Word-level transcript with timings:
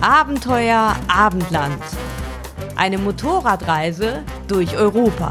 Abenteuer 0.00 0.96
Abendland. 1.08 1.82
Eine 2.74 2.96
Motorradreise 2.96 4.22
durch 4.48 4.74
Europa. 4.74 5.28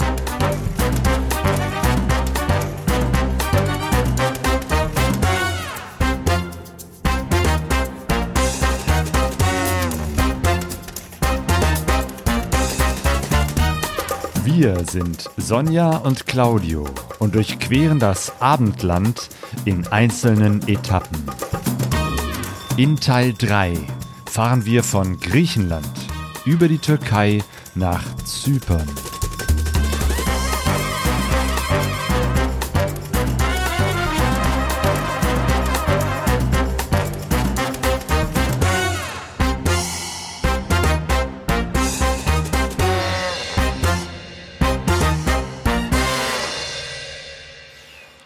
Wir 14.43 14.83
sind 14.86 15.31
Sonja 15.38 15.97
und 15.97 16.27
Claudio 16.27 16.86
und 17.17 17.33
durchqueren 17.33 17.97
das 17.97 18.39
Abendland 18.39 19.29
in 19.66 19.88
einzelnen 19.88 20.62
Etappen. 20.67 21.26
In 22.77 22.98
Teil 22.98 23.34
3 23.34 23.73
fahren 24.29 24.63
wir 24.65 24.83
von 24.83 25.19
Griechenland 25.19 25.89
über 26.45 26.67
die 26.67 26.77
Türkei 26.77 27.43
nach 27.73 28.03
Zypern. 28.23 28.88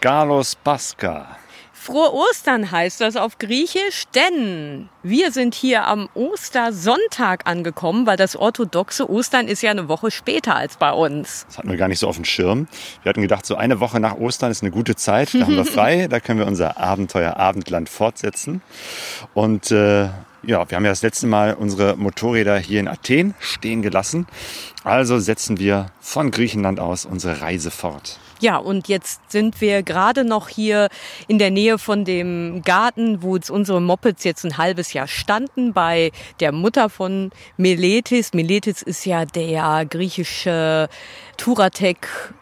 Galos 0.02 0.56
Baska. 0.56 1.43
Frohe 1.84 2.14
Ostern 2.14 2.72
heißt 2.72 3.02
das 3.02 3.18
auf 3.18 3.40
Griechisch, 3.40 4.06
denn 4.16 4.88
wir 5.04 5.34
sind 5.34 5.54
hier 5.54 5.86
am 5.86 6.08
Ostersonntag 6.14 7.46
angekommen, 7.46 8.08
weil 8.08 8.16
das 8.16 8.38
orthodoxe 8.38 9.10
Ostern 9.10 9.50
ist 9.50 9.62
ja 9.64 9.72
eine 9.72 9.90
Woche 9.90 10.10
später 10.10 10.56
als 10.56 10.78
bei 10.78 10.94
uns. 10.94 11.46
Das 11.50 11.58
hatten 11.58 11.70
wir 11.70 11.76
gar 11.76 11.90
nicht 11.90 12.00
so 12.00 12.08
auf 12.08 12.16
dem 12.16 12.24
Schirm. 12.24 12.70
Wir 13.02 13.10
hatten 13.10 13.22
gedacht, 13.22 13.46
so 13.46 13.56
eine 13.56 13.82
Woche 13.82 14.00
nach 14.00 14.16
Ostern 14.16 14.50
ist 14.50 14.64
eine 14.64 14.72
gute 14.72 14.96
Zeit, 14.96 15.34
da 15.34 15.42
haben 15.42 15.58
wir 15.58 15.66
frei, 15.74 16.08
da 16.08 16.22
können 16.22 16.40
wir 16.40 16.48
unser 16.48 16.78
Abenteuer 16.78 17.36
Abendland 17.36 17.90
fortsetzen. 17.90 18.62
Und 19.34 19.70
äh, 19.72 20.04
ja, 20.46 20.70
wir 20.70 20.78
haben 20.78 20.86
ja 20.86 20.92
das 20.92 21.02
letzte 21.02 21.28
Mal 21.28 21.54
unsere 21.54 21.98
Motorräder 21.98 22.60
hier 22.60 22.80
in 22.80 22.88
Athen 22.88 23.34
stehen 23.42 23.82
gelassen. 23.82 24.26
Also 24.86 25.20
setzen 25.20 25.60
wir 25.60 25.88
von 26.00 26.32
Griechenland 26.32 26.80
aus 26.80 27.06
unsere 27.06 27.42
Reise 27.42 27.72
fort. 27.72 28.20
Ja, 28.44 28.58
und 28.58 28.90
jetzt 28.90 29.32
sind 29.32 29.62
wir 29.62 29.84
gerade 29.84 30.26
noch 30.26 30.50
hier 30.50 30.90
in 31.30 31.40
der 31.40 31.50
Nähe 31.50 31.78
von 31.78 32.04
dem 32.04 32.62
Garten, 32.62 33.24
wo 33.24 33.40
unsere 33.50 33.80
Mopeds 33.80 34.26
jetzt 34.26 34.44
ein 34.44 34.58
halbes 34.58 34.92
Jahr 34.92 35.08
standen, 35.08 35.72
bei 35.72 36.12
der 36.42 36.52
Mutter 36.52 36.90
von 36.90 37.32
Meletis. 37.56 38.34
Meletis 38.34 38.82
ist 38.82 39.06
ja 39.06 39.24
der 39.24 39.86
griechische 39.86 40.90
Turatec 41.38 42.34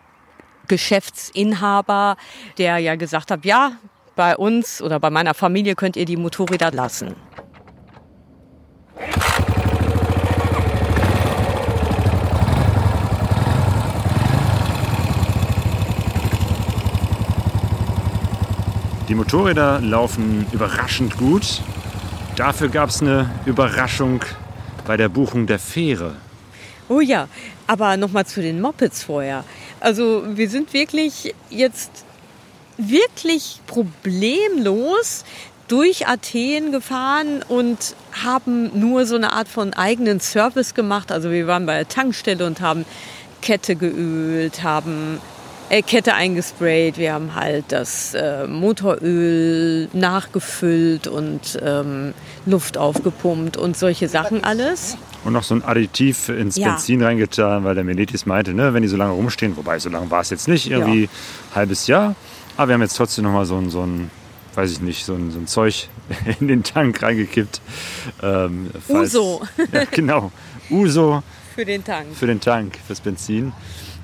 Geschäftsinhaber, 0.67 2.17
der 2.57 2.79
ja 2.79 2.95
gesagt 2.95 3.29
hat, 3.29 3.45
ja, 3.45 3.73
bei 4.15 4.35
uns 4.35 4.81
oder 4.81 4.99
bei 4.99 5.11
meiner 5.11 5.35
Familie 5.35 5.75
könnt 5.75 5.97
ihr 5.97 6.05
die 6.05 6.17
Motorräder 6.17 6.71
lassen. 6.71 7.15
Die 19.11 19.15
Motorräder 19.15 19.81
laufen 19.81 20.45
überraschend 20.53 21.17
gut. 21.17 21.61
Dafür 22.37 22.69
gab 22.69 22.91
es 22.91 23.01
eine 23.01 23.29
Überraschung 23.45 24.21
bei 24.87 24.95
der 24.95 25.09
Buchung 25.09 25.47
der 25.47 25.59
Fähre. 25.59 26.15
Oh 26.87 27.01
ja, 27.01 27.27
aber 27.67 27.97
nochmal 27.97 28.25
zu 28.25 28.41
den 28.41 28.61
Mopeds 28.61 29.03
vorher. 29.03 29.43
Also 29.81 30.23
wir 30.25 30.49
sind 30.49 30.71
wirklich 30.71 31.35
jetzt 31.49 31.91
wirklich 32.77 33.59
problemlos 33.67 35.25
durch 35.67 36.07
Athen 36.07 36.71
gefahren 36.71 37.43
und 37.49 37.97
haben 38.23 38.79
nur 38.79 39.05
so 39.05 39.17
eine 39.17 39.33
Art 39.33 39.49
von 39.49 39.73
eigenen 39.73 40.21
Service 40.21 40.73
gemacht. 40.73 41.11
Also 41.11 41.31
wir 41.31 41.47
waren 41.47 41.65
bei 41.65 41.75
der 41.75 41.89
Tankstelle 41.89 42.45
und 42.45 42.61
haben 42.61 42.85
Kette 43.41 43.75
geölt, 43.75 44.63
haben 44.63 45.19
Kette 45.81 46.13
eingesprayt, 46.13 46.97
wir 46.97 47.13
haben 47.13 47.33
halt 47.33 47.65
das 47.69 48.13
äh, 48.13 48.45
Motoröl 48.47 49.87
nachgefüllt 49.93 51.07
und 51.07 51.57
ähm, 51.63 52.13
Luft 52.45 52.77
aufgepumpt 52.77 53.55
und 53.55 53.77
solche 53.77 54.09
Sachen 54.09 54.43
alles. 54.43 54.97
Und 55.23 55.33
noch 55.33 55.43
so 55.43 55.55
ein 55.55 55.63
Additiv 55.63 56.27
ins 56.29 56.57
Ja. 56.57 56.69
Benzin 56.71 57.01
reingetan, 57.01 57.63
weil 57.63 57.75
der 57.75 57.83
Meletis 57.85 58.25
meinte, 58.25 58.53
ne, 58.53 58.73
wenn 58.73 58.81
die 58.81 58.89
so 58.89 58.97
lange 58.97 59.13
rumstehen, 59.13 59.55
wobei 59.55 59.79
so 59.79 59.89
lange 59.89 60.11
war 60.11 60.19
es 60.21 60.29
jetzt 60.29 60.47
nicht, 60.49 60.69
irgendwie 60.69 61.07
halbes 61.55 61.87
Jahr. 61.87 62.15
Aber 62.57 62.67
wir 62.69 62.73
haben 62.73 62.81
jetzt 62.81 62.97
trotzdem 62.97 63.23
noch 63.23 63.31
mal 63.31 63.45
so 63.45 63.55
ein, 63.57 63.69
so 63.69 63.81
ein 63.83 64.11
weiß 64.55 64.69
ich 64.73 64.81
nicht, 64.81 65.05
so 65.05 65.13
ein, 65.13 65.31
so 65.31 65.39
ein 65.39 65.47
Zeug 65.47 65.87
in 66.41 66.49
den 66.49 66.63
Tank 66.63 67.01
reingekippt. 67.01 67.61
Ähm, 68.21 68.69
falls- 68.85 69.15
Uso. 69.15 69.41
Ja, 69.71 69.83
genau. 69.89 70.31
Uso 70.69 71.23
Für 71.55 71.63
den 71.63 71.83
Tank. 71.83 72.07
für 72.13 72.27
den 72.27 72.41
Tank, 72.41 72.77
fürs 72.85 72.99
Benzin. 72.99 73.53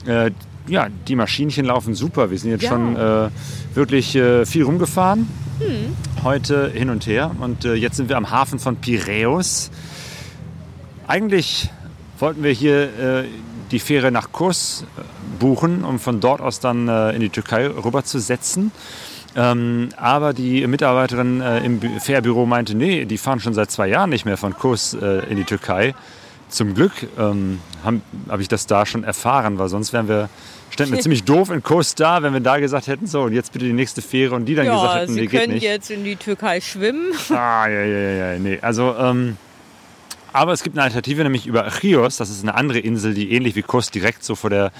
Äh, 0.06 0.32
ja, 0.68 0.88
die 1.08 1.16
Maschinchen 1.16 1.66
laufen 1.66 1.96
super. 1.96 2.30
Wir 2.32 2.38
sind 2.38 2.52
jetzt 2.52 2.64
Ja. 2.64 2.70
schon 2.70 2.96
äh, 2.96 3.30
wirklich 3.74 4.16
äh, 4.16 4.46
viel 4.46 4.64
rumgefahren. 4.64 5.28
Hm. 5.60 6.24
Heute 6.24 6.70
hin 6.70 6.90
und 6.90 7.08
her. 7.08 7.32
Und 7.40 7.66
äh, 7.66 7.74
jetzt 7.74 7.98
sind 7.98 8.10
wir 8.10 8.18
am 8.18 8.30
Hafen 8.32 8.60
von 8.60 8.76
Piräus. 8.78 9.72
Eigentlich 11.08 11.70
wollten 12.20 12.44
wir 12.44 12.52
hier 12.52 12.84
äh, 12.84 13.24
die 13.72 13.80
Fähre 13.80 14.12
nach 14.12 14.32
Kurs 14.32 14.86
äh, 14.98 15.02
buchen, 15.40 15.84
um 15.84 16.00
von 16.00 16.20
dort 16.20 16.42
aus 16.42 16.60
dann 16.60 16.88
äh, 16.88 17.12
in 17.12 17.22
die 17.22 17.30
Türkei 17.30 17.68
rüber 17.68 18.04
zu 18.04 18.20
setzen. 18.20 18.72
Ähm, 19.36 19.90
aber 19.98 20.34
die 20.34 20.66
Mitarbeiterin 20.66 21.42
im 21.64 21.80
Bü- 21.80 22.00
Fährbüro 22.00 22.46
meinte, 22.48 22.76
nee, 22.76 23.06
die 23.06 23.18
fahren 23.20 23.40
schon 23.40 23.54
seit 23.54 23.70
zwei 23.70 23.88
Jahren 23.88 24.10
nicht 24.10 24.26
mehr 24.26 24.38
von 24.38 24.54
Kurs 24.58 24.94
in 24.96 25.36
die 25.38 25.44
Türkei. 25.44 25.94
Zum 26.50 26.74
Glück 26.74 26.94
ähm, 27.20 27.60
habe 27.84 28.02
hab 28.30 28.40
ich 28.40 28.48
das 28.48 28.66
da 28.66 28.86
schon 28.88 29.04
erfahren, 29.04 29.60
weil 29.60 29.70
sonst 29.70 29.94
wären 29.94 30.08
wir, 30.08 30.30
ständen 30.78 30.94
wir 30.94 31.02
ziemlich 31.02 31.24
doof 31.24 31.50
in 31.50 31.64
Kurs 31.64 31.96
da, 31.96 32.22
wenn 32.22 32.34
wir 32.34 32.40
da 32.40 32.60
gesagt 32.60 32.88
hätten, 32.88 33.08
so 33.08 33.24
und 33.24 33.34
jetzt 33.34 33.52
bitte 33.52 33.66
die 33.66 33.74
nächste 33.74 34.02
Fähre 34.02 34.36
und 34.36 34.46
die 34.46 34.56
dann 34.56 34.66
gesagt 34.68 34.84
Ja, 34.84 35.00
hätten, 35.02 35.14
Sie 35.14 35.22
nee, 35.22 35.28
geht 35.28 35.40
können 35.42 35.54
nicht. 35.54 35.64
jetzt 35.64 35.90
in 35.90 36.04
die 36.04 36.16
Türkei 36.16 36.62
schwimmen. 36.62 37.14
Ah, 37.30 37.68
ja, 37.68 37.82
ja, 37.84 37.98
ja, 38.00 38.34
ja, 38.34 38.40
nee. 38.40 38.60
Also, 38.62 38.96
ähm, 38.98 39.38
aber 40.34 40.54
es 40.54 40.62
gibt 40.62 40.76
eine 40.78 40.84
Alternative, 40.84 41.24
nämlich 41.24 41.48
über 41.48 41.68
Chios. 41.72 42.18
Das 42.18 42.30
ist 42.30 42.44
eine 42.44 42.54
andere 42.54 42.78
Insel, 42.80 43.14
die 43.16 43.32
ähnlich 43.32 43.56
wie 43.56 43.64
Kos 43.64 43.90
direkt 43.90 44.24
so 44.24 44.36
vor 44.36 44.50
der 44.52 44.72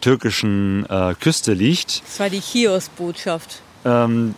türkischen 0.00 0.86
äh, 0.88 1.14
Küste 1.20 1.52
liegt. 1.52 2.02
Das 2.06 2.18
war 2.20 2.30
die 2.30 2.40
Chios-Botschaft. 2.40 3.60
Ähm, 3.84 4.34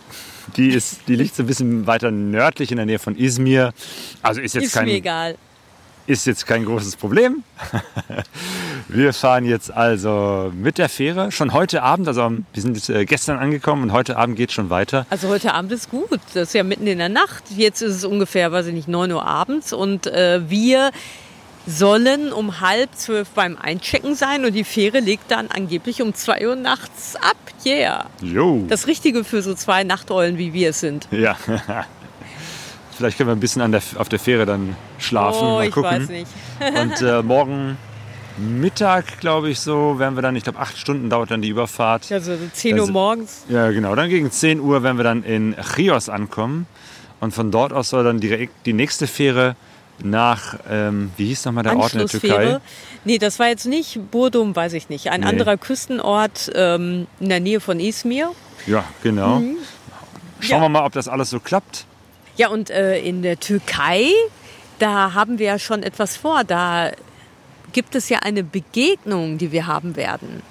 die, 0.57 0.69
ist, 0.69 0.99
die 1.07 1.15
liegt 1.15 1.35
so 1.35 1.43
ein 1.43 1.47
bisschen 1.47 1.87
weiter 1.87 2.11
nördlich 2.11 2.71
in 2.71 2.77
der 2.77 2.85
Nähe 2.85 2.99
von 2.99 3.15
Izmir. 3.17 3.73
Also 4.21 4.41
ist 4.41 4.53
jetzt, 4.55 4.65
Ist 4.65 4.73
kein, 4.73 4.85
mir 4.85 4.95
egal. 4.95 5.37
Ist 6.07 6.25
jetzt 6.25 6.45
kein 6.45 6.65
großes 6.65 6.95
Problem. 6.95 7.43
Wir 8.87 9.13
fahren 9.13 9.45
jetzt 9.45 9.71
also 9.71 10.51
mit 10.55 10.77
der 10.77 10.89
Fähre 10.89 11.31
schon 11.31 11.53
heute 11.53 11.81
Abend. 11.81 12.07
Also 12.07 12.31
wir 12.53 12.61
sind 12.61 12.89
äh, 12.89 13.05
gestern 13.05 13.39
angekommen 13.39 13.83
und 13.83 13.91
heute 13.91 14.17
Abend 14.17 14.35
geht 14.35 14.51
schon 14.51 14.69
weiter. 14.69 15.07
Also 15.09 15.27
heute 15.29 15.53
Abend 15.53 15.71
ist 15.71 15.89
gut. 15.89 16.19
Das 16.33 16.49
ist 16.49 16.53
ja 16.53 16.63
mitten 16.63 16.85
in 16.85 16.99
der 16.99 17.09
Nacht. 17.09 17.43
Jetzt 17.55 17.81
ist 17.81 17.95
es 17.95 18.05
ungefähr, 18.05 18.51
weiß 18.51 18.67
ich 18.67 18.73
nicht, 18.73 18.87
9 18.87 19.11
Uhr 19.11 19.25
abends. 19.25 19.73
Und 19.73 20.05
äh, 20.07 20.47
wir 20.49 20.91
sollen 21.65 22.31
um 22.31 22.61
halb 22.61 22.93
zwölf 22.95 23.29
beim 23.29 23.57
Einchecken 23.57 24.13
sein 24.15 24.45
und 24.45 24.53
die 24.53 24.63
Fähre 24.63 24.99
legt 24.99 25.31
dann 25.31 25.47
angeblich 25.47 26.01
um 26.01 26.13
2 26.13 26.47
Uhr 26.47 26.55
nachts 26.55 27.15
ab. 27.15 27.35
Yeah. 27.65 28.05
Jo. 28.21 28.63
Das 28.69 28.85
Richtige 28.85 29.23
für 29.23 29.41
so 29.41 29.55
zwei 29.55 29.83
Nachteulen, 29.83 30.37
wie 30.37 30.53
wir 30.53 30.69
es 30.69 30.79
sind. 30.79 31.07
Ja. 31.09 31.35
Vielleicht 32.97 33.17
können 33.17 33.29
wir 33.29 33.35
ein 33.35 33.39
bisschen 33.39 33.71
der, 33.71 33.81
auf 33.97 34.09
der 34.09 34.19
Fähre 34.19 34.45
dann 34.45 34.75
schlafen. 34.99 35.39
oh, 35.41 35.55
mal 35.55 35.67
ich 35.67 35.73
gucken. 35.73 35.91
weiß 36.01 36.09
nicht. 36.09 36.27
Und 36.81 37.01
äh, 37.01 37.21
morgen 37.21 37.77
Mittag, 38.37 39.19
glaube 39.19 39.49
ich, 39.49 39.59
so, 39.59 39.97
werden 39.99 40.15
wir 40.15 40.21
dann, 40.21 40.35
ich 40.35 40.43
glaube, 40.43 40.59
acht 40.59 40.77
Stunden 40.77 41.09
dauert 41.09 41.31
dann 41.31 41.41
die 41.41 41.49
Überfahrt. 41.49 42.11
Also 42.11 42.37
10 42.53 42.79
Uhr 42.79 42.89
morgens. 42.89 43.43
Ja, 43.49 43.71
genau. 43.71 43.95
Dann 43.95 44.09
gegen 44.09 44.29
10 44.31 44.59
Uhr 44.59 44.83
werden 44.83 44.97
wir 44.97 45.03
dann 45.03 45.23
in 45.23 45.55
Chios 45.75 46.09
ankommen. 46.09 46.67
Und 47.21 47.33
von 47.33 47.49
dort 47.51 47.71
aus 47.73 47.89
soll 47.89 48.03
dann 48.03 48.19
direkt 48.19 48.65
die 48.65 48.73
nächste 48.73 49.07
Fähre 49.07 49.55
nach, 50.03 50.57
ähm, 50.69 51.11
wie 51.15 51.27
hieß 51.27 51.45
nochmal 51.45 51.63
der 51.63 51.77
Ort 51.77 51.93
in 51.93 51.99
der 51.99 52.07
Türkei? 52.09 52.59
Nee, 53.05 53.17
das 53.17 53.39
war 53.39 53.47
jetzt 53.47 53.65
nicht 53.65 54.11
Burdum, 54.11 54.53
weiß 54.53 54.73
ich 54.73 54.89
nicht. 54.89 55.09
Ein 55.11 55.21
Nee. 55.21 55.27
anderer 55.27 55.55
Küstenort 55.55 56.51
ähm, 56.53 57.07
in 57.21 57.29
der 57.29 57.39
Nähe 57.39 57.61
von 57.61 57.79
Izmir. 57.79 58.31
Ja, 58.67 58.83
genau. 59.01 59.37
Schauen 59.37 59.45
Mhm. 59.49 59.57
Ja. 60.49 60.61
wir 60.61 60.69
mal, 60.69 60.85
ob 60.85 60.91
das 60.91 61.07
alles 61.07 61.29
so 61.29 61.39
klappt. 61.39 61.85
Ja, 62.37 62.49
und 62.49 62.69
äh, 62.69 62.99
in 62.99 63.21
der 63.21 63.39
Türkei, 63.39 64.09
da 64.79 65.13
haben 65.13 65.39
wir 65.39 65.45
ja 65.45 65.59
schon 65.59 65.83
etwas 65.83 66.17
vor. 66.17 66.43
Da 66.43 66.91
gibt 67.71 67.95
es 67.95 68.09
ja 68.09 68.19
eine 68.19 68.43
Begegnung, 68.43 69.37
die 69.37 69.51
wir 69.51 69.67
haben 69.67 69.95
werden. 69.95 70.41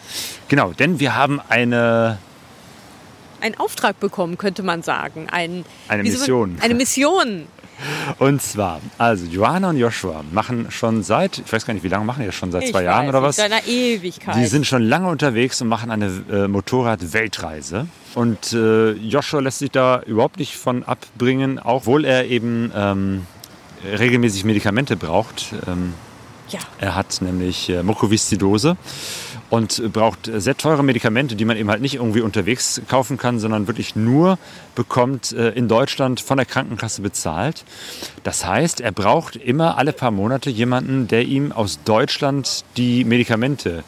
Genau, 0.49 0.73
denn 0.73 1.01
wir 1.01 1.15
haben 1.15 1.41
eine 1.49 2.19
Einen 3.41 3.59
Auftrag 3.59 4.01
bekommen, 4.01 4.39
könnte 4.39 4.63
man 4.63 4.83
sagen. 4.83 5.27
Ein, 5.31 5.65
Eine 5.89 6.05
Mission. 6.05 6.59
Eine 6.63 6.75
Mission. 6.75 7.47
Und 8.19 8.43
zwar, 8.43 8.81
also 8.99 9.25
Johanna 9.27 9.71
und 9.71 9.77
Joshua 9.77 10.25
machen 10.33 10.67
schon 10.71 11.03
seit, 11.03 11.39
ich 11.39 11.53
weiß 11.53 11.65
gar 11.65 11.75
nicht, 11.75 11.85
wie 11.85 11.89
lange 11.89 12.05
machen 12.05 12.21
die 12.21 12.27
das 12.27 12.35
schon, 12.35 12.51
seit 12.51 12.67
zwei 12.67 12.81
Ich 12.81 12.85
Jahren 12.87 13.07
weiß 13.07 13.09
oder 13.11 13.23
was? 13.23 13.37
Seit 13.37 13.53
einer 13.53 13.65
Ewigkeit. 13.67 14.37
Die 14.37 14.47
sind 14.47 14.67
schon 14.67 14.83
lange 14.83 15.09
unterwegs 15.09 15.61
und 15.63 15.69
machen 15.69 15.91
eine 15.91 16.11
äh, 16.31 16.49
Motorrad-Weltreise. 16.49 17.87
Und 18.15 18.53
äh, 18.53 18.93
Joshua 18.93 19.41
lässt 19.41 19.61
sich 19.61 19.71
da 19.71 20.03
überhaupt 20.03 20.39
nicht 20.39 20.57
von 20.57 20.83
abbringen, 20.83 21.59
auch 21.59 21.85
obwohl 21.85 22.07
er 22.07 22.25
eben 22.27 22.73
ähm, 22.75 23.27
regelmäßig 23.85 24.45
Medikamente 24.45 24.97
braucht. 24.97 25.53
Ähm, 25.67 25.93
ja. 26.49 26.61
er 26.79 26.95
hat 26.95 27.21
nämlich 27.21 27.69
äh, 27.69 27.83
Mukoviszidose 27.83 28.77
und 29.55 29.93
braucht 29.93 30.29
sehr 30.35 30.57
teure 30.57 30.83
Medikamente, 30.83 31.37
die 31.37 31.45
man 31.45 31.57
eben 31.57 31.71
halt 31.71 31.81
nicht 31.81 31.95
irgendwie 31.95 32.23
unterwegs 32.23 32.83
kaufen 32.89 33.17
kann, 33.17 33.39
sondern 33.39 33.69
wirklich 33.69 33.95
nur 33.95 34.37
bekommt 34.75 35.31
äh, 35.31 35.51
in 35.51 35.69
Deutschland 35.69 36.21
von 36.21 36.39
der 36.39 36.45
Krankenkasse 36.45 37.03
bezahlt. 37.03 37.65
Das 38.25 38.45
heißt, 38.45 38.81
er 38.81 38.91
braucht 38.91 39.37
immer 39.37 39.79
alle 39.79 39.93
paar 39.93 40.11
Monate 40.11 40.51
jemanden, 40.51 41.07
der 41.07 41.23
ihm 41.27 41.53
aus 41.53 41.79
Deutschland 41.85 42.65
die 42.77 43.05
Medikamente 43.05 43.85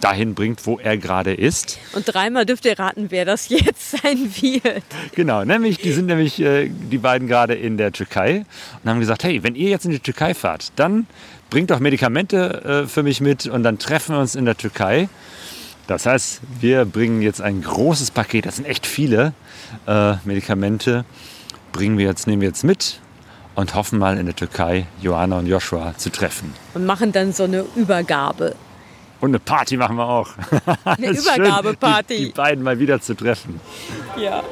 dahin 0.00 0.34
bringt, 0.34 0.66
wo 0.66 0.78
er 0.78 0.96
gerade 0.96 1.34
ist. 1.34 1.78
Und 1.92 2.12
dreimal 2.12 2.46
dürft 2.46 2.64
ihr 2.64 2.78
raten, 2.78 3.06
wer 3.10 3.24
das 3.24 3.48
jetzt 3.48 3.90
sein 4.02 4.30
wird. 4.40 4.82
Genau, 5.14 5.44
nämlich, 5.44 5.78
die 5.78 5.92
sind 5.92 6.06
nämlich 6.06 6.40
äh, 6.40 6.68
die 6.68 6.98
beiden 6.98 7.28
gerade 7.28 7.54
in 7.54 7.76
der 7.76 7.92
Türkei 7.92 8.44
und 8.82 8.90
haben 8.90 9.00
gesagt, 9.00 9.24
hey, 9.24 9.42
wenn 9.42 9.54
ihr 9.54 9.70
jetzt 9.70 9.84
in 9.84 9.90
die 9.90 10.00
Türkei 10.00 10.34
fahrt, 10.34 10.72
dann 10.76 11.06
bringt 11.50 11.70
doch 11.70 11.80
Medikamente 11.80 12.84
äh, 12.84 12.86
für 12.86 13.02
mich 13.02 13.20
mit 13.20 13.46
und 13.46 13.62
dann 13.62 13.78
treffen 13.78 14.14
wir 14.14 14.20
uns 14.20 14.34
in 14.34 14.44
der 14.44 14.56
Türkei. 14.56 15.08
Das 15.86 16.06
heißt, 16.06 16.40
wir 16.60 16.84
bringen 16.84 17.20
jetzt 17.20 17.40
ein 17.42 17.62
großes 17.62 18.12
Paket, 18.12 18.46
das 18.46 18.56
sind 18.56 18.64
echt 18.64 18.86
viele 18.86 19.32
äh, 19.86 20.14
Medikamente, 20.24 21.04
bringen 21.72 21.98
wir 21.98 22.06
jetzt, 22.06 22.26
nehmen 22.26 22.42
wir 22.42 22.48
jetzt 22.48 22.62
mit 22.62 23.00
und 23.56 23.74
hoffen 23.74 23.98
mal 23.98 24.16
in 24.16 24.26
der 24.26 24.36
Türkei 24.36 24.86
Johanna 25.02 25.38
und 25.38 25.46
Joshua 25.46 25.94
zu 25.96 26.10
treffen. 26.10 26.54
Und 26.74 26.86
machen 26.86 27.12
dann 27.12 27.32
so 27.32 27.44
eine 27.44 27.64
Übergabe. 27.74 28.54
Und 29.20 29.30
eine 29.30 29.38
Party 29.38 29.76
machen 29.76 29.96
wir 29.96 30.08
auch. 30.08 30.28
Eine 30.84 31.10
Übergabeparty. 31.18 32.16
Die, 32.16 32.24
die 32.26 32.32
beiden 32.32 32.64
mal 32.64 32.78
wieder 32.78 33.00
zu 33.00 33.14
treffen. 33.14 33.60
Ja. 34.16 34.42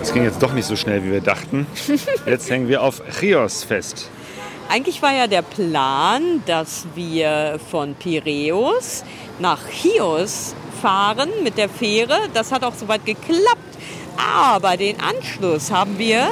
Es 0.00 0.12
ging 0.12 0.24
jetzt 0.24 0.42
doch 0.42 0.52
nicht 0.52 0.66
so 0.66 0.76
schnell, 0.76 1.02
wie 1.04 1.10
wir 1.10 1.20
dachten. 1.20 1.66
Jetzt 2.26 2.50
hängen 2.50 2.68
wir 2.68 2.82
auf 2.82 3.02
Chios 3.18 3.64
fest. 3.64 4.10
Eigentlich 4.68 5.02
war 5.02 5.12
ja 5.12 5.26
der 5.26 5.42
Plan, 5.42 6.42
dass 6.46 6.86
wir 6.94 7.58
von 7.70 7.94
Piräus 7.94 9.04
nach 9.38 9.60
Chios 9.68 10.54
fahren 10.80 11.30
mit 11.42 11.56
der 11.58 11.68
Fähre. 11.68 12.18
Das 12.34 12.52
hat 12.52 12.64
auch 12.64 12.74
soweit 12.74 13.04
geklappt. 13.04 13.78
Aber 14.16 14.76
den 14.76 14.96
Anschluss 15.00 15.70
haben 15.70 15.98
wir 15.98 16.28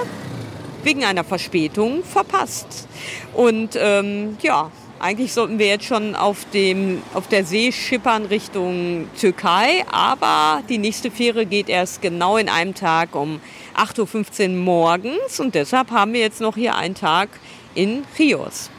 wegen 0.85 1.05
einer 1.05 1.25
Verspätung 1.25 2.05
verpasst. 2.05 2.89
Und 3.35 3.71
ähm, 3.77 4.37
ja, 4.43 4.71
eigentlich 4.99 5.33
sollten 5.33 5.59
wir 5.59 5.67
jetzt 5.67 5.85
schon 5.85 6.15
auf, 6.15 6.47
dem, 6.53 7.03
auf 7.15 7.27
der 7.27 7.45
See 7.45 7.73
schippern 7.73 8.27
Richtung 8.27 9.09
Türkei. 9.19 9.85
Aber 9.91 10.63
die 10.69 10.79
nächste 10.79 11.11
Fähre 11.11 11.47
geht 11.47 11.69
erst 11.69 12.03
genau 12.03 12.37
in 12.37 12.49
einem 12.49 12.75
Tag 12.75 13.15
um 13.15 13.41
8.15 13.77 14.51
Uhr 14.51 14.57
morgens. 14.57 15.41
Und 15.41 15.55
deshalb 15.55 15.91
haben 15.91 16.13
wir 16.13 16.21
jetzt 16.21 16.41
noch 16.41 16.57
hier 16.57 16.77
einen 16.77 16.95
Tag 16.95 17.31
in 17.75 18.05
Chios. 18.17 18.71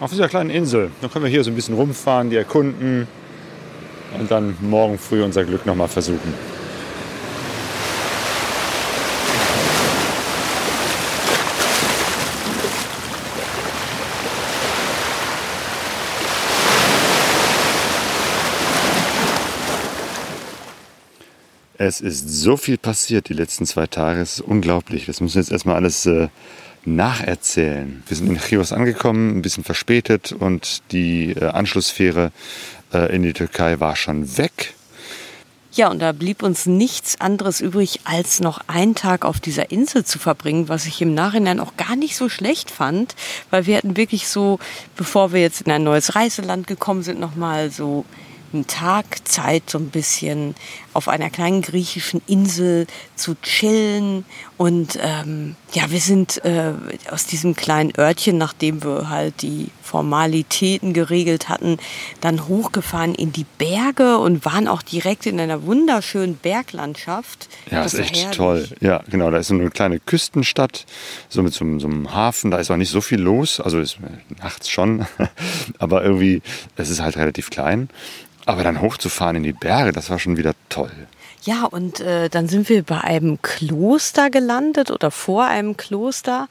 Auf 0.00 0.10
dieser 0.10 0.28
kleinen 0.28 0.50
Insel. 0.50 0.90
Dann 1.00 1.10
können 1.10 1.24
wir 1.24 1.30
hier 1.30 1.44
so 1.44 1.50
ein 1.50 1.54
bisschen 1.54 1.74
rumfahren, 1.74 2.30
die 2.30 2.36
erkunden 2.36 3.08
und 4.18 4.30
dann 4.30 4.56
morgen 4.60 4.98
früh 4.98 5.22
unser 5.22 5.44
Glück 5.44 5.66
nochmal 5.66 5.88
versuchen. 5.88 6.34
Es 21.80 22.00
ist 22.00 22.28
so 22.28 22.56
viel 22.56 22.76
passiert 22.76 23.28
die 23.28 23.34
letzten 23.34 23.64
zwei 23.64 23.86
Tage. 23.86 24.20
Es 24.20 24.34
ist 24.34 24.40
unglaublich. 24.40 25.06
Das 25.06 25.20
müssen 25.20 25.36
wir 25.36 25.42
jetzt 25.42 25.52
erstmal 25.52 25.76
alles 25.76 26.04
äh, 26.06 26.28
nacherzählen. 26.84 28.02
Wir 28.06 28.16
sind 28.16 28.28
in 28.28 28.38
Chios 28.38 28.72
angekommen, 28.72 29.38
ein 29.38 29.42
bisschen 29.42 29.62
verspätet 29.62 30.32
und 30.32 30.82
die 30.90 31.30
äh, 31.30 31.44
Anschlussfähre 31.44 32.32
äh, 32.92 33.14
in 33.14 33.22
die 33.22 33.32
Türkei 33.32 33.80
war 33.80 33.96
schon 33.96 34.38
weg. 34.38 34.74
Ja, 35.72 35.90
und 35.90 36.00
da 36.00 36.10
blieb 36.10 36.42
uns 36.42 36.66
nichts 36.66 37.20
anderes 37.20 37.60
übrig, 37.60 38.00
als 38.02 38.40
noch 38.40 38.60
einen 38.66 38.96
Tag 38.96 39.24
auf 39.24 39.38
dieser 39.38 39.70
Insel 39.70 40.04
zu 40.04 40.18
verbringen, 40.18 40.68
was 40.68 40.86
ich 40.86 41.00
im 41.02 41.14
Nachhinein 41.14 41.60
auch 41.60 41.76
gar 41.76 41.94
nicht 41.94 42.16
so 42.16 42.28
schlecht 42.28 42.70
fand, 42.70 43.14
weil 43.50 43.66
wir 43.66 43.76
hatten 43.76 43.96
wirklich 43.96 44.26
so, 44.26 44.58
bevor 44.96 45.32
wir 45.32 45.40
jetzt 45.40 45.60
in 45.60 45.70
ein 45.70 45.84
neues 45.84 46.16
Reiseland 46.16 46.66
gekommen 46.66 47.02
sind, 47.02 47.20
nochmal 47.20 47.70
so 47.70 48.04
einen 48.52 48.66
Tag 48.66 49.28
Zeit, 49.28 49.70
so 49.70 49.78
ein 49.78 49.90
bisschen 49.90 50.54
auf 50.98 51.08
einer 51.08 51.30
kleinen 51.30 51.62
griechischen 51.62 52.20
Insel 52.26 52.86
zu 53.14 53.34
chillen. 53.40 54.24
Und 54.56 54.98
ähm, 55.00 55.54
ja, 55.72 55.90
wir 55.90 56.00
sind 56.00 56.44
äh, 56.44 56.72
aus 57.10 57.24
diesem 57.26 57.54
kleinen 57.54 57.92
Örtchen, 57.96 58.36
nachdem 58.36 58.82
wir 58.84 59.08
halt 59.08 59.40
die 59.42 59.68
Formalitäten 59.82 60.92
geregelt 60.92 61.48
hatten, 61.48 61.78
dann 62.20 62.48
hochgefahren 62.48 63.14
in 63.14 63.32
die 63.32 63.46
Berge 63.58 64.18
und 64.18 64.44
waren 64.44 64.66
auch 64.66 64.82
direkt 64.82 65.24
in 65.26 65.38
einer 65.38 65.62
wunderschönen 65.64 66.36
Berglandschaft. 66.36 67.48
Ja, 67.70 67.84
Das 67.84 67.94
ist 67.94 68.00
echt 68.00 68.16
herrlich. 68.16 68.36
toll. 68.36 68.68
Ja, 68.80 69.02
genau. 69.08 69.30
Da 69.30 69.38
ist 69.38 69.46
so 69.48 69.54
eine 69.54 69.70
kleine 69.70 70.00
Küstenstadt, 70.00 70.84
so 71.28 71.42
mit 71.42 71.54
so, 71.54 71.64
einem- 71.64 71.78
so 71.78 71.86
einem 71.86 72.12
Hafen. 72.12 72.50
Da 72.50 72.58
ist 72.58 72.70
auch 72.72 72.76
nicht 72.76 72.90
so 72.90 73.00
viel 73.00 73.20
los. 73.20 73.60
Also 73.60 73.78
ist 73.80 73.98
nachts 74.42 74.68
schon, 74.68 75.06
aber 75.78 76.02
irgendwie, 76.02 76.42
es 76.76 76.90
ist 76.90 77.00
halt 77.00 77.16
relativ 77.16 77.50
klein. 77.50 77.88
Aber 78.46 78.64
dann 78.64 78.80
hochzufahren 78.80 79.36
in 79.36 79.42
die 79.42 79.52
Berge, 79.52 79.92
das 79.92 80.08
war 80.10 80.18
schon 80.18 80.36
wieder 80.38 80.54
toll. 80.70 80.87
Ja, 81.42 81.64
und 81.64 82.00
äh, 82.00 82.28
dann 82.28 82.48
sind 82.48 82.68
wir 82.68 82.82
bei 82.82 83.00
einem 83.00 83.40
Kloster 83.42 84.30
gelandet 84.30 84.90
oder 84.90 85.10
vor 85.10 85.44
einem 85.44 85.76
Kloster. 85.76 86.48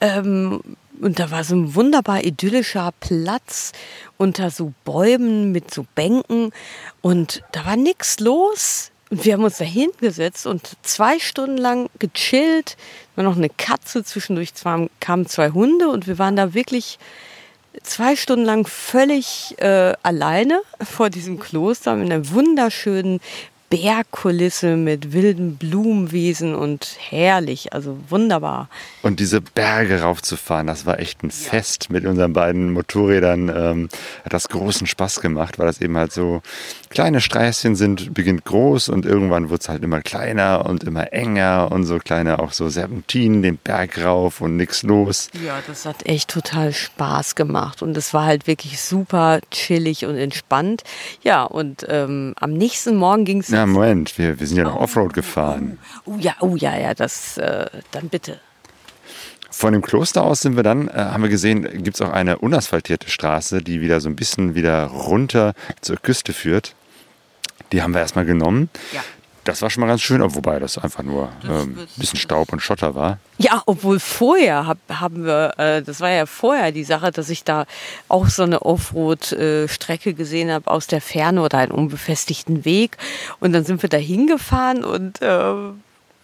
Ähm, 0.00 0.60
und 1.00 1.18
da 1.18 1.30
war 1.30 1.44
so 1.44 1.54
ein 1.56 1.74
wunderbar 1.74 2.24
idyllischer 2.24 2.92
Platz 3.00 3.72
unter 4.18 4.50
so 4.50 4.72
Bäumen 4.84 5.52
mit 5.52 5.72
so 5.72 5.86
Bänken. 5.94 6.52
Und 7.00 7.42
da 7.52 7.64
war 7.64 7.76
nichts 7.76 8.20
los. 8.20 8.90
Und 9.08 9.24
wir 9.24 9.32
haben 9.32 9.44
uns 9.44 9.58
da 9.58 9.64
hingesetzt 9.64 10.46
und 10.46 10.76
zwei 10.82 11.18
Stunden 11.18 11.56
lang 11.56 11.88
gechillt. 11.98 12.76
War 13.16 13.24
noch 13.24 13.36
eine 13.36 13.48
Katze, 13.48 14.04
zwischendurch 14.04 14.52
kamen 15.00 15.26
zwei 15.26 15.50
Hunde 15.50 15.88
und 15.88 16.06
wir 16.06 16.18
waren 16.18 16.36
da 16.36 16.54
wirklich 16.54 16.98
zwei 17.82 18.14
Stunden 18.14 18.44
lang 18.44 18.66
völlig 18.66 19.56
äh, 19.58 19.94
alleine 20.02 20.62
vor 20.82 21.10
diesem 21.10 21.40
Kloster 21.40 21.96
mit 21.96 22.10
einer 22.10 22.30
wunderschönen 22.30 23.20
Bergkulisse 23.70 24.76
mit 24.76 25.12
wilden 25.12 25.56
Blumenwiesen 25.56 26.56
und 26.56 26.96
herrlich, 26.98 27.72
also 27.72 27.96
wunderbar. 28.08 28.68
Und 29.02 29.20
diese 29.20 29.40
Berge 29.40 30.02
raufzufahren, 30.02 30.66
das 30.66 30.86
war 30.86 30.98
echt 30.98 31.22
ein 31.22 31.30
Fest 31.30 31.88
mit 31.88 32.04
unseren 32.04 32.32
beiden 32.32 32.72
Motorrädern. 32.72 33.48
Ähm, 33.48 33.88
hat 34.24 34.32
das 34.32 34.48
großen 34.48 34.88
Spaß 34.88 35.20
gemacht, 35.20 35.60
weil 35.60 35.66
das 35.66 35.80
eben 35.80 35.96
halt 35.96 36.12
so 36.12 36.42
kleine 36.90 37.20
Streißchen 37.20 37.76
sind, 37.76 38.12
beginnt 38.12 38.44
groß 38.44 38.88
und 38.88 39.06
irgendwann 39.06 39.48
wird 39.48 39.62
es 39.62 39.68
halt 39.68 39.84
immer 39.84 40.00
kleiner 40.00 40.66
und 40.66 40.82
immer 40.82 41.12
enger 41.12 41.68
und 41.70 41.84
so 41.84 41.98
kleine 41.98 42.40
auch 42.40 42.50
so 42.52 42.68
Serpentinen 42.68 43.42
den 43.42 43.56
Berg 43.56 44.04
rauf 44.04 44.40
und 44.40 44.56
nix 44.56 44.82
los. 44.82 45.28
Ja, 45.44 45.60
das 45.68 45.86
hat 45.86 46.04
echt 46.06 46.28
total 46.28 46.72
Spaß 46.72 47.36
gemacht 47.36 47.82
und 47.82 47.96
es 47.96 48.12
war 48.12 48.24
halt 48.24 48.48
wirklich 48.48 48.80
super 48.80 49.38
chillig 49.52 50.04
und 50.06 50.16
entspannt. 50.16 50.82
Ja, 51.22 51.44
und 51.44 51.86
ähm, 51.88 52.34
am 52.40 52.52
nächsten 52.52 52.96
Morgen 52.96 53.24
ging 53.24 53.38
es. 53.38 53.59
Ja, 53.60 53.66
Moment, 53.66 54.16
wir, 54.16 54.40
wir 54.40 54.46
sind 54.46 54.56
ja 54.56 54.64
noch 54.64 54.76
Offroad 54.76 55.12
gefahren. 55.12 55.78
Oh 56.06 56.16
ja, 56.18 56.34
oh 56.40 56.56
ja, 56.56 56.78
ja, 56.78 56.94
das 56.94 57.36
äh, 57.36 57.66
dann 57.90 58.08
bitte. 58.08 58.40
Von 59.50 59.74
dem 59.74 59.82
Kloster 59.82 60.22
aus 60.24 60.40
sind 60.40 60.56
wir 60.56 60.62
dann, 60.62 60.88
äh, 60.88 60.92
haben 60.92 61.22
wir 61.22 61.28
gesehen, 61.28 61.64
gibt 61.82 61.96
es 61.96 62.00
auch 62.00 62.10
eine 62.10 62.38
unasphaltierte 62.38 63.10
Straße, 63.10 63.60
die 63.60 63.82
wieder 63.82 64.00
so 64.00 64.08
ein 64.08 64.16
bisschen 64.16 64.54
wieder 64.54 64.86
runter 64.86 65.52
zur 65.82 65.98
Küste 65.98 66.32
führt. 66.32 66.74
Die 67.72 67.82
haben 67.82 67.92
wir 67.92 68.00
erstmal 68.00 68.24
genommen. 68.24 68.70
Ja. 68.94 69.02
Das 69.44 69.62
war 69.62 69.70
schon 69.70 69.80
mal 69.80 69.86
ganz 69.86 70.02
schön, 70.02 70.22
wobei 70.34 70.58
das 70.58 70.76
einfach 70.76 71.02
nur 71.02 71.30
ähm, 71.44 71.78
ein 71.78 71.88
bisschen 71.96 72.18
Staub 72.18 72.52
und 72.52 72.60
Schotter 72.60 72.94
war. 72.94 73.18
Ja, 73.38 73.62
obwohl 73.64 73.98
vorher 73.98 74.66
hab, 74.66 74.78
haben 74.88 75.24
wir, 75.24 75.58
äh, 75.58 75.82
das 75.82 76.00
war 76.00 76.10
ja 76.10 76.26
vorher 76.26 76.72
die 76.72 76.84
Sache, 76.84 77.10
dass 77.10 77.30
ich 77.30 77.42
da 77.42 77.64
auch 78.08 78.28
so 78.28 78.42
eine 78.42 78.62
Offroad-Strecke 78.62 80.12
gesehen 80.12 80.50
habe 80.50 80.70
aus 80.70 80.86
der 80.86 81.00
Ferne 81.00 81.42
oder 81.42 81.58
einen 81.58 81.72
unbefestigten 81.72 82.64
Weg. 82.64 82.98
Und 83.40 83.52
dann 83.52 83.64
sind 83.64 83.82
wir 83.82 83.88
da 83.88 83.96
hingefahren 83.96 84.84
und 84.84 85.22
äh, 85.22 85.54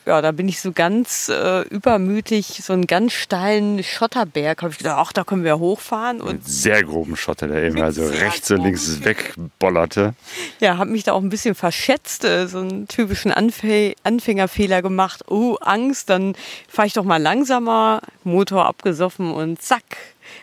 ja, 0.07 0.23
da 0.23 0.31
bin 0.31 0.49
ich 0.49 0.61
so 0.61 0.71
ganz 0.71 1.29
äh, 1.29 1.63
übermütig, 1.63 2.61
so 2.63 2.73
einen 2.73 2.87
ganz 2.87 3.13
steilen 3.13 3.83
Schotterberg, 3.83 4.63
habe 4.63 4.71
ich 4.71 4.79
gedacht, 4.79 4.97
ach, 4.99 5.13
da 5.13 5.25
können 5.25 5.43
wir 5.43 5.59
hochfahren. 5.59 6.21
Und 6.21 6.33
Mit 6.33 6.49
sehr 6.49 6.85
groben 6.85 7.17
Schotter, 7.17 7.49
der 7.49 7.65
eben 7.65 7.83
also 7.83 8.07
rechts 8.07 8.51
und 8.53 8.63
links 8.63 9.05
wegbollerte. 9.05 10.15
Ja, 10.61 10.79
habe 10.79 10.91
mich 10.91 11.03
da 11.03 11.13
auch 11.13 11.23
ein 11.23 11.29
bisschen 11.29 11.57
verschätzt, 11.57 12.25
äh, 12.25 12.47
so 12.47 12.61
einen 12.61 12.87
typischen 12.87 13.33
Anf 13.33 13.63
Anfängerfehler 14.05 14.83
gemacht. 14.83 15.25
Oh, 15.29 15.57
Angst, 15.61 16.09
dann 16.11 16.37
fahre 16.69 16.87
ich 16.87 16.93
doch 16.93 17.05
mal 17.05 17.21
langsamer, 17.21 18.01
Motor 18.23 18.67
abgesoffen 18.67 19.33
und 19.33 19.61
zack, 19.61 19.83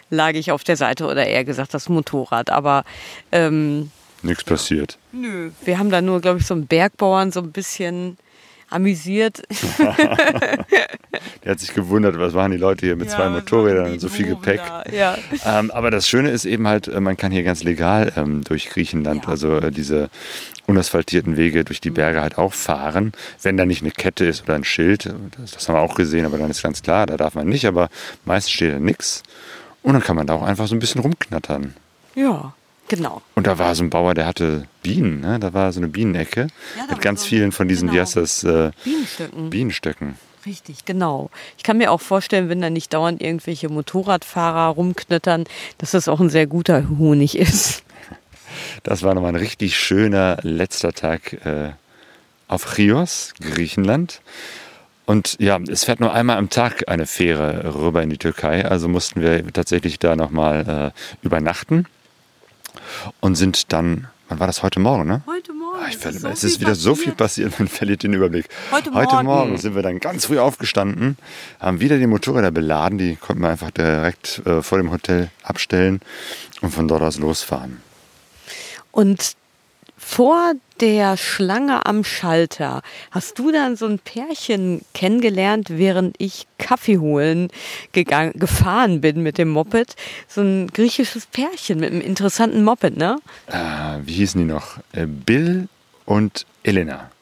lag 0.10 0.34
ich 0.34 0.52
auf 0.52 0.64
der 0.64 0.76
Seite 0.76 1.06
oder 1.06 1.26
eher 1.26 1.46
gesagt 1.46 1.74
das 1.74 1.88
Motorrad. 1.88 2.50
Aber 2.50 2.84
ähm, 3.32 3.92
nichts 4.24 4.44
passiert. 4.44 4.98
Nö, 5.14 5.52
wir 5.64 5.80
haben 5.80 5.90
da 5.90 6.02
nur, 6.02 6.20
glaube 6.20 6.40
ich, 6.40 6.48
so 6.48 6.54
einen 6.54 6.68
Bergbauern 6.68 7.32
so 7.32 7.40
ein 7.40 7.52
bisschen 7.52 8.18
amüsiert. 8.74 9.44
Der 11.44 11.52
hat 11.52 11.60
sich 11.60 11.74
gewundert, 11.74 12.18
was 12.18 12.34
waren 12.34 12.52
die 12.52 12.58
Leute 12.58 12.86
hier 12.86 12.96
mit 12.96 13.10
ja, 13.10 13.16
zwei 13.16 13.30
Motorrädern 13.30 13.92
und 13.92 14.00
so 14.00 14.10
viel 14.10 14.28
Gepäck. 14.28 14.62
Ja. 14.92 15.18
Ähm, 15.46 15.72
aber 15.72 15.92
das 15.92 16.08
Schöne 16.08 16.30
ist 16.30 16.46
eben 16.46 16.68
halt, 16.68 16.88
äh, 16.88 17.00
man 17.00 17.18
kann 17.18 17.32
hier 17.32 17.44
ganz 17.44 17.64
legal 17.64 18.14
ähm, 18.16 18.44
durch 18.44 18.70
Griechenland, 18.70 19.26
ja. 19.26 19.30
also 19.30 19.58
äh, 19.58 19.72
diese 19.72 20.10
unasphaltierten 20.66 21.36
Wege 21.38 21.66
durch 21.66 21.82
die 21.82 21.90
mhm. 21.90 21.96
Berge 21.96 22.22
halt 22.22 22.38
auch 22.38 22.54
fahren, 22.54 23.12
wenn 23.42 23.58
da 23.58 23.66
nicht 23.66 23.82
eine 23.82 23.92
Kette 23.92 24.26
ist 24.26 24.44
oder 24.44 24.56
ein 24.56 24.64
Schild. 24.64 25.14
Das, 25.38 25.52
das 25.52 25.68
haben 25.68 25.76
wir 25.76 25.82
auch 25.82 25.96
gesehen, 25.96 26.26
aber 26.26 26.38
dann 26.38 26.50
ist 26.50 26.64
ganz 26.64 26.82
klar, 26.82 27.06
da 27.06 27.18
darf 27.18 27.36
man 27.36 27.48
nicht, 27.48 27.66
aber 27.66 27.90
meistens 28.26 28.52
steht 28.52 28.74
da 28.74 28.80
nichts. 28.80 29.24
Und 29.82 29.94
dann 29.94 30.02
kann 30.02 30.16
man 30.16 30.28
da 30.28 30.36
auch 30.36 30.44
einfach 30.44 30.68
so 30.68 30.76
ein 30.76 30.80
bisschen 30.80 31.02
rumknattern. 31.02 31.74
Ja. 32.16 32.54
Genau. 32.96 33.24
Und 33.34 33.48
da 33.48 33.58
war 33.58 33.74
so 33.74 33.84
ein 33.84 33.90
Bauer, 33.90 34.14
der 34.14 34.28
hatte 34.28 34.68
Bienen, 34.84 35.22
ne? 35.22 35.40
Da 35.40 35.52
war 35.52 35.72
so 35.72 35.80
eine 35.80 35.88
Bienenecke 35.88 36.48
ja, 36.78 36.86
mit 36.88 37.02
ganz 37.02 37.24
so 37.24 37.30
vielen 37.30 37.52
von 37.52 37.68
diesen, 37.68 37.88
genau. 37.88 37.96
wie 37.96 38.02
heißt 38.02 38.18
das? 38.18 38.44
Äh, 38.44 38.70
Bienenstöcken. 38.84 39.50
Bienenstöcken. 39.50 40.16
Richtig, 40.46 40.86
genau. 40.86 41.32
Ich 41.58 41.64
kann 41.64 41.80
mir 41.80 41.92
auch 41.92 42.02
vorstellen, 42.02 42.50
wenn 42.50 42.62
da 42.62 42.70
nicht 42.70 42.94
dauernd 42.94 43.20
irgendwelche 43.20 43.68
Motorradfahrer 43.68 44.76
rumknüttern, 44.76 45.46
dass 45.80 45.92
das 45.92 46.08
auch 46.08 46.20
ein 46.20 46.30
sehr 46.30 46.46
guter 46.46 46.88
Honig 47.00 47.36
ist. 47.36 47.82
Das 48.84 49.02
war 49.02 49.16
nochmal 49.16 49.32
ein 49.32 49.38
richtig 49.38 49.76
schöner 49.76 50.38
letzter 50.44 50.94
Tag 50.94 51.34
äh, 51.46 51.72
auf 52.48 52.76
Chios, 52.76 53.34
Griechenland. 53.42 54.22
Und 55.08 55.38
ja, 55.40 55.60
es 55.68 55.86
fährt 55.86 56.00
nur 56.00 56.14
einmal 56.14 56.38
am 56.38 56.52
Tag 56.52 56.88
eine 56.88 57.08
Fähre 57.08 57.74
rüber 57.74 58.04
in 58.04 58.12
die 58.12 58.20
Türkei, 58.20 58.66
also 58.66 58.88
mussten 58.88 59.20
wir 59.20 59.52
tatsächlich 59.52 59.98
da 59.98 60.16
nochmal 60.16 60.94
äh, 60.94 61.26
übernachten 61.26 61.88
und 63.20 63.36
sind 63.36 63.72
dann, 63.74 64.08
wann 64.30 64.40
war 64.40 64.48
das 64.48 64.64
heute 64.64 64.80
Morgen, 64.80 65.08
ne? 65.08 65.22
Heute 65.28 65.54
Morgen. 65.54 65.80
Ach, 65.86 65.90
verli- 65.92 66.20
so 66.20 66.28
es 66.28 66.44
ist 66.44 66.60
wieder 66.60 66.70
passiert. 66.72 66.84
so 66.84 66.96
viel 66.96 67.14
passiert, 67.14 67.60
man 67.60 67.68
verliert 67.68 68.04
den 68.04 68.14
Überblick. 68.14 68.48
Heute 68.72 68.92
Morgen. 68.92 69.06
Heute 69.08 69.24
Morgen 69.24 69.58
sind 69.58 69.76
wir 69.76 69.82
dann 69.82 70.00
ganz 70.00 70.26
früh 70.26 70.40
aufgestanden, 70.40 71.18
haben 71.60 71.80
wieder 71.80 71.98
die 71.98 72.08
Motorräder 72.08 72.52
beladen, 72.52 72.98
die 72.98 73.16
konnten 73.16 73.42
wir 73.42 73.50
einfach 73.50 73.72
direkt 73.72 74.42
äh, 74.46 74.62
vor 74.62 74.78
dem 74.78 74.92
Hotel 74.92 75.30
abstellen 75.44 76.02
und 76.62 76.72
von 76.72 76.88
dort 76.88 77.02
aus 77.02 77.18
losfahren. 77.18 77.82
Und 78.92 79.34
vor 80.04 80.54
der 80.80 81.18
Schlange 81.18 81.86
am 81.86 82.04
Schalter 82.04 82.82
hast 83.12 83.40
du 83.40 83.52
dann 83.52 83.76
so 83.76 83.86
ein 83.86 84.00
Pärchen 84.00 84.82
kennengelernt, 84.94 85.68
während 85.70 86.16
ich 86.20 86.48
Kaffee 86.58 86.98
holen 86.98 87.50
gegangen, 87.94 88.34
gefahren 88.36 89.02
bin 89.02 89.24
mit 89.24 89.38
dem 89.38 89.50
Moped. 89.50 89.96
So 90.28 90.42
ein 90.42 90.68
griechisches 90.68 91.26
Pärchen 91.26 91.80
mit 91.80 91.92
einem 91.92 92.02
interessanten 92.02 92.64
Moped, 92.64 92.98
ne? 92.98 93.18
Äh, 93.48 94.00
wie 94.04 94.14
hießen 94.14 94.40
die 94.40 94.48
noch? 94.48 94.78
Äh, 94.92 95.08
Bill 95.08 95.68
und 96.06 96.46
Elena 96.64 97.13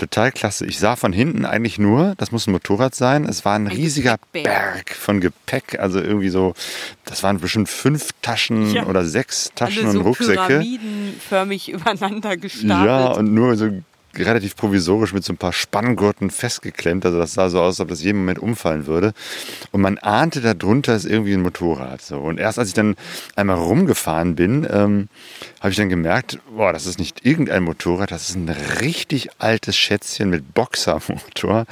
total 0.00 0.32
klasse. 0.32 0.66
Ich 0.66 0.78
sah 0.78 0.96
von 0.96 1.12
hinten 1.12 1.44
eigentlich 1.44 1.78
nur, 1.78 2.14
das 2.16 2.32
muss 2.32 2.46
ein 2.46 2.52
Motorrad 2.52 2.94
sein. 2.94 3.24
Es 3.24 3.44
war 3.44 3.54
ein, 3.54 3.66
ein 3.66 3.76
riesiger 3.76 4.16
Berg 4.32 4.94
von 4.94 5.20
Gepäck. 5.20 5.78
Also 5.78 6.00
irgendwie 6.00 6.30
so, 6.30 6.54
das 7.04 7.22
waren 7.22 7.38
bestimmt 7.38 7.68
fünf 7.68 8.10
Taschen 8.22 8.72
ja. 8.74 8.86
oder 8.86 9.04
sechs 9.04 9.52
Taschen 9.54 9.84
Alle 9.84 9.92
so 9.92 9.98
und 10.00 10.06
Rucksäcke. 10.06 10.46
Pyramidenförmig 10.46 11.70
übereinander 11.70 12.36
gestapelt. 12.36 12.86
Ja, 12.86 13.12
und 13.12 13.32
nur 13.32 13.56
so 13.56 13.70
relativ 14.16 14.56
provisorisch 14.56 15.12
mit 15.12 15.24
so 15.24 15.32
ein 15.32 15.36
paar 15.36 15.52
Spanngurten 15.52 16.30
festgeklemmt. 16.30 17.04
Also 17.04 17.18
das 17.18 17.34
sah 17.34 17.48
so 17.48 17.60
aus, 17.60 17.74
als 17.74 17.80
ob 17.80 17.88
das 17.88 18.02
jeden 18.02 18.18
Moment 18.18 18.38
umfallen 18.38 18.86
würde. 18.86 19.12
Und 19.70 19.80
man 19.80 19.98
ahnte, 19.98 20.40
darunter 20.40 20.94
ist 20.94 21.04
irgendwie 21.04 21.34
ein 21.34 21.42
Motorrad. 21.42 22.02
So. 22.02 22.18
Und 22.18 22.38
erst 22.38 22.58
als 22.58 22.68
ich 22.68 22.74
dann 22.74 22.96
einmal 23.36 23.56
rumgefahren 23.56 24.34
bin, 24.34 24.66
ähm, 24.70 25.08
habe 25.60 25.70
ich 25.70 25.76
dann 25.76 25.88
gemerkt, 25.88 26.38
boah, 26.54 26.72
das 26.72 26.86
ist 26.86 26.98
nicht 26.98 27.24
irgendein 27.24 27.62
Motorrad, 27.62 28.10
das 28.10 28.30
ist 28.30 28.36
ein 28.36 28.48
richtig 28.80 29.30
altes 29.38 29.76
Schätzchen 29.76 30.30
mit 30.30 30.54
Boxermotor. 30.54 31.66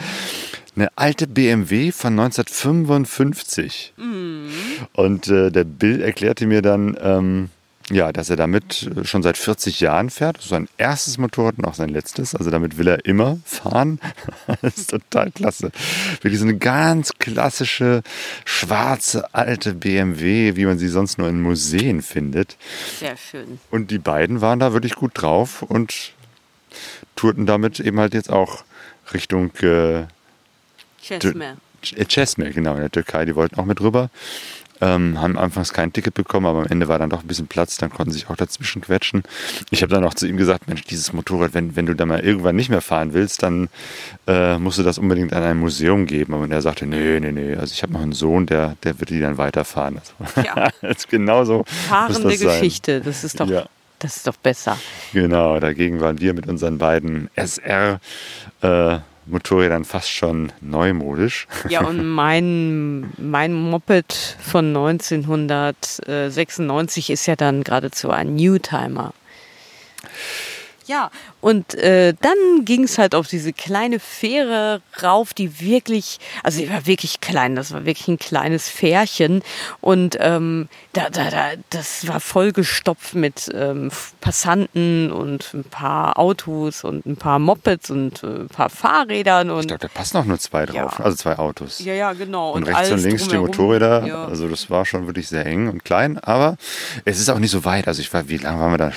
Eine 0.77 0.91
alte 0.95 1.27
BMW 1.27 1.91
von 1.91 2.19
1955. 2.19 3.95
Mhm. 3.97 4.49
Und 4.93 5.27
äh, 5.27 5.51
der 5.51 5.65
Bill 5.65 6.01
erklärte 6.01 6.47
mir 6.47 6.63
dann, 6.63 6.97
ähm, 7.03 7.51
ja, 7.91 8.13
dass 8.13 8.31
er 8.31 8.37
damit 8.37 8.91
äh, 8.97 9.05
schon 9.05 9.23
seit 9.23 9.37
40 9.37 9.81
Jahren 9.81 10.11
fährt. 10.11 10.39
Das 10.39 10.45
ist 10.45 10.51
sein 10.51 10.69
erstes 10.77 11.19
Motorrad 11.19 11.59
und 11.59 11.65
auch 11.65 11.75
sein 11.75 11.89
letztes. 11.89 12.35
Also 12.35 12.51
damit 12.51 12.79
will 12.79 12.89
er 12.89 13.05
immer 13.05 13.39
fahren. 13.45 14.01
das 14.63 14.79
ist 14.79 14.91
total 14.91 15.31
klasse. 15.31 15.71
Wirklich 16.21 16.39
so 16.39 16.47
eine 16.47 16.59
ganz 16.59 17.13
klassische, 17.19 18.03
schwarze, 18.45 19.35
alte 19.35 19.75
BMW, 19.75 20.57
wie 20.57 20.67
man 20.67 20.79
sie 20.79 20.89
sonst 20.89 21.19
nur 21.19 21.29
in 21.29 21.41
Museen 21.41 22.03
findet. 22.03 22.57
Sehr 22.99 23.17
schön. 23.17 23.59
Und 23.71 23.91
die 23.91 23.99
beiden 23.99 24.41
waren 24.41 24.59
da 24.59 24.73
wirklich 24.73 24.95
gut 24.95 25.13
drauf 25.15 25.63
und 25.63 26.13
tourten 27.17 27.47
damit 27.47 27.81
eben 27.81 27.99
halt 27.99 28.15
jetzt 28.15 28.31
auch 28.31 28.65
Richtung 29.13 29.51
äh, 29.57 30.05
Chesme. 31.03 31.57
Chesme, 31.83 32.51
genau, 32.51 32.75
in 32.75 32.81
der 32.81 32.91
Türkei. 32.91 33.25
Die 33.25 33.37
wollten 33.37 33.59
auch 33.59 33.65
mit 33.65 33.81
rüber. 33.81 34.11
Ähm, 34.81 35.21
haben 35.21 35.37
anfangs 35.37 35.73
kein 35.73 35.93
Ticket 35.93 36.15
bekommen, 36.15 36.47
aber 36.47 36.61
am 36.61 36.67
Ende 36.67 36.89
war 36.89 36.99
dann 36.99 37.11
doch 37.11 37.23
ein 37.23 37.27
bisschen 37.27 37.49
Platz, 37.49 37.77
dann 37.79 37.91
konnten 37.91 38.13
sie 38.13 38.21
sich 38.21 38.31
auch 38.31 38.37
dazwischen 38.37 38.81
quetschen. 38.83 39.23
Ich 39.71 39.83
habe 39.83 39.93
dann 39.93 40.05
auch 40.05 40.15
zu 40.15 40.27
ihm 40.27 40.37
gesagt, 40.37 40.69
Mensch, 40.69 40.83
dieses 40.85 41.13
Motorrad, 41.13 41.55
wenn, 41.55 41.75
wenn 41.77 41.87
du 41.87 41.95
da 41.95 42.07
mal 42.07 42.21
irgendwann 42.21 42.57
nicht 42.57 42.69
mehr 42.71 42.81
fahren 42.81 43.13
willst, 43.13 43.43
dann 43.43 43.69
äh, 44.27 44.59
musst 44.59 44.79
du 44.79 44.83
das 44.83 44.99
unbedingt 44.99 45.33
an 45.33 45.43
ein 45.43 45.59
Museum 45.59 46.07
geben. 46.07 46.35
Und 46.35 46.53
er 46.53 46.63
sagte, 46.63 46.87
nee, 46.87 47.19
nee, 47.21 47.33
nee, 47.33 47.57
also 47.57 47.73
ich 47.73 47.83
habe 47.83 47.93
noch 47.93 48.03
einen 48.03 48.13
Sohn, 48.13 48.47
der, 48.47 48.77
der 48.85 48.99
wird 49.01 49.11
die 49.11 49.21
dann 49.21 49.39
weiterfahren. 49.39 49.99
Also, 49.99 50.41
ja. 50.43 50.69
das 50.81 50.99
ist 50.99 51.09
genauso. 51.09 51.65
Fahrende 51.89 52.29
das 52.29 52.41
Geschichte, 52.41 53.01
das 53.01 53.25
ist 53.25 53.41
doch... 53.41 53.49
Ja. 53.49 53.67
Das 54.01 54.17
ist 54.17 54.29
doch 54.29 54.37
besser. 54.37 54.79
Genau, 55.13 55.59
dagegen 55.59 56.01
waren 56.01 56.21
wir 56.21 56.33
mit 56.33 56.47
unseren 56.47 56.79
beiden 56.79 57.31
SR 57.35 57.99
äh, 58.63 58.99
Motorrädern 59.31 59.85
fast 59.85 60.11
schon 60.11 60.53
neumodisch. 60.61 61.47
Ja, 61.69 61.85
und 61.85 62.07
mein, 62.15 63.13
mein 63.19 63.53
Moped 63.53 64.37
von 64.41 64.69
1996 64.69 67.11
ist 67.11 67.27
ja 67.27 67.37
dann 67.37 67.63
geradezu 67.65 68.09
ein 68.11 68.37
Newtimer. 68.37 69.13
Ja, 70.89 71.11
und 71.43 71.75
äh, 71.75 72.15
dann 72.19 72.65
ging 72.65 72.85
es 72.85 72.97
halt 72.97 73.15
auf 73.15 73.29
diese 73.29 73.53
kleine 73.53 74.01
Fähre 74.01 74.81
rauf, 75.03 75.35
die 75.35 75.61
wirklich, 75.61 76.19
also 76.43 76.61
die 76.61 76.71
war 76.71 76.87
wirklich 76.87 77.21
klein, 77.21 77.57
das 77.57 77.73
war 77.73 77.85
wirklich 77.85 78.09
ein 78.09 78.19
kleines 78.19 78.71
Fährchen. 78.71 79.43
Und 79.83 80.17
ähm, 80.19 80.71
da, 80.95 81.11
da, 81.11 81.31
da, 81.31 81.49
das 81.69 82.09
war 82.09 82.21
vollgestopft 82.21 83.15
mit 83.15 83.51
ähm, 83.55 83.91
Passanten 84.23 85.13
und 85.13 85.53
ein 85.53 85.65
paar 85.65 86.19
Autos 86.19 86.85
und 86.85 87.05
ein 87.05 87.17
paar 87.17 87.39
Mopeds 87.39 87.91
und 87.91 88.23
äh, 88.23 88.27
ein 88.27 88.49
paar 88.49 88.71
Fahrrädern. 88.71 89.51
Und 89.51 89.61
ich 89.61 89.69
glaube, 89.69 89.83
da 89.83 89.89
passen 89.89 90.17
auch 90.17 90.25
nur 90.25 90.39
zwei 90.39 90.65
drauf, 90.65 90.99
ja. 90.99 91.05
also 91.05 91.19
zwei 91.19 91.37
Autos. 91.37 91.81
Ja, 91.81 91.93
ja, 91.93 92.15
genau. 92.15 92.53
Und, 92.53 92.67
und 92.67 92.75
rechts 92.75 92.91
und 92.91 93.03
links 93.03 93.29
die 93.29 93.37
Motorräder. 93.37 94.07
Ja. 94.07 94.25
Also 94.25 94.49
das 94.49 94.71
war 94.71 94.87
schon 94.87 95.05
wirklich 95.05 95.29
sehr 95.29 95.45
eng 95.45 95.69
und 95.69 95.85
klein, 95.85 96.19
aber 96.19 96.57
es 97.05 97.21
ist 97.21 97.29
auch 97.29 97.39
nicht 97.39 97.51
so 97.51 97.67
weit. 97.67 97.87
Also 97.89 98.01
ich 98.01 98.11
war, 98.15 98.31
wie 98.31 98.39
lange 98.39 98.59
waren 98.59 98.73
wir 98.73 98.79
da 98.79 98.93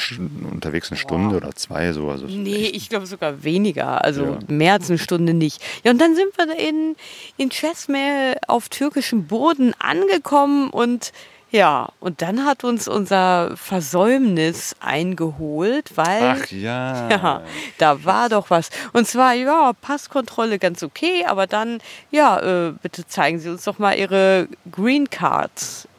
unterwegs? 0.49 0.89
Eine 0.89 0.97
Stunde 0.97 1.31
Boah. 1.31 1.47
oder 1.47 1.55
zwei 1.55 1.80
so? 1.93 2.09
Also 2.09 2.27
Nee, 2.27 2.71
ich 2.73 2.89
glaube 2.89 3.05
sogar 3.05 3.43
weniger. 3.43 4.03
Also 4.03 4.25
ja. 4.25 4.39
mehr 4.47 4.73
als 4.73 4.89
eine 4.89 4.99
Stunde 4.99 5.33
nicht. 5.33 5.61
Ja, 5.83 5.91
und 5.91 5.99
dann 5.99 6.15
sind 6.15 6.29
wir 6.37 6.57
in, 6.57 6.95
in 7.37 7.49
Çeşme 7.49 8.35
auf 8.47 8.69
türkischem 8.69 9.27
Boden 9.27 9.73
angekommen 9.79 10.69
und 10.69 11.11
ja, 11.51 11.89
und 11.99 12.21
dann 12.21 12.45
hat 12.45 12.63
uns 12.63 12.87
unser 12.87 13.57
Versäumnis 13.57 14.73
eingeholt, 14.79 15.91
weil. 15.95 16.37
Ach 16.41 16.51
ja. 16.51 17.09
Ja, 17.11 17.41
da 17.77 18.05
war 18.05 18.29
doch 18.29 18.49
was. 18.49 18.69
Und 18.93 19.05
zwar, 19.05 19.33
ja, 19.33 19.73
Passkontrolle 19.73 20.59
ganz 20.59 20.81
okay, 20.81 21.25
aber 21.27 21.47
dann, 21.47 21.79
ja, 22.09 22.39
äh, 22.39 22.73
bitte 22.81 23.05
zeigen 23.05 23.39
Sie 23.39 23.49
uns 23.49 23.65
doch 23.65 23.79
mal 23.79 23.97
Ihre 23.97 24.47
Green 24.71 25.09
Cards. 25.09 25.89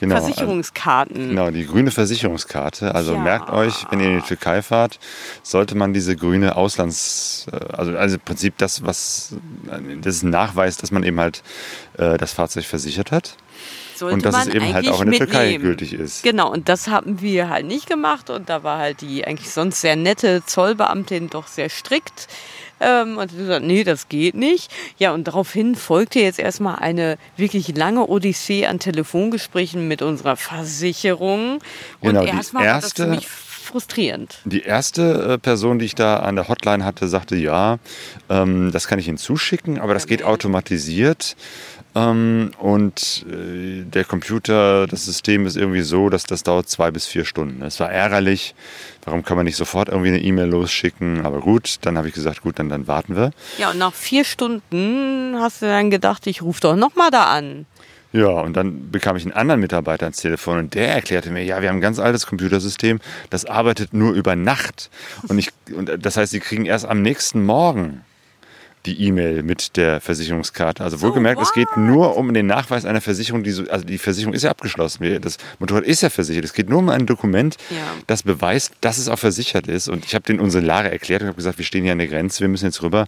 Genau, 0.00 0.16
Versicherungskarten. 0.16 1.28
genau, 1.28 1.50
die 1.50 1.66
grüne 1.66 1.90
Versicherungskarte. 1.90 2.94
Also 2.94 3.12
ja. 3.12 3.18
merkt 3.20 3.50
euch, 3.50 3.84
wenn 3.90 4.00
ihr 4.00 4.06
in 4.06 4.20
die 4.20 4.26
Türkei 4.26 4.62
fahrt, 4.62 4.98
sollte 5.42 5.76
man 5.76 5.92
diese 5.92 6.16
grüne 6.16 6.56
Auslands, 6.56 7.46
äh, 7.52 7.56
also, 7.74 7.96
also 7.96 8.14
im 8.14 8.20
Prinzip 8.22 8.56
das, 8.56 8.84
was, 8.86 9.34
das 10.00 10.16
ist 10.16 10.22
ein 10.22 10.30
Nachweis, 10.30 10.78
dass 10.78 10.90
man 10.90 11.02
eben 11.02 11.20
halt 11.20 11.42
äh, 11.98 12.16
das 12.16 12.32
Fahrzeug 12.32 12.64
versichert 12.64 13.12
hat. 13.12 13.36
sollte 13.94 14.14
und 14.14 14.24
dass 14.24 14.46
es 14.46 14.54
eben 14.54 14.72
halt 14.72 14.88
auch 14.88 15.02
in 15.02 15.10
der 15.10 15.18
Türkei 15.18 15.56
gültig 15.56 15.92
ist. 15.92 16.22
Genau, 16.22 16.50
und 16.50 16.70
das 16.70 16.88
haben 16.88 17.20
wir 17.20 17.50
halt 17.50 17.66
nicht 17.66 17.86
gemacht 17.86 18.30
und 18.30 18.48
da 18.48 18.62
war 18.62 18.78
halt 18.78 19.02
die 19.02 19.26
eigentlich 19.26 19.50
sonst 19.50 19.82
sehr 19.82 19.96
nette 19.96 20.42
Zollbeamtin 20.46 21.28
doch 21.28 21.46
sehr 21.46 21.68
strikt. 21.68 22.26
Ähm, 22.80 23.18
und 23.18 23.30
sie 23.30 23.36
gesagt, 23.36 23.64
nee, 23.64 23.84
das 23.84 24.08
geht 24.08 24.34
nicht. 24.34 24.70
Ja, 24.98 25.12
und 25.12 25.24
daraufhin 25.28 25.74
folgte 25.74 26.20
jetzt 26.20 26.38
erstmal 26.38 26.76
eine 26.76 27.18
wirklich 27.36 27.76
lange 27.76 28.06
Odyssee 28.06 28.66
an 28.66 28.78
Telefongesprächen 28.78 29.86
mit 29.88 30.02
unserer 30.02 30.36
Versicherung. 30.36 31.54
Und 32.00 32.08
Genau, 32.08 32.22
die 32.22 32.28
erstmal 32.28 32.66
war 32.66 32.74
das 32.76 32.84
erste- 32.84 33.04
für 33.04 33.08
mich 33.10 33.28
frustrierend. 33.28 34.38
Die 34.46 34.62
erste 34.62 35.34
äh, 35.34 35.38
Person, 35.38 35.78
die 35.78 35.84
ich 35.84 35.94
da 35.94 36.16
an 36.16 36.34
der 36.34 36.48
Hotline 36.48 36.84
hatte, 36.84 37.06
sagte, 37.06 37.36
ja, 37.36 37.78
ähm, 38.28 38.70
das 38.72 38.88
kann 38.88 38.98
ich 38.98 39.06
Ihnen 39.06 39.18
zuschicken, 39.18 39.78
aber 39.78 39.94
das 39.94 40.06
geht 40.08 40.24
automatisiert. 40.24 41.36
Ähm, 41.94 42.52
und 42.58 43.26
äh, 43.28 43.82
der 43.82 44.04
Computer, 44.04 44.86
das 44.86 45.04
System 45.04 45.46
ist 45.46 45.56
irgendwie 45.56 45.82
so, 45.82 46.08
dass 46.08 46.24
das 46.24 46.42
dauert 46.42 46.68
zwei 46.68 46.90
bis 46.90 47.06
vier 47.06 47.24
Stunden. 47.24 47.60
Das 47.60 47.80
war 47.80 47.90
ärgerlich. 47.90 48.54
Warum 49.04 49.24
kann 49.24 49.36
man 49.36 49.46
nicht 49.46 49.56
sofort 49.56 49.88
irgendwie 49.88 50.08
eine 50.08 50.20
E-Mail 50.20 50.48
losschicken? 50.48 51.26
Aber 51.26 51.40
gut, 51.40 51.76
dann 51.82 51.98
habe 51.98 52.08
ich 52.08 52.14
gesagt, 52.14 52.42
gut, 52.42 52.58
dann, 52.58 52.68
dann 52.68 52.86
warten 52.86 53.16
wir. 53.16 53.32
Ja, 53.58 53.70
und 53.70 53.78
nach 53.78 53.94
vier 53.94 54.24
Stunden 54.24 55.36
hast 55.40 55.62
du 55.62 55.66
dann 55.66 55.90
gedacht, 55.90 56.26
ich 56.26 56.42
rufe 56.42 56.60
doch 56.60 56.76
nochmal 56.76 57.10
da 57.10 57.24
an. 57.24 57.66
Ja, 58.12 58.28
und 58.28 58.56
dann 58.56 58.90
bekam 58.90 59.16
ich 59.16 59.24
einen 59.24 59.34
anderen 59.34 59.60
Mitarbeiter 59.60 60.06
ans 60.06 60.16
Telefon 60.18 60.58
und 60.58 60.74
der 60.74 60.92
erklärte 60.92 61.30
mir, 61.30 61.44
ja, 61.44 61.62
wir 61.62 61.68
haben 61.68 61.76
ein 61.76 61.80
ganz 61.80 62.00
altes 62.00 62.26
Computersystem, 62.26 62.98
das 63.30 63.44
arbeitet 63.44 63.94
nur 63.94 64.12
über 64.14 64.34
Nacht. 64.34 64.90
Und, 65.28 65.38
ich, 65.38 65.50
und 65.72 65.90
das 66.04 66.16
heißt, 66.16 66.32
sie 66.32 66.40
kriegen 66.40 66.66
erst 66.66 66.86
am 66.86 67.02
nächsten 67.02 67.44
Morgen 67.44 68.04
die 68.86 69.02
E-Mail 69.04 69.42
mit 69.42 69.76
der 69.76 70.00
Versicherungskarte. 70.00 70.82
Also 70.82 71.00
wohlgemerkt, 71.02 71.40
es 71.42 71.52
geht 71.52 71.68
nur 71.76 72.16
um 72.16 72.32
den 72.32 72.46
Nachweis 72.46 72.84
einer 72.84 73.00
Versicherung, 73.00 73.42
die 73.42 73.50
so, 73.50 73.64
also 73.68 73.84
die 73.84 73.98
Versicherung 73.98 74.32
ist 74.34 74.42
ja 74.42 74.50
abgeschlossen. 74.50 75.20
Das 75.20 75.36
Motorrad 75.58 75.84
ist 75.84 76.00
ja 76.00 76.08
versichert. 76.10 76.44
Es 76.44 76.52
geht 76.54 76.68
nur 76.70 76.78
um 76.78 76.88
ein 76.88 77.06
Dokument, 77.06 77.56
Ja. 77.70 77.76
das 78.06 78.22
beweist, 78.22 78.72
dass 78.80 78.98
es 78.98 79.08
auch 79.08 79.18
versichert 79.18 79.66
ist. 79.66 79.88
Und 79.88 80.04
ich 80.06 80.14
habe 80.14 80.24
den 80.24 80.40
unsere 80.40 80.64
Lare 80.64 80.90
erklärt 80.90 81.20
und 81.22 81.28
habe 81.28 81.36
gesagt, 81.36 81.58
wir 81.58 81.64
stehen 81.64 81.82
hier 81.84 81.92
an 81.92 81.98
der 81.98 82.08
Grenze, 82.08 82.40
wir 82.40 82.48
müssen 82.48 82.64
jetzt 82.66 82.82
rüber. 82.82 83.06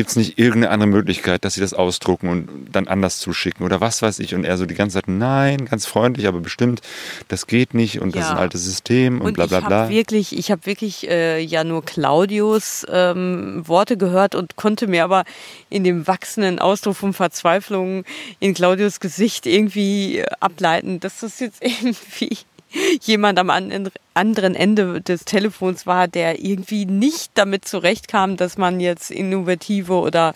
Gibt 0.00 0.08
es 0.08 0.16
nicht 0.16 0.38
irgendeine 0.38 0.70
andere 0.70 0.88
Möglichkeit, 0.88 1.44
dass 1.44 1.52
sie 1.52 1.60
das 1.60 1.74
ausdrucken 1.74 2.30
und 2.30 2.48
dann 2.72 2.88
anders 2.88 3.18
zuschicken 3.18 3.66
oder 3.66 3.82
was 3.82 4.00
weiß 4.00 4.18
ich? 4.20 4.34
Und 4.34 4.44
er 4.44 4.56
so 4.56 4.64
die 4.64 4.74
ganze 4.74 4.94
Zeit, 4.94 5.08
nein, 5.08 5.66
ganz 5.66 5.84
freundlich, 5.84 6.26
aber 6.26 6.40
bestimmt, 6.40 6.80
das 7.28 7.46
geht 7.46 7.74
nicht 7.74 8.00
und 8.00 8.16
das 8.16 8.20
Ja. 8.22 8.26
ist 8.28 8.30
ein 8.30 8.38
altes 8.38 8.64
System 8.64 9.20
und, 9.20 9.26
Und 9.26 9.32
bla 9.34 9.44
bla 9.44 9.58
ich 9.58 9.66
bla. 9.66 9.78
habe 9.82 9.90
wirklich, 9.92 10.38
ich 10.38 10.50
habe 10.50 10.64
wirklich 10.64 11.06
äh, 11.10 11.40
ja 11.40 11.64
nur 11.64 11.84
Claudius 11.84 12.86
ähm, 12.90 13.62
Worte 13.68 13.98
gehört 13.98 14.34
und 14.34 14.56
konnte 14.56 14.86
mir 14.86 15.04
aber 15.04 15.24
in 15.68 15.84
dem 15.84 16.06
wachsenden 16.06 16.60
Ausdruck 16.60 16.96
von 16.96 17.12
Verzweiflung 17.12 18.04
in 18.38 18.54
Claudius 18.54 19.00
Gesicht 19.00 19.44
irgendwie 19.44 20.24
ableiten, 20.40 21.00
dass 21.00 21.20
das 21.20 21.40
jetzt 21.40 21.58
irgendwie 21.62 22.38
jemand 23.02 23.38
am 23.38 23.50
an- 23.50 23.90
anderen 24.14 24.54
Ende 24.54 25.00
des 25.00 25.24
Telefons 25.24 25.86
war, 25.86 26.08
der 26.08 26.44
irgendwie 26.44 26.86
nicht 26.86 27.30
damit 27.34 27.66
zurechtkam, 27.66 28.36
dass 28.36 28.58
man 28.58 28.80
jetzt 28.80 29.10
innovative 29.10 29.94
oder 29.94 30.34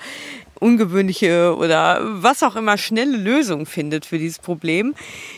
ungewöhnliche 0.64 1.54
oder 1.56 2.00
was 2.02 2.42
auch 2.42 2.56
immer 2.56 2.78
schnelle 2.78 3.18
Lösungen 3.18 3.66
findet 3.66 4.06
für 4.06 4.18
dieses 4.18 4.38
Problem. 4.38 4.94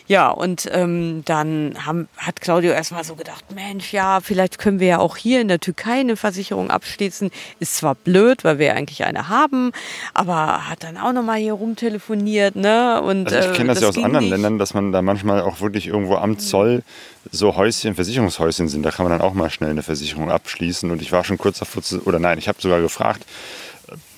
Ja, 0.06 0.30
und 0.30 0.70
ähm, 0.72 1.22
dann 1.24 1.74
haben, 1.84 2.08
hat 2.16 2.40
Claudio 2.40 2.70
erstmal 2.70 3.02
so 3.02 3.16
gedacht, 3.16 3.44
Mensch, 3.52 3.92
ja, 3.92 4.20
vielleicht 4.20 4.58
können 4.58 4.78
wir 4.78 4.86
ja 4.86 4.98
auch 5.00 5.16
hier 5.16 5.40
in 5.40 5.48
der 5.48 5.58
Türkei 5.58 5.98
eine 5.98 6.16
Versicherung 6.16 6.70
abschließen. 6.70 7.32
Ist 7.58 7.76
zwar 7.76 7.96
blöd, 7.96 8.44
weil 8.44 8.60
wir 8.60 8.74
eigentlich 8.74 9.04
eine 9.04 9.28
haben, 9.28 9.72
aber 10.14 10.68
hat 10.70 10.84
dann 10.84 10.96
auch 10.96 11.12
nochmal 11.12 11.38
hier 11.38 11.54
rumtelefoniert, 11.54 12.54
ne? 12.54 13.02
Und, 13.02 13.26
Also 13.26 13.48
ich 13.48 13.54
äh, 13.54 13.56
kenne 13.56 13.74
das, 13.74 13.82
ja 13.82 13.88
aus 13.88 13.96
anderen 13.96 14.26
nicht. 14.26 14.30
Ländern, 14.30 14.58
dass 14.60 14.74
man 14.74 14.92
da 14.92 15.02
manchmal 15.02 15.42
auch 15.42 15.60
wirklich 15.60 15.88
irgendwo 15.88 16.14
am 16.14 16.38
Zoll 16.38 16.84
so 17.32 17.56
Häuschen, 17.56 17.96
Versicherungshäuschen 17.96 18.68
sind. 18.68 18.84
Da 18.84 18.92
kann 18.92 19.04
man 19.08 19.18
dann 19.18 19.26
auch 19.26 19.34
mal 19.34 19.50
schnell 19.50 19.70
eine 19.70 19.82
Versicherung 19.82 20.30
abschließen. 20.30 20.88
Und 20.92 21.02
ich 21.02 21.10
war 21.10 21.24
schon 21.24 21.38
kurz 21.38 21.58
davor 21.58 21.82
zu, 21.82 22.02
oder 22.04 22.20
nein, 22.20 22.38
ich 22.38 22.46
habe 22.46 22.60
sogar 22.60 22.80
gefragt, 22.80 23.24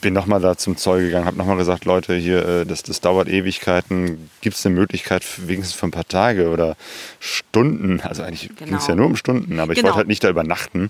bin 0.00 0.14
nochmal 0.14 0.40
da 0.40 0.56
zum 0.56 0.76
Zoll 0.76 1.02
gegangen, 1.02 1.26
habe 1.26 1.36
nochmal 1.36 1.56
gesagt, 1.56 1.84
Leute, 1.84 2.14
hier, 2.14 2.46
äh, 2.46 2.66
das, 2.66 2.82
das 2.82 3.00
dauert 3.00 3.28
Ewigkeiten. 3.28 4.30
Gibt 4.40 4.56
es 4.56 4.64
eine 4.66 4.74
Möglichkeit, 4.74 5.24
wenigstens 5.46 5.78
für 5.78 5.86
ein 5.86 5.90
paar 5.90 6.06
Tage 6.08 6.48
oder 6.50 6.76
Stunden? 7.20 8.00
Also 8.00 8.22
eigentlich 8.22 8.50
ging 8.56 8.74
es 8.74 8.86
ja 8.86 8.94
Genau. 8.94 9.02
nur 9.02 9.06
um 9.06 9.16
Stunden, 9.16 9.58
aber 9.60 9.72
ich 9.72 9.76
Genau. 9.76 9.88
wollte 9.88 9.98
halt 9.98 10.08
nicht 10.08 10.22
da 10.24 10.28
übernachten, 10.30 10.88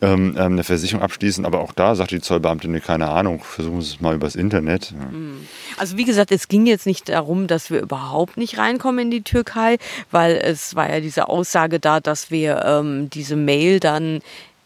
ähm, 0.00 0.34
ähm, 0.36 0.52
eine 0.52 0.64
Versicherung 0.64 1.02
abschließen. 1.02 1.44
Aber 1.46 1.60
auch 1.60 1.72
da 1.72 1.94
sagte 1.94 2.16
die 2.16 2.20
Zollbeamtin, 2.20 2.80
keine 2.82 3.08
Ahnung, 3.08 3.42
versuchen 3.44 3.80
Sie 3.82 3.94
es 3.94 4.00
mal 4.00 4.14
übers 4.14 4.34
Internet. 4.34 4.90
Ja. 4.92 4.98
Also 5.76 5.96
wie 5.96 6.04
gesagt, 6.04 6.32
es 6.32 6.48
ging 6.48 6.66
jetzt 6.66 6.86
nicht 6.86 7.08
darum, 7.08 7.46
dass 7.46 7.70
wir 7.70 7.80
überhaupt 7.80 8.36
nicht 8.36 8.58
reinkommen 8.58 9.00
in 9.06 9.10
die 9.10 9.22
Türkei, 9.22 9.78
weil 10.10 10.36
es 10.36 10.74
war 10.74 10.90
ja 10.90 11.00
diese 11.00 11.28
Aussage 11.28 11.78
da, 11.78 12.00
dass 12.00 12.30
wir 12.30 12.64
ähm, 12.66 13.10
diese 13.10 13.36
Mail 13.36 13.78
dann 13.80 14.20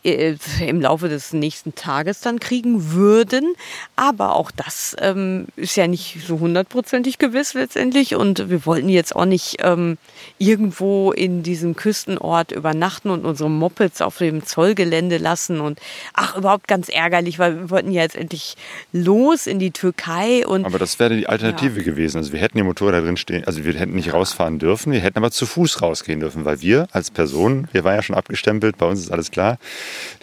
im 0.06 0.80
Laufe 0.80 1.08
des 1.08 1.32
nächsten 1.32 1.74
Tages 1.74 2.20
dann 2.20 2.40
kriegen 2.40 2.92
würden. 2.92 3.54
Aber 3.96 4.36
auch 4.36 4.50
das 4.50 4.96
ähm, 5.00 5.46
ist 5.56 5.76
ja 5.76 5.86
nicht 5.86 6.18
so 6.26 6.40
hundertprozentig 6.40 7.18
gewiss 7.18 7.54
letztendlich. 7.54 8.14
Und 8.14 8.50
wir 8.50 8.64
wollten 8.66 8.88
jetzt 8.88 9.14
auch 9.16 9.24
nicht 9.24 9.56
ähm, 9.60 9.98
irgendwo 10.38 11.12
in 11.12 11.42
diesem 11.42 11.76
Küstenort 11.76 12.52
übernachten 12.52 13.10
und 13.10 13.24
unsere 13.24 13.50
Mopeds 13.50 14.00
auf 14.00 14.18
dem 14.18 14.44
Zollgelände 14.44 15.18
lassen. 15.18 15.60
Und 15.60 15.80
ach, 16.14 16.36
überhaupt 16.36 16.68
ganz 16.68 16.88
ärgerlich, 16.88 17.38
weil 17.38 17.56
wir 17.56 17.70
wollten 17.70 17.90
ja 17.90 18.02
jetzt 18.02 18.16
endlich 18.16 18.56
los 18.92 19.46
in 19.46 19.58
die 19.58 19.70
Türkei. 19.70 20.46
Und 20.46 20.64
Aber 20.64 20.78
das 20.78 20.98
wäre 20.98 21.16
die 21.16 21.26
Alternative 21.28 21.82
gewesen. 21.82 22.18
Also 22.18 22.32
wir 22.32 22.40
hätten 22.40 22.58
die 22.58 22.64
Motorräder 22.64 23.02
drin 23.02 23.16
stehen, 23.16 23.44
also 23.44 23.64
wir 23.64 23.74
hätten 23.74 23.94
nicht 23.94 24.12
rausfahren 24.12 24.58
dürfen, 24.58 24.92
wir 24.92 25.00
hätten 25.00 25.18
aber 25.18 25.30
zu 25.30 25.46
Fuß 25.46 25.82
rausgehen 25.82 26.20
dürfen, 26.20 26.44
weil 26.44 26.60
wir 26.60 26.88
als 26.92 27.10
Person, 27.10 27.68
wir 27.72 27.84
waren 27.84 27.96
ja 27.96 28.02
schon 28.02 28.16
abgestempelt, 28.16 28.78
bei 28.78 28.86
uns 28.86 29.00
ist 29.00 29.10
alles 29.10 29.30
klar. 29.30 29.58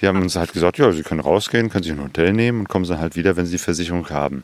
Die 0.02 0.08
haben 0.08 0.22
uns 0.22 0.36
halt 0.36 0.54
gesagt, 0.54 0.78
ja, 0.78 0.92
sie 0.92 1.04
können 1.04 1.20
rausgehen, 1.20 1.70
können 1.70 1.84
sich 1.84 1.94
ein 1.94 2.04
Hotel 2.04 2.34
nehmen 2.34 2.62
und 2.62 2.70
kommen 2.70 2.88
dann 2.88 3.00
halt 3.00 3.16
wieder, 3.16 3.36
wenn 3.36 3.46
sie 3.46 3.54
die 3.54 3.58
Versicherung 3.58 4.10
haben. 4.10 4.44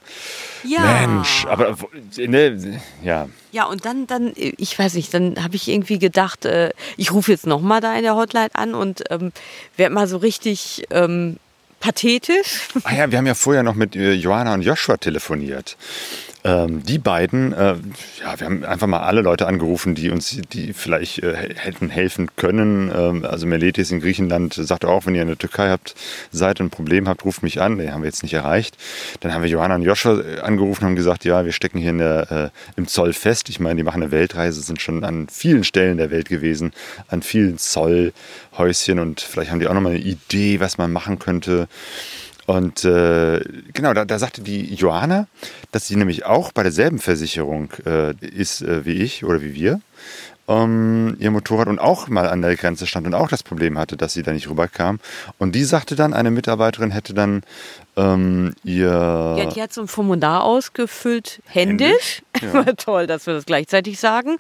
ja. 0.64 0.82
Mensch, 0.82 1.46
aber 1.46 1.78
ne, 2.18 2.82
ja, 3.04 3.28
Ja, 3.52 3.66
und 3.66 3.86
dann, 3.86 4.08
dann, 4.08 4.34
ich 4.36 4.78
weiß 4.78 4.94
nicht, 4.94 5.14
dann 5.14 5.44
habe 5.44 5.56
ich 5.56 5.68
irgendwie 5.68 6.00
gedacht, 6.00 6.46
äh, 6.46 6.72
ich 6.98 7.12
rufe 7.12 7.32
jetzt 7.32 7.48
nochmal 7.48 7.82
da 7.82 7.96
in 7.96 8.04
der 8.04 8.16
Hotline 8.16 8.50
an 8.54 8.76
und 8.76 9.04
ähm, 9.10 9.32
werde 9.78 9.94
mal 9.94 10.08
so 10.08 10.18
richtig 10.18 10.86
ähm, 10.92 11.38
pathetisch. 11.80 12.68
Ah 12.84 12.94
ja, 12.94 13.12
wir 13.12 13.18
haben 13.18 13.28
ja 13.28 13.36
vorher 13.36 13.64
noch 13.64 13.76
mit 13.76 13.96
äh, 13.96 14.14
Johanna 14.14 14.54
und 14.54 14.62
Joshua 14.62 14.98
telefoniert. 14.98 15.78
Ähm, 16.46 16.84
die 16.84 17.00
beiden, 17.00 17.52
äh, 17.52 17.76
ja, 18.22 18.40
wir 18.40 18.46
haben 18.46 18.64
einfach 18.64 18.88
mal 18.88 19.02
alle 19.02 19.22
Leute 19.22 19.46
angerufen, 19.46 19.94
die 19.94 20.10
uns, 20.10 20.40
die 20.54 20.72
vielleicht 20.72 21.20
äh, 21.20 21.36
hätten 21.36 21.90
helfen 21.90 22.30
können. 22.38 22.90
Ähm, 22.96 23.26
also 23.26 23.46
Meletis 23.46 23.92
in 23.92 24.00
Griechenland 24.00 24.54
sagte 24.54 24.88
auch, 24.88 25.06
wenn 25.06 25.16
ihr 25.16 25.22
in 25.22 25.28
der 25.28 25.38
Türkei 25.38 25.70
habt, 25.70 25.96
seid 26.32 26.62
und 26.62 26.68
ein 26.68 26.70
Problem 26.70 27.10
habt, 27.10 27.26
ruft 27.26 27.44
mich 27.44 27.60
an. 27.62 27.78
Den 27.78 27.94
haben 27.94 28.04
wir 28.04 28.08
jetzt 28.08 28.24
nicht 28.24 28.34
erreicht. 28.34 28.78
Dann 29.20 29.34
haben 29.34 29.42
wir 29.42 29.50
Johanna 29.50 29.76
und 29.76 29.82
Joshua 29.82 30.22
äh, 30.22 30.40
angerufen 30.40 30.84
und 30.84 30.92
haben 30.92 30.96
gesagt, 30.96 31.26
ja, 31.26 31.44
wir 31.44 31.52
stecken 31.52 31.78
hier 31.78 31.92
der, 31.92 32.32
äh, 32.32 32.50
im 32.78 32.88
Zoll 32.88 33.12
fest. 33.12 33.50
Ich 33.50 33.60
meine, 33.60 33.76
die 33.76 33.84
machen 33.84 34.02
eine 34.02 34.12
Weltreise, 34.12 34.62
sind 34.62 34.82
schon 34.82 35.04
an 35.04 35.28
vielen 35.30 35.66
Stellen 35.66 35.98
der 35.98 36.10
Welt 36.10 36.30
gewesen, 36.30 36.72
an 37.10 37.22
vielen 37.22 37.58
Zollhäuschen 37.58 39.00
und 39.00 39.20
vielleicht 39.20 39.52
haben 39.52 39.60
die 39.60 39.68
auch 39.68 39.74
noch 39.74 39.82
mal 39.82 39.90
eine 39.90 40.00
Idee, 40.00 40.62
was 40.62 40.78
man 40.78 40.94
machen 40.94 41.20
könnte. 41.20 41.68
Und 42.50 42.84
äh, 42.84 43.42
genau, 43.74 43.94
da, 43.94 44.06
da 44.06 44.18
sagte 44.18 44.42
die 44.42 44.74
Johanna, 44.74 45.28
dass 45.72 45.86
sie 45.86 45.96
nämlich 45.96 46.26
auch 46.26 46.52
bei 46.52 46.64
derselben 46.64 46.98
Versicherung 46.98 47.72
äh, 47.86 48.16
ist 48.26 48.64
äh, 48.64 48.86
wie 48.86 48.94
ich 48.94 49.24
oder 49.24 49.44
wie 49.44 49.54
wir, 49.54 49.82
ähm, 50.48 51.16
ihr 51.20 51.30
Motorrad 51.30 51.68
und 51.68 51.78
auch 51.78 52.08
mal 52.08 52.28
an 52.28 52.42
der 52.42 52.56
Grenze 52.56 52.88
stand 52.88 53.06
und 53.06 53.14
auch 53.14 53.28
das 53.28 53.44
Problem 53.44 53.78
hatte, 53.78 53.98
dass 53.98 54.14
sie 54.14 54.24
da 54.24 54.34
nicht 54.34 54.50
rüberkam. 54.50 55.00
Und 55.38 55.54
die 55.54 55.64
sagte 55.64 55.96
dann, 55.96 56.16
eine 56.16 56.32
Mitarbeiterin 56.32 56.90
hätte 56.90 57.14
dann 57.14 57.44
ähm, 57.96 58.56
ihr... 58.64 59.36
Ja, 59.38 59.46
die 59.46 59.62
hat 59.62 59.72
so 59.72 59.82
ein 59.82 59.88
Formular 59.88 60.44
ausgefüllt, 60.44 61.44
händisch. 61.46 62.24
War 62.52 62.66
toll, 62.78 63.06
dass 63.06 63.28
wir 63.28 63.36
das 63.36 63.46
gleichzeitig 63.46 64.00
sagen. 64.00 64.38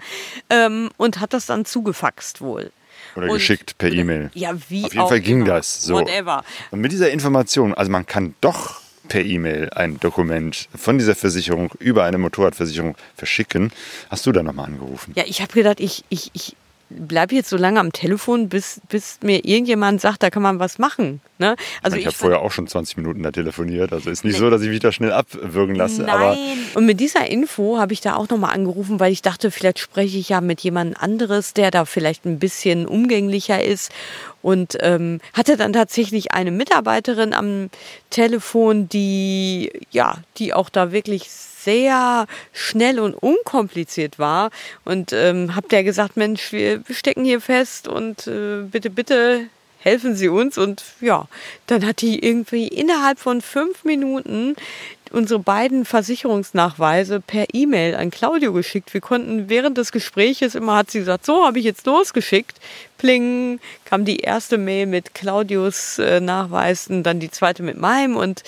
Ähm, 0.50 0.89
und 0.98 1.19
hat 1.19 1.34
das 1.34 1.45
dann 1.45 1.63
zugefaxt 1.63 2.41
wohl. 2.41 2.72
Oder 3.15 3.28
Und- 3.28 3.34
geschickt 3.34 3.78
per 3.78 3.91
E-Mail. 3.91 4.32
Ja, 4.34 4.54
wie 4.69 4.86
Auf 4.86 4.93
jeden 4.93 5.08
Fall 5.08 5.19
ging 5.22 5.38
immer. 5.41 5.56
das. 5.56 5.82
So. 5.84 5.95
Whatever. 5.95 6.43
Und 6.72 6.82
mit 6.82 6.91
dieser 6.91 7.10
Information, 7.12 7.74
also 7.74 7.91
man 7.91 8.06
kann 8.06 8.36
doch 8.41 8.82
per 9.08 9.26
E-Mail 9.26 9.69
ein 9.72 10.00
Dokument 10.00 10.67
von 10.76 11.00
dieser 11.00 11.15
Versicherung 11.15 11.72
über 11.80 12.04
eine 12.04 12.19
Motorradversicherung 12.19 12.95
verschicken. 13.15 13.72
Hast 14.10 14.26
du 14.28 14.32
da 14.32 14.43
nochmal 14.43 14.65
angerufen? 14.67 15.13
Ja, 15.15 15.24
ich 15.26 15.41
habe 15.41 15.52
gedacht, 15.52 15.80
ich, 15.80 16.04
ich, 16.10 16.30
ich 16.34 16.56
bleibe 16.89 17.36
jetzt 17.36 17.49
so 17.49 17.58
lange 17.58 17.80
am 17.80 17.91
Telefon, 17.91 18.49
bis, 18.49 18.82
bis 18.89 19.19
mir 19.21 19.45
irgendjemand 19.45 20.02
sagt, 20.02 20.23
da 20.23 20.30
kann 20.30 20.41
man 20.41 20.60
was 20.60 20.80
machen. 20.80 21.21
Ne? 21.38 21.56
Also 21.82 21.95
ich 21.97 22.06
habe 22.06 22.15
fand- 22.15 22.32
vorher 22.32 22.41
auch 22.41 22.52
schon 22.52 22.67
20 22.67 22.97
Minuten 22.97 23.23
da 23.23 23.32
telefoniert. 23.32 23.93
Also 23.93 24.10
ist 24.10 24.25
nicht 24.25 24.38
so, 24.38 24.49
dass 24.49 24.62
ich 24.62 24.69
mich 24.69 24.80
da 24.80 24.91
schnell 24.91 25.12
abwürgen 25.13 25.75
lasse. 25.75 26.08
Aber 26.12 26.32
Nein. 26.36 26.58
Und 26.73 26.86
mit 26.86 26.99
dieser 26.99 27.30
Info 27.30 27.78
habe 27.78 27.93
ich 27.93 28.02
da 28.02 28.15
auch 28.15 28.28
nochmal 28.30 28.54
angerufen, 28.54 28.99
weil 28.99 29.12
ich 29.12 29.21
dachte, 29.21 29.52
vielleicht 29.52 29.80
spreche 29.80 30.17
ich 30.17 30.30
ja 30.30 30.41
mit 30.41 30.62
jemand 30.62 31.02
anderes, 31.02 31.54
der 31.54 31.71
da 31.71 31.86
vielleicht 31.86 32.25
ein 32.25 32.39
bisschen 32.39 32.86
umgänglicher 32.88 33.63
ist. 33.63 33.91
und 34.41 34.78
ähm, 34.82 35.19
hatte 35.34 35.58
dann 35.58 35.73
tatsächlich 35.73 36.32
eine 36.32 36.52
Mitarbeiterin 36.52 37.34
am 37.34 37.69
Telefon, 38.10 38.89
die 38.89 39.71
ja, 39.91 40.15
die 40.38 40.54
auch 40.54 40.69
da 40.69 40.91
wirklich 40.91 41.30
sehr 41.63 42.26
schnell 42.54 43.00
und 43.00 43.13
unkompliziert 43.13 44.19
war 44.19 44.52
und 44.86 45.13
ähm, 45.13 45.56
hab 45.56 45.69
der 45.69 45.84
gesagt, 45.84 46.17
Mensch, 46.17 46.52
wir 46.52 46.84
stecken 46.89 47.26
hier 47.26 47.41
fest 47.41 47.88
und 47.88 48.28
äh, 48.28 48.62
bitte, 48.63 48.89
bitte 48.89 49.50
helfen 49.80 50.15
Sie 50.15 50.28
uns 50.28 50.58
und 50.58 50.84
ja, 51.00 51.28
dann 51.67 51.86
hat 51.86 52.02
die 52.02 52.24
irgendwie 52.24 52.67
innerhalb 52.67 53.17
von 53.17 53.41
fünf 53.41 53.86
Minuten 53.86 54.56
unsere 55.12 55.39
beiden 55.39 55.86
Versicherungsnachweise 55.86 57.19
per 57.19 57.45
E-Mail 57.54 57.95
an 57.95 58.12
Claudio 58.12 58.54
geschickt. 58.54 58.93
Wir 58.93 59.02
konnten 59.02 59.50
während 59.50 59.78
des 59.78 59.91
Gespräches 59.91 60.56
immer 60.56 60.76
hat 60.76 60.91
sie 60.91 61.00
gesagt, 61.00 61.26
so 61.26 61.45
habe 61.45 61.60
ich 61.60 61.65
jetzt 61.65 61.86
losgeschickt. 61.86 62.58
Pling, 62.98 63.60
kam 63.86 64.06
die 64.06 64.17
erste 64.17 64.58
Mail 64.58 64.86
mit 64.86 65.15
Claudius 65.15 66.00
äh, 66.00 66.19
Nachweisen, 66.19 67.04
dann 67.04 67.19
die 67.19 67.32
zweite 67.32 67.63
mit 67.63 67.78
meinem 67.78 68.17
und 68.17 68.43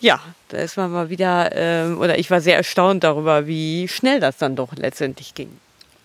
ja, 0.00 0.20
da 0.48 0.58
ist 0.58 0.76
man 0.76 0.90
mal 0.90 1.10
wieder, 1.10 1.54
äh, 1.54 1.92
oder 1.94 2.18
ich 2.18 2.30
war 2.30 2.40
sehr 2.40 2.56
erstaunt 2.56 3.04
darüber, 3.04 3.46
wie 3.46 3.88
schnell 3.88 4.20
das 4.20 4.38
dann 4.38 4.56
doch 4.56 4.74
letztendlich 4.76 5.34
ging. 5.34 5.50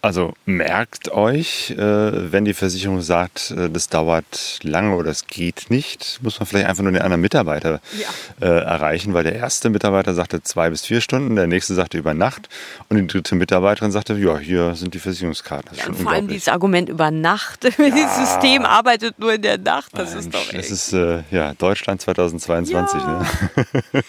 Also 0.03 0.33
merkt 0.47 1.11
euch, 1.11 1.69
äh, 1.71 2.31
wenn 2.31 2.43
die 2.43 2.55
Versicherung 2.55 3.01
sagt, 3.01 3.51
äh, 3.51 3.69
das 3.69 3.87
dauert 3.87 4.57
lange 4.63 4.95
oder 4.95 5.11
es 5.11 5.27
geht 5.27 5.69
nicht, 5.69 6.19
muss 6.23 6.39
man 6.39 6.47
vielleicht 6.47 6.67
einfach 6.67 6.81
nur 6.81 6.91
den 6.91 7.03
anderen 7.03 7.21
Mitarbeiter 7.21 7.81
ja. 7.99 8.47
äh, 8.47 8.63
erreichen, 8.63 9.13
weil 9.13 9.23
der 9.23 9.35
erste 9.35 9.69
Mitarbeiter 9.69 10.15
sagte 10.15 10.41
zwei 10.41 10.71
bis 10.71 10.87
vier 10.87 11.01
Stunden, 11.01 11.35
der 11.35 11.45
nächste 11.45 11.75
sagte 11.75 11.99
über 11.99 12.15
Nacht 12.15 12.49
und 12.89 12.97
die 12.97 13.05
dritte 13.05 13.35
Mitarbeiterin 13.35 13.91
sagte, 13.91 14.15
ja, 14.15 14.39
hier 14.39 14.73
sind 14.73 14.95
die 14.95 14.99
Versicherungskarten. 14.99 15.77
Ja, 15.77 15.93
vor 15.93 16.11
allem 16.11 16.27
dieses 16.27 16.47
Argument 16.47 16.89
über 16.89 17.11
Nacht, 17.11 17.63
ja. 17.63 17.71
dieses 17.77 18.15
System 18.15 18.65
arbeitet 18.65 19.19
nur 19.19 19.35
in 19.35 19.43
der 19.43 19.59
Nacht, 19.59 19.91
das 19.93 20.15
Mensch, 20.15 20.25
ist 20.25 20.33
doch 20.33 20.53
echt. 20.53 20.71
Das 20.71 20.71
ist 20.71 20.93
ja 21.31 21.53
Deutschland 21.55 22.01
2022, 22.01 23.03
ne? 23.03 23.25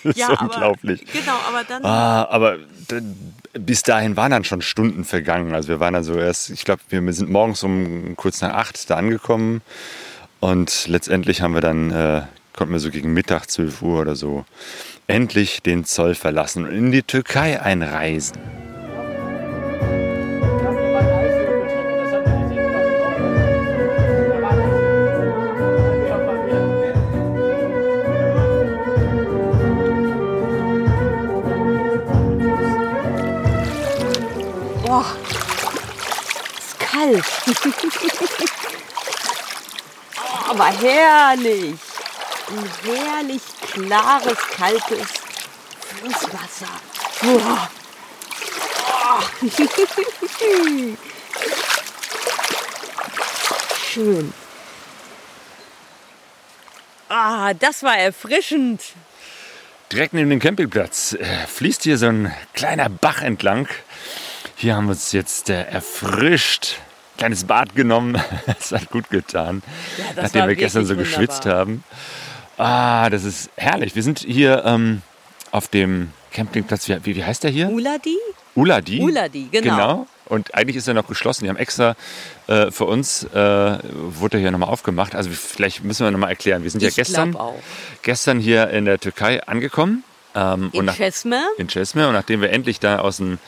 das 0.05 0.17
ist 0.17 0.29
unglaublich. 0.41 1.03
Aber, 1.03 1.13
genau, 1.13 1.37
aber 1.49 1.65
dann. 1.65 1.85
Ah, 1.85 2.25
aber 2.31 2.59
bis 3.53 3.83
dahin 3.83 4.17
waren 4.17 4.31
dann 4.31 4.45
schon 4.45 4.63
Stunden 4.63 5.05
vergangen. 5.05 5.55
Also 5.55 5.69
wir 5.69 5.81
waren 5.81 5.95
dann 5.95 6.05
so 6.05 6.19
erst, 6.19 6.51
ich 6.51 6.65
glaube, 6.65 6.83
wir 6.89 7.13
sind 7.13 7.31
morgens 7.31 7.63
um 7.63 8.15
kurz 8.17 8.41
nach 8.41 8.55
acht 8.55 8.89
da 8.91 8.97
angekommen 8.97 9.63
und 10.41 10.87
letztendlich 10.89 11.43
haben 11.43 11.55
wir 11.55 11.61
dann, 11.61 11.91
äh, 11.91 12.23
konnten 12.55 12.73
wir 12.73 12.81
so 12.81 12.91
gegen 12.91 13.13
Mittag, 13.13 13.51
12 13.51 13.83
Uhr 13.83 14.01
oder 14.01 14.17
so, 14.17 14.45
endlich 15.07 15.63
den 15.63 15.85
Zoll 15.85 16.15
verlassen 16.15 16.65
und 16.65 16.73
in 16.73 16.93
die 16.93 17.03
Türkei 17.03 17.61
einreisen. 17.61 18.62
Kalt. 37.03 37.25
oh, 40.17 40.51
aber 40.51 40.67
herrlich. 40.67 41.79
Ein 42.49 42.71
herrlich 42.85 43.43
klares, 43.73 44.39
kaltes 44.57 45.09
Flusswasser. 45.81 46.67
Oh. 47.25 47.41
Oh. 48.89 49.23
Schön. 53.93 54.33
Ah, 57.09 57.55
das 57.55 57.83
war 57.83 57.97
erfrischend. 57.99 58.83
Direkt 59.93 60.15
neben 60.15 60.31
dem 60.31 60.41
Campingplatz 60.41 61.13
äh, 61.13 61.47
fließt 61.47 61.83
hier 61.83 61.99
so 61.99 62.07
ein 62.07 62.35
kleiner 62.55 62.89
Bach 62.89 63.21
entlang. 63.21 63.69
Hier 64.57 64.77
haben 64.77 64.87
wir 64.87 64.93
uns 64.93 65.13
jetzt 65.13 65.51
äh, 65.51 65.65
erfrischt 65.65 66.77
kleines 67.17 67.45
Bad 67.45 67.75
genommen. 67.75 68.21
Es 68.59 68.73
hat 68.73 68.91
gut 68.91 69.11
getan, 69.11 69.63
ja, 69.99 70.23
nachdem 70.23 70.49
wir 70.49 70.57
gestern 70.57 70.85
so 70.85 70.91
wunderbar. 70.91 71.11
geschwitzt 71.11 71.47
haben. 71.47 71.85
Ah, 72.59 73.11
das 73.11 73.25
ist 73.25 73.51
herrlich. 73.57 73.95
Wir 73.95 74.03
sind 74.03 74.21
hier 74.21 74.63
ähm, 74.65 75.03
auf 75.51 75.69
dem 75.69 76.11
Campingplatz. 76.33 76.89
Wie, 76.89 77.17
wie, 77.17 77.25
heißt 77.25 77.45
der 77.45 77.51
hier? 77.51 77.69
Uladi? 77.71 78.17
Uladi? 78.55 79.01
Uladi, 79.01 79.49
genau. 79.51 79.71
genau. 79.71 80.07
Und 80.27 80.55
eigentlich 80.55 80.77
ist 80.77 80.89
er 80.89 80.95
noch 80.95 81.07
geschlossen. 81.07 81.45
Die 81.45 81.51
haben 81.51 81.57
extra 81.57 81.95
äh, 82.47 82.71
für 82.71 82.85
uns, 82.85 83.25
äh, 83.25 83.79
wurde 83.93 84.39
er 84.39 84.41
hier 84.41 84.51
nochmal 84.51 84.71
aufgemacht. 84.71 85.15
Also 85.15 85.31
vielleicht 85.31 85.85
müssen 85.85 86.05
wir 86.05 86.11
nochmal 86.11 86.31
erklären. 86.31 86.63
Wir 86.63 86.71
sind 86.71 86.83
ich 86.83 86.97
ja 86.97 87.03
gestern, 87.03 87.37
gestern 88.03 88.41
hier 88.41 88.71
in 88.71 88.85
der 88.85 88.99
Türkei 88.99 89.43
angekommen. 89.47 90.05
Ähm, 90.35 90.71
in 90.73 90.87
Chesme. 90.87 91.43
In 91.59 91.69
Chesme. 91.69 92.07
Und 92.07 92.15
nachdem 92.15 92.41
wir 92.41 92.51
endlich 92.51 92.81
da 92.81 93.01
aus 93.01 93.19
dem 93.19 93.39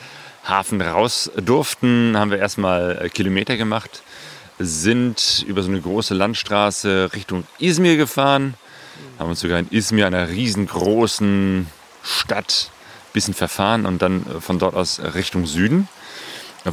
Hafen 0.45 0.81
raus 0.81 1.31
durften, 1.35 2.15
haben 2.17 2.31
wir 2.31 2.37
erstmal 2.37 2.99
äh, 3.01 3.09
Kilometer 3.09 3.57
gemacht, 3.57 4.03
sind 4.59 5.43
über 5.47 5.63
so 5.63 5.69
eine 5.69 5.81
große 5.81 6.13
Landstraße 6.13 7.11
Richtung 7.13 7.45
Izmir 7.59 7.97
gefahren, 7.97 8.53
haben 9.19 9.29
uns 9.29 9.39
sogar 9.41 9.59
in 9.59 9.69
Izmir, 9.71 10.07
einer 10.07 10.29
riesengroßen 10.29 11.67
Stadt, 12.03 12.69
ein 12.69 13.13
bisschen 13.13 13.33
verfahren 13.33 13.85
und 13.85 14.01
dann 14.01 14.25
äh, 14.27 14.41
von 14.41 14.59
dort 14.59 14.75
aus 14.75 14.99
Richtung 14.99 15.45
Süden 15.45 15.87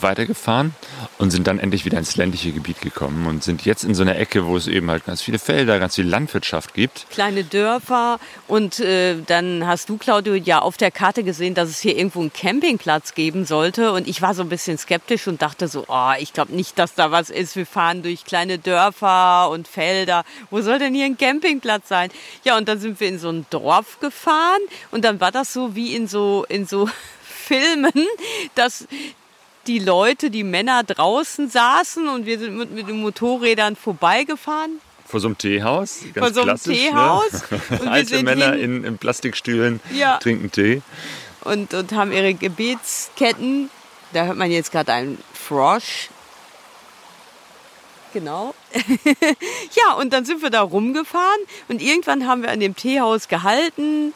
weitergefahren 0.00 0.74
und 1.18 1.30
sind 1.30 1.46
dann 1.46 1.58
endlich 1.58 1.84
wieder 1.84 1.98
ins 1.98 2.16
ländliche 2.16 2.52
Gebiet 2.52 2.80
gekommen 2.80 3.26
und 3.26 3.44
sind 3.44 3.64
jetzt 3.64 3.84
in 3.84 3.94
so 3.94 4.02
einer 4.02 4.16
Ecke, 4.16 4.46
wo 4.46 4.56
es 4.56 4.66
eben 4.68 4.90
halt 4.90 5.04
ganz 5.04 5.20
viele 5.20 5.38
Felder, 5.38 5.78
ganz 5.78 5.96
viel 5.96 6.06
Landwirtschaft 6.06 6.72
gibt. 6.72 7.06
Kleine 7.10 7.44
Dörfer 7.44 8.18
und 8.48 8.80
äh, 8.80 9.16
dann 9.26 9.66
hast 9.66 9.88
du, 9.88 9.98
Claudio, 9.98 10.34
ja 10.34 10.60
auf 10.60 10.76
der 10.76 10.90
Karte 10.90 11.24
gesehen, 11.24 11.54
dass 11.54 11.68
es 11.68 11.80
hier 11.80 11.96
irgendwo 11.96 12.20
einen 12.20 12.32
Campingplatz 12.32 13.14
geben 13.14 13.44
sollte 13.44 13.92
und 13.92 14.08
ich 14.08 14.22
war 14.22 14.34
so 14.34 14.42
ein 14.42 14.48
bisschen 14.48 14.78
skeptisch 14.78 15.26
und 15.26 15.42
dachte 15.42 15.68
so, 15.68 15.84
oh, 15.88 16.12
ich 16.18 16.32
glaube 16.32 16.54
nicht, 16.54 16.78
dass 16.78 16.94
da 16.94 17.10
was 17.10 17.28
ist. 17.28 17.56
Wir 17.56 17.66
fahren 17.66 18.02
durch 18.02 18.24
kleine 18.24 18.58
Dörfer 18.58 19.50
und 19.50 19.68
Felder. 19.68 20.24
Wo 20.50 20.62
soll 20.62 20.78
denn 20.78 20.94
hier 20.94 21.06
ein 21.06 21.18
Campingplatz 21.18 21.88
sein? 21.88 22.10
Ja, 22.44 22.56
und 22.56 22.68
dann 22.68 22.78
sind 22.78 23.00
wir 23.00 23.08
in 23.08 23.18
so 23.18 23.30
ein 23.30 23.46
Dorf 23.50 24.00
gefahren 24.00 24.60
und 24.90 25.04
dann 25.04 25.20
war 25.20 25.32
das 25.32 25.52
so 25.52 25.74
wie 25.74 25.94
in 25.94 26.08
so 26.08 26.46
in 26.48 26.66
so 26.66 26.88
Filmen, 27.22 28.06
dass 28.54 28.86
die 29.66 29.78
Leute, 29.78 30.30
die 30.30 30.44
Männer 30.44 30.82
draußen 30.82 31.48
saßen 31.48 32.08
und 32.08 32.26
wir 32.26 32.38
sind 32.38 32.56
mit, 32.56 32.72
mit 32.72 32.88
den 32.88 33.00
Motorrädern 33.00 33.76
vorbeigefahren. 33.76 34.80
Vor 35.06 35.20
so 35.20 35.28
einem 35.28 35.38
Teehaus, 35.38 36.00
ganz 36.14 36.26
Vor 36.26 36.34
so 36.34 36.40
einem 36.42 36.54
ne? 36.54 36.58
Teehaus. 36.58 37.30
Ne? 37.70 37.90
Alte 37.90 38.22
Männer 38.22 38.56
in, 38.56 38.84
in, 38.84 38.98
Plastikstühlen 38.98 39.80
ja. 39.92 40.18
trinken 40.18 40.50
Tee. 40.50 40.82
Und, 41.42 41.74
und 41.74 41.92
haben 41.92 42.12
ihre 42.12 42.34
Gebetsketten. 42.34 43.70
Da 44.12 44.26
hört 44.26 44.36
man 44.36 44.50
jetzt 44.50 44.72
gerade 44.72 44.92
einen 44.92 45.18
Frosch. 45.34 46.08
Genau. 48.12 48.54
ja, 49.04 49.94
und 49.94 50.12
dann 50.12 50.24
sind 50.24 50.42
wir 50.42 50.50
da 50.50 50.60
rumgefahren 50.62 51.40
und 51.68 51.80
irgendwann 51.80 52.26
haben 52.26 52.42
wir 52.42 52.50
an 52.50 52.60
dem 52.60 52.76
Teehaus 52.76 53.28
gehalten 53.28 54.12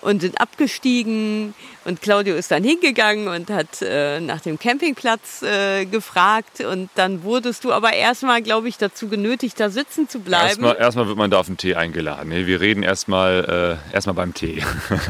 und 0.00 0.20
sind 0.20 0.40
abgestiegen 0.40 1.54
und 1.84 2.02
Claudio 2.02 2.34
ist 2.34 2.50
dann 2.50 2.62
hingegangen 2.62 3.28
und 3.28 3.48
hat 3.48 3.80
äh, 3.80 4.20
nach 4.20 4.40
dem 4.40 4.58
Campingplatz 4.58 5.42
äh, 5.42 5.86
gefragt. 5.86 6.60
Und 6.60 6.90
dann 6.94 7.22
wurdest 7.22 7.64
du 7.64 7.72
aber 7.72 7.94
erstmal, 7.94 8.42
glaube 8.42 8.68
ich, 8.68 8.76
dazu 8.76 9.08
genötigt, 9.08 9.58
da 9.58 9.70
sitzen 9.70 10.08
zu 10.08 10.20
bleiben. 10.20 10.46
Erstmal, 10.46 10.76
erstmal 10.76 11.08
wird 11.08 11.16
man 11.16 11.30
da 11.30 11.38
auf 11.38 11.46
den 11.46 11.56
Tee 11.56 11.74
eingeladen. 11.74 12.28
Nee, 12.28 12.46
wir 12.46 12.60
reden 12.60 12.82
erstmal 12.82 13.78
äh, 13.90 13.94
erstmal 13.94 14.14
beim 14.14 14.34
Tee. 14.34 14.62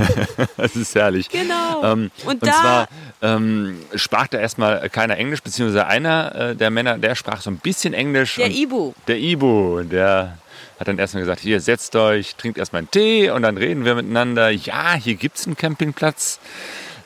das 0.57 0.77
ist 0.77 0.95
herrlich. 0.95 1.29
Genau. 1.29 1.83
Ähm, 1.83 2.11
und, 2.25 2.35
und 2.35 2.47
da 2.47 2.53
zwar 2.53 2.89
ähm, 3.21 3.81
sprach 3.97 4.29
da 4.29 4.39
erstmal 4.39 4.89
keiner 4.91 5.17
Englisch, 5.17 5.43
beziehungsweise 5.43 5.87
einer 5.87 6.35
äh, 6.35 6.57
der 6.57 6.71
Männer, 6.71 6.99
der 6.99 7.17
sprach 7.17 7.41
so 7.41 7.51
ein 7.51 7.59
bisschen 7.59 7.95
Englisch. 7.95 8.37
Der 8.37 8.51
Ibu. 8.51 8.93
Der 9.09 9.19
Ibu, 9.19 9.83
der 9.83 10.39
hat 10.81 10.89
dann 10.89 10.99
erstmal 10.99 11.23
gesagt, 11.23 11.41
hier 11.41 11.61
setzt 11.61 11.95
euch, 11.95 12.37
trinkt 12.37 12.59
erstmal 12.59 12.81
einen 12.81 12.91
Tee 12.91 13.31
und 13.31 13.43
dann 13.43 13.59
reden 13.59 13.85
wir 13.85 13.95
miteinander. 13.95 14.49
Ja, 14.51 14.95
hier 14.95 15.15
gibt 15.15 15.37
es 15.37 15.47
einen 15.47 15.57
Campingplatz, 15.57 16.41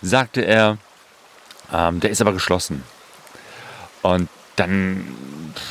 sagte 0.00 0.42
er. 0.42 0.78
Ähm, 1.72 1.98
der 1.98 2.10
ist 2.10 2.20
aber 2.20 2.32
geschlossen. 2.32 2.84
Und 4.02 4.28
dann 4.54 5.04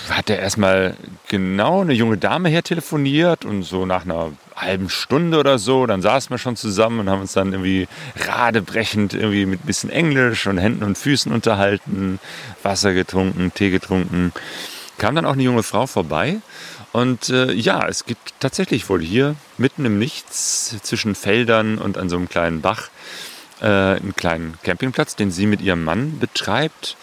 hat 0.10 0.30
er 0.30 0.40
erstmal 0.40 0.98
genau 1.30 1.82
eine 1.82 1.94
junge 1.94 2.18
Dame 2.18 2.50
her 2.50 2.64
telefoniert 2.64 3.46
und 3.46 3.64
so 3.64 3.86
nach 3.86 4.04
einer 4.04 4.34
halben 4.56 4.90
Stunde 4.90 5.40
oder 5.40 5.58
so, 5.58 5.86
dann 5.86 6.02
saßen 6.02 6.30
wir 6.30 6.38
schon 6.38 6.58
zusammen 6.58 7.00
und 7.00 7.10
haben 7.10 7.22
uns 7.22 7.34
dann 7.34 7.54
irgendwie 7.54 7.88
radebrechend 8.28 9.14
irgendwie 9.14 9.46
mit 9.46 9.64
ein 9.64 9.68
bisschen 9.68 9.90
Englisch 9.90 10.46
und 10.48 10.58
Händen 10.58 10.84
und 10.84 10.98
Füßen 10.98 11.32
unterhalten, 11.32 12.20
Wasser 12.62 12.94
getrunken, 12.94 13.54
Tee 13.54 13.70
getrunken. 13.70 14.34
Kam 14.98 15.16
dann 15.16 15.26
auch 15.26 15.34
eine 15.34 15.44
junge 15.44 15.64
Frau 15.64 15.88
vorbei 15.88 16.38
und 16.94 17.30
äh, 17.30 17.52
ja, 17.52 17.88
es 17.88 18.06
gibt 18.06 18.34
tatsächlich 18.40 18.88
wohl 18.88 19.02
hier 19.02 19.36
mitten 19.58 19.84
im 19.84 20.00
Nichts 20.00 20.78
zwischen 20.84 21.16
Feldern 21.16 21.80
und 21.80 21.98
an 21.98 22.08
so 22.08 22.16
einem 22.16 22.30
kleinen 22.30 22.62
Bach 22.62 22.90
äh, 23.62 23.66
einen 23.66 24.16
kleinen 24.16 24.58
Campingplatz, 24.64 25.16
den 25.16 25.32
sie 25.32 25.48
mit 25.48 25.60
ihrem 25.62 25.84
Mann 25.84 26.20
betreibt. 26.20 26.96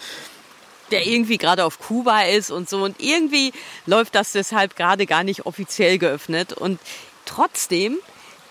der 0.91 1.05
irgendwie 1.05 1.37
gerade 1.37 1.65
auf 1.65 1.79
Kuba 1.79 2.21
ist 2.21 2.51
und 2.51 2.69
so. 2.69 2.83
Und 2.83 3.01
irgendwie 3.01 3.51
läuft 3.85 4.15
das 4.15 4.31
deshalb 4.31 4.75
gerade 4.75 5.05
gar 5.05 5.23
nicht 5.23 5.45
offiziell 5.45 5.97
geöffnet. 5.97 6.53
Und 6.53 6.79
trotzdem 7.25 7.97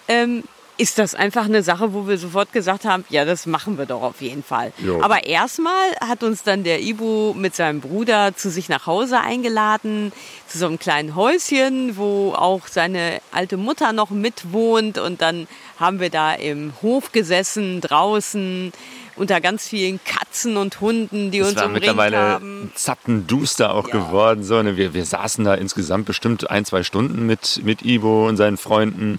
ähm, 0.08 0.44
ist 0.80 0.98
das 0.98 1.14
einfach 1.14 1.44
eine 1.44 1.62
Sache, 1.62 1.92
wo 1.92 2.08
wir 2.08 2.16
sofort 2.16 2.52
gesagt 2.52 2.86
haben, 2.86 3.04
ja, 3.10 3.26
das 3.26 3.44
machen 3.44 3.76
wir 3.76 3.84
doch 3.84 4.00
auf 4.02 4.22
jeden 4.22 4.42
Fall. 4.42 4.72
Jo. 4.78 5.02
Aber 5.02 5.26
erstmal 5.26 5.90
hat 6.00 6.22
uns 6.22 6.42
dann 6.42 6.64
der 6.64 6.80
Ibu 6.80 7.34
mit 7.34 7.54
seinem 7.54 7.80
Bruder 7.80 8.34
zu 8.34 8.48
sich 8.50 8.70
nach 8.70 8.86
Hause 8.86 9.20
eingeladen, 9.20 10.10
zu 10.48 10.56
so 10.58 10.66
einem 10.66 10.78
kleinen 10.78 11.14
Häuschen, 11.14 11.96
wo 11.98 12.32
auch 12.34 12.66
seine 12.66 13.20
alte 13.30 13.58
Mutter 13.58 13.92
noch 13.92 14.08
mitwohnt. 14.10 14.96
Und 14.98 15.20
dann 15.20 15.46
haben 15.78 16.00
wir 16.00 16.08
da 16.08 16.32
im 16.32 16.72
Hof 16.80 17.12
gesessen, 17.12 17.80
draußen, 17.82 18.72
unter 19.16 19.40
ganz 19.42 19.68
vielen 19.68 20.00
Katzen 20.04 20.56
und 20.56 20.80
Hunden, 20.80 21.30
die 21.30 21.40
Es 21.40 21.48
uns 21.48 21.56
war 21.56 21.64
umringt 21.66 21.82
mittlerweile 21.82 22.16
haben. 22.16 22.72
zappenduster 22.74 23.74
auch 23.74 23.88
Ja. 23.88 23.92
geworden. 23.98 24.44
So, 24.44 24.62
ne? 24.62 24.78
wir, 24.78 24.94
wir 24.94 25.04
saßen 25.04 25.44
da 25.44 25.54
insgesamt 25.54 26.06
bestimmt 26.06 26.48
ein, 26.50 26.64
zwei 26.64 26.82
Stunden 26.84 27.26
mit, 27.26 27.60
mit 27.64 27.82
Ivo 27.84 28.26
und 28.26 28.38
seinen 28.38 28.56
Freunden. 28.56 29.18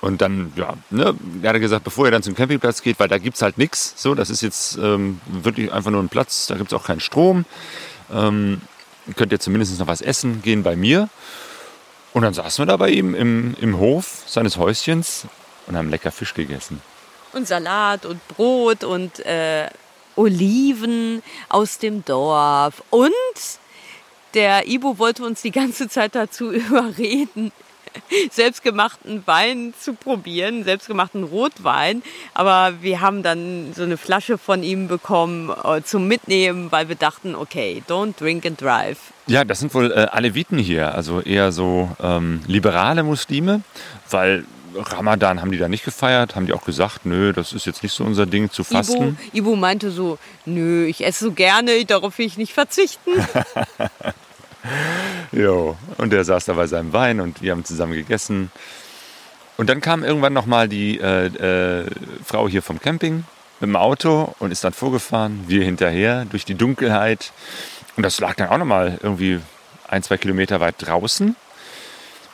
Und 0.00 0.20
dann, 0.20 0.52
ja, 0.56 0.74
ne, 0.90 1.14
er 1.42 1.54
hat 1.54 1.60
gesagt, 1.60 1.84
bevor 1.84 2.06
ihr 2.06 2.10
dann 2.10 2.22
zum 2.22 2.34
Campingplatz 2.34 2.82
geht, 2.82 3.00
weil 3.00 3.08
da 3.08 3.18
gibt's 3.18 3.42
halt 3.42 3.58
nichts. 3.58 3.94
So, 3.96 4.14
das 4.14 4.30
ist 4.30 4.42
jetzt 4.42 4.76
ähm, 4.76 5.20
wirklich 5.26 5.72
einfach 5.72 5.90
nur 5.90 6.02
ein 6.02 6.08
Platz, 6.08 6.46
da 6.46 6.56
gibt's 6.56 6.74
auch 6.74 6.84
keinen 6.84 7.00
Strom. 7.00 7.44
Ähm, 8.12 8.60
könnt 9.16 9.32
ihr 9.32 9.40
zumindest 9.40 9.78
noch 9.78 9.86
was 9.86 10.02
essen, 10.02 10.42
gehen 10.42 10.62
bei 10.62 10.76
mir. 10.76 11.08
Und 12.12 12.22
dann 12.22 12.34
saßen 12.34 12.62
wir 12.62 12.66
da 12.66 12.76
bei 12.76 12.90
ihm 12.90 13.14
im, 13.14 13.56
im 13.60 13.78
Hof 13.78 14.22
seines 14.26 14.56
Häuschens 14.56 15.26
und 15.66 15.76
haben 15.76 15.90
lecker 15.90 16.10
Fisch 16.10 16.34
gegessen. 16.34 16.80
Und 17.32 17.46
Salat 17.46 18.06
und 18.06 18.26
Brot 18.28 18.84
und 18.84 19.20
äh, 19.20 19.68
Oliven 20.16 21.22
aus 21.48 21.78
dem 21.78 22.04
Dorf. 22.04 22.82
Und 22.90 23.12
der 24.34 24.66
Ibo 24.66 24.98
wollte 24.98 25.24
uns 25.24 25.42
die 25.42 25.50
ganze 25.50 25.88
Zeit 25.88 26.14
dazu 26.14 26.50
überreden, 26.52 27.52
selbstgemachten 28.30 29.22
Wein 29.26 29.74
zu 29.78 29.94
probieren, 29.94 30.64
selbstgemachten 30.64 31.24
Rotwein. 31.24 32.02
Aber 32.34 32.74
wir 32.80 33.00
haben 33.00 33.22
dann 33.22 33.72
so 33.74 33.82
eine 33.82 33.96
Flasche 33.96 34.38
von 34.38 34.62
ihm 34.62 34.88
bekommen 34.88 35.50
äh, 35.64 35.82
zum 35.82 36.08
Mitnehmen, 36.08 36.72
weil 36.72 36.88
wir 36.88 36.96
dachten, 36.96 37.34
okay, 37.34 37.82
don't 37.88 38.18
drink 38.18 38.46
and 38.46 38.60
drive. 38.60 38.98
Ja, 39.26 39.44
das 39.44 39.60
sind 39.60 39.74
wohl 39.74 39.90
äh, 39.90 40.06
Aleviten 40.10 40.58
hier, 40.58 40.94
also 40.94 41.20
eher 41.20 41.50
so 41.50 41.90
ähm, 42.00 42.42
liberale 42.46 43.02
Muslime, 43.02 43.62
weil 44.08 44.44
Ramadan 44.76 45.40
haben 45.40 45.50
die 45.50 45.58
da 45.58 45.68
nicht 45.68 45.84
gefeiert, 45.84 46.36
haben 46.36 46.46
die 46.46 46.52
auch 46.52 46.64
gesagt, 46.64 47.06
nö, 47.06 47.32
das 47.32 47.52
ist 47.52 47.66
jetzt 47.66 47.82
nicht 47.82 47.92
so 47.92 48.04
unser 48.04 48.26
Ding 48.26 48.50
zu 48.50 48.64
fasten. 48.64 49.18
Ibo 49.32 49.56
meinte 49.56 49.90
so, 49.90 50.18
nö, 50.44 50.86
ich 50.86 51.04
esse 51.04 51.24
so 51.24 51.32
gerne, 51.32 51.84
darauf 51.84 52.18
will 52.18 52.26
ich 52.26 52.36
nicht 52.36 52.52
verzichten. 52.52 53.10
Jo. 55.32 55.76
Und 55.98 56.12
der 56.12 56.24
saß 56.24 56.44
da 56.44 56.54
bei 56.54 56.66
seinem 56.66 56.92
Wein 56.92 57.20
und 57.20 57.42
wir 57.42 57.52
haben 57.52 57.64
zusammen 57.64 57.92
gegessen. 57.92 58.50
Und 59.56 59.68
dann 59.68 59.80
kam 59.80 60.04
irgendwann 60.04 60.32
nochmal 60.32 60.68
die 60.68 60.98
äh, 61.00 61.26
äh, 61.26 61.86
Frau 62.24 62.48
hier 62.48 62.62
vom 62.62 62.80
Camping 62.80 63.24
mit 63.60 63.68
dem 63.68 63.76
Auto 63.76 64.34
und 64.38 64.50
ist 64.50 64.64
dann 64.64 64.72
vorgefahren, 64.72 65.44
wir 65.46 65.64
hinterher 65.64 66.26
durch 66.26 66.44
die 66.44 66.54
Dunkelheit. 66.54 67.32
Und 67.96 68.02
das 68.02 68.20
lag 68.20 68.34
dann 68.36 68.48
auch 68.48 68.58
nochmal 68.58 68.98
irgendwie 69.02 69.40
ein, 69.88 70.02
zwei 70.02 70.16
Kilometer 70.16 70.60
weit 70.60 70.74
draußen. 70.78 71.36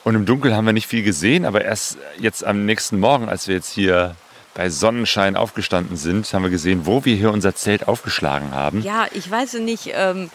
Und 0.04 0.14
im 0.16 0.26
Dunkeln 0.26 0.54
haben 0.54 0.64
wir 0.64 0.72
nicht 0.72 0.88
viel 0.88 1.04
gesehen, 1.04 1.44
aber 1.44 1.64
erst 1.64 1.96
jetzt 2.18 2.44
am 2.44 2.64
nächsten 2.66 2.98
Morgen, 2.98 3.28
als 3.28 3.46
wir 3.46 3.54
jetzt 3.54 3.70
hier 3.70 4.16
bei 4.54 4.68
Sonnenschein 4.68 5.36
aufgestanden 5.36 5.96
sind, 5.96 6.32
haben 6.34 6.42
wir 6.42 6.50
gesehen, 6.50 6.86
wo 6.86 7.04
wir 7.04 7.14
hier 7.14 7.32
unser 7.32 7.54
Zelt 7.54 7.88
aufgeschlagen 7.88 8.52
haben. 8.52 8.82
Ja, 8.82 9.06
ich 9.12 9.30
weiß 9.30 9.54
nicht, 9.54 9.92
ähm, 9.94 10.30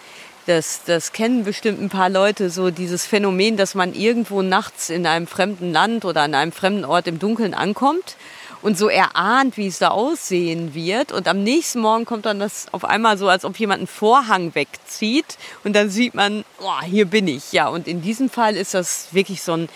das, 0.48 0.82
das 0.86 1.12
kennen 1.12 1.44
bestimmt 1.44 1.82
ein 1.82 1.90
paar 1.90 2.10
Leute, 2.10 2.50
so 2.50 2.72
dieses 2.72 3.06
Phänomen, 3.06 3.58
dass 3.58 3.76
man 3.76 3.94
irgendwo 3.94 4.42
nachts 4.42 4.90
in 4.90 5.06
einem 5.06 5.28
fremden 5.28 5.74
Land 5.74 6.06
oder 6.06 6.22
an 6.22 6.34
einem 6.34 6.54
fremden 6.54 6.86
Ort 6.86 7.08
im 7.08 7.20
Dunkeln 7.20 7.54
ankommt 7.54 8.16
und 8.62 8.78
so 8.78 8.88
erahnt, 8.88 9.58
wie 9.58 9.68
es 9.68 9.80
da 9.80 9.90
aussehen 9.90 10.74
wird. 10.74 11.12
Und 11.12 11.28
am 11.28 11.44
nächsten 11.44 11.82
Morgen 11.82 12.06
kommt 12.06 12.26
dann 12.26 12.40
das 12.40 12.68
auf 12.72 12.86
einmal 12.86 13.18
so, 13.18 13.28
als 13.28 13.44
ob 13.44 13.60
jemand 13.60 13.80
einen 13.80 13.88
Vorhang 13.88 14.56
wegzieht 14.56 15.38
und 15.66 15.76
dann 15.76 15.90
sieht 15.90 16.14
man, 16.16 16.46
oh, 16.62 16.82
hier 16.86 17.06
bin 17.06 17.28
ich. 17.28 17.52
Ja, 17.52 17.68
und 17.68 17.88
in 17.88 18.02
diesem 18.02 18.30
Fall 18.30 18.56
ist 18.56 18.74
das 18.74 19.10
wirklich 19.12 19.44
so 19.44 19.54
ein 19.54 19.70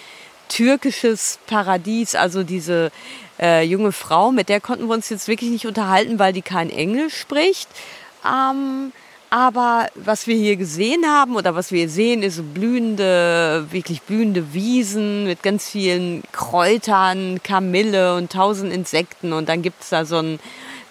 türkisches 0.48 1.40
Paradies. 1.48 2.16
Also 2.16 2.44
diese 2.44 2.92
äh, 3.40 3.64
junge 3.64 3.92
Frau, 3.92 4.32
mit 4.32 4.48
der 4.48 4.62
konnten 4.62 4.88
wir 4.88 4.94
uns 4.94 5.10
jetzt 5.10 5.28
wirklich 5.28 5.50
nicht 5.50 5.68
unterhalten, 5.68 6.18
weil 6.18 6.32
die 6.32 6.42
kein 6.42 6.70
Englisch 6.70 7.18
spricht. 7.18 7.68
Ähm, 8.26 8.94
aber 9.32 9.88
was 9.96 10.28
wir 10.28 10.36
hier 10.36 10.58
gesehen 10.58 11.06
haben 11.08 11.38
oder 11.38 11.56
was 11.56 11.72
wir 11.72 11.88
sehen, 11.88 12.22
ist 12.22 12.54
blühende, 12.54 13.65
wirklich 13.72 14.02
blühende 14.02 14.54
Wiesen 14.54 15.24
mit 15.24 15.41
ganz 15.41 15.70
vielen 15.70 16.22
Kräutern, 16.34 17.41
Kamille 17.41 18.17
und 18.17 18.30
tausend 18.30 18.74
Insekten. 18.74 19.32
Und 19.32 19.48
dann 19.48 19.62
gibt's 19.62 19.88
da 19.88 20.04
so 20.04 20.17
einen, 20.17 20.38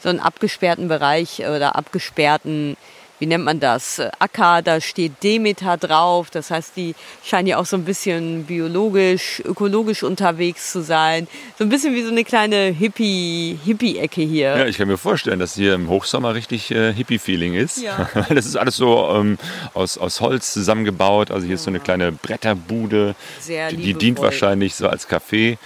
so 0.03 0.09
einen 0.09 0.21
abgesperrten 0.21 0.89
Bereich 0.89 1.41
oder 1.41 1.77
abgesperrten, 1.77 2.79
wie 3.21 3.27
nennt 3.27 3.45
man 3.45 3.61
das, 3.61 4.01
Acker, 4.19 4.63
da 4.63 4.81
steht 4.81 5.23
Demeter 5.23 5.77
drauf. 5.77 6.31
Das 6.31 6.51
heißt, 6.51 6.73
die 6.75 6.95
scheinen 7.23 7.47
ja 7.47 7.59
auch 7.59 7.67
so 7.67 7.77
ein 7.77 7.85
bisschen 7.85 8.45
biologisch, 8.45 9.43
ökologisch 9.45 10.03
unterwegs 10.03 10.73
zu 10.73 10.83
sein. 10.83 11.29
So 11.59 11.65
ein 11.65 11.69
bisschen 11.69 11.95
wie 11.95 12.03
so 12.03 12.11
eine 12.11 12.25
kleine 12.25 12.71
Hippie, 12.71 13.59
Hippie-Ecke 13.63 14.23
hier. 14.23 14.57
Ja, 14.57 14.67
ich 14.67 14.79
kann 14.79 14.89
mir 14.89 14.97
vorstellen, 14.97 15.39
dass 15.39 15.55
hier 15.55 15.75
im 15.75 15.89
Hochsommer 15.89 16.35
richtig 16.35 16.71
äh, 16.71 16.93
Hippie-Feeling 16.93 17.55
ist. 17.55 17.79
Ja. 17.83 18.09
Das 18.31 18.47
ist 18.47 18.57
alles 18.57 18.77
so 18.77 19.11
ähm, 19.13 19.39
aus, 19.75 19.99
aus 19.99 20.21
Holz 20.21 20.53
zusammengebaut. 20.55 21.31
Also 21.31 21.47
hier 21.47 21.57
ist 21.57 21.65
so 21.65 21.71
eine 21.71 21.81
kleine 21.81 22.13
Bretterbude. 22.13 23.15
Sehr 23.39 23.69
die, 23.69 23.77
die 23.77 23.95
dient 23.95 24.19
wahrscheinlich 24.19 24.75
so 24.77 24.89
als 24.89 25.09
Café. 25.09 25.59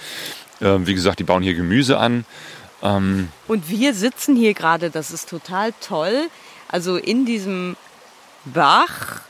Ähm, 0.61 0.87
wie 0.87 0.93
gesagt, 0.93 1.19
die 1.19 1.23
bauen 1.23 1.41
hier 1.41 1.53
Gemüse 1.53 1.97
an. 1.97 2.25
Ähm, 2.83 3.29
Und 3.47 3.69
wir 3.69 3.93
sitzen 3.93 4.35
hier 4.35 4.53
gerade, 4.53 4.89
das 4.89 5.11
ist 5.11 5.29
total 5.29 5.73
toll. 5.79 6.27
Also 6.69 6.97
in 6.97 7.25
diesem 7.25 7.75
Bach 8.45 9.21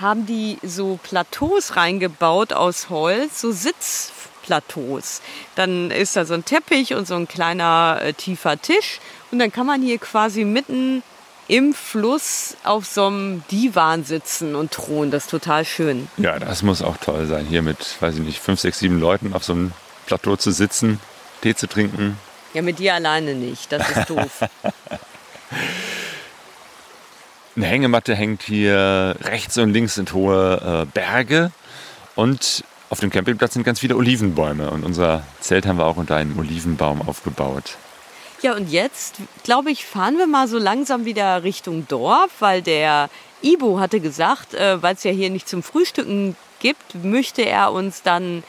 haben 0.00 0.26
die 0.26 0.58
so 0.62 0.98
Plateaus 1.02 1.76
reingebaut 1.76 2.52
aus 2.52 2.90
Holz, 2.90 3.40
so 3.40 3.52
Sitzplateaus. 3.52 5.22
Dann 5.54 5.90
ist 5.90 6.16
da 6.16 6.24
so 6.24 6.34
ein 6.34 6.44
Teppich 6.44 6.94
und 6.94 7.06
so 7.06 7.14
ein 7.14 7.28
kleiner 7.28 8.00
äh, 8.02 8.12
tiefer 8.12 8.60
Tisch. 8.60 9.00
Und 9.30 9.38
dann 9.38 9.52
kann 9.52 9.66
man 9.66 9.82
hier 9.82 9.98
quasi 9.98 10.44
mitten 10.44 11.02
im 11.46 11.74
Fluss 11.74 12.56
auf 12.64 12.86
so 12.86 13.06
einem 13.06 13.44
Divan 13.50 14.04
sitzen 14.04 14.54
und 14.54 14.72
thronen. 14.72 15.10
Das 15.10 15.24
ist 15.24 15.30
total 15.30 15.64
schön. 15.64 16.08
ja, 16.16 16.38
das 16.38 16.62
muss 16.62 16.82
auch 16.82 16.96
toll 16.96 17.26
sein, 17.26 17.46
hier 17.46 17.62
mit, 17.62 18.00
weiß 18.00 18.14
ich 18.16 18.22
nicht, 18.22 18.40
fünf, 18.40 18.60
sechs, 18.60 18.78
sieben 18.78 18.98
Leuten 18.98 19.34
auf 19.34 19.44
so 19.44 19.52
einem 19.52 19.72
Plateau 20.06 20.36
zu 20.36 20.50
sitzen, 20.52 21.00
Tee 21.42 21.54
zu 21.54 21.68
trinken. 21.68 22.18
Ja, 22.54 22.62
mit 22.62 22.78
dir 22.78 22.94
alleine 22.94 23.34
nicht. 23.34 23.70
Das 23.72 23.88
ist 23.90 24.10
doof. 24.10 24.44
Eine 27.56 27.66
Hängematte 27.66 28.16
hängt 28.16 28.42
hier, 28.42 29.16
rechts 29.22 29.56
und 29.58 29.72
links 29.72 29.94
sind 29.94 30.12
hohe 30.12 30.82
äh, 30.82 30.92
Berge 30.92 31.52
und 32.16 32.64
auf 32.90 32.98
dem 32.98 33.10
Campingplatz 33.10 33.54
sind 33.54 33.62
ganz 33.62 33.78
viele 33.78 33.96
Olivenbäume 33.96 34.70
und 34.70 34.84
unser 34.84 35.22
Zelt 35.40 35.64
haben 35.66 35.78
wir 35.78 35.86
auch 35.86 35.96
unter 35.96 36.16
einem 36.16 36.36
Olivenbaum 36.36 37.00
aufgebaut. 37.02 37.76
Ja, 38.42 38.54
und 38.54 38.70
jetzt, 38.70 39.16
glaube 39.44 39.70
ich, 39.70 39.86
fahren 39.86 40.18
wir 40.18 40.26
mal 40.26 40.48
so 40.48 40.58
langsam 40.58 41.04
wieder 41.04 41.44
Richtung 41.44 41.86
Dorf, 41.86 42.30
weil 42.40 42.60
der 42.60 43.08
Ibo 43.40 43.78
hatte 43.78 44.00
gesagt, 44.00 44.54
äh, 44.54 44.82
weil 44.82 44.94
es 44.94 45.04
ja 45.04 45.12
hier 45.12 45.30
nicht 45.30 45.48
zum 45.48 45.62
Frühstücken 45.62 46.36
gibt, 46.58 47.04
möchte 47.04 47.42
er 47.42 47.72
uns 47.72 48.02
dann 48.02 48.42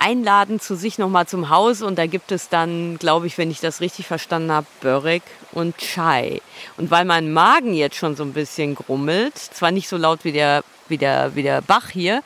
einladen 0.00 0.58
zu 0.58 0.74
sich 0.74 0.98
nochmal 0.98 1.28
zum 1.28 1.50
Haus 1.50 1.82
und 1.82 1.98
da 1.98 2.06
gibt 2.06 2.32
es 2.32 2.48
dann, 2.48 2.98
glaube 2.98 3.26
ich, 3.26 3.38
wenn 3.38 3.50
ich 3.50 3.60
das 3.60 3.80
richtig 3.80 4.06
verstanden 4.06 4.50
habe, 4.50 4.66
Börek 4.80 5.22
und 5.52 5.76
Chai. 5.78 6.40
Und 6.76 6.90
weil 6.90 7.04
mein 7.04 7.32
Magen 7.32 7.74
jetzt 7.74 7.96
schon 7.96 8.16
so 8.16 8.24
ein 8.24 8.32
bisschen 8.32 8.74
grummelt, 8.74 9.38
zwar 9.38 9.70
nicht 9.70 9.88
so 9.88 9.96
laut 9.96 10.24
wie 10.24 10.32
der, 10.32 10.64
wie 10.88 10.98
der, 10.98 11.36
wie 11.36 11.42
der 11.42 11.60
Bach 11.60 11.90
hier, 11.90 12.22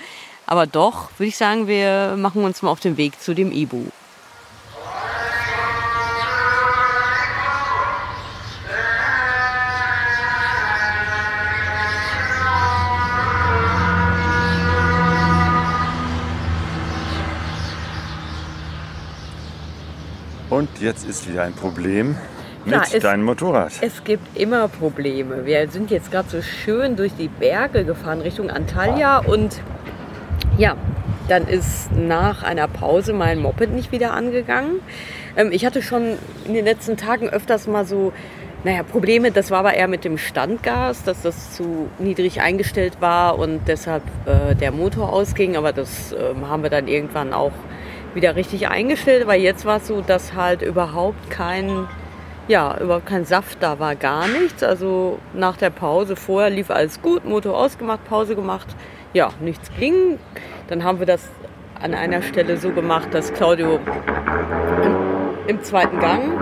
aber 0.47 0.67
doch, 0.67 1.11
würde 1.19 1.29
ich 1.29 1.37
sagen, 1.37 1.67
wir 1.67 2.15
machen 2.17 2.45
uns 2.45 2.63
mal 2.63 2.71
auf 2.71 2.81
den 2.81 2.97
Weg 2.97 3.21
zu 3.21 3.35
dem 3.35 3.51
Ibu. 3.51 3.87
Und 20.55 20.69
jetzt 20.81 21.09
ist 21.09 21.29
wieder 21.29 21.43
ein 21.43 21.53
Problem 21.53 22.17
mit 22.65 22.75
Ja, 22.75 22.83
es- 22.83 23.03
deinem 23.03 23.25
Motorrad. 23.25 23.73
Es 23.81 24.05
gibt 24.05 24.39
immer 24.39 24.69
Probleme. 24.69 25.45
Wir 25.45 25.69
sind 25.69 25.91
jetzt 25.91 26.13
gerade 26.13 26.29
so 26.29 26.43
schön 26.43 26.95
durch 26.95 27.13
die 27.19 27.27
Berge 27.27 27.85
gefahren 27.85 28.21
Richtung 28.21 28.51
Antalya 28.51 29.19
und 29.19 29.61
ja, 30.57 30.77
dann 31.27 31.49
ist 31.49 31.91
nach 31.91 32.45
einer 32.45 32.69
Pause 32.69 33.13
mein 33.15 33.41
Moped 33.41 33.71
nicht 33.71 33.91
wieder 33.91 34.13
angegangen. 34.15 34.75
Ähm, 35.37 35.51
ich 35.51 35.67
hatte 35.67 35.83
schon 35.83 36.19
in 36.47 36.55
den 36.55 36.65
letzten 36.65 36.97
Tagen 36.97 37.29
öfters 37.29 37.67
mal 37.67 37.85
so 37.85 38.13
naja, 38.63 38.85
Probleme, 38.85 39.33
das 39.33 39.51
war 39.51 39.59
aber 39.59 39.75
eher 39.75 39.89
mit 39.89 40.05
dem 40.05 40.19
Standgas, 40.19 41.03
dass 41.03 41.21
das 41.21 41.53
zu 41.55 41.89
niedrig 41.99 42.41
eingestellt 42.41 42.99
war 43.01 43.39
und 43.41 43.61
deshalb 43.67 44.05
äh, 44.25 44.55
der 44.55 44.71
Motor 44.71 45.13
ausging. 45.13 45.57
Aber 45.57 45.73
das 45.73 46.13
äh, 46.13 46.17
haben 46.49 46.63
wir 46.63 46.71
dann 46.71 46.87
irgendwann 46.87 47.33
auch 47.35 47.53
wieder 48.15 48.37
richtig 48.37 48.69
eingestellt. 48.69 49.23
Aber 49.23 49.35
jetzt 49.35 49.65
war 49.65 49.79
es 49.79 49.87
so, 49.87 50.01
dass 50.01 50.35
halt 50.35 50.63
überhaupt 50.63 51.31
kein, 51.31 51.87
ja, 52.49 52.77
überhaupt 52.81 53.07
kein 53.07 53.25
Saft 53.25 53.63
da 53.63 53.79
war, 53.79 53.97
gar 53.97 54.29
nichts. 54.29 54.63
Also 54.63 55.19
nach 55.33 55.57
der 55.57 55.71
Pause 55.71 56.17
vorher 56.17 56.51
lief 56.51 56.71
alles 56.71 57.01
gut, 57.03 57.25
Motor 57.25 57.57
ausgemacht, 57.59 58.05
Pause 58.09 58.35
gemacht. 58.35 58.69
Ja, 59.13 59.31
nichts 59.41 59.71
ging. 59.79 60.19
Dann 60.69 60.85
haben 60.85 60.99
wir 60.99 61.07
das 61.07 61.29
an 61.81 61.95
einer 61.95 62.23
Stelle 62.23 62.57
so 62.57 62.71
gemacht, 62.71 63.09
dass 63.13 63.33
Claudio 63.33 63.79
im, 64.83 64.97
im 65.47 65.63
zweiten 65.63 65.99
Gang 65.99 66.33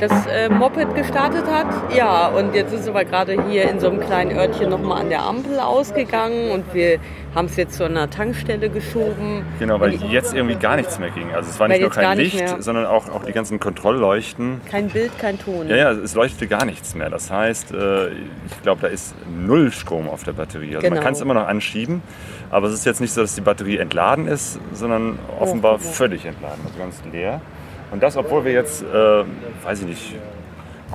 das 0.00 0.26
äh, 0.26 0.48
Moped 0.48 0.94
gestartet 0.94 1.44
hat. 1.46 1.66
Ja, 1.94 2.28
und 2.28 2.54
jetzt 2.54 2.72
ist 2.72 2.88
aber 2.88 3.04
gerade 3.04 3.36
hier 3.48 3.70
in 3.70 3.80
so 3.80 3.88
einem 3.88 4.00
kleinen 4.00 4.36
Örtchen 4.36 4.70
nochmal 4.70 5.02
an 5.02 5.08
der 5.08 5.22
Ampel 5.22 5.60
ausgegangen 5.60 6.50
und 6.50 6.74
wir 6.74 6.98
haben 7.34 7.46
es 7.46 7.56
jetzt 7.56 7.74
zu 7.74 7.84
einer 7.84 8.10
Tankstelle 8.10 8.70
geschoben. 8.70 9.44
Genau, 9.58 9.78
weil 9.78 9.94
jetzt 9.94 10.34
irgendwie 10.34 10.56
gar 10.56 10.76
nichts 10.76 10.98
mehr 10.98 11.10
ging. 11.10 11.32
Also 11.32 11.50
es 11.50 11.60
war 11.60 11.68
nicht 11.68 11.80
nur 11.80 11.90
kein 11.90 12.18
Licht, 12.18 12.62
sondern 12.62 12.86
auch, 12.86 13.08
auch 13.08 13.24
die 13.24 13.32
ganzen 13.32 13.60
Kontrollleuchten. 13.60 14.60
Kein 14.68 14.88
Bild, 14.88 15.16
kein 15.18 15.38
Ton. 15.38 15.68
Ja, 15.68 15.76
ja, 15.76 15.90
es 15.92 16.14
leuchtete 16.14 16.48
gar 16.48 16.64
nichts 16.64 16.94
mehr. 16.94 17.10
Das 17.10 17.30
heißt, 17.30 17.72
äh, 17.72 18.08
ich 18.08 18.62
glaube, 18.62 18.80
da 18.82 18.88
ist 18.88 19.14
null 19.28 19.70
Strom 19.70 20.08
auf 20.08 20.24
der 20.24 20.32
Batterie. 20.32 20.76
Also 20.76 20.80
genau. 20.80 20.96
man 20.96 21.04
kann 21.04 21.12
es 21.12 21.20
immer 21.20 21.34
noch 21.34 21.46
anschieben, 21.46 22.02
aber 22.50 22.66
es 22.66 22.74
ist 22.74 22.86
jetzt 22.86 23.00
nicht 23.00 23.12
so, 23.12 23.20
dass 23.20 23.34
die 23.34 23.40
Batterie 23.42 23.78
entladen 23.78 24.26
ist, 24.26 24.58
sondern 24.72 25.18
offenbar 25.38 25.74
oh, 25.74 25.78
völlig 25.78 26.24
entladen, 26.24 26.60
also 26.64 26.78
ganz 26.78 27.00
leer. 27.12 27.40
Und 27.90 28.02
das, 28.02 28.16
obwohl 28.16 28.44
wir 28.44 28.52
jetzt, 28.52 28.82
äh, 28.82 29.24
weiß 29.64 29.80
ich 29.80 29.86
nicht, 29.86 30.14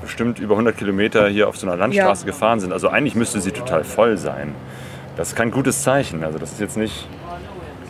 bestimmt 0.01 0.39
über 0.39 0.53
100 0.53 0.77
Kilometer 0.77 1.27
hier 1.27 1.47
auf 1.47 1.57
so 1.57 1.67
einer 1.67 1.75
Landstraße 1.75 2.25
ja. 2.25 2.31
gefahren 2.31 2.59
sind. 2.59 2.71
Also 2.71 2.89
eigentlich 2.89 3.15
müsste 3.15 3.41
sie 3.41 3.51
total 3.51 3.83
voll 3.83 4.17
sein. 4.17 4.53
Das 5.17 5.29
ist 5.29 5.35
kein 5.35 5.51
gutes 5.51 5.83
Zeichen. 5.83 6.23
Also 6.23 6.37
das 6.37 6.53
ist 6.53 6.59
jetzt 6.59 6.77
nicht. 6.77 7.07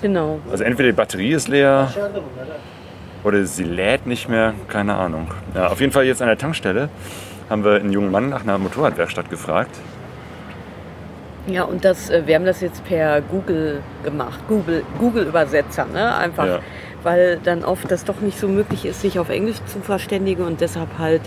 Genau. 0.02 0.40
Also 0.52 0.64
entweder 0.64 0.90
die 0.90 0.96
Batterie 0.96 1.34
ist 1.34 1.48
leer 1.48 1.92
oder 3.24 3.44
sie 3.46 3.64
lädt 3.64 4.06
nicht 4.06 4.30
mehr, 4.30 4.54
keine 4.68 4.96
Ahnung. 4.96 5.28
Ja, 5.56 5.68
auf 5.68 5.82
jeden 5.82 5.92
Fall 5.92 6.06
jetzt 6.06 6.22
an 6.22 6.28
der 6.28 6.38
Tankstelle 6.38 6.90
haben 7.50 7.64
wir 7.64 7.76
einen 7.76 7.92
jungen 7.92 8.12
Mann 8.12 8.30
nach 8.30 8.44
einer 8.44 8.58
Motorradwerkstatt 8.58 9.30
gefragt. 9.30 9.76
Ja, 11.48 11.64
und 11.64 11.86
das, 11.86 12.10
äh, 12.10 12.24
wir 12.26 12.36
haben 12.36 12.46
das 12.46 12.62
jetzt 12.62 12.84
per 12.86 13.22
Google 13.22 13.82
gemacht, 14.04 14.40
Google, 14.48 14.84
Google 15.00 15.26
Übersetzer, 15.26 15.86
ne? 15.86 16.16
Einfach 16.16 16.46
ja 16.46 16.60
weil 17.06 17.40
dann 17.44 17.64
oft 17.64 17.90
das 17.90 18.04
doch 18.04 18.20
nicht 18.20 18.38
so 18.38 18.48
möglich 18.48 18.84
ist, 18.84 19.02
sich 19.02 19.20
auf 19.20 19.30
Englisch 19.30 19.64
zu 19.68 19.80
verständigen 19.80 20.44
und 20.44 20.60
deshalb 20.60 20.98
halt 20.98 21.22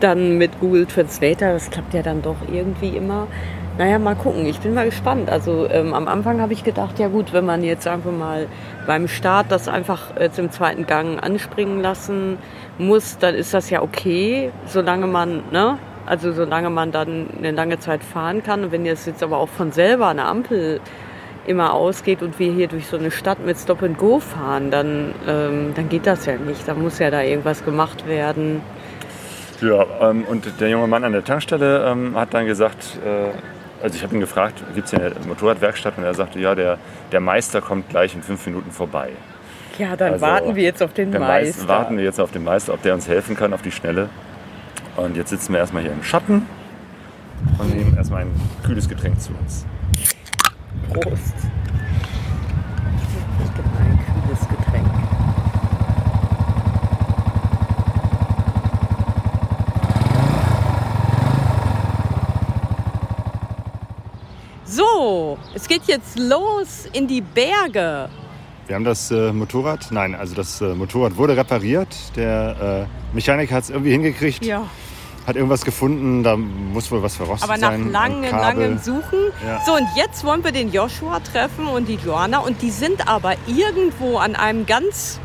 dann 0.00 0.38
mit 0.38 0.58
Google 0.58 0.86
Translator, 0.86 1.52
das 1.52 1.70
klappt 1.70 1.94
ja 1.94 2.02
dann 2.02 2.22
doch 2.22 2.36
irgendwie 2.50 2.96
immer. 2.96 3.28
Naja, 3.76 4.00
mal 4.00 4.16
gucken, 4.16 4.44
ich 4.46 4.58
bin 4.58 4.74
mal 4.74 4.86
gespannt. 4.86 5.30
Also 5.30 5.68
ähm, 5.70 5.94
am 5.94 6.08
Anfang 6.08 6.40
habe 6.40 6.52
ich 6.52 6.64
gedacht, 6.64 6.98
ja 6.98 7.06
gut, 7.06 7.32
wenn 7.32 7.46
man 7.46 7.62
jetzt 7.62 7.84
wir 7.84 8.10
mal 8.10 8.48
beim 8.88 9.06
Start 9.06 9.52
das 9.52 9.68
einfach 9.68 10.18
jetzt 10.18 10.38
im 10.40 10.50
zweiten 10.50 10.84
Gang 10.86 11.22
anspringen 11.22 11.80
lassen 11.80 12.38
muss, 12.78 13.18
dann 13.18 13.36
ist 13.36 13.54
das 13.54 13.70
ja 13.70 13.82
okay, 13.82 14.50
solange 14.66 15.06
man, 15.06 15.44
ne, 15.52 15.78
also 16.06 16.32
solange 16.32 16.70
man 16.70 16.90
dann 16.90 17.28
eine 17.38 17.52
lange 17.52 17.78
Zeit 17.78 18.02
fahren 18.02 18.42
kann. 18.42 18.64
Und 18.64 18.72
wenn 18.72 18.84
jetzt 18.84 19.06
jetzt 19.06 19.22
aber 19.22 19.36
auch 19.38 19.48
von 19.48 19.70
selber 19.70 20.08
eine 20.08 20.24
Ampel 20.24 20.80
immer 21.48 21.72
ausgeht 21.72 22.22
und 22.22 22.38
wir 22.38 22.52
hier 22.52 22.68
durch 22.68 22.86
so 22.86 22.96
eine 22.96 23.10
Stadt 23.10 23.44
mit 23.44 23.58
Stop 23.58 23.82
and 23.82 23.98
Go 23.98 24.20
fahren, 24.20 24.70
dann, 24.70 25.14
ähm, 25.26 25.72
dann 25.74 25.88
geht 25.88 26.06
das 26.06 26.26
ja 26.26 26.36
nicht. 26.36 26.68
Da 26.68 26.74
muss 26.74 26.98
ja 26.98 27.10
da 27.10 27.22
irgendwas 27.22 27.64
gemacht 27.64 28.06
werden. 28.06 28.60
Ja, 29.60 29.86
ähm, 30.02 30.24
und 30.24 30.60
der 30.60 30.68
junge 30.68 30.86
Mann 30.86 31.04
an 31.04 31.12
der 31.12 31.24
Tankstelle 31.24 31.84
ähm, 31.86 32.14
hat 32.14 32.32
dann 32.34 32.46
gesagt, 32.46 32.98
äh, 33.04 33.82
also 33.82 33.96
ich 33.96 34.02
habe 34.02 34.14
ihn 34.14 34.20
gefragt, 34.20 34.62
gibt 34.74 34.86
es 34.86 34.90
hier 34.90 35.00
eine 35.00 35.14
Motorradwerkstatt? 35.26 35.98
Und 35.98 36.04
er 36.04 36.14
sagte, 36.14 36.38
ja, 36.38 36.54
der, 36.54 36.78
der 37.12 37.20
Meister 37.20 37.60
kommt 37.60 37.88
gleich 37.88 38.14
in 38.14 38.22
fünf 38.22 38.44
Minuten 38.46 38.70
vorbei. 38.70 39.10
Ja, 39.78 39.96
dann 39.96 40.14
also, 40.14 40.26
warten 40.26 40.56
wir 40.56 40.64
jetzt 40.64 40.82
auf 40.82 40.92
den 40.92 41.10
Meister. 41.10 41.26
Meister. 41.26 41.68
Warten 41.68 41.96
wir 41.96 42.04
jetzt 42.04 42.20
auf 42.20 42.32
den 42.32 42.44
Meister, 42.44 42.74
ob 42.74 42.82
der 42.82 42.94
uns 42.94 43.08
helfen 43.08 43.36
kann 43.36 43.52
auf 43.52 43.62
die 43.62 43.70
Schnelle. 43.70 44.08
Und 44.96 45.16
jetzt 45.16 45.30
sitzen 45.30 45.52
wir 45.52 45.60
erstmal 45.60 45.82
hier 45.82 45.92
im 45.92 46.02
Schatten 46.02 46.46
und 47.58 47.74
nehmen 47.74 47.96
erstmal 47.96 48.22
ein 48.22 48.40
kühles 48.64 48.88
Getränk 48.88 49.20
zu 49.20 49.30
uns. 49.40 49.64
Prost. 50.88 51.34
Ich 53.44 53.54
gebe 53.54 53.68
mal 53.68 53.80
ein 53.80 53.98
kühles 54.24 54.48
Getränk. 54.48 54.88
So, 64.64 65.38
es 65.54 65.68
geht 65.68 65.82
jetzt 65.86 66.18
los 66.18 66.88
in 66.92 67.06
die 67.06 67.20
Berge. 67.20 68.08
Wir 68.66 68.74
haben 68.74 68.84
das 68.84 69.10
äh, 69.10 69.32
Motorrad, 69.32 69.90
nein, 69.90 70.14
also 70.14 70.34
das 70.34 70.60
äh, 70.60 70.74
Motorrad 70.74 71.16
wurde 71.16 71.36
repariert. 71.36 71.88
Der 72.16 72.86
äh, 73.12 73.14
Mechaniker 73.14 73.56
hat 73.56 73.64
es 73.64 73.70
irgendwie 73.70 73.92
hingekriegt. 73.92 74.44
Ja 74.44 74.66
hat 75.28 75.36
irgendwas 75.36 75.64
gefunden, 75.64 76.22
da 76.22 76.36
muss 76.36 76.90
wohl 76.90 77.02
was 77.02 77.16
verrostet 77.16 77.48
sein. 77.48 77.62
Aber 77.62 77.76
nach 77.76 77.84
sein, 77.84 77.92
langem, 77.92 78.30
langem 78.30 78.78
Suchen. 78.78 79.30
Ja. 79.46 79.62
So, 79.64 79.74
und 79.74 79.86
jetzt 79.94 80.24
wollen 80.24 80.42
wir 80.42 80.52
den 80.52 80.72
Joshua 80.72 81.20
treffen 81.20 81.66
und 81.66 81.86
die 81.86 81.96
Joanna. 81.96 82.38
Und 82.38 82.62
die 82.62 82.70
sind 82.70 83.06
aber 83.06 83.34
irgendwo 83.46 84.16
an 84.16 84.34
einem 84.34 84.64
ganz, 84.64 85.20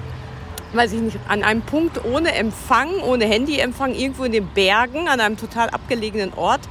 weiß 0.73 0.91
ich 0.91 0.99
nicht, 0.99 1.19
an 1.29 1.43
einem 1.43 1.61
Punkt 1.61 2.03
ohne 2.03 2.35
Empfang, 2.35 2.89
ohne 3.07 3.25
Handyempfang, 3.25 3.95
irgendwo 3.95 4.25
in 4.25 4.33
den 4.33 4.47
Bergen, 4.47 5.07
an 5.07 5.21
einem 5.21 5.37
total 5.37 5.69
abgelegenen 5.69 6.33
Ort. 6.33 6.61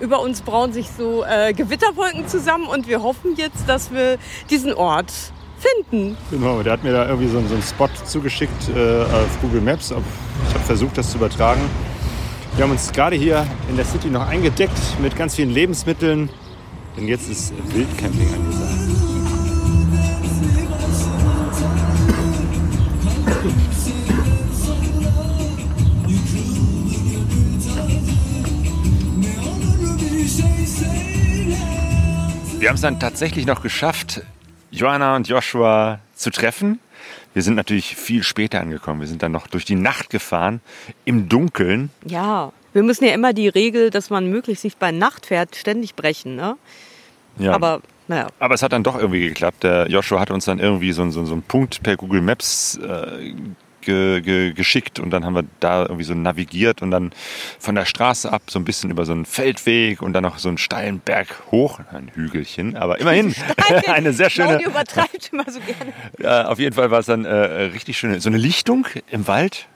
Über 0.00 0.20
uns 0.20 0.42
brauen 0.42 0.72
sich 0.72 0.90
so 0.90 1.24
äh, 1.24 1.52
Gewitterwolken 1.52 2.26
zusammen 2.26 2.66
und 2.66 2.88
wir 2.88 3.04
hoffen 3.04 3.36
jetzt, 3.36 3.68
dass 3.68 3.92
wir 3.92 4.18
diesen 4.50 4.74
Ort 4.74 5.12
finden. 5.62 6.16
Genau, 6.32 6.60
der 6.64 6.72
hat 6.72 6.82
mir 6.82 6.92
da 6.92 7.06
irgendwie 7.06 7.28
so, 7.28 7.40
so 7.46 7.54
einen 7.54 7.62
Spot 7.62 7.88
zugeschickt 8.04 8.68
äh, 8.74 9.02
auf 9.02 9.40
Google 9.40 9.60
Maps. 9.60 9.92
Ich 9.92 10.54
habe 10.54 10.64
versucht, 10.64 10.98
das 10.98 11.12
zu 11.12 11.18
übertragen. 11.18 11.60
Wir 12.54 12.64
haben 12.64 12.72
uns 12.72 12.92
gerade 12.92 13.16
hier 13.16 13.46
in 13.70 13.76
der 13.76 13.84
City 13.86 14.08
noch 14.08 14.28
eingedeckt 14.28 15.00
mit 15.00 15.16
ganz 15.16 15.36
vielen 15.36 15.50
Lebensmitteln. 15.50 16.28
Denn 16.96 17.08
jetzt 17.08 17.30
ist 17.30 17.54
Wildcamping 17.72 18.34
angesagt. 18.34 18.72
Wir 32.58 32.68
haben 32.68 32.76
es 32.76 32.82
dann 32.82 33.00
tatsächlich 33.00 33.46
noch 33.46 33.62
geschafft, 33.62 34.22
Joanna 34.70 35.16
und 35.16 35.26
Joshua 35.26 36.00
zu 36.14 36.30
treffen. 36.30 36.80
Wir 37.34 37.42
sind 37.42 37.54
natürlich 37.54 37.96
viel 37.96 38.22
später 38.22 38.60
angekommen. 38.60 39.00
Wir 39.00 39.08
sind 39.08 39.22
dann 39.22 39.32
noch 39.32 39.46
durch 39.46 39.64
die 39.64 39.74
Nacht 39.74 40.10
gefahren, 40.10 40.60
im 41.04 41.28
Dunkeln. 41.28 41.90
Ja, 42.04 42.52
wir 42.72 42.82
müssen 42.82 43.04
ja 43.04 43.12
immer 43.12 43.32
die 43.32 43.48
Regel, 43.48 43.90
dass 43.90 44.10
man 44.10 44.28
möglichst 44.28 44.64
nicht 44.64 44.78
bei 44.78 44.92
Nacht 44.92 45.26
fährt, 45.26 45.56
ständig 45.56 45.94
brechen. 45.94 46.36
Ne? 46.36 46.56
Ja. 47.38 47.52
Aber 47.52 47.82
naja. 48.08 48.28
Aber 48.38 48.54
es 48.54 48.62
hat 48.62 48.72
dann 48.72 48.82
doch 48.82 48.98
irgendwie 48.98 49.28
geklappt. 49.28 49.62
Der 49.62 49.88
Joshua 49.88 50.20
hat 50.20 50.30
uns 50.30 50.44
dann 50.44 50.58
irgendwie 50.58 50.92
so, 50.92 51.08
so, 51.10 51.24
so 51.24 51.32
einen 51.32 51.42
Punkt 51.42 51.82
per 51.82 51.96
Google 51.96 52.20
Maps 52.20 52.78
äh, 52.78 53.34
ge, 53.82 54.20
ge, 54.20 54.52
geschickt 54.52 54.98
und 54.98 55.10
dann 55.10 55.24
haben 55.24 55.34
wir 55.34 55.44
da 55.60 55.82
irgendwie 55.82 56.04
so 56.04 56.14
navigiert 56.14 56.82
und 56.82 56.90
dann 56.90 57.12
von 57.58 57.74
der 57.74 57.84
Straße 57.84 58.32
ab 58.32 58.42
so 58.48 58.58
ein 58.58 58.64
bisschen 58.64 58.90
über 58.90 59.04
so 59.04 59.12
einen 59.12 59.26
Feldweg 59.26 60.02
und 60.02 60.12
dann 60.12 60.22
noch 60.22 60.38
so 60.38 60.48
einen 60.48 60.58
steilen 60.58 61.00
Berg 61.00 61.42
hoch, 61.50 61.80
ein 61.92 62.10
Hügelchen, 62.14 62.76
aber 62.76 63.00
immerhin 63.00 63.34
eine 63.86 64.12
sehr 64.12 64.30
schöne. 64.30 64.48
Claudio 64.48 64.70
übertreibt 64.70 65.30
immer 65.32 65.44
so 65.50 65.60
gerne. 65.60 65.92
Ja, 66.18 66.48
auf 66.48 66.58
jeden 66.58 66.74
Fall 66.74 66.90
war 66.90 67.00
es 67.00 67.06
dann 67.06 67.24
äh, 67.24 67.34
richtig 67.34 67.98
schön, 67.98 68.18
so 68.20 68.28
eine 68.28 68.38
Lichtung 68.38 68.86
im 69.10 69.26
Wald. 69.26 69.66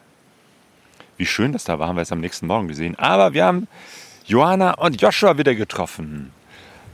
Wie 1.16 1.27
schön 1.27 1.53
das 1.53 1.64
da 1.64 1.79
war, 1.79 1.88
haben 1.88 1.97
wir 1.97 2.03
es 2.03 2.12
am 2.12 2.21
nächsten 2.21 2.47
Morgen 2.47 2.69
gesehen. 2.69 2.95
Aber 2.99 3.33
wir 3.33 3.45
haben 3.45 3.69
Johanna 4.27 4.75
und 4.75 5.01
Joshua 5.01 5.38
wieder 5.38 5.55
getroffen 5.55 6.33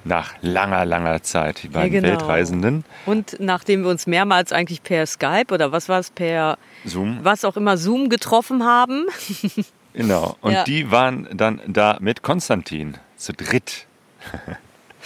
nach 0.05 0.35
langer, 0.41 0.85
langer 0.85 1.23
Zeit, 1.23 1.62
die 1.62 1.69
beiden 1.69 1.95
ja, 1.95 2.01
genau. 2.01 2.12
Weltreisenden. 2.12 2.85
Und 3.07 3.37
nachdem 3.41 3.83
wir 3.83 3.91
uns 3.91 4.07
mehrmals 4.07 4.53
eigentlich 4.53 4.83
per 4.83 5.07
Skype 5.07 5.53
oder 5.53 5.73
was 5.73 5.88
war 5.88 6.01
es, 6.01 6.11
per 6.11 6.59
Zoom, 6.85 7.21
was 7.23 7.45
auch 7.45 7.57
immer 7.57 7.77
Zoom 7.77 8.09
getroffen 8.09 8.65
haben. 8.65 9.07
genau. 9.93 10.37
Und 10.41 10.53
ja. 10.53 10.65
die 10.65 10.91
waren 10.91 11.29
dann 11.33 11.61
da 11.67 11.99
mit 12.01 12.23
Konstantin 12.23 12.97
zu 13.17 13.33
dritt. 13.33 13.87
Genau. 14.33 14.47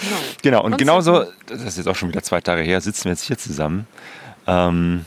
genau. 0.43 0.65
Und 0.65 0.79
genauso, 0.79 1.25
das 1.47 1.63
ist 1.63 1.77
jetzt 1.77 1.89
auch 1.89 1.97
schon 1.97 2.09
wieder 2.09 2.23
zwei 2.23 2.41
Tage 2.41 2.63
her, 2.63 2.81
sitzen 2.81 3.05
wir 3.05 3.13
jetzt 3.13 3.25
hier 3.25 3.39
zusammen. 3.39 3.87
Ähm, 4.47 5.05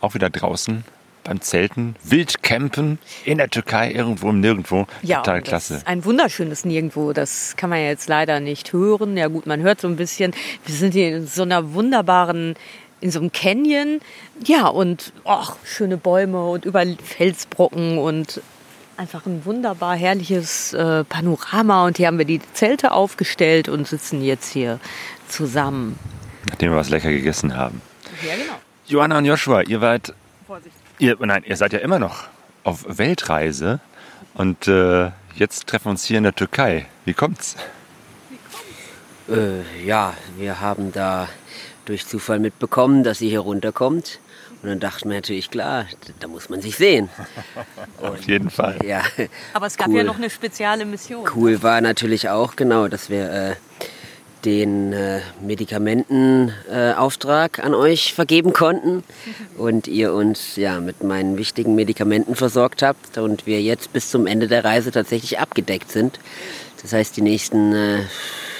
auch 0.00 0.14
wieder 0.14 0.30
draußen 0.30 0.84
beim 1.30 1.40
Zelten, 1.40 1.94
Wildcampen 2.02 2.98
in 3.24 3.38
der 3.38 3.48
Türkei, 3.48 3.92
irgendwo 3.92 4.30
im 4.30 4.40
Nirgendwo. 4.40 4.88
Ja, 5.02 5.18
Total 5.18 5.42
klasse. 5.42 5.80
ein 5.84 6.04
wunderschönes 6.04 6.64
Nirgendwo. 6.64 7.12
Das 7.12 7.54
kann 7.56 7.70
man 7.70 7.78
ja 7.78 7.86
jetzt 7.86 8.08
leider 8.08 8.40
nicht 8.40 8.72
hören. 8.72 9.16
Ja 9.16 9.28
gut, 9.28 9.46
man 9.46 9.60
hört 9.60 9.80
so 9.80 9.86
ein 9.86 9.94
bisschen. 9.94 10.32
Wir 10.66 10.74
sind 10.74 10.92
hier 10.92 11.16
in 11.18 11.26
so 11.28 11.42
einer 11.42 11.72
wunderbaren 11.72 12.56
in 13.00 13.12
so 13.12 13.20
einem 13.20 13.30
Canyon. 13.30 14.00
Ja, 14.44 14.66
und 14.66 15.12
ach, 15.24 15.54
schöne 15.64 15.96
Bäume 15.96 16.44
und 16.48 16.64
überall 16.64 16.96
Felsbrocken 17.02 17.98
und 17.98 18.42
einfach 18.96 19.24
ein 19.24 19.44
wunderbar 19.44 19.94
herrliches 19.94 20.72
äh, 20.72 21.04
Panorama 21.04 21.86
und 21.86 21.98
hier 21.98 22.08
haben 22.08 22.18
wir 22.18 22.24
die 22.24 22.40
Zelte 22.54 22.90
aufgestellt 22.90 23.68
und 23.68 23.86
sitzen 23.86 24.20
jetzt 24.20 24.52
hier 24.52 24.80
zusammen. 25.28 25.96
Nachdem 26.48 26.72
wir 26.72 26.76
was 26.76 26.90
lecker 26.90 27.10
gegessen 27.10 27.56
haben. 27.56 27.80
Ja, 28.26 28.34
genau. 28.34 28.58
Johanna 28.86 29.18
und 29.18 29.26
Joshua, 29.26 29.62
ihr 29.62 29.80
wart, 29.80 30.12
Vorsicht. 30.48 30.79
Ihr, 31.00 31.16
nein, 31.20 31.42
ihr 31.46 31.56
seid 31.56 31.72
ja 31.72 31.78
immer 31.80 31.98
noch 31.98 32.24
auf 32.64 32.84
Weltreise 32.86 33.80
und 34.34 34.68
äh, 34.68 35.10
jetzt 35.34 35.66
treffen 35.66 35.86
wir 35.86 35.90
uns 35.92 36.04
hier 36.04 36.18
in 36.18 36.24
der 36.24 36.34
Türkei. 36.34 36.86
Wie 37.04 37.14
kommt's? 37.14 37.56
Äh, 39.28 39.62
ja, 39.84 40.14
wir 40.36 40.60
haben 40.60 40.92
da 40.92 41.28
durch 41.84 42.06
Zufall 42.06 42.38
mitbekommen, 42.38 43.02
dass 43.04 43.18
sie 43.18 43.28
hier 43.28 43.40
runterkommt. 43.40 44.20
Und 44.62 44.68
dann 44.68 44.80
dachten 44.80 45.08
wir 45.08 45.16
natürlich, 45.16 45.50
klar, 45.50 45.86
da 46.18 46.28
muss 46.28 46.50
man 46.50 46.60
sich 46.60 46.76
sehen. 46.76 47.08
Auf 48.02 48.20
jeden 48.24 48.50
Fall. 48.50 48.76
Ja, 48.84 49.02
Aber 49.54 49.66
es 49.66 49.78
gab 49.78 49.88
Cool. 49.88 49.96
ja 49.98 50.04
noch 50.04 50.16
eine 50.18 50.28
spezielle 50.28 50.84
Mission. 50.84 51.26
cool 51.34 51.62
war 51.62 51.80
natürlich 51.80 52.28
auch, 52.28 52.56
genau, 52.56 52.86
dass 52.88 53.08
wir 53.08 53.32
äh, 53.32 53.56
den 54.44 54.92
äh, 54.92 55.20
Medikamentenauftrag 55.40 57.58
äh, 57.58 57.62
an 57.62 57.74
euch 57.74 58.14
vergeben 58.14 58.52
konnten 58.52 59.02
und 59.56 59.88
ihr 59.88 60.12
uns 60.12 60.56
ja 60.56 60.80
mit 60.80 61.02
meinen 61.02 61.38
wichtigen 61.38 61.74
Medikamenten 61.74 62.34
versorgt 62.34 62.82
habt 62.82 63.16
und 63.18 63.46
wir 63.46 63.62
jetzt 63.62 63.92
bis 63.92 64.10
zum 64.10 64.26
Ende 64.26 64.48
der 64.48 64.64
Reise 64.64 64.90
tatsächlich 64.90 65.38
abgedeckt 65.38 65.90
sind. 65.90 66.18
Das 66.82 66.92
heißt, 66.92 67.16
die 67.16 67.22
nächsten 67.22 67.74
äh, 67.74 68.00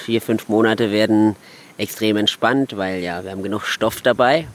vier, 0.05 0.21
fünf 0.21 0.47
Monate 0.47 0.91
werden 0.91 1.35
extrem 1.77 2.17
entspannt, 2.17 2.77
weil 2.77 3.01
ja, 3.01 3.23
wir 3.23 3.31
haben 3.31 3.43
genug 3.43 3.65
Stoff 3.65 4.01
dabei 4.01 4.47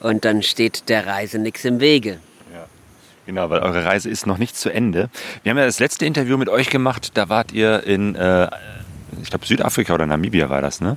und 0.00 0.24
dann 0.24 0.42
steht 0.42 0.88
der 0.88 1.06
Reise 1.06 1.38
nichts 1.38 1.64
im 1.64 1.80
Wege. 1.80 2.18
Genau, 3.26 3.50
weil 3.50 3.58
eure 3.58 3.84
Reise 3.84 4.08
ist 4.08 4.26
noch 4.26 4.38
nicht 4.38 4.56
zu 4.56 4.70
Ende. 4.70 5.10
Wir 5.42 5.50
haben 5.50 5.58
ja 5.58 5.66
das 5.66 5.80
letzte 5.80 6.06
Interview 6.06 6.38
mit 6.38 6.48
euch 6.48 6.70
gemacht, 6.70 7.10
da 7.14 7.28
wart 7.28 7.50
ihr 7.50 7.82
in, 7.82 8.14
äh, 8.14 8.48
ich 9.22 9.30
glaube 9.30 9.46
Südafrika 9.46 9.94
oder 9.94 10.06
Namibia 10.06 10.48
war 10.48 10.62
das, 10.62 10.80
ne? 10.80 10.96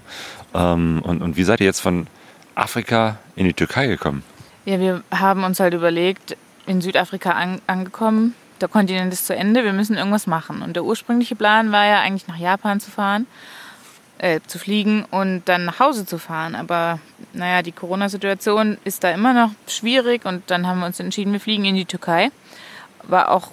Ähm, 0.54 1.02
und, 1.04 1.22
und 1.22 1.38
wie 1.38 1.44
seid 1.44 1.60
ihr 1.60 1.66
jetzt 1.66 1.80
von 1.80 2.08
Afrika 2.56 3.18
in 3.36 3.46
die 3.46 3.54
Türkei 3.54 3.88
gekommen? 3.88 4.24
Ja, 4.66 4.80
wir 4.80 5.04
haben 5.12 5.44
uns 5.44 5.60
halt 5.60 5.74
überlegt, 5.74 6.38
in 6.66 6.82
Südafrika 6.82 7.32
an, 7.32 7.62
angekommen, 7.68 8.36
der 8.62 8.68
Kontinent 8.68 9.14
ist 9.14 9.26
zu 9.26 9.36
Ende, 9.36 9.64
wir 9.64 9.74
müssen 9.74 9.96
irgendwas 9.96 10.28
machen. 10.28 10.62
Und 10.62 10.76
der 10.76 10.84
ursprüngliche 10.84 11.36
Plan 11.36 11.72
war 11.72 11.86
ja 11.86 12.02
eigentlich 12.02 12.28
nach 12.28 12.38
Japan 12.38 12.80
zu 12.80 12.92
fahren, 12.92 13.26
äh, 14.18 14.42
zu 14.46 14.60
fliegen 14.60 15.06
und 15.10 15.44
dann 15.46 15.66
nach 15.66 15.80
Hause 15.80 16.06
zu 16.06 16.18
fahren. 16.18 16.56
Aber 16.56 17.00
naja, 17.34 17.62
die 17.62 17.72
Corona-Situation 17.72 18.78
ist 18.84 19.04
da 19.04 19.12
immer 19.12 19.34
noch 19.34 19.52
schwierig 19.68 20.26
und 20.26 20.44
dann 20.52 20.68
haben 20.68 20.80
wir 20.80 20.86
uns 20.86 21.00
entschieden, 21.00 21.32
wir 21.32 21.40
fliegen 21.40 21.66
in 21.66 21.76
die 21.76 21.86
Türkei. 21.86 22.30
War 23.04 23.32
auch 23.32 23.52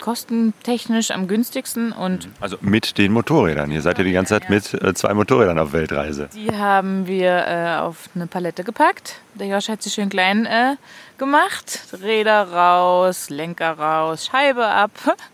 kostentechnisch 0.00 1.10
am 1.10 1.28
günstigsten 1.28 1.92
und 1.92 2.28
Also 2.40 2.56
mit 2.60 2.98
den 2.98 3.12
Motorrädern. 3.12 3.70
Ihr 3.70 3.82
seid 3.82 3.98
ja 3.98 4.04
die 4.04 4.12
ganze 4.12 4.34
Zeit 4.38 4.50
mit 4.50 4.74
äh, 4.74 4.94
zwei 4.94 5.14
Motorrädern 5.14 5.58
auf 5.58 5.72
Weltreise. 5.72 6.28
Die 6.34 6.54
haben 6.54 7.06
wir 7.06 7.46
äh, 7.46 7.76
auf 7.78 8.08
eine 8.14 8.26
Palette 8.26 8.64
gepackt. 8.64 9.20
Der 9.34 9.48
Josh 9.48 9.68
hat 9.68 9.82
sie 9.82 9.90
schön 9.90 10.08
klein 10.08 10.46
äh, 10.46 10.76
gemacht. 11.18 11.80
Räder 12.02 12.52
raus, 12.52 13.30
Lenker 13.30 13.72
raus, 13.72 14.26
Scheibe 14.26 14.66
ab. 14.66 14.90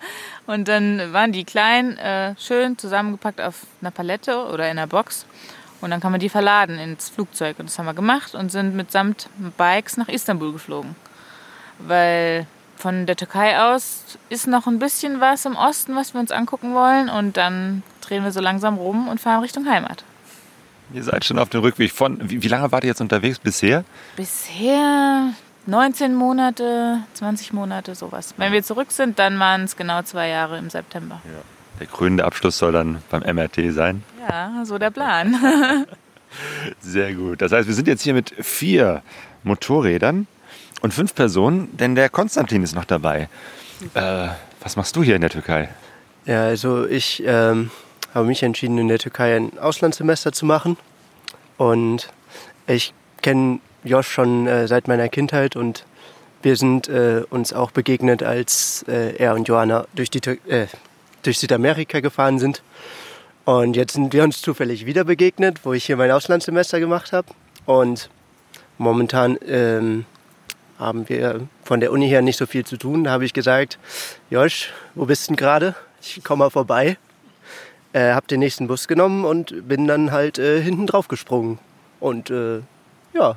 Und 0.46 0.68
dann 0.68 1.12
waren 1.12 1.32
die 1.32 1.44
klein, 1.44 1.96
äh, 1.98 2.34
schön 2.38 2.76
zusammengepackt 2.76 3.40
auf 3.40 3.66
einer 3.80 3.90
Palette 3.90 4.46
oder 4.46 4.64
in 4.64 4.78
einer 4.78 4.86
Box. 4.86 5.24
Und 5.80 5.90
dann 5.90 6.00
kann 6.00 6.12
man 6.12 6.20
die 6.20 6.28
verladen 6.28 6.78
ins 6.78 7.10
Flugzeug. 7.10 7.58
Und 7.58 7.68
das 7.68 7.78
haben 7.78 7.86
wir 7.86 7.94
gemacht 7.94 8.34
und 8.34 8.50
sind 8.50 8.74
mitsamt 8.74 9.28
Bikes 9.56 9.96
nach 9.96 10.08
Istanbul 10.08 10.52
geflogen. 10.52 10.94
Weil 11.78 12.46
von 12.82 13.06
der 13.06 13.14
Türkei 13.14 13.60
aus 13.60 14.18
ist 14.28 14.48
noch 14.48 14.66
ein 14.66 14.80
bisschen 14.80 15.20
was 15.20 15.44
im 15.44 15.54
Osten, 15.54 15.94
was 15.94 16.14
wir 16.14 16.20
uns 16.20 16.32
angucken 16.32 16.74
wollen. 16.74 17.08
Und 17.08 17.36
dann 17.36 17.84
drehen 18.00 18.24
wir 18.24 18.32
so 18.32 18.40
langsam 18.40 18.76
rum 18.76 19.06
und 19.06 19.20
fahren 19.20 19.40
Richtung 19.40 19.66
Heimat. 19.70 20.04
Ihr 20.92 21.04
seid 21.04 21.24
schon 21.24 21.38
auf 21.38 21.48
dem 21.48 21.60
Rückweg 21.60 21.92
von. 21.92 22.18
Wie, 22.28 22.42
wie 22.42 22.48
lange 22.48 22.72
wart 22.72 22.82
ihr 22.82 22.88
jetzt 22.88 23.00
unterwegs 23.00 23.38
bisher? 23.38 23.84
Bisher 24.16 25.32
19 25.66 26.12
Monate, 26.14 26.98
20 27.14 27.52
Monate, 27.52 27.94
sowas. 27.94 28.34
Wenn 28.36 28.52
wir 28.52 28.64
zurück 28.64 28.90
sind, 28.90 29.20
dann 29.20 29.38
waren 29.38 29.62
es 29.62 29.76
genau 29.76 30.02
zwei 30.02 30.28
Jahre 30.28 30.58
im 30.58 30.68
September. 30.68 31.22
Der 31.78 31.86
krönende 31.86 32.24
Abschluss 32.24 32.58
soll 32.58 32.72
dann 32.72 33.00
beim 33.10 33.22
MRT 33.22 33.72
sein. 33.72 34.02
Ja, 34.28 34.64
so 34.64 34.78
der 34.78 34.90
Plan. 34.90 35.86
Sehr 36.80 37.14
gut. 37.14 37.42
Das 37.42 37.52
heißt, 37.52 37.68
wir 37.68 37.74
sind 37.74 37.86
jetzt 37.86 38.02
hier 38.02 38.14
mit 38.14 38.34
vier 38.44 39.02
Motorrädern 39.44 40.26
und 40.82 40.92
fünf 40.92 41.14
Personen, 41.14 41.74
denn 41.76 41.94
der 41.94 42.10
Konstantin 42.10 42.62
ist 42.62 42.74
noch 42.74 42.84
dabei. 42.84 43.28
Äh, 43.94 44.28
was 44.60 44.76
machst 44.76 44.94
du 44.96 45.02
hier 45.02 45.14
in 45.14 45.20
der 45.22 45.30
Türkei? 45.30 45.68
Ja, 46.26 46.44
also 46.44 46.86
ich 46.86 47.22
ähm, 47.24 47.70
habe 48.14 48.26
mich 48.26 48.42
entschieden, 48.42 48.78
in 48.78 48.88
der 48.88 48.98
Türkei 48.98 49.36
ein 49.36 49.58
Auslandssemester 49.58 50.32
zu 50.32 50.44
machen. 50.44 50.76
Und 51.56 52.08
ich 52.66 52.92
kenne 53.22 53.60
Josh 53.84 54.08
schon 54.08 54.46
äh, 54.46 54.68
seit 54.68 54.88
meiner 54.88 55.08
Kindheit 55.08 55.56
und 55.56 55.84
wir 56.42 56.56
sind 56.56 56.88
äh, 56.88 57.22
uns 57.30 57.52
auch 57.52 57.70
begegnet, 57.70 58.22
als 58.22 58.84
äh, 58.88 59.16
er 59.16 59.34
und 59.34 59.46
Johanna 59.46 59.86
durch, 59.94 60.10
die 60.10 60.20
äh, 60.48 60.66
durch 61.22 61.38
Südamerika 61.38 62.00
gefahren 62.00 62.38
sind. 62.38 62.62
Und 63.44 63.76
jetzt 63.76 63.94
sind 63.94 64.12
wir 64.12 64.24
uns 64.24 64.42
zufällig 64.42 64.86
wieder 64.86 65.04
begegnet, 65.04 65.60
wo 65.64 65.72
ich 65.72 65.84
hier 65.84 65.96
mein 65.96 66.10
Auslandssemester 66.10 66.80
gemacht 66.80 67.12
habe. 67.12 67.28
Und 67.66 68.10
momentan 68.78 69.38
ähm, 69.46 70.04
haben 70.78 71.08
wir 71.08 71.46
von 71.64 71.80
der 71.80 71.92
Uni 71.92 72.08
her 72.08 72.22
nicht 72.22 72.38
so 72.38 72.46
viel 72.46 72.64
zu 72.64 72.76
tun. 72.76 73.04
Da 73.04 73.10
habe 73.10 73.24
ich 73.24 73.32
gesagt, 73.32 73.78
Josh, 74.30 74.70
wo 74.94 75.04
bist 75.06 75.24
du 75.24 75.28
denn 75.28 75.36
gerade? 75.36 75.74
Ich 76.00 76.22
komme 76.24 76.44
mal 76.44 76.50
vorbei. 76.50 76.96
Äh, 77.92 78.12
hab 78.14 78.26
den 78.28 78.40
nächsten 78.40 78.66
Bus 78.68 78.88
genommen 78.88 79.24
und 79.24 79.68
bin 79.68 79.86
dann 79.86 80.12
halt 80.12 80.38
äh, 80.38 80.60
hinten 80.60 80.86
drauf 80.86 81.08
gesprungen. 81.08 81.58
Und 82.00 82.30
äh, 82.30 82.60
ja. 83.12 83.36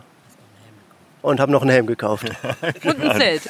Und 1.22 1.40
habe 1.40 1.52
noch 1.52 1.62
einen 1.62 1.72
Helm 1.72 1.88
gekauft. 1.88 2.26
Und 2.84 3.02
ein 3.02 3.18
Zelt. 3.18 3.42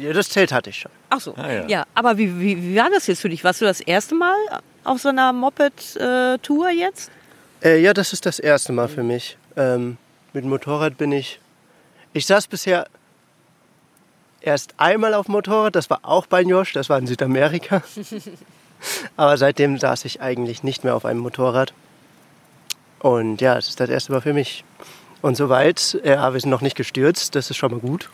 Ja, 0.00 0.12
das 0.12 0.28
Zelt 0.28 0.52
hatte 0.52 0.70
ich 0.70 0.78
schon. 0.78 0.92
Ach 1.10 1.20
so. 1.20 1.34
Ah, 1.36 1.52
ja. 1.52 1.66
ja. 1.66 1.84
aber 1.94 2.16
wie, 2.16 2.40
wie, 2.40 2.62
wie 2.62 2.76
war 2.76 2.88
das 2.90 3.08
jetzt 3.08 3.22
für 3.22 3.28
dich? 3.28 3.42
Warst 3.42 3.60
du 3.60 3.64
das 3.64 3.80
erste 3.80 4.14
Mal 4.14 4.36
auf 4.84 5.00
so 5.00 5.08
einer 5.08 5.32
Moped-Tour 5.32 6.70
jetzt? 6.70 7.10
Äh, 7.62 7.80
ja, 7.80 7.92
das 7.92 8.12
ist 8.12 8.24
das 8.24 8.38
erste 8.38 8.72
Mal 8.72 8.86
für 8.86 9.02
mich. 9.02 9.36
Ähm, 9.56 9.96
mit 10.32 10.44
dem 10.44 10.50
Motorrad 10.50 10.96
bin 10.96 11.10
ich. 11.10 11.40
Ich 12.16 12.24
saß 12.24 12.46
bisher 12.46 12.86
erst 14.40 14.72
einmal 14.78 15.12
auf 15.12 15.26
dem 15.26 15.32
Motorrad, 15.32 15.76
das 15.76 15.90
war 15.90 16.00
auch 16.00 16.24
bei 16.24 16.40
Josh, 16.40 16.72
das 16.72 16.88
war 16.88 16.98
in 16.98 17.06
Südamerika. 17.06 17.82
Aber 19.18 19.36
seitdem 19.36 19.76
saß 19.76 20.06
ich 20.06 20.22
eigentlich 20.22 20.62
nicht 20.62 20.82
mehr 20.82 20.96
auf 20.96 21.04
einem 21.04 21.20
Motorrad. 21.20 21.74
Und 23.00 23.42
ja, 23.42 23.58
es 23.58 23.68
ist 23.68 23.80
das 23.80 23.90
erste 23.90 24.12
Mal 24.12 24.22
für 24.22 24.32
mich. 24.32 24.64
Und 25.20 25.36
soweit, 25.36 26.00
ja, 26.04 26.32
wir 26.32 26.40
sind 26.40 26.48
noch 26.48 26.62
nicht 26.62 26.74
gestürzt, 26.74 27.34
das 27.34 27.50
ist 27.50 27.58
schon 27.58 27.72
mal 27.72 27.80
gut. 27.80 28.08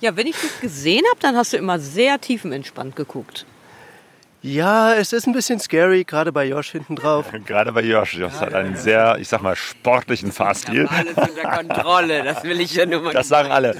Ja, 0.00 0.14
wenn 0.14 0.28
ich 0.28 0.36
dich 0.36 0.60
gesehen 0.60 1.02
habe, 1.10 1.18
dann 1.18 1.36
hast 1.36 1.54
du 1.54 1.56
immer 1.56 1.80
sehr 1.80 2.20
tiefenentspannt 2.20 2.94
geguckt. 2.94 3.46
Ja, 4.46 4.94
es 4.94 5.12
ist 5.12 5.26
ein 5.26 5.32
bisschen 5.32 5.58
scary, 5.58 6.04
gerade 6.04 6.30
bei 6.30 6.44
Josh 6.44 6.70
hinten 6.70 6.94
drauf. 6.94 7.26
Gerade 7.46 7.72
bei 7.72 7.80
Josh. 7.80 8.14
Josh 8.14 8.34
hat 8.34 8.54
einen 8.54 8.76
sehr, 8.76 9.18
ich 9.18 9.26
sag 9.26 9.42
mal, 9.42 9.56
sportlichen 9.56 10.30
Fahrstil. 10.30 10.86
Alles 10.86 11.16
unter 11.16 11.50
Kontrolle, 11.50 12.22
das 12.22 12.44
will 12.44 12.60
ich 12.60 12.72
ja 12.72 12.86
nur 12.86 13.00
mal. 13.00 13.12
Das 13.12 13.26
sagen 13.26 13.50
alle. 13.50 13.74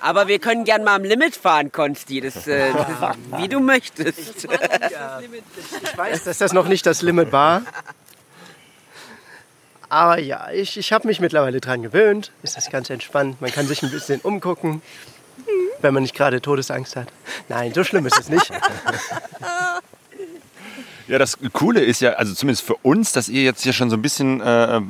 Aber 0.00 0.26
wir 0.26 0.38
können 0.38 0.64
gern 0.64 0.84
mal 0.84 0.94
am 0.94 1.04
Limit 1.04 1.36
fahren, 1.36 1.70
Konsti, 1.70 2.22
das, 2.22 2.46
äh, 2.46 2.72
das, 2.72 3.16
wie 3.38 3.48
du 3.48 3.60
möchtest. 3.60 4.44
Ich 4.46 5.98
weiß, 5.98 6.24
dass 6.24 6.38
das 6.38 6.54
noch 6.54 6.66
nicht 6.66 6.86
das 6.86 7.02
Limit 7.02 7.30
war. 7.30 7.60
Aber 9.90 10.18
ja, 10.18 10.48
ich, 10.50 10.78
ich 10.78 10.94
habe 10.94 11.06
mich 11.06 11.20
mittlerweile 11.20 11.60
dran 11.60 11.82
gewöhnt. 11.82 12.32
Ist 12.42 12.56
das 12.56 12.70
ganz 12.70 12.88
entspannt. 12.88 13.42
Man 13.42 13.52
kann 13.52 13.66
sich 13.66 13.82
ein 13.82 13.90
bisschen 13.90 14.20
umgucken, 14.22 14.80
wenn 15.80 15.94
man 15.94 16.02
nicht 16.02 16.14
gerade 16.14 16.40
Todesangst 16.40 16.96
hat. 16.96 17.08
Nein, 17.48 17.72
so 17.74 17.84
schlimm 17.84 18.06
ist 18.06 18.18
es 18.18 18.28
nicht. 18.28 18.50
Ja, 21.08 21.18
das 21.18 21.38
Coole 21.52 21.82
ist 21.82 22.00
ja, 22.00 22.14
also 22.14 22.34
zumindest 22.34 22.66
für 22.66 22.74
uns, 22.82 23.12
dass 23.12 23.28
ihr 23.28 23.44
jetzt 23.44 23.62
hier 23.62 23.72
schon 23.72 23.90
so 23.90 23.96
ein 23.96 24.02
bisschen, 24.02 24.40
äh, 24.40 24.80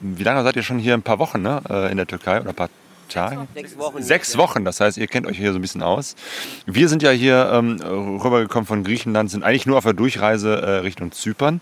wie 0.00 0.22
lange 0.22 0.42
seid 0.42 0.56
ihr 0.56 0.62
schon 0.62 0.78
hier? 0.78 0.94
Ein 0.94 1.02
paar 1.02 1.18
Wochen, 1.18 1.42
ne? 1.42 1.60
Äh, 1.68 1.90
in 1.90 1.98
der 1.98 2.06
Türkei 2.06 2.40
oder 2.40 2.48
ein 2.48 2.54
paar 2.54 2.70
Tage? 3.10 3.46
Sechs 3.54 3.76
Wochen. 3.76 4.02
Sechs 4.02 4.36
Wochen, 4.38 4.64
das 4.64 4.80
heißt, 4.80 4.96
ihr 4.96 5.06
kennt 5.06 5.26
euch 5.26 5.36
hier 5.36 5.52
so 5.52 5.58
ein 5.58 5.62
bisschen 5.62 5.82
aus. 5.82 6.16
Wir 6.64 6.88
sind 6.88 7.02
ja 7.02 7.10
hier 7.10 7.50
ähm, 7.52 7.78
rübergekommen 7.82 8.66
von 8.66 8.84
Griechenland, 8.84 9.30
sind 9.30 9.44
eigentlich 9.44 9.66
nur 9.66 9.76
auf 9.76 9.84
der 9.84 9.92
Durchreise 9.92 10.62
äh, 10.62 10.70
Richtung 10.78 11.12
Zypern. 11.12 11.60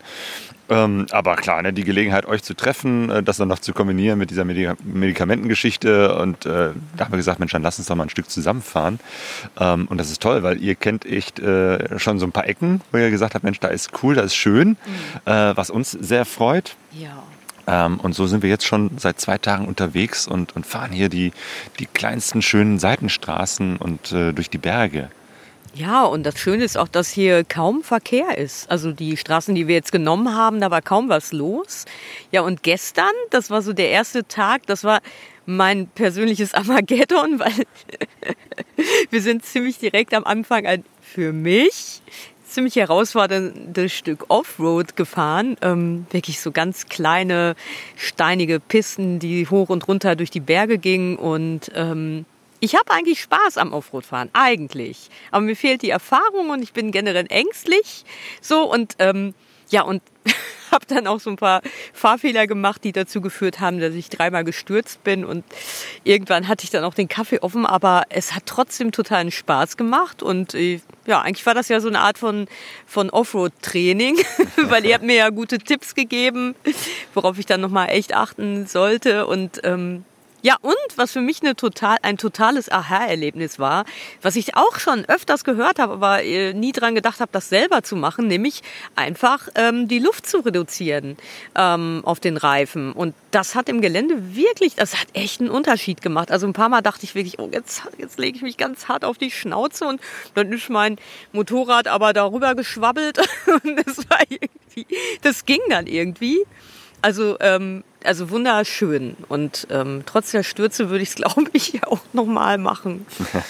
Ähm, 0.67 1.05
aber 1.11 1.35
klar, 1.35 1.61
ne, 1.61 1.73
die 1.73 1.83
Gelegenheit, 1.83 2.25
euch 2.25 2.41
zu 2.41 2.55
treffen, 2.55 3.09
äh, 3.09 3.23
das 3.23 3.37
dann 3.37 3.47
noch 3.47 3.59
zu 3.59 3.73
kombinieren 3.73 4.17
mit 4.17 4.31
dieser 4.31 4.45
Medika 4.45 4.75
Medikamentengeschichte. 4.83 6.15
Und 6.15 6.45
äh, 6.45 6.71
da 6.97 7.05
haben 7.05 7.11
wir 7.11 7.17
gesagt, 7.17 7.39
Mensch, 7.39 7.51
dann 7.51 7.61
lass 7.61 7.77
uns 7.77 7.87
doch 7.87 7.95
mal 7.95 8.03
ein 8.03 8.09
Stück 8.09 8.29
zusammenfahren. 8.29 8.99
Ähm, 9.59 9.87
und 9.87 9.97
das 9.99 10.09
ist 10.09 10.21
toll, 10.21 10.43
weil 10.43 10.61
ihr 10.61 10.75
kennt 10.75 11.05
echt 11.05 11.39
äh, 11.39 11.99
schon 11.99 12.19
so 12.19 12.25
ein 12.25 12.31
paar 12.31 12.47
Ecken, 12.47 12.81
wo 12.91 12.97
ihr 12.97 13.11
gesagt 13.11 13.35
habt, 13.35 13.43
Mensch, 13.43 13.59
da 13.59 13.67
ist 13.67 13.91
cool, 14.01 14.15
da 14.15 14.21
ist 14.21 14.35
schön, 14.35 14.77
äh, 15.25 15.31
was 15.55 15.69
uns 15.69 15.91
sehr 15.91 16.25
freut. 16.25 16.75
Ja. 16.91 17.23
Ähm, 17.67 17.99
und 17.99 18.13
so 18.13 18.27
sind 18.27 18.43
wir 18.43 18.49
jetzt 18.49 18.65
schon 18.65 18.97
seit 18.97 19.19
zwei 19.19 19.37
Tagen 19.37 19.67
unterwegs 19.67 20.27
und, 20.27 20.55
und 20.55 20.65
fahren 20.65 20.91
hier 20.91 21.09
die, 21.09 21.31
die 21.79 21.85
kleinsten 21.85 22.41
schönen 22.41 22.79
Seitenstraßen 22.79 23.77
und 23.77 24.11
äh, 24.11 24.33
durch 24.33 24.49
die 24.49 24.57
Berge. 24.57 25.09
Ja, 25.75 26.05
und 26.05 26.23
das 26.23 26.39
Schöne 26.39 26.63
ist 26.63 26.77
auch, 26.77 26.87
dass 26.87 27.09
hier 27.09 27.43
kaum 27.43 27.83
Verkehr 27.83 28.37
ist. 28.37 28.71
Also 28.71 28.93
die 28.93 29.17
Straßen, 29.17 29.53
die 29.55 29.67
wir 29.67 29.75
jetzt 29.75 29.91
genommen 29.91 30.33
haben, 30.33 30.61
da 30.61 30.71
war 30.71 30.81
kaum 30.81 31.09
was 31.09 31.33
los. 31.33 31.83
Ja, 32.31 32.41
und 32.41 32.63
gestern, 32.63 33.11
das 33.29 33.49
war 33.49 33.61
so 33.61 33.73
der 33.73 33.89
erste 33.89 34.25
Tag, 34.25 34.65
das 34.67 34.85
war 34.85 35.01
mein 35.45 35.87
persönliches 35.87 36.53
Armageddon, 36.53 37.39
weil 37.39 37.65
wir 39.09 39.21
sind 39.21 39.43
ziemlich 39.43 39.77
direkt 39.77 40.13
am 40.13 40.23
Anfang 40.23 40.65
ein, 40.65 40.85
für 41.01 41.33
mich 41.33 42.01
ziemlich 42.45 42.77
herausforderndes 42.77 43.91
Stück 43.91 44.25
Offroad 44.29 44.95
gefahren. 44.95 45.57
Ähm, 45.61 46.05
wirklich 46.11 46.39
so 46.39 46.53
ganz 46.53 46.85
kleine, 46.85 47.55
steinige 47.97 48.61
Pisten, 48.61 49.19
die 49.19 49.49
hoch 49.49 49.67
und 49.67 49.85
runter 49.89 50.15
durch 50.15 50.29
die 50.31 50.39
Berge 50.39 50.77
gingen 50.77 51.17
und 51.17 51.69
ähm, 51.75 52.25
ich 52.65 52.73
habe 52.73 52.89
eigentlich 52.89 53.21
Spaß 53.21 53.57
am 53.57 53.73
Offroad-Fahren, 53.73 54.31
eigentlich. 54.33 55.09
Aber 55.29 55.41
mir 55.41 55.55
fehlt 55.55 55.83
die 55.83 55.91
Erfahrung 55.91 56.49
und 56.49 56.63
ich 56.63 56.73
bin 56.73 56.91
generell 56.91 57.27
ängstlich. 57.29 58.05
So 58.41 58.63
und 58.63 58.95
ähm, 58.97 59.35
ja, 59.69 59.83
und 59.83 60.01
habe 60.71 60.85
dann 60.87 61.05
auch 61.05 61.19
so 61.19 61.29
ein 61.29 61.35
paar 61.35 61.61
Fahrfehler 61.93 62.47
gemacht, 62.47 62.83
die 62.83 62.91
dazu 62.91 63.21
geführt 63.21 63.59
haben, 63.59 63.79
dass 63.79 63.93
ich 63.93 64.09
dreimal 64.09 64.43
gestürzt 64.43 65.03
bin 65.03 65.25
und 65.25 65.45
irgendwann 66.03 66.47
hatte 66.47 66.63
ich 66.63 66.71
dann 66.71 66.83
auch 66.83 66.95
den 66.95 67.07
Kaffee 67.07 67.39
offen, 67.39 67.67
aber 67.67 68.03
es 68.09 68.33
hat 68.33 68.47
trotzdem 68.47 68.91
totalen 68.91 69.29
Spaß 69.31 69.77
gemacht 69.77 70.23
und 70.23 70.55
äh, 70.55 70.81
ja, 71.05 71.21
eigentlich 71.21 71.45
war 71.45 71.53
das 71.53 71.69
ja 71.69 71.79
so 71.79 71.87
eine 71.87 71.99
Art 71.99 72.17
von, 72.17 72.47
von 72.87 73.11
Offroad-Training, 73.11 74.17
weil 74.63 74.85
ihr 74.85 74.95
habt 74.95 75.05
mir 75.05 75.15
ja 75.15 75.29
gute 75.29 75.59
Tipps 75.59 75.93
gegeben, 75.93 76.55
worauf 77.13 77.37
ich 77.37 77.45
dann 77.45 77.61
nochmal 77.61 77.89
echt 77.89 78.15
achten 78.15 78.65
sollte 78.65 79.27
und 79.27 79.61
ähm, 79.63 80.03
ja, 80.45 80.57
und 80.61 80.75
was 80.95 81.11
für 81.11 81.21
mich 81.21 81.41
eine 81.41 81.55
total, 81.55 81.97
ein 82.03 82.19
totales 82.19 82.71
Aha-Erlebnis 82.71 83.57
war, 83.57 83.83
was 84.21 84.35
ich 84.35 84.55
auch 84.55 84.77
schon 84.77 85.03
öfters 85.05 85.43
gehört 85.43 85.79
habe, 85.79 85.93
aber 85.93 86.21
äh, 86.21 86.53
nie 86.53 86.71
dran 86.71 86.93
gedacht 86.93 87.19
habe, 87.19 87.31
das 87.31 87.49
selber 87.49 87.81
zu 87.81 87.95
machen, 87.95 88.27
nämlich 88.27 88.61
einfach 88.95 89.47
ähm, 89.55 89.87
die 89.87 89.97
Luft 89.97 90.27
zu 90.27 90.41
reduzieren 90.41 91.17
ähm, 91.55 92.03
auf 92.05 92.19
den 92.19 92.37
Reifen. 92.37 92.91
Und 92.91 93.15
das 93.31 93.55
hat 93.55 93.69
im 93.69 93.81
Gelände 93.81 94.35
wirklich, 94.35 94.75
das 94.75 95.01
hat 95.01 95.07
echt 95.13 95.41
einen 95.41 95.49
Unterschied 95.49 96.03
gemacht. 96.03 96.29
Also 96.29 96.45
ein 96.45 96.53
paar 96.53 96.69
Mal 96.69 96.81
dachte 96.81 97.05
ich 97.05 97.15
wirklich, 97.15 97.39
oh, 97.39 97.49
jetzt, 97.51 97.81
jetzt 97.97 98.19
lege 98.19 98.35
ich 98.37 98.43
mich 98.43 98.57
ganz 98.57 98.87
hart 98.87 99.03
auf 99.03 99.17
die 99.17 99.31
Schnauze 99.31 99.85
und 99.85 99.99
dann 100.35 100.53
ist 100.53 100.69
mein 100.69 100.97
Motorrad 101.31 101.87
aber 101.87 102.13
darüber 102.13 102.53
geschwabbelt 102.53 103.17
und 103.63 103.77
das 103.83 103.97
war 104.11 104.21
irgendwie, 104.29 104.85
das 105.23 105.47
ging 105.47 105.61
dann 105.69 105.87
irgendwie. 105.87 106.45
Also, 107.05 107.37
ähm, 107.39 107.83
also 108.03 108.31
wunderschön. 108.31 109.15
Und 109.29 109.67
ähm, 109.69 110.01
trotz 110.07 110.31
der 110.31 110.41
Stürze 110.41 110.89
würde 110.89 111.03
ich 111.03 111.09
es, 111.09 111.15
glaube 111.23 111.43
ich, 111.53 111.85
auch 111.85 111.99
nochmal 112.13 112.57
machen. 112.57 113.05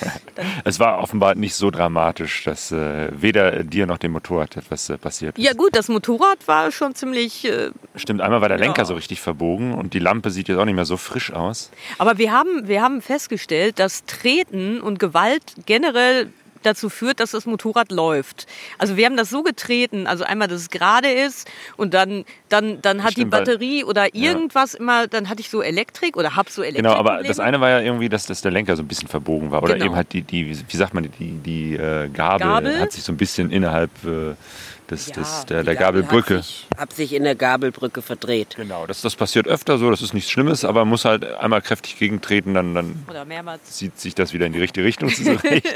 es 0.65 0.77
war 0.81 0.99
offenbar 0.99 1.35
nicht 1.35 1.55
so 1.55 1.71
dramatisch, 1.71 2.43
dass 2.43 2.73
äh, 2.73 3.07
weder 3.13 3.63
dir 3.63 3.85
noch 3.85 3.97
dem 3.97 4.11
Motorrad 4.11 4.57
etwas 4.57 4.89
äh, 4.89 4.97
passiert 4.97 5.37
ist. 5.37 5.43
Ja 5.45 5.53
gut, 5.53 5.73
das 5.73 5.87
Motorrad 5.87 6.45
war 6.47 6.69
schon 6.73 6.95
ziemlich... 6.95 7.45
Äh, 7.45 7.69
Stimmt, 7.95 8.19
einmal 8.19 8.41
war 8.41 8.49
der 8.49 8.57
Lenker 8.57 8.81
ja. 8.81 8.85
so 8.85 8.95
richtig 8.95 9.21
verbogen 9.21 9.73
und 9.73 9.93
die 9.93 9.99
Lampe 9.99 10.31
sieht 10.31 10.49
jetzt 10.49 10.57
auch 10.57 10.65
nicht 10.65 10.75
mehr 10.75 10.83
so 10.83 10.97
frisch 10.97 11.31
aus. 11.31 11.71
Aber 11.97 12.17
wir 12.17 12.33
haben, 12.33 12.67
wir 12.67 12.81
haben 12.81 13.01
festgestellt, 13.01 13.79
dass 13.79 14.03
Treten 14.03 14.81
und 14.81 14.99
Gewalt 14.99 15.53
generell 15.65 16.29
dazu 16.65 16.89
führt, 16.89 17.19
dass 17.19 17.31
das 17.31 17.45
Motorrad 17.45 17.91
läuft. 17.91 18.47
Also 18.77 18.97
wir 18.97 19.05
haben 19.05 19.17
das 19.17 19.29
so 19.29 19.43
getreten, 19.43 20.07
also 20.07 20.23
einmal, 20.23 20.47
dass 20.47 20.61
es 20.61 20.69
gerade 20.69 21.09
ist 21.09 21.49
und 21.77 21.93
dann, 21.93 22.25
dann, 22.49 22.81
dann 22.81 23.03
hat 23.03 23.13
Stimmt, 23.13 23.33
die 23.33 23.37
Batterie 23.37 23.83
oder 23.83 24.13
irgendwas 24.15 24.73
ja. 24.73 24.79
immer, 24.79 25.07
dann 25.07 25.29
hatte 25.29 25.41
ich 25.41 25.49
so 25.49 25.61
Elektrik 25.61 26.17
oder 26.17 26.35
hab 26.35 26.49
so 26.49 26.61
Elektrik. 26.61 26.83
Genau, 26.83 26.95
aber 26.95 27.23
das 27.23 27.39
eine 27.39 27.61
war 27.61 27.69
ja 27.69 27.79
irgendwie, 27.79 28.09
dass, 28.09 28.25
dass 28.25 28.41
der 28.41 28.51
Lenker 28.51 28.75
so 28.75 28.83
ein 28.83 28.87
bisschen 28.87 29.07
verbogen 29.07 29.51
war 29.51 29.63
oder 29.63 29.73
genau. 29.73 29.85
eben 29.85 29.95
halt 29.95 30.13
die, 30.13 30.21
die, 30.21 30.57
wie 30.67 30.77
sagt 30.77 30.93
man, 30.93 31.09
die, 31.19 31.31
die 31.31 31.75
äh, 31.75 32.09
Gabel, 32.09 32.47
Gabel, 32.47 32.79
hat 32.79 32.91
sich 32.91 33.03
so 33.03 33.11
ein 33.11 33.17
bisschen 33.17 33.51
innerhalb 33.51 33.91
äh, 34.05 34.35
des, 34.89 35.07
ja, 35.07 35.15
des, 35.15 35.45
der, 35.45 35.63
der 35.63 35.75
Gabelbrücke. 35.75 36.37
Hat 36.37 36.45
sich, 36.45 36.67
hat 36.77 36.93
sich, 36.93 37.13
in 37.13 37.23
der 37.23 37.35
Gabelbrücke 37.35 38.01
verdreht. 38.01 38.55
Genau, 38.55 38.85
das, 38.85 39.01
das 39.01 39.15
passiert 39.15 39.47
öfter 39.47 39.77
so, 39.77 39.89
das 39.89 40.01
ist 40.01 40.13
nichts 40.13 40.29
Schlimmes, 40.29 40.63
aber 40.63 40.81
man 40.81 40.89
muss 40.89 41.05
halt 41.05 41.23
einmal 41.23 41.61
kräftig 41.61 41.97
gegentreten, 41.97 42.53
dann, 42.53 42.75
dann 42.75 43.05
zieht 43.63 43.99
sich 43.99 44.15
das 44.15 44.33
wieder 44.33 44.45
in 44.45 44.53
die 44.53 44.59
richtige 44.59 44.85
Richtung 44.85 45.09
zurecht. 45.09 45.67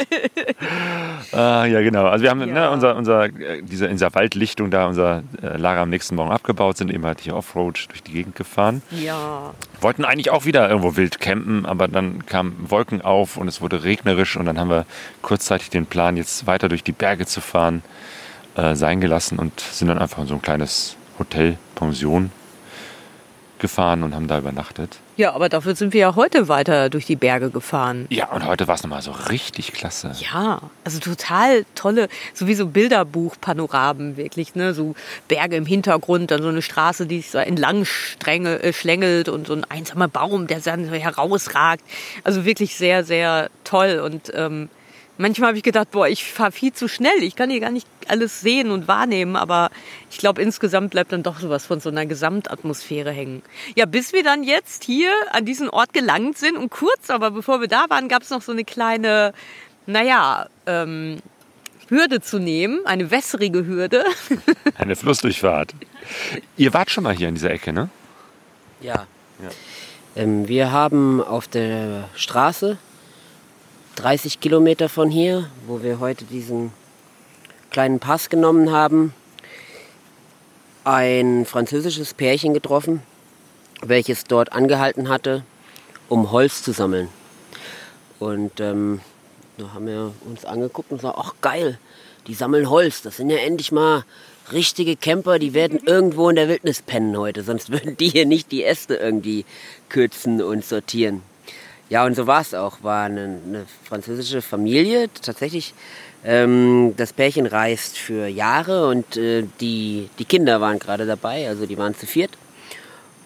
ah, 1.32 1.66
ja, 1.66 1.82
genau. 1.82 2.05
Also 2.05 2.24
wir 2.24 2.30
haben 2.30 2.41
ja. 2.41 2.45
ne, 2.47 2.72
unser, 2.72 2.95
unser, 2.95 3.26
äh, 3.26 3.62
diese, 3.62 3.86
in 3.86 3.93
dieser 3.93 4.14
Waldlichtung 4.14 4.72
da 4.72 4.88
unser 4.88 5.24
äh, 5.41 5.57
Lager 5.57 5.82
am 5.82 5.89
nächsten 5.89 6.16
Morgen 6.16 6.32
abgebaut, 6.32 6.78
sind 6.78 6.91
eben 6.91 7.05
halt 7.05 7.22
hier 7.22 7.36
Offroad 7.36 7.88
durch 7.89 8.03
die 8.03 8.14
Gegend 8.14 8.36
gefahren. 8.36 8.82
Ja. 8.91 9.53
Wollten 9.82 10.05
eigentlich 10.05 10.30
auch 10.30 10.45
wieder 10.45 10.70
irgendwo 10.70 10.95
wild 10.95 11.20
campen, 11.20 11.66
aber 11.66 11.88
dann 11.88 12.26
kamen 12.26 12.70
Wolken 12.70 13.01
auf 13.01 13.38
und 13.38 13.47
es 13.47 13.62
wurde 13.62 13.84
regnerisch 13.84 14.38
und 14.38 14.45
dann 14.45 14.60
haben 14.60 14.70
wir 14.70 14.86
kurzzeitig 15.22 15.70
den 15.70 15.86
Plan, 15.86 16.18
jetzt 16.18 16.47
weiter 16.47 16.70
durch 16.70 16.84
die 16.84 16.91
Berge 16.91 17.26
zu 17.26 17.41
fahren 17.41 17.82
äh, 18.56 18.76
sein 18.76 19.02
gelassen 19.02 19.39
und 19.39 19.60
sind 19.60 19.88
dann 19.88 20.00
einfach 20.00 20.20
in 20.20 20.28
so 20.28 20.36
ein 20.36 20.41
kleines 20.41 20.95
Hotel, 21.18 21.58
Pension 21.76 22.32
gefahren 23.60 24.04
und 24.04 24.16
haben 24.16 24.28
da 24.28 24.39
übernachtet. 24.39 24.97
Ja, 25.18 25.34
aber 25.34 25.50
dafür 25.50 25.76
sind 25.76 25.93
wir 25.93 26.00
ja 26.00 26.16
heute 26.16 26.47
weiter 26.47 26.89
durch 26.89 27.06
die 27.06 27.18
Berge 27.18 27.50
gefahren. 27.50 28.06
Ja, 28.10 28.32
und 28.32 28.45
heute 28.45 28.68
war 28.68 28.76
es 28.76 28.84
nochmal 28.84 29.02
so 29.02 29.12
richtig 29.12 29.74
klasse. 29.74 30.14
Ja, 30.18 30.62
also 30.86 31.00
total 31.00 31.66
tolle, 31.76 32.08
sowieso 32.34 32.68
Bilderbuch-Panoramen 32.68 34.16
wirklich, 34.16 34.56
ne? 34.56 34.74
So 34.74 34.95
Berge 35.28 35.58
im 35.58 35.66
Hintergrund, 35.66 36.32
dann 36.32 36.41
so 36.41 36.47
eine 36.47 36.62
Straße, 36.62 37.06
die 37.06 37.18
sich 37.18 37.32
so 37.32 37.38
entlang 37.38 37.84
strenge, 37.84 38.64
äh, 38.64 38.72
schlängelt 38.72 39.28
und 39.28 39.47
so 39.47 39.54
ein 39.54 39.66
einsamer 39.70 40.08
Baum, 40.08 40.47
der 40.47 40.62
dann 40.62 40.86
so 40.88 40.93
herausragt. 40.95 41.84
Also 42.24 42.45
wirklich 42.45 42.78
sehr, 42.78 43.04
sehr 43.04 43.50
toll 43.66 44.00
und 44.00 44.32
ähm, 44.34 44.70
manchmal 45.20 45.49
habe 45.49 45.57
ich 45.57 45.63
gedacht, 45.63 45.91
boah, 45.91 46.07
ich 46.07 46.24
fahre 46.24 46.51
viel 46.51 46.74
zu 46.74 46.88
schnell. 46.88 47.22
Ich 47.22 47.36
kann 47.36 47.51
hier 47.51 47.59
gar 47.59 47.72
nicht 47.72 47.88
alles 48.07 48.41
sehen 48.41 48.72
und 48.72 48.88
wahrnehmen. 48.88 49.36
Aber 49.36 49.70
ich 50.09 50.17
glaube, 50.17 50.41
insgesamt 50.41 50.91
bleibt 50.91 51.11
dann 51.11 51.22
doch 51.22 51.39
sowas 51.39 51.67
von 51.67 51.80
so 51.80 51.89
einer 51.89 52.05
Gesamtatmosphäre 52.05 53.11
hängen. 53.11 53.43
Ja, 53.76 53.86
bis 53.86 54.13
wir 54.13 54.24
dann 54.24 54.43
jetzt 54.43 54.84
hier 54.84 55.11
an 55.32 55.45
diesen 55.45 55.70
Ort 55.70 55.93
gelangt 55.93 56.38
sind 56.38 56.57
und 56.57 56.72
kurz, 56.72 57.09
aber 57.09 57.32
bevor 57.32 57.61
wir 57.61 57.67
da 57.67 57.86
waren, 57.89 58.07
gab 58.07 58.24
es 58.24 58.30
noch 58.32 58.41
so 58.41 58.51
eine 58.51 58.63
kleine, 58.63 59.34
naja, 59.86 60.47
ähm, 60.65 61.20
Hürde 61.89 62.22
zu 62.22 62.39
nehmen, 62.39 62.80
eine 62.86 63.11
wässrige 63.11 63.65
Hürde. 63.65 64.05
Eine 64.78 64.95
Flussdurchfahrt. 64.95 65.74
Ihr 66.55 66.72
wart 66.72 66.91
schon 66.91 67.03
mal 67.03 67.15
hier 67.15 67.28
in 67.28 67.34
dieser 67.34 67.49
Ecke, 67.49 67.74
ne? 67.74 67.89
Ja. 68.80 69.07
ja. 69.41 69.49
Ähm, 70.15 70.47
wir 70.47 70.72
haben 70.72 71.20
auf 71.20 71.47
der 71.47 72.07
Straße 72.13 72.78
30 74.00 74.39
Kilometer 74.39 74.88
von 74.88 75.10
hier, 75.10 75.50
wo 75.68 75.84
wir 75.84 76.00
heute 76.00 76.24
diesen 76.24 76.72
kleinen 77.70 78.00
Pass 78.00 78.30
genommen 78.30 78.72
haben, 78.72 79.14
ein 80.86 81.45
französisches 81.45 82.14
Pärchen 82.14 82.54
getroffen, 82.54 83.02
welches 83.82 84.24
dort 84.24 84.54
angehalten 84.54 85.10
hatte, 85.10 85.43
um 86.08 86.32
Holz 86.32 86.64
zu 86.64 86.72
sammeln. 86.72 87.10
Und 88.20 88.62
ähm, 88.62 89.02
da 89.58 89.74
haben 89.74 89.86
wir 89.86 90.14
uns 90.26 90.45
angeguckt 90.45 90.91
und 90.91 91.00
gesagt, 91.00 91.18
ach 91.20 91.34
geil, 91.41 91.78
die 92.28 92.36
sammeln 92.36 92.70
Holz, 92.70 93.02
das 93.02 93.18
sind 93.18 93.30
ja 93.30 93.38
endlich 93.39 93.74
mal 93.74 94.06
richtige 94.54 94.95
Camper, 94.95 95.39
die 95.39 95.54
werden 95.54 95.78
irgendwo 95.86 96.30
in 96.30 96.38
der 96.38 96.47
Wildnis 96.47 96.82
pennen 96.82 97.18
heute, 97.18 97.43
sonst 97.43 97.70
würden 97.74 97.97
die 97.97 98.08
hier 98.08 98.26
nicht 98.26 98.54
die 98.54 98.64
Äste 98.64 98.95
irgendwie 98.95 99.43
kürzen 99.89 100.41
und 100.41 100.64
sortieren. 100.64 101.22
Ja, 101.89 102.05
und 102.05 102.15
so 102.15 102.27
war 102.27 102.41
es 102.41 102.53
auch. 102.53 102.83
War 102.83 103.05
eine, 103.05 103.39
eine, 103.47 103.65
französische 103.83 104.41
Familie. 104.43 105.09
Tatsächlich, 105.21 105.73
ähm, 106.23 106.93
das 106.97 107.13
Pärchen 107.13 107.47
reist 107.47 107.97
für 107.97 108.27
Jahre 108.27 108.87
und 108.87 109.17
äh, 109.17 109.45
die, 109.59 110.09
die 110.19 110.25
Kinder 110.25 110.61
waren 110.61 110.77
gerade 110.77 111.07
dabei, 111.07 111.47
also 111.47 111.65
die 111.65 111.77
waren 111.77 111.95
zu 111.95 112.05
viert. 112.05 112.31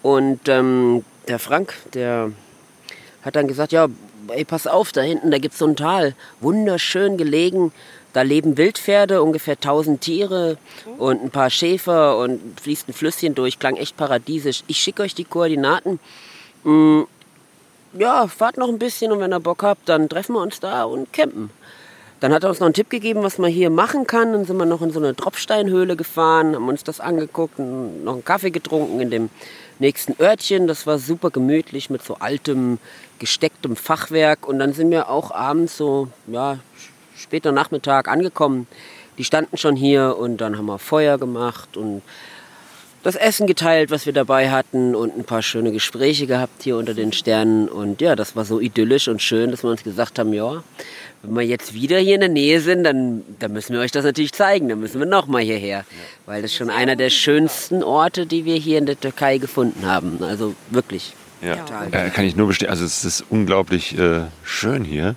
Und 0.02 0.48
ähm, 0.48 1.04
der 1.28 1.38
Frank, 1.38 1.74
der 1.92 2.32
hat 3.22 3.36
dann 3.36 3.48
gesagt, 3.48 3.72
ja, 3.72 3.88
ey, 4.28 4.44
pass 4.44 4.66
auf, 4.66 4.92
da 4.92 5.02
hinten, 5.02 5.30
da 5.30 5.38
gibt 5.38 5.52
es 5.52 5.58
so 5.58 5.66
ein 5.66 5.76
Tal, 5.76 6.14
wunderschön 6.40 7.16
gelegen. 7.16 7.72
Da 8.14 8.22
leben 8.22 8.56
Wildpferde, 8.56 9.22
ungefähr 9.22 9.54
1000 9.54 10.00
Tiere 10.00 10.56
und 10.98 11.22
ein 11.22 11.30
paar 11.30 11.50
Schäfer 11.50 12.16
und 12.18 12.60
fließt 12.60 12.88
ein 12.88 12.92
Flüsschen 12.92 13.34
durch, 13.34 13.58
klang 13.58 13.76
echt 13.76 13.96
paradiesisch. 13.96 14.62
Ich 14.68 14.78
schicke 14.78 15.02
euch 15.02 15.16
die 15.16 15.24
Koordinaten. 15.24 15.98
Mm, 16.62 17.02
ja, 17.98 18.26
fahrt 18.26 18.56
noch 18.56 18.68
ein 18.68 18.78
bisschen 18.78 19.12
und 19.12 19.20
wenn 19.20 19.32
ihr 19.32 19.40
Bock 19.40 19.62
habt, 19.62 19.88
dann 19.88 20.08
treffen 20.08 20.34
wir 20.34 20.42
uns 20.42 20.60
da 20.60 20.84
und 20.84 21.12
campen. 21.12 21.50
Dann 22.20 22.32
hat 22.32 22.42
er 22.42 22.48
uns 22.48 22.60
noch 22.60 22.66
einen 22.66 22.74
Tipp 22.74 22.88
gegeben, 22.88 23.22
was 23.22 23.38
man 23.38 23.50
hier 23.50 23.68
machen 23.70 24.06
kann. 24.06 24.32
Dann 24.32 24.46
sind 24.46 24.56
wir 24.56 24.64
noch 24.64 24.80
in 24.80 24.90
so 24.90 24.98
eine 24.98 25.14
Tropfsteinhöhle 25.14 25.94
gefahren, 25.94 26.54
haben 26.54 26.68
uns 26.68 26.82
das 26.82 27.00
angeguckt 27.00 27.58
und 27.58 28.04
noch 28.04 28.14
einen 28.14 28.24
Kaffee 28.24 28.50
getrunken 28.50 29.00
in 29.00 29.10
dem 29.10 29.30
nächsten 29.78 30.14
Örtchen. 30.18 30.66
Das 30.66 30.86
war 30.86 30.98
super 30.98 31.30
gemütlich 31.30 31.90
mit 31.90 32.02
so 32.02 32.16
altem, 32.20 32.78
gestecktem 33.18 33.76
Fachwerk. 33.76 34.48
Und 34.48 34.58
dann 34.58 34.72
sind 34.72 34.90
wir 34.90 35.10
auch 35.10 35.32
abends 35.32 35.76
so, 35.76 36.08
ja, 36.26 36.58
später 37.14 37.52
Nachmittag 37.52 38.08
angekommen. 38.08 38.68
Die 39.18 39.24
standen 39.24 39.58
schon 39.58 39.76
hier 39.76 40.16
und 40.18 40.38
dann 40.38 40.56
haben 40.56 40.66
wir 40.66 40.78
Feuer 40.78 41.18
gemacht 41.18 41.76
und 41.76 42.02
das 43.04 43.16
Essen 43.16 43.46
geteilt, 43.46 43.90
was 43.90 44.06
wir 44.06 44.14
dabei 44.14 44.50
hatten 44.50 44.94
und 44.94 45.16
ein 45.16 45.24
paar 45.24 45.42
schöne 45.42 45.70
Gespräche 45.72 46.26
gehabt 46.26 46.62
hier 46.62 46.78
unter 46.78 46.94
den 46.94 47.12
Sternen. 47.12 47.68
Und 47.68 48.00
ja, 48.00 48.16
das 48.16 48.34
war 48.34 48.46
so 48.46 48.60
idyllisch 48.60 49.08
und 49.08 49.20
schön, 49.20 49.50
dass 49.50 49.62
wir 49.62 49.70
uns 49.70 49.84
gesagt 49.84 50.18
haben, 50.18 50.32
ja, 50.32 50.64
wenn 51.22 51.34
wir 51.34 51.42
jetzt 51.42 51.74
wieder 51.74 51.98
hier 51.98 52.14
in 52.14 52.20
der 52.20 52.30
Nähe 52.30 52.62
sind, 52.62 52.82
dann, 52.82 53.22
dann 53.38 53.52
müssen 53.52 53.74
wir 53.74 53.80
euch 53.80 53.92
das 53.92 54.06
natürlich 54.06 54.32
zeigen. 54.32 54.70
Dann 54.70 54.80
müssen 54.80 54.98
wir 54.98 55.06
nochmal 55.06 55.42
hierher. 55.42 55.84
Weil 56.24 56.40
das 56.40 56.52
ist 56.52 56.56
schon 56.56 56.70
einer 56.70 56.96
der 56.96 57.10
schönsten 57.10 57.82
Orte, 57.82 58.26
die 58.26 58.46
wir 58.46 58.56
hier 58.56 58.78
in 58.78 58.86
der 58.86 58.98
Türkei 58.98 59.36
gefunden 59.36 59.84
haben. 59.84 60.22
Also 60.22 60.54
wirklich. 60.70 61.12
Ja, 61.44 61.64
äh, 61.90 62.10
kann 62.10 62.24
ich 62.24 62.36
nur 62.36 62.46
bestätigen. 62.48 62.70
Also 62.70 62.84
es 62.84 63.04
ist 63.04 63.24
unglaublich 63.28 63.98
äh, 63.98 64.22
schön 64.44 64.84
hier. 64.84 65.14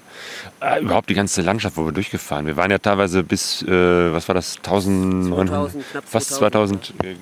Äh, 0.59 0.81
überhaupt 0.81 1.09
die 1.09 1.13
ganze 1.13 1.41
Landschaft, 1.41 1.77
wo 1.77 1.85
wir 1.85 1.91
durchgefahren. 1.91 2.45
Wir 2.47 2.57
waren 2.57 2.71
ja 2.71 2.79
teilweise 2.79 3.23
bis, 3.23 3.61
äh, 3.63 3.67
was 4.13 4.27
war 4.27 4.35
das, 4.35 4.57
1900, 4.57 5.47
2000, 5.47 5.91
knapp 5.91 6.03
fast 6.07 6.29
2000 6.31 6.93
äh, 7.03 7.15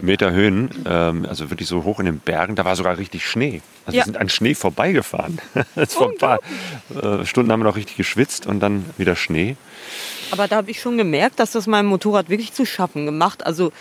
Meter 0.00 0.32
Höhen. 0.32 0.70
Ähm, 0.86 1.26
also 1.28 1.50
wirklich 1.50 1.68
so 1.68 1.84
hoch 1.84 2.00
in 2.00 2.06
den 2.06 2.18
Bergen. 2.18 2.54
Da 2.56 2.64
war 2.64 2.76
sogar 2.76 2.98
richtig 2.98 3.26
Schnee. 3.26 3.62
Also 3.86 3.96
Ja. 3.96 4.02
wir 4.02 4.06
sind 4.06 4.18
an 4.18 4.28
Schnee 4.28 4.54
vorbeigefahren. 4.54 5.40
Jetzt 5.76 5.94
vor 5.94 6.10
ein 6.10 6.18
paar 6.18 6.40
äh, 6.94 7.24
Stunden 7.24 7.50
haben 7.52 7.60
wir 7.60 7.64
noch 7.64 7.76
richtig 7.76 7.96
geschwitzt 7.96 8.46
und 8.46 8.60
dann 8.60 8.84
wieder 8.98 9.16
Schnee. 9.16 9.56
Aber 10.32 10.48
da 10.48 10.56
habe 10.56 10.70
ich 10.70 10.80
schon 10.80 10.98
gemerkt, 10.98 11.38
dass 11.38 11.52
das 11.52 11.66
meinem 11.66 11.86
Motorrad 11.86 12.28
wirklich 12.28 12.52
zu 12.52 12.66
schaffen 12.66 13.06
gemacht. 13.06 13.46
Also, 13.46 13.72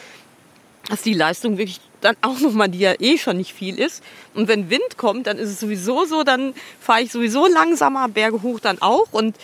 dass 0.90 1.02
die 1.02 1.14
Leistung 1.14 1.58
wirklich 1.58 1.82
dann 2.02 2.16
auch 2.22 2.40
nochmal, 2.40 2.70
die 2.70 2.80
ja 2.80 2.94
eh 3.00 3.18
schon 3.18 3.38
nicht 3.38 3.54
viel 3.54 3.80
ist. 3.80 4.04
Und 4.34 4.48
wenn 4.48 4.70
Wind 4.70 4.98
kommt, 4.98 5.28
dann 5.28 5.38
ist 5.38 5.50
es 5.50 5.60
sowieso 5.60 6.06
so, 6.06 6.24
dann 6.24 6.54
fahre 6.80 7.02
ich 7.02 7.12
sowieso 7.12 7.48
langsamer, 7.48 8.08
Berge 8.08 8.42
hoch 8.42 8.60
dann 8.60 8.82
auch. 8.82 9.08
Und 9.12 9.36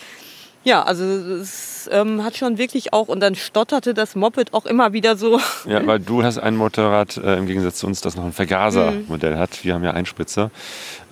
ja, 0.64 0.82
also 0.82 1.04
es 1.04 1.88
ähm, 1.92 2.22
hat 2.22 2.36
schon 2.36 2.56
wirklich 2.56 2.92
auch, 2.92 3.08
und 3.08 3.20
dann 3.20 3.34
stotterte 3.34 3.94
das 3.94 4.14
Moped 4.14 4.54
auch 4.54 4.64
immer 4.64 4.92
wieder 4.92 5.16
so. 5.16 5.40
Ja, 5.66 5.84
weil 5.86 5.98
du 5.98 6.22
hast 6.22 6.38
ein 6.38 6.56
Motorrad 6.56 7.16
äh, 7.16 7.36
im 7.36 7.46
Gegensatz 7.46 7.78
zu 7.78 7.86
uns, 7.86 8.00
das 8.00 8.14
noch 8.14 8.24
ein 8.24 8.32
Vergaser-Modell 8.32 9.38
hat. 9.38 9.64
Wir 9.64 9.74
haben 9.74 9.82
ja 9.82 9.90
Einspritzer. 9.90 10.50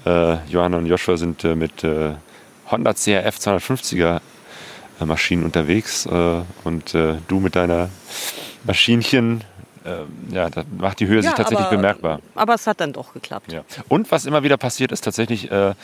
Äh, 0.06 0.36
Johanna 0.48 0.78
und 0.78 0.86
Joshua 0.86 1.16
sind 1.16 1.44
äh, 1.44 1.56
mit 1.56 1.82
äh, 1.82 2.12
Honda 2.70 2.94
CRF 2.94 3.38
250er 3.38 4.20
äh, 5.00 5.04
Maschinen 5.04 5.44
unterwegs 5.44 6.06
äh, 6.06 6.42
und 6.62 6.94
du 6.94 7.40
mit 7.40 7.56
deiner 7.56 7.90
Maschinchen. 8.64 9.42
Äh, 9.84 10.34
ja, 10.34 10.50
da 10.50 10.64
macht 10.78 11.00
die 11.00 11.06
Höhe 11.06 11.22
sich 11.22 11.32
tatsächlich 11.32 11.66
aber, 11.66 11.76
bemerkbar. 11.76 12.20
Aber 12.34 12.54
es 12.54 12.66
hat 12.66 12.80
dann 12.80 12.92
doch 12.92 13.14
geklappt. 13.14 13.50
Ja. 13.50 13.62
Und 13.88 14.10
was 14.10 14.26
immer 14.26 14.42
wieder 14.42 14.58
passiert, 14.58 14.92
ist 14.92 15.00
tatsächlich 15.02 15.50
äh, 15.50 15.74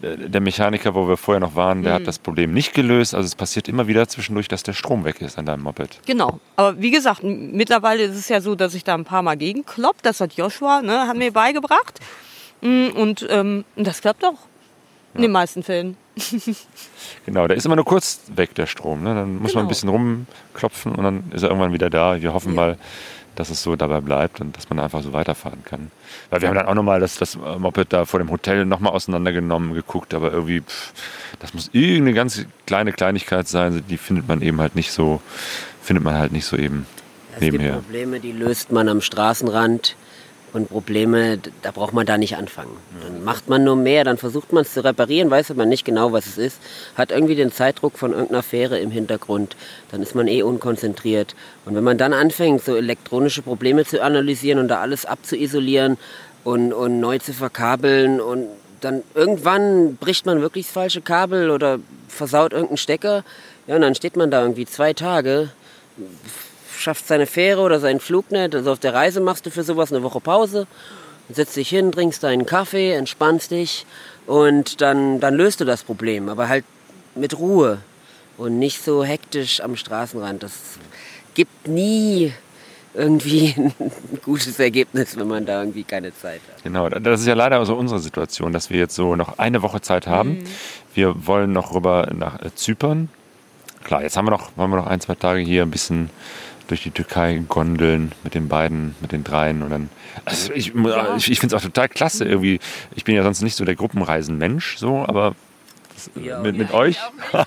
der 0.00 0.40
Mechaniker, 0.40 0.94
wo 0.94 1.06
wir 1.06 1.18
vorher 1.18 1.40
noch 1.40 1.54
waren, 1.54 1.82
der 1.82 1.94
hat 1.94 2.06
das 2.06 2.18
Problem 2.18 2.54
nicht 2.54 2.72
gelöst. 2.72 3.14
Also 3.14 3.26
es 3.26 3.34
passiert 3.34 3.68
immer 3.68 3.86
wieder 3.86 4.08
zwischendurch, 4.08 4.48
dass 4.48 4.62
der 4.62 4.72
Strom 4.72 5.04
weg 5.04 5.20
ist 5.20 5.38
an 5.38 5.44
deinem 5.46 5.62
Moped. 5.64 6.00
Genau. 6.06 6.40
Aber 6.56 6.80
wie 6.80 6.90
gesagt, 6.90 7.22
mittlerweile 7.22 8.04
ist 8.04 8.16
es 8.16 8.28
ja 8.30 8.40
so, 8.40 8.54
dass 8.54 8.72
ich 8.74 8.84
da 8.84 8.94
ein 8.94 9.04
paar 9.04 9.22
Mal 9.22 9.36
gegenklopp. 9.36 10.02
Das 10.02 10.20
hat 10.20 10.32
Joshua, 10.32 10.80
ne, 10.80 11.06
hat 11.06 11.16
mir 11.16 11.30
beigebracht. 11.32 12.00
Mm, 12.62 12.88
Und 12.94 13.26
ähm, 13.28 13.64
das 13.76 14.00
klappt 14.00 14.24
auch. 14.24 14.38
In 15.14 15.20
den 15.20 15.32
meisten 15.32 15.62
Fällen. 15.62 15.96
Genau, 17.26 17.46
der 17.46 17.56
ist 17.56 17.66
immer 17.66 17.76
nur 17.76 17.84
kurz 17.84 18.22
weg, 18.34 18.54
der 18.54 18.66
Strom. 18.66 19.02
Ne? 19.02 19.14
Dann 19.14 19.36
muss 19.36 19.42
man 19.42 19.50
Genau. 19.52 19.60
ein 19.62 19.68
bisschen 19.68 19.88
rumklopfen 19.88 20.92
und 20.94 21.04
dann 21.04 21.24
ist 21.32 21.42
er 21.42 21.50
irgendwann 21.50 21.72
wieder 21.72 21.90
da. 21.90 22.20
Wir 22.20 22.32
hoffen 22.32 22.54
mal, 22.54 22.78
dass 23.34 23.50
es 23.50 23.62
so 23.62 23.76
dabei 23.76 24.00
bleibt 24.00 24.40
und 24.40 24.56
dass 24.56 24.68
man 24.68 24.78
einfach 24.78 25.02
so 25.02 25.12
weiterfahren 25.12 25.64
kann. 25.64 25.90
Weil 26.30 26.42
wir 26.42 26.48
haben 26.48 26.56
dann 26.56 26.66
auch 26.66 26.74
nochmal 26.74 27.00
das, 27.00 27.16
das 27.16 27.36
Moped 27.36 27.92
da 27.92 28.04
vor 28.04 28.20
dem 28.20 28.30
Hotel 28.30 28.64
nochmal 28.64 28.92
auseinandergenommen, 28.92 29.74
geguckt, 29.74 30.14
aber 30.14 30.32
irgendwie, 30.32 30.60
pff, 30.60 30.92
das 31.40 31.54
muss 31.54 31.70
irgendeine 31.72 32.14
ganz 32.14 32.44
kleine 32.66 32.92
Kleinigkeit 32.92 33.48
sein, 33.48 33.82
die 33.88 33.96
findet 33.96 34.28
man 34.28 34.42
eben 34.42 34.60
halt 34.60 34.76
nicht 34.76 34.92
so, 34.92 35.20
findet 35.82 36.04
man 36.04 36.14
halt 36.14 36.32
nicht 36.32 36.44
so 36.44 36.56
eben 36.56 36.86
Es 37.34 37.40
gibt 37.40 37.52
nebenher. 37.52 37.74
Probleme, 37.74 38.20
die 38.20 38.32
löst 38.32 38.70
man 38.72 38.88
am 38.88 39.00
Straßenrand. 39.00 39.96
Und 40.52 40.68
Probleme, 40.68 41.38
da 41.62 41.70
braucht 41.70 41.94
man 41.94 42.04
da 42.04 42.18
nicht 42.18 42.36
anfangen. 42.36 42.76
Dann 43.02 43.24
macht 43.24 43.48
man 43.48 43.64
nur 43.64 43.76
mehr, 43.76 44.04
dann 44.04 44.18
versucht 44.18 44.52
man 44.52 44.62
es 44.62 44.74
zu 44.74 44.84
reparieren, 44.84 45.30
weiß 45.30 45.50
aber 45.50 45.64
nicht 45.64 45.84
genau, 45.84 46.12
was 46.12 46.26
es 46.26 46.36
ist. 46.36 46.60
Hat 46.94 47.10
irgendwie 47.10 47.34
den 47.34 47.50
Zeitdruck 47.52 47.96
von 47.96 48.12
irgendeiner 48.12 48.42
Fähre 48.42 48.78
im 48.78 48.90
Hintergrund. 48.90 49.56
Dann 49.90 50.02
ist 50.02 50.14
man 50.14 50.28
eh 50.28 50.42
unkonzentriert. 50.42 51.34
Und 51.64 51.74
wenn 51.74 51.84
man 51.84 51.96
dann 51.96 52.12
anfängt, 52.12 52.62
so 52.62 52.76
elektronische 52.76 53.40
Probleme 53.40 53.86
zu 53.86 54.02
analysieren 54.02 54.58
und 54.58 54.68
da 54.68 54.80
alles 54.80 55.06
abzuisolieren 55.06 55.96
und, 56.44 56.74
und 56.74 57.00
neu 57.00 57.18
zu 57.18 57.32
verkabeln 57.32 58.20
und 58.20 58.46
dann 58.82 59.02
irgendwann 59.14 59.96
bricht 59.96 60.26
man 60.26 60.40
wirklich 60.40 60.66
das 60.66 60.74
falsche 60.74 61.00
Kabel 61.00 61.50
oder 61.50 61.78
versaut 62.08 62.52
irgendeinen 62.52 62.78
Stecker. 62.78 63.24
Ja, 63.66 63.76
und 63.76 63.82
dann 63.82 63.94
steht 63.94 64.16
man 64.16 64.30
da 64.30 64.42
irgendwie 64.42 64.66
zwei 64.66 64.92
Tage 64.92 65.50
schaffst 66.82 67.08
seine 67.08 67.26
Fähre 67.26 67.60
oder 67.60 67.80
seinen 67.80 68.00
Flug 68.00 68.30
nicht. 68.30 68.54
Also 68.54 68.72
auf 68.72 68.78
der 68.78 68.94
Reise 68.94 69.20
machst 69.20 69.46
du 69.46 69.50
für 69.50 69.62
sowas 69.62 69.92
eine 69.92 70.02
Woche 70.02 70.20
Pause, 70.20 70.66
setzt 71.30 71.56
dich 71.56 71.68
hin, 71.68 71.92
trinkst 71.92 72.22
deinen 72.22 72.46
Kaffee, 72.46 72.92
entspannst 72.92 73.50
dich 73.50 73.86
und 74.26 74.80
dann, 74.80 75.20
dann 75.20 75.34
löst 75.34 75.60
du 75.60 75.64
das 75.64 75.82
Problem. 75.82 76.28
Aber 76.28 76.48
halt 76.48 76.64
mit 77.14 77.38
Ruhe 77.38 77.78
und 78.36 78.58
nicht 78.58 78.82
so 78.82 79.04
hektisch 79.04 79.60
am 79.60 79.76
Straßenrand. 79.76 80.42
Das 80.42 80.52
gibt 81.34 81.68
nie 81.68 82.32
irgendwie 82.94 83.54
ein 83.56 83.72
gutes 84.22 84.58
Ergebnis, 84.58 85.16
wenn 85.16 85.28
man 85.28 85.46
da 85.46 85.60
irgendwie 85.60 85.84
keine 85.84 86.14
Zeit 86.14 86.40
hat. 86.52 86.62
Genau, 86.62 86.88
das 86.88 87.20
ist 87.20 87.26
ja 87.26 87.34
leider 87.34 87.64
so 87.64 87.74
unsere 87.74 88.00
Situation, 88.00 88.52
dass 88.52 88.70
wir 88.70 88.78
jetzt 88.78 88.94
so 88.94 89.16
noch 89.16 89.38
eine 89.38 89.62
Woche 89.62 89.80
Zeit 89.80 90.06
haben. 90.06 90.44
Wir 90.94 91.26
wollen 91.26 91.52
noch 91.52 91.74
rüber 91.74 92.10
nach 92.14 92.38
Zypern. 92.54 93.08
Klar, 93.84 94.02
jetzt 94.02 94.16
haben 94.16 94.26
wir 94.26 94.30
noch, 94.30 94.50
wollen 94.56 94.70
wir 94.70 94.76
noch 94.76 94.86
ein, 94.86 95.00
zwei 95.00 95.14
Tage 95.14 95.40
hier 95.40 95.62
ein 95.62 95.70
bisschen 95.70 96.10
durch 96.72 96.82
die 96.82 96.90
Türkei 96.90 97.42
gondeln 97.48 98.12
mit 98.24 98.34
den 98.34 98.48
beiden, 98.48 98.94
mit 99.02 99.12
den 99.12 99.24
dreien 99.24 99.62
und 99.62 99.70
dann. 99.70 99.90
Also 100.24 100.52
ich 100.54 100.74
ich, 101.16 101.30
ich 101.30 101.38
finde 101.40 101.54
es 101.54 101.60
auch 101.62 101.64
total 101.66 101.88
klasse 101.88 102.24
irgendwie. 102.24 102.60
Ich 102.94 103.04
bin 103.04 103.14
ja 103.14 103.22
sonst 103.22 103.42
nicht 103.42 103.56
so 103.56 103.64
der 103.66 103.74
Gruppenreisen-Mensch, 103.76 104.78
so, 104.78 105.04
aber 105.06 105.34
das, 105.94 106.10
Ja, 106.22 106.38
mit, 106.40 106.56
mit 106.56 106.72
euch, 106.72 106.96
Aber 107.32 107.46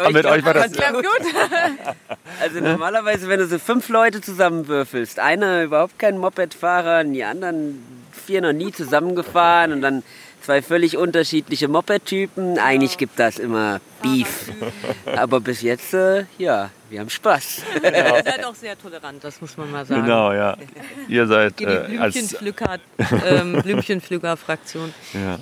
Aber 0.00 0.10
mit 0.10 0.24
euch 0.26 0.44
war 0.44 0.54
das- 0.54 0.72
klappt 0.72 0.94
gut. 0.94 1.04
Also 2.40 2.60
normalerweise, 2.60 3.28
wenn 3.28 3.40
du 3.40 3.46
so 3.46 3.58
fünf 3.58 3.88
Leute 3.88 4.20
zusammenwürfelst, 4.20 5.18
einer 5.18 5.64
überhaupt 5.64 5.98
kein 5.98 6.18
Mopedfahrer, 6.18 7.00
und 7.00 7.14
die 7.14 7.24
anderen 7.24 7.82
vier 8.26 8.42
noch 8.42 8.52
nie 8.52 8.70
zusammengefahren 8.72 9.72
und 9.72 9.80
dann 9.82 10.02
zwei 10.42 10.60
völlig 10.62 10.96
unterschiedliche 10.96 11.66
Moped-Typen, 11.66 12.58
eigentlich 12.58 12.98
gibt 12.98 13.18
das 13.18 13.38
immer 13.38 13.80
Beef. 14.02 14.52
Aber 15.16 15.40
bis 15.40 15.62
jetzt, 15.62 15.94
äh, 15.94 16.26
ja, 16.38 16.70
wir 16.90 17.00
haben 17.00 17.10
Spaß. 17.10 17.62
Ihr 17.82 18.22
seid 18.24 18.44
auch 18.44 18.54
sehr 18.54 18.78
tolerant, 18.78 19.22
das 19.22 19.40
muss 19.40 19.56
man 19.56 19.70
mal 19.70 19.84
sagen. 19.84 20.02
genau, 20.02 20.32
ja. 20.32 20.56
Ihr 21.08 21.26
seid 21.26 21.58
die 21.58 21.64
äh, 21.64 21.98
als 21.98 22.14
Blümchenpflücker, 22.14 22.78
ähm, 23.26 23.52
Blümchenpflücker-Fraktion. 23.62 24.94
ja, 25.14 25.38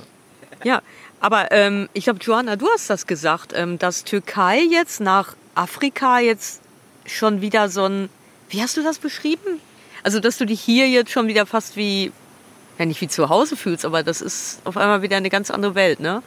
Ja, 0.65 0.83
aber 1.21 1.53
ähm, 1.53 1.89
ich 1.93 2.05
glaube, 2.05 2.21
Joanna, 2.21 2.57
du 2.57 2.69
hast 2.73 2.91
das 2.91 3.07
gesagt, 3.07 3.53
ähm, 3.55 3.79
dass 3.79 4.05
Türkei 4.05 4.61
jetzt 4.61 5.01
nach 5.01 5.37
Afrika 5.55 6.19
jetzt 6.19 6.63
schon 7.07 7.41
wieder 7.41 7.69
so 7.69 7.87
ein, 7.87 8.09
wie 8.49 8.63
hast 8.63 8.77
du 8.77 8.83
das 8.83 8.99
beschrieben? 8.99 9.61
Also, 10.03 10.21
dass 10.21 10.39
du 10.39 10.45
dich 10.45 10.61
hier 10.61 10.89
jetzt 10.89 11.11
schon 11.11 11.29
wieder 11.29 11.47
fast 11.47 11.77
wie, 11.77 12.13
ja 12.79 12.85
nicht 12.85 13.01
wie 13.01 13.09
zu 13.09 13.29
Hause 13.29 13.57
fühlst, 13.57 13.85
aber 13.85 14.03
das 14.03 14.21
ist 14.21 14.61
auf 14.65 14.77
einmal 14.77 15.03
wieder 15.03 15.17
eine 15.17 15.31
ganz 15.31 15.51
andere 15.51 15.75
Welt, 15.75 16.01
ne? 16.01 16.23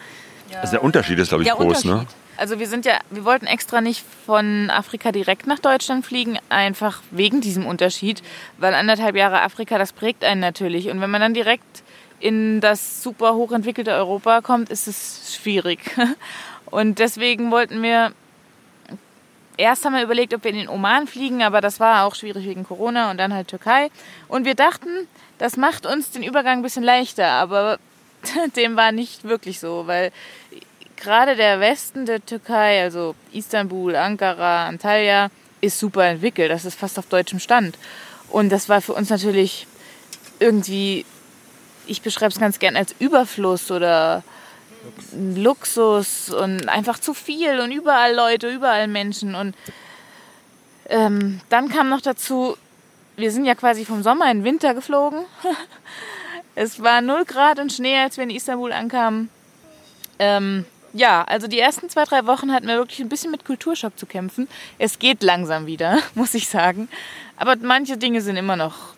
also 0.61 0.72
der 0.72 0.84
Unterschied 0.84 1.20
ist 1.20 1.30
glaube 1.30 1.43
ich 1.43 1.49
Der 1.49 1.57
groß, 1.57 1.84
ne? 1.86 2.05
Also 2.38 2.59
wir 2.59 2.67
sind 2.67 2.85
ja, 2.85 2.99
wir 3.09 3.25
wollten 3.25 3.47
extra 3.47 3.81
nicht 3.81 4.05
von 4.25 4.69
Afrika 4.69 5.11
direkt 5.11 5.47
nach 5.47 5.59
Deutschland 5.59 6.05
fliegen, 6.05 6.38
einfach 6.49 7.01
wegen 7.09 7.41
diesem 7.41 7.65
Unterschied, 7.65 8.21
weil 8.57 8.75
anderthalb 8.75 9.15
Jahre 9.15 9.41
Afrika, 9.41 9.79
das 9.79 9.91
prägt 9.91 10.23
einen 10.23 10.39
natürlich. 10.39 10.89
Und 10.89 11.01
wenn 11.01 11.09
man 11.09 11.21
dann 11.21 11.33
direkt 11.33 11.83
in 12.19 12.61
das 12.61 13.01
super 13.01 13.33
hochentwickelte 13.33 13.91
Europa 13.91 14.41
kommt, 14.41 14.69
ist 14.69 14.88
es 14.88 15.35
schwierig. 15.35 15.79
Und 16.65 16.99
deswegen 16.99 17.49
wollten 17.49 17.81
wir, 17.81 18.11
erst 19.57 19.85
haben 19.85 19.93
wir 19.93 20.03
überlegt, 20.03 20.33
ob 20.33 20.43
wir 20.43 20.51
in 20.51 20.57
den 20.57 20.69
Oman 20.69 21.07
fliegen, 21.07 21.41
aber 21.41 21.61
das 21.61 21.79
war 21.79 22.05
auch 22.05 22.13
schwierig 22.13 22.45
wegen 22.45 22.65
Corona 22.65 23.09
und 23.09 23.17
dann 23.17 23.33
halt 23.33 23.47
Türkei. 23.47 23.89
Und 24.27 24.43
wir 24.43 24.53
dachten, 24.53 24.89
das 25.38 25.55
macht 25.55 25.85
uns 25.85 26.11
den 26.11 26.23
Übergang 26.23 26.59
ein 26.59 26.63
bisschen 26.63 26.83
leichter, 26.83 27.29
aber 27.29 27.79
dem 28.57 28.75
war 28.75 28.91
nicht 28.91 29.23
wirklich 29.23 29.61
so, 29.61 29.88
weil 29.88 30.11
gerade 30.97 31.35
der 31.35 31.59
Westen 31.59 32.05
der 32.05 32.25
Türkei, 32.25 32.81
also 32.81 33.15
Istanbul, 33.31 33.95
Ankara, 33.95 34.67
Antalya, 34.67 35.29
ist 35.61 35.79
super 35.79 36.05
entwickelt. 36.05 36.51
Das 36.51 36.65
ist 36.65 36.77
fast 36.77 36.99
auf 36.99 37.07
deutschem 37.07 37.39
Stand. 37.39 37.77
Und 38.29 38.49
das 38.49 38.67
war 38.67 38.81
für 38.81 38.93
uns 38.93 39.09
natürlich 39.09 39.67
irgendwie, 40.39 41.05
ich 41.85 42.01
beschreibe 42.01 42.33
es 42.33 42.39
ganz 42.39 42.59
gern 42.59 42.75
als 42.75 42.93
Überfluss 42.99 43.71
oder 43.71 44.23
Luxus 45.13 46.29
und 46.29 46.69
einfach 46.69 46.99
zu 46.99 47.13
viel 47.13 47.59
und 47.59 47.71
überall 47.71 48.15
Leute, 48.15 48.49
überall 48.49 48.87
Menschen. 48.87 49.35
Und 49.35 49.55
ähm, 50.89 51.41
dann 51.49 51.69
kam 51.69 51.89
noch 51.89 52.01
dazu, 52.01 52.57
wir 53.15 53.31
sind 53.31 53.45
ja 53.45 53.55
quasi 53.55 53.85
vom 53.85 54.03
Sommer 54.03 54.29
in 54.31 54.39
den 54.39 54.43
Winter 54.43 54.73
geflogen. 54.73 55.25
es 56.55 56.81
war 56.81 57.01
0 57.01 57.25
Grad 57.25 57.59
und 57.59 57.73
Schnee, 57.73 57.97
als 57.97 58.17
wir 58.17 58.23
in 58.23 58.29
Istanbul 58.29 58.71
ankamen. 58.71 59.29
Ähm, 60.19 60.65
Ja, 60.93 61.23
also 61.23 61.47
die 61.47 61.59
ersten 61.59 61.89
zwei, 61.89 62.03
drei 62.05 62.25
Wochen 62.25 62.51
hatten 62.51 62.67
wir 62.67 62.77
wirklich 62.77 62.99
ein 62.99 63.09
bisschen 63.09 63.31
mit 63.31 63.45
Kulturschock 63.45 63.97
zu 63.97 64.05
kämpfen. 64.05 64.47
Es 64.77 64.99
geht 64.99 65.23
langsam 65.23 65.65
wieder, 65.65 65.99
muss 66.15 66.33
ich 66.33 66.47
sagen. 66.47 66.88
Aber 67.35 67.55
manche 67.57 67.97
Dinge 67.97 68.21
sind 68.21 68.38
immer 68.38 68.55
noch 68.55 68.95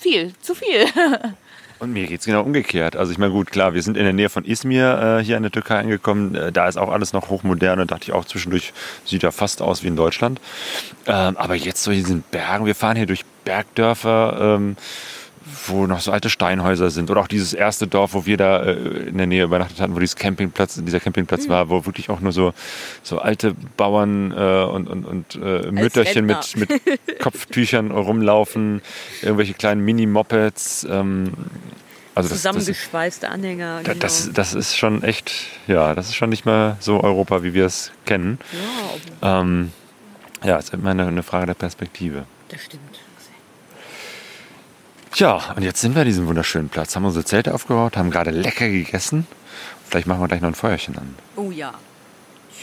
viel, 0.00 0.34
zu 0.40 0.54
viel. 0.54 0.86
Und 1.80 1.92
mir 1.92 2.06
geht 2.06 2.20
es 2.20 2.26
genau 2.26 2.42
umgekehrt. 2.42 2.94
Also 2.94 3.10
ich 3.10 3.18
meine, 3.18 3.32
gut, 3.32 3.50
klar, 3.50 3.74
wir 3.74 3.82
sind 3.82 3.96
in 3.96 4.04
der 4.04 4.12
Nähe 4.12 4.28
von 4.28 4.44
Izmir 4.44 5.18
äh, 5.18 5.24
hier 5.24 5.36
in 5.36 5.42
der 5.42 5.52
Türkei 5.52 5.78
angekommen. 5.78 6.34
Äh, 6.34 6.52
da 6.52 6.68
ist 6.68 6.76
auch 6.76 6.88
alles 6.88 7.12
noch 7.12 7.30
hochmodern 7.30 7.80
und 7.80 7.90
dachte 7.90 8.04
ich 8.04 8.12
auch 8.12 8.24
zwischendurch, 8.24 8.72
sieht 9.04 9.22
ja 9.22 9.32
fast 9.32 9.60
aus 9.60 9.82
wie 9.82 9.88
in 9.88 9.96
Deutschland. 9.96 10.40
Ähm, 11.06 11.36
aber 11.36 11.56
jetzt 11.56 11.82
so 11.82 11.90
in 11.90 11.98
diesen 11.98 12.22
Bergen, 12.22 12.64
wir 12.64 12.74
fahren 12.74 12.96
hier 12.96 13.06
durch 13.06 13.24
Bergdörfer. 13.44 14.56
Ähm, 14.56 14.76
wo 15.68 15.86
noch 15.86 16.00
so 16.00 16.12
alte 16.12 16.30
Steinhäuser 16.30 16.90
sind. 16.90 17.10
Oder 17.10 17.20
auch 17.20 17.28
dieses 17.28 17.52
erste 17.54 17.86
Dorf, 17.86 18.14
wo 18.14 18.26
wir 18.26 18.36
da 18.36 18.62
äh, 18.62 18.72
in 19.08 19.18
der 19.18 19.26
Nähe 19.26 19.44
übernachtet 19.44 19.80
hatten, 19.80 19.94
wo 19.94 19.98
dieses 19.98 20.16
Campingplatz, 20.16 20.80
dieser 20.82 21.00
Campingplatz 21.00 21.46
mhm. 21.46 21.50
war, 21.50 21.68
wo 21.68 21.86
wirklich 21.86 22.10
auch 22.10 22.20
nur 22.20 22.32
so, 22.32 22.52
so 23.02 23.18
alte 23.18 23.54
Bauern 23.76 24.32
äh, 24.32 24.64
und, 24.64 24.88
und, 24.88 25.04
und 25.04 25.34
äh, 25.36 25.70
Mütterchen 25.70 26.26
mit, 26.26 26.56
mit 26.56 26.70
Kopftüchern 27.20 27.90
rumlaufen, 27.90 28.82
irgendwelche 29.22 29.54
kleinen 29.54 29.84
Mini-Mopeds. 29.84 30.86
Ähm, 30.90 31.32
also 32.14 32.28
Zusammengeschweißte 32.28 33.28
Anhänger. 33.28 33.80
Genau. 33.82 33.98
Das, 33.98 34.30
das 34.32 34.54
ist 34.54 34.76
schon 34.76 35.02
echt, 35.02 35.32
ja, 35.66 35.94
das 35.94 36.08
ist 36.08 36.14
schon 36.14 36.30
nicht 36.30 36.46
mehr 36.46 36.76
so 36.78 37.02
Europa, 37.02 37.42
wie 37.42 37.54
wir 37.54 37.66
es 37.66 37.90
kennen. 38.04 38.38
Ja, 39.20 39.40
ähm, 39.40 39.72
ja, 40.44 40.56
ist 40.56 40.72
immer 40.72 40.90
eine, 40.90 41.06
eine 41.06 41.22
Frage 41.22 41.46
der 41.46 41.54
Perspektive. 41.54 42.26
Das 42.48 42.62
stimmt. 42.62 43.00
Ja, 45.16 45.40
und 45.54 45.62
jetzt 45.62 45.80
sind 45.80 45.94
wir 45.94 46.02
an 46.02 46.06
diesem 46.08 46.26
wunderschönen 46.26 46.68
Platz, 46.68 46.96
haben 46.96 47.04
unsere 47.04 47.24
Zelte 47.24 47.54
aufgebaut, 47.54 47.96
haben 47.96 48.10
gerade 48.10 48.30
lecker 48.30 48.68
gegessen. 48.68 49.26
Vielleicht 49.88 50.08
machen 50.08 50.20
wir 50.20 50.28
gleich 50.28 50.40
noch 50.40 50.48
ein 50.48 50.54
Feuerchen 50.54 50.98
an. 50.98 51.14
Oh 51.36 51.50
ja. 51.52 51.72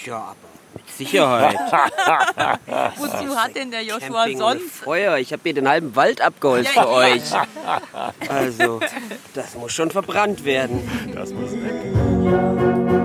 Ja, 0.06 0.18
aber 0.18 0.36
mit 0.74 0.90
Sicherheit. 0.90 1.56
Wozu 2.98 3.36
hat 3.38 3.56
denn 3.56 3.72
der 3.72 3.84
Joshua 3.84 4.24
Camping 4.24 4.38
sonst? 4.38 4.72
Feuer. 4.84 5.18
Ich 5.18 5.32
habe 5.32 5.42
hier 5.44 5.54
den 5.54 5.70
halben 5.70 5.96
Wald 5.96 6.20
abgeholzt 6.22 6.72
Ja, 6.76 6.84
für 6.84 6.90
ja. 6.90 6.96
euch. 6.96 7.22
Also, 8.30 8.80
das 9.34 9.56
muss 9.56 9.72
schon 9.72 9.92
verbrannt 9.92 10.44
werden. 10.44 10.80
Das 11.14 11.32
muss 11.32 11.52
weg. 11.52 13.01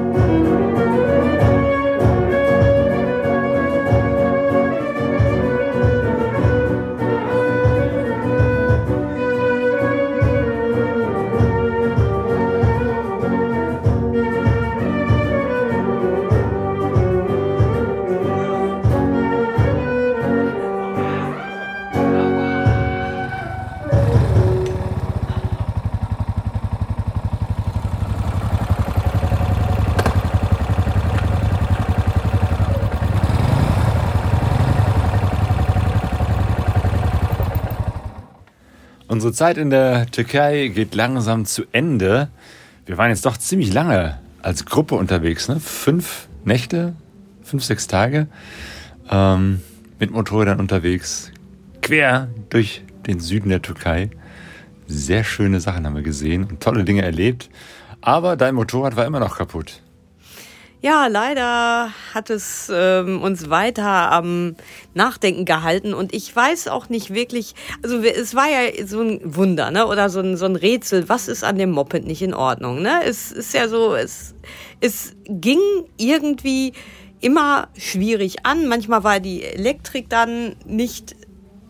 Unsere 39.16 39.32
Zeit 39.32 39.56
in 39.56 39.70
der 39.70 40.04
Türkei 40.10 40.68
geht 40.68 40.94
langsam 40.94 41.46
zu 41.46 41.64
Ende. 41.72 42.28
Wir 42.84 42.98
waren 42.98 43.08
jetzt 43.08 43.24
doch 43.24 43.38
ziemlich 43.38 43.72
lange 43.72 44.18
als 44.42 44.66
Gruppe 44.66 44.94
unterwegs, 44.94 45.48
ne? 45.48 45.58
Fünf 45.58 46.28
Nächte, 46.44 46.92
fünf, 47.42 47.64
sechs 47.64 47.86
Tage 47.86 48.26
ähm, 49.10 49.62
mit 49.98 50.10
Motorrädern 50.10 50.60
unterwegs, 50.60 51.32
quer 51.80 52.28
durch 52.50 52.82
den 53.06 53.18
Süden 53.18 53.48
der 53.48 53.62
Türkei. 53.62 54.10
Sehr 54.86 55.24
schöne 55.24 55.60
Sachen 55.60 55.86
haben 55.86 55.94
wir 55.96 56.02
gesehen 56.02 56.44
und 56.44 56.60
tolle 56.60 56.84
Dinge 56.84 57.00
erlebt. 57.00 57.48
Aber 58.02 58.36
dein 58.36 58.54
Motorrad 58.54 58.96
war 58.96 59.06
immer 59.06 59.20
noch 59.20 59.38
kaputt. 59.38 59.80
Ja, 60.82 61.06
leider 61.06 61.90
hat 62.12 62.30
es 62.30 62.70
ähm, 62.72 63.22
uns 63.22 63.48
weiter 63.48 64.12
am 64.12 64.56
Nachdenken 64.94 65.44
gehalten 65.44 65.94
und 65.94 66.14
ich 66.14 66.34
weiß 66.34 66.68
auch 66.68 66.88
nicht 66.88 67.14
wirklich, 67.14 67.54
also 67.82 67.98
es 68.02 68.34
war 68.34 68.46
ja 68.46 68.86
so 68.86 69.00
ein 69.00 69.20
Wunder, 69.24 69.70
ne, 69.70 69.86
oder 69.86 70.10
so 70.10 70.20
ein, 70.20 70.36
so 70.36 70.44
ein 70.44 70.54
Rätsel, 70.54 71.08
was 71.08 71.28
ist 71.28 71.44
an 71.44 71.56
dem 71.56 71.70
Moped 71.70 72.04
nicht 72.04 72.22
in 72.22 72.34
Ordnung, 72.34 72.82
ne? 72.82 73.00
Es 73.04 73.32
ist 73.32 73.54
ja 73.54 73.68
so, 73.68 73.94
es, 73.94 74.34
es 74.80 75.16
ging 75.26 75.58
irgendwie 75.96 76.72
immer 77.20 77.68
schwierig 77.76 78.44
an, 78.44 78.68
manchmal 78.68 79.02
war 79.02 79.18
die 79.18 79.42
Elektrik 79.44 80.10
dann 80.10 80.56
nicht 80.66 81.16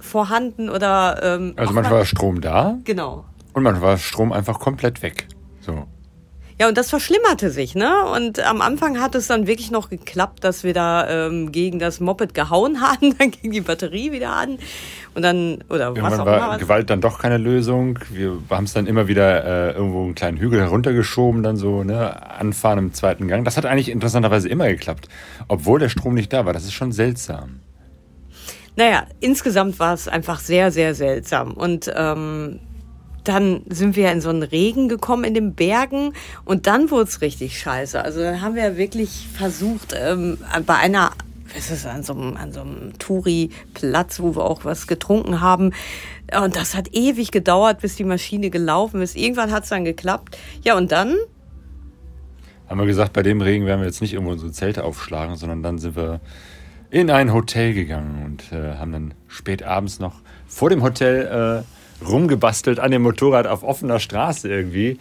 vorhanden 0.00 0.68
oder 0.68 1.20
ähm, 1.22 1.54
Also 1.57 1.72
manchmal 1.72 1.98
war 1.98 2.04
Strom 2.04 2.40
da 2.40 2.78
genau. 2.84 3.24
und 3.52 3.62
manchmal 3.62 3.90
war 3.90 3.98
Strom 3.98 4.32
einfach 4.32 4.59
komplett 4.59 5.02
weg. 5.02 5.28
So. 5.61 5.86
Ja, 6.59 6.68
und 6.68 6.78
das 6.78 6.88
verschlimmerte 6.88 7.50
sich, 7.50 7.74
ne? 7.74 7.92
Und 8.14 8.40
am 8.40 8.62
Anfang 8.62 8.98
hat 8.98 9.14
es 9.14 9.26
dann 9.26 9.46
wirklich 9.46 9.70
noch 9.70 9.90
geklappt, 9.90 10.42
dass 10.42 10.64
wir 10.64 10.72
da 10.72 11.26
ähm, 11.26 11.52
gegen 11.52 11.78
das 11.78 12.00
Moped 12.00 12.32
gehauen 12.32 12.80
haben, 12.80 13.14
dann 13.18 13.30
ging 13.30 13.50
die 13.50 13.61
Batterie 13.61 14.11
wieder 14.11 14.30
an 14.32 14.59
und 15.14 15.20
dann, 15.22 15.59
oder 15.68 15.90
was 15.90 15.96
Irgendwann 15.98 16.20
auch 16.20 16.24
war 16.26 16.36
immer. 16.38 16.48
was- 16.52 16.59
Gewalt 16.61 16.88
dann 16.88 17.02
doch 17.02 17.18
keine 17.18 17.36
Lösung. 17.36 17.98
Wir 18.11 18.38
haben 18.48 18.64
es 18.64 18.72
dann 18.72 18.86
immer 18.86 19.07
wieder 19.07 19.44
äh, 19.44 19.72
irgendwo 19.76 20.04
einen 20.04 20.14
kleinen 20.14 20.38
Hügel 20.38 20.61
heruntergeschoben, 20.61 21.42
dann 21.42 21.57
so, 21.59 21.84
ne, 21.84 22.30
anfahren 22.38 22.78
im 22.78 22.94
zweiten 22.94 23.28
Gang. 23.28 23.44
Das 23.44 23.59
hat 23.59 23.66
eigentlich 23.66 23.90
interessanterweise 23.90 24.48
immer 24.48 24.66
geklappt, 24.68 25.09
obwohl 25.48 25.78
der 25.78 25.90
Strom 25.90 26.14
nicht 26.14 26.32
da 26.32 26.46
war. 26.46 26.54
Das 26.54 26.64
ist 26.64 26.72
schon 26.72 26.90
seltsam. 26.92 27.61
Naja, 28.76 29.04
insgesamt 29.20 29.78
war 29.78 29.92
es 29.94 30.09
einfach 30.09 30.38
sehr, 30.40 30.70
sehr 30.70 30.94
seltsam. 30.94 31.52
Und 31.52 31.90
ähm, 31.94 32.61
dann 33.28 33.62
sind 33.68 33.96
wir 33.96 34.10
in 34.12 34.20
so 34.20 34.28
einen 34.28 34.42
Regen 34.42 34.88
gekommen 34.88 35.24
in 35.24 35.34
den 35.34 35.54
Bergen 35.54 36.12
und 36.44 36.66
dann 36.66 36.90
wurde 36.90 37.04
es 37.04 37.20
richtig 37.20 37.58
scheiße. 37.58 38.02
Also 38.02 38.20
dann 38.20 38.40
haben 38.40 38.54
wir 38.54 38.76
wirklich 38.76 39.28
versucht, 39.34 39.94
ähm, 39.98 40.38
bei 40.64 40.74
einer, 40.76 41.10
was 41.54 41.70
ist 41.70 41.86
an 41.86 42.02
so 42.02 42.14
einem, 42.14 42.36
an 42.36 42.52
so 42.52 42.60
einem 42.60 42.98
Touri-Platz, 42.98 44.20
wo 44.20 44.36
wir 44.36 44.44
auch 44.44 44.64
was 44.64 44.86
getrunken 44.86 45.40
haben. 45.40 45.72
Und 46.40 46.56
das 46.56 46.74
hat 46.74 46.88
ewig 46.92 47.30
gedauert, 47.30 47.80
bis 47.80 47.96
die 47.96 48.04
Maschine 48.04 48.50
gelaufen 48.50 49.00
ist. 49.02 49.16
Irgendwann 49.16 49.52
hat 49.52 49.64
es 49.64 49.70
dann 49.70 49.84
geklappt. 49.84 50.36
Ja, 50.62 50.76
und 50.76 50.92
dann 50.92 51.14
Haben 52.68 52.80
wir 52.80 52.86
gesagt, 52.86 53.12
bei 53.12 53.22
dem 53.22 53.40
Regen 53.40 53.66
werden 53.66 53.80
wir 53.80 53.86
jetzt 53.86 54.00
nicht 54.00 54.12
irgendwo 54.12 54.32
unsere 54.32 54.52
Zelte 54.52 54.84
aufschlagen, 54.84 55.36
sondern 55.36 55.62
dann 55.62 55.78
sind 55.78 55.96
wir 55.96 56.20
in 56.90 57.10
ein 57.10 57.32
Hotel 57.32 57.74
gegangen 57.74 58.24
und 58.24 58.52
äh, 58.52 58.76
haben 58.76 58.92
dann 58.92 59.14
spät 59.28 59.62
abends 59.62 59.98
noch 59.98 60.14
vor 60.46 60.70
dem 60.70 60.82
Hotel 60.82 61.64
äh, 61.64 61.75
rumgebastelt 62.07 62.78
an 62.78 62.90
dem 62.90 63.03
Motorrad 63.03 63.47
auf 63.47 63.62
offener 63.62 64.01
Straße 64.01 64.49
irgendwie. 64.49 64.99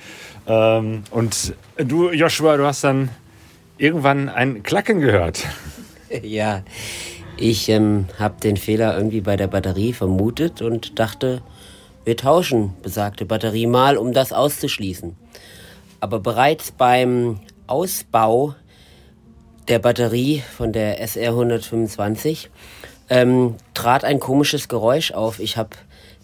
Ähm, 0.48 1.04
und 1.12 1.54
du, 1.78 2.12
Joshua, 2.12 2.58
du 2.58 2.66
hast 2.66 2.84
dann 2.84 3.10
irgendwann 3.78 4.30
ein 4.30 4.64
Klacken 4.64 5.00
gehört. 5.02 5.44
Ja, 6.22 6.64
ich 7.36 7.68
ähm, 7.68 8.06
habe 8.20 8.40
den 8.40 8.56
Fehler 8.56 8.96
irgendwie 8.96 9.20
bei 9.20 9.36
der 9.36 9.48
Batterie 9.48 9.92
vermutet 9.92 10.62
und 10.62 10.98
dachte, 11.00 11.42
wir 12.06 12.16
tauschen 12.16 12.74
besagte 12.84 13.26
Batterie 13.26 13.66
mal, 13.68 13.98
um 13.98 14.14
das 14.14 14.32
auszuschließen. 14.32 15.18
Aber 16.00 16.20
bereits 16.20 16.72
beim 16.72 17.40
Ausbau 17.68 18.56
der 19.68 19.80
Batterie 19.80 20.44
von 20.56 20.72
der 20.72 21.02
SR 21.02 21.32
125 21.32 22.52
ähm, 23.10 23.56
trat 23.74 24.04
ein 24.04 24.20
komisches 24.20 24.68
Geräusch 24.68 25.12
auf. 25.12 25.40
Ich 25.40 25.58
habe 25.58 25.72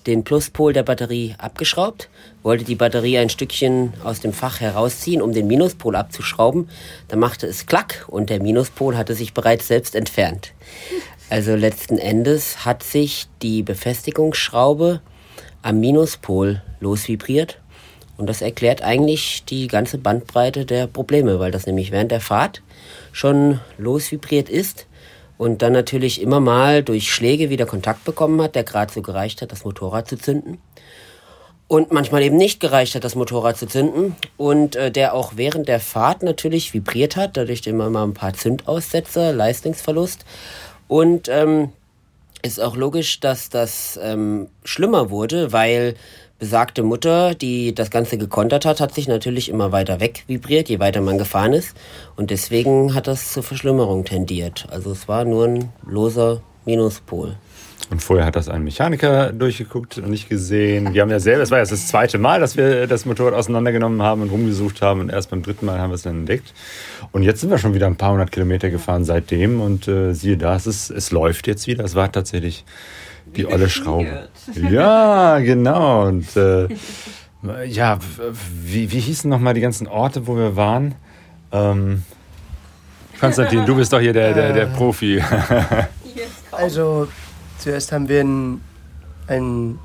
den 0.07 0.23
Pluspol 0.23 0.73
der 0.73 0.83
Batterie 0.83 1.35
abgeschraubt, 1.37 2.09
wollte 2.43 2.63
die 2.63 2.75
Batterie 2.75 3.17
ein 3.17 3.29
Stückchen 3.29 3.93
aus 4.03 4.19
dem 4.19 4.33
Fach 4.33 4.59
herausziehen, 4.59 5.21
um 5.21 5.33
den 5.33 5.47
Minuspol 5.47 5.95
abzuschrauben. 5.95 6.69
Da 7.07 7.15
machte 7.15 7.47
es 7.47 7.65
Klack 7.65 8.05
und 8.07 8.29
der 8.29 8.41
Minuspol 8.41 8.97
hatte 8.97 9.15
sich 9.15 9.33
bereits 9.33 9.67
selbst 9.67 9.95
entfernt. 9.95 10.53
Also 11.29 11.55
letzten 11.55 11.97
Endes 11.97 12.65
hat 12.65 12.83
sich 12.83 13.27
die 13.41 13.63
Befestigungsschraube 13.63 15.01
am 15.61 15.79
Minuspol 15.79 16.61
losvibriert. 16.79 17.59
Und 18.17 18.27
das 18.27 18.41
erklärt 18.41 18.83
eigentlich 18.83 19.45
die 19.45 19.67
ganze 19.67 19.97
Bandbreite 19.97 20.65
der 20.65 20.87
Probleme, 20.87 21.39
weil 21.39 21.51
das 21.51 21.65
nämlich 21.65 21.91
während 21.91 22.11
der 22.11 22.21
Fahrt 22.21 22.61
schon 23.11 23.59
losvibriert 23.77 24.49
ist 24.49 24.85
und 25.41 25.63
dann 25.63 25.73
natürlich 25.73 26.21
immer 26.21 26.39
mal 26.39 26.83
durch 26.83 27.11
Schläge 27.11 27.49
wieder 27.49 27.65
Kontakt 27.65 28.03
bekommen 28.03 28.39
hat, 28.43 28.53
der 28.53 28.63
gerade 28.63 28.93
so 28.93 29.01
gereicht 29.01 29.41
hat, 29.41 29.51
das 29.51 29.65
Motorrad 29.65 30.07
zu 30.07 30.15
zünden. 30.15 30.59
Und 31.67 31.91
manchmal 31.91 32.21
eben 32.21 32.37
nicht 32.37 32.59
gereicht 32.59 32.93
hat, 32.93 33.03
das 33.03 33.15
Motorrad 33.15 33.57
zu 33.57 33.65
zünden. 33.65 34.15
Und 34.37 34.75
äh, 34.75 34.91
der 34.91 35.15
auch 35.15 35.33
während 35.37 35.67
der 35.67 35.79
Fahrt 35.79 36.21
natürlich 36.21 36.75
vibriert 36.75 37.15
hat, 37.15 37.37
dadurch 37.37 37.65
immer 37.65 37.89
mal 37.89 38.03
ein 38.03 38.13
paar 38.13 38.35
Zündaussetzer, 38.35 39.33
Leistungsverlust. 39.33 40.25
Und 40.87 41.27
ähm, 41.27 41.69
ist 42.43 42.61
auch 42.61 42.75
logisch, 42.75 43.19
dass 43.19 43.49
das 43.49 43.99
ähm, 43.99 44.47
schlimmer 44.63 45.09
wurde, 45.09 45.51
weil 45.51 45.95
besagte 46.41 46.81
Mutter, 46.81 47.35
die 47.35 47.75
das 47.75 47.91
Ganze 47.91 48.17
gekontert 48.17 48.65
hat, 48.65 48.81
hat 48.81 48.95
sich 48.95 49.07
natürlich 49.07 49.47
immer 49.47 49.71
weiter 49.71 49.99
weg 49.99 50.23
vibriert, 50.25 50.69
je 50.69 50.79
weiter 50.79 50.99
man 50.99 51.19
gefahren 51.19 51.53
ist. 51.53 51.77
Und 52.15 52.31
deswegen 52.31 52.95
hat 52.95 53.05
das 53.05 53.31
zur 53.31 53.43
Verschlimmerung 53.43 54.05
tendiert. 54.05 54.65
Also 54.71 54.91
es 54.91 55.07
war 55.07 55.23
nur 55.23 55.45
ein 55.45 55.69
loser 55.85 56.41
Minuspol. 56.65 57.35
Und 57.91 58.01
vorher 58.01 58.25
hat 58.25 58.35
das 58.35 58.49
ein 58.49 58.63
Mechaniker 58.63 59.31
durchgeguckt 59.33 59.99
und 59.99 60.09
nicht 60.09 60.29
gesehen. 60.29 60.95
Wir 60.95 61.03
haben 61.03 61.11
ja 61.11 61.19
selber, 61.19 61.43
es 61.43 61.51
war 61.51 61.59
jetzt 61.59 61.73
das 61.73 61.87
zweite 61.87 62.17
Mal, 62.17 62.39
dass 62.39 62.57
wir 62.57 62.87
das 62.87 63.05
Motorrad 63.05 63.35
auseinandergenommen 63.35 64.01
haben 64.01 64.23
und 64.23 64.31
rumgesucht 64.31 64.81
haben. 64.81 64.99
Und 65.01 65.09
erst 65.09 65.29
beim 65.29 65.43
dritten 65.43 65.67
Mal 65.67 65.77
haben 65.77 65.91
wir 65.91 65.95
es 65.95 66.01
dann 66.01 66.21
entdeckt. 66.21 66.55
Und 67.11 67.21
jetzt 67.21 67.41
sind 67.41 67.51
wir 67.51 67.59
schon 67.59 67.75
wieder 67.75 67.85
ein 67.85 67.97
paar 67.97 68.13
hundert 68.13 68.31
Kilometer 68.31 68.71
gefahren 68.71 69.05
seitdem. 69.05 69.61
Und 69.61 69.87
äh, 69.87 70.13
siehe 70.13 70.37
da, 70.37 70.55
es, 70.55 70.65
ist, 70.65 70.89
es 70.89 71.11
läuft 71.11 71.45
jetzt 71.45 71.67
wieder. 71.67 71.83
Es 71.83 71.93
war 71.93 72.11
tatsächlich 72.11 72.65
die 73.35 73.47
olle 73.47 73.69
Schraube. 73.69 74.29
Ja, 74.69 75.39
genau. 75.39 76.07
Und 76.07 76.35
äh, 76.35 76.67
ja, 77.65 77.99
wie, 78.63 78.91
wie 78.91 78.99
hießen 78.99 79.29
nochmal 79.29 79.53
die 79.53 79.61
ganzen 79.61 79.87
Orte, 79.87 80.27
wo 80.27 80.35
wir 80.35 80.55
waren? 80.55 80.95
Ähm, 81.51 82.03
Konstantin, 83.19 83.65
du 83.65 83.75
bist 83.75 83.93
doch 83.93 83.99
hier 83.99 84.13
der, 84.13 84.33
der, 84.33 84.53
der 84.53 84.65
Profi. 84.67 85.21
Also, 86.53 87.07
zuerst 87.57 87.93
haben 87.93 88.09
wir 88.09 88.21
ein, 88.21 88.61
ein 89.27 89.79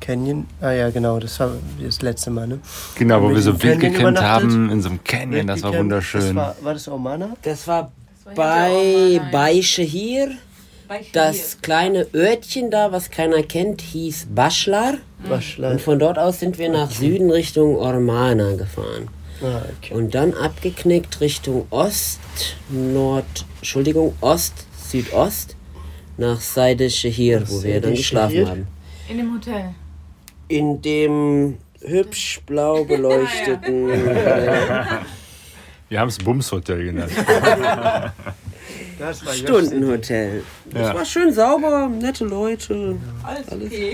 Canyon. 0.00 0.46
Ah 0.60 0.70
ja, 0.70 0.90
genau, 0.90 1.18
das 1.18 1.40
war 1.40 1.52
das 1.82 2.02
letzte 2.02 2.30
Mal, 2.30 2.46
ne? 2.46 2.60
Genau, 2.96 3.22
wo 3.22 3.30
wir 3.30 3.40
so 3.40 3.60
wild 3.62 3.82
übernachtet. 3.82 4.22
haben, 4.22 4.70
in 4.70 4.82
so 4.82 4.90
einem 4.90 5.02
Canyon, 5.02 5.46
das 5.46 5.62
war 5.62 5.72
Wild 5.72 5.80
wunderschön. 5.80 6.20
Das 6.20 6.34
war, 6.34 6.56
war 6.60 6.74
das 6.74 6.88
Omana? 6.88 7.36
Das 7.42 7.66
war 7.66 7.90
bei, 8.34 9.20
bei 9.32 9.62
Shahir. 9.62 10.32
Das 11.12 11.60
kleine 11.62 12.06
Örtchen 12.14 12.70
da, 12.70 12.90
was 12.90 13.10
keiner 13.10 13.42
kennt, 13.42 13.80
hieß 13.80 14.28
Bashlar. 14.34 14.94
Waschlein. 15.18 15.72
Und 15.72 15.80
von 15.80 15.98
dort 15.98 16.18
aus 16.18 16.40
sind 16.40 16.58
wir 16.58 16.68
nach 16.68 16.90
Süden 16.90 17.30
Richtung 17.30 17.76
Ormana 17.76 18.56
gefahren. 18.56 19.08
Ah, 19.42 19.62
okay. 19.78 19.94
Und 19.94 20.14
dann 20.14 20.34
abgeknickt 20.34 21.20
Richtung 21.20 21.66
Ost, 21.70 22.20
Nord, 22.68 23.46
Entschuldigung, 23.58 24.14
Ost, 24.20 24.66
Südost 24.76 25.56
nach 26.16 26.40
Seide 26.40 26.90
Shahir, 26.90 27.48
wo 27.48 27.62
wir 27.62 27.80
dann 27.80 27.94
geschlafen 27.94 28.48
haben. 28.48 28.66
In 29.08 29.18
dem 29.18 29.34
Hotel. 29.34 29.74
In 30.48 30.82
dem 30.82 31.58
hübsch 31.80 32.40
blau 32.46 32.84
beleuchteten. 32.84 33.88
Wir 35.88 35.98
haben 35.98 36.08
es 36.08 36.18
Bumshotel 36.18 36.84
genannt. 36.84 37.10
Das 39.00 39.24
war 39.24 39.32
Stundenhotel. 39.32 40.42
Das 40.70 40.88
Ja. 40.88 40.94
war 40.94 41.04
schön 41.06 41.32
sauber, 41.32 41.88
nette 41.88 42.24
Leute. 42.26 42.96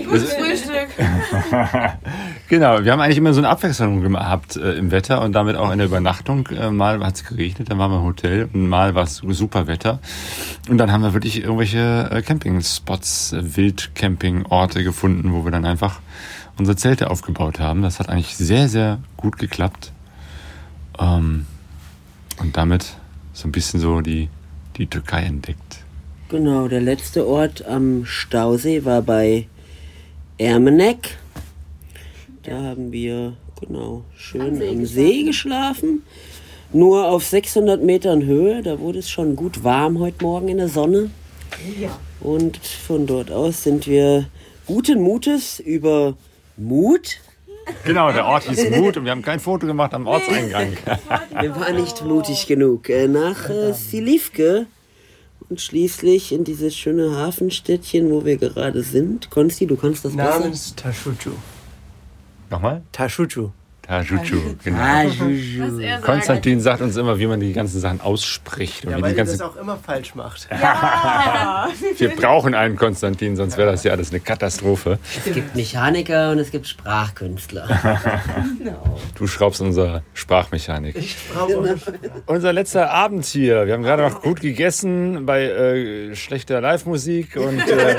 Gutes 0.08 0.32
Frühstück. 0.34 0.88
Genau, 2.48 2.84
wir 2.84 2.92
haben 2.92 3.00
eigentlich 3.00 3.16
immer 3.18 3.32
so 3.32 3.40
eine 3.40 3.48
Abwechslung 3.48 4.00
gehabt 4.02 4.54
äh, 4.56 4.74
im 4.74 4.92
Wetter 4.92 5.20
und 5.22 5.32
damit 5.32 5.56
auch 5.56 5.72
in 5.72 5.78
der 5.78 5.88
Übernachtung. 5.88 6.46
Äh, 6.48 6.70
mal 6.70 7.04
hat 7.04 7.16
es 7.16 7.24
geregnet, 7.24 7.70
dann 7.70 7.78
waren 7.78 7.90
wir 7.90 7.98
im 7.98 8.04
Hotel 8.04 8.48
und 8.52 8.68
mal 8.68 8.94
war 8.94 9.02
es 9.02 9.16
super 9.16 9.66
Wetter. 9.66 9.98
Und 10.68 10.78
dann 10.78 10.92
haben 10.92 11.02
wir 11.02 11.12
wirklich 11.12 11.42
irgendwelche 11.42 12.08
äh, 12.10 12.22
Campingspots, 12.22 13.32
äh, 13.32 13.56
Wildcampingorte 13.56 14.84
gefunden, 14.84 15.32
wo 15.32 15.44
wir 15.44 15.50
dann 15.50 15.64
einfach 15.64 16.00
unsere 16.58 16.76
Zelte 16.76 17.10
aufgebaut 17.10 17.58
haben. 17.58 17.82
Das 17.82 17.98
hat 17.98 18.08
eigentlich 18.08 18.36
sehr, 18.36 18.68
sehr 18.68 18.98
gut 19.16 19.38
geklappt. 19.38 19.92
Ähm, 21.00 21.46
und 22.38 22.56
damit 22.56 22.94
so 23.32 23.48
ein 23.48 23.52
bisschen 23.52 23.80
so 23.80 24.00
die, 24.02 24.28
die 24.78 24.86
Türkei 24.86 25.22
entdeckt. 25.22 25.84
Genau, 26.28 26.68
der 26.68 26.80
letzte 26.80 27.26
Ort 27.26 27.64
am 27.66 28.04
Stausee 28.04 28.84
war 28.84 29.02
bei 29.02 29.46
Ermenek. 30.38 31.18
Da 32.42 32.62
haben 32.62 32.92
wir, 32.92 33.34
genau, 33.60 34.04
schön 34.16 34.62
am 34.62 34.84
See, 34.84 35.24
geschlafen. 35.24 36.02
Nur 36.72 37.08
auf 37.08 37.24
600 37.24 37.82
Metern 37.82 38.24
Höhe, 38.24 38.62
da 38.62 38.80
wurde 38.80 38.98
es 38.98 39.08
schon 39.08 39.36
gut 39.36 39.62
warm 39.62 39.98
heute 39.98 40.24
Morgen 40.24 40.48
in 40.48 40.58
der 40.58 40.68
Sonne. 40.68 41.10
Und 42.20 42.56
von 42.56 43.06
dort 43.06 43.30
aus 43.30 43.62
sind 43.62 43.86
wir 43.86 44.28
guten 44.66 45.00
Mutes 45.00 45.60
über 45.60 46.16
Mut. 46.56 47.18
Genau, 47.84 48.12
der 48.12 48.26
Ort 48.26 48.44
hieß 48.44 48.70
Mut 48.70 48.96
und 48.96 49.04
wir 49.04 49.10
haben 49.12 49.22
kein 49.22 49.40
Foto 49.40 49.66
gemacht 49.66 49.92
am 49.94 50.06
Ortseingang. 50.06 50.72
Wir 51.40 51.54
waren 51.56 51.76
nicht 51.76 52.04
mutig 52.04 52.46
genug. 52.46 52.88
äh, 52.88 53.08
Nach 53.08 53.48
äh, 53.50 53.72
Silivke 53.72 54.66
und 55.48 55.60
schließlich 55.60 56.32
in 56.32 56.44
dieses 56.44 56.76
schöne 56.76 57.16
Hafenstädtchen, 57.16 58.10
wo 58.10 58.24
wir 58.24 58.36
gerade 58.36 58.82
sind. 58.82 59.30
Konsti, 59.30 59.66
du 59.66 59.76
kannst 59.76 60.04
das 60.04 60.16
besser? 60.16 60.40
Namens 60.40 60.74
Tashuchu. 60.74 61.30
Nochmal? 62.50 62.82
Tashuchu. 62.92 63.50
Tajuju, 63.86 64.56
genau. 64.64 64.78
Ah, 64.78 65.02
Juju. 65.04 65.80
Konstantin 66.02 66.60
sagt 66.60 66.80
uns 66.80 66.96
immer, 66.96 67.18
wie 67.18 67.26
man 67.26 67.38
die 67.38 67.52
ganzen 67.52 67.78
Sachen 67.80 68.00
ausspricht. 68.00 68.84
Und 68.84 68.90
Ja, 68.90 68.98
wie 68.98 69.02
weil 69.02 69.12
die 69.12 69.18
ihr 69.18 69.24
das 69.24 69.38
ganzen, 69.38 69.54
auch 69.54 69.60
immer 69.60 69.76
falsch 69.76 70.14
macht. 70.14 70.48
wir 71.98 72.16
brauchen 72.16 72.54
einen 72.54 72.76
Konstantin, 72.76 73.36
sonst 73.36 73.56
wäre 73.56 73.70
das 73.70 73.84
ja 73.84 73.92
alles 73.92 74.10
eine 74.10 74.20
Katastrophe. 74.20 74.98
Es 75.24 75.32
gibt 75.32 75.54
Mechaniker 75.54 76.32
und 76.32 76.38
es 76.38 76.50
gibt 76.50 76.66
Sprachkünstler. 76.66 77.68
Du 79.14 79.26
schraubst 79.26 79.60
unser 79.60 80.02
Sprachmechanik. 80.14 80.96
Ich 80.96 81.16
brauche 81.32 81.76
Unser 82.26 82.52
letzter 82.52 82.90
Abend 82.90 83.24
hier. 83.24 83.66
Wir 83.66 83.74
haben 83.74 83.82
gerade 83.82 84.02
noch 84.02 84.20
gut 84.22 84.40
gegessen 84.40 85.24
bei 85.24 85.44
äh, 85.44 86.14
schlechter 86.16 86.60
Live-Musik 86.60 87.36
und, 87.36 87.60
äh, 87.60 87.96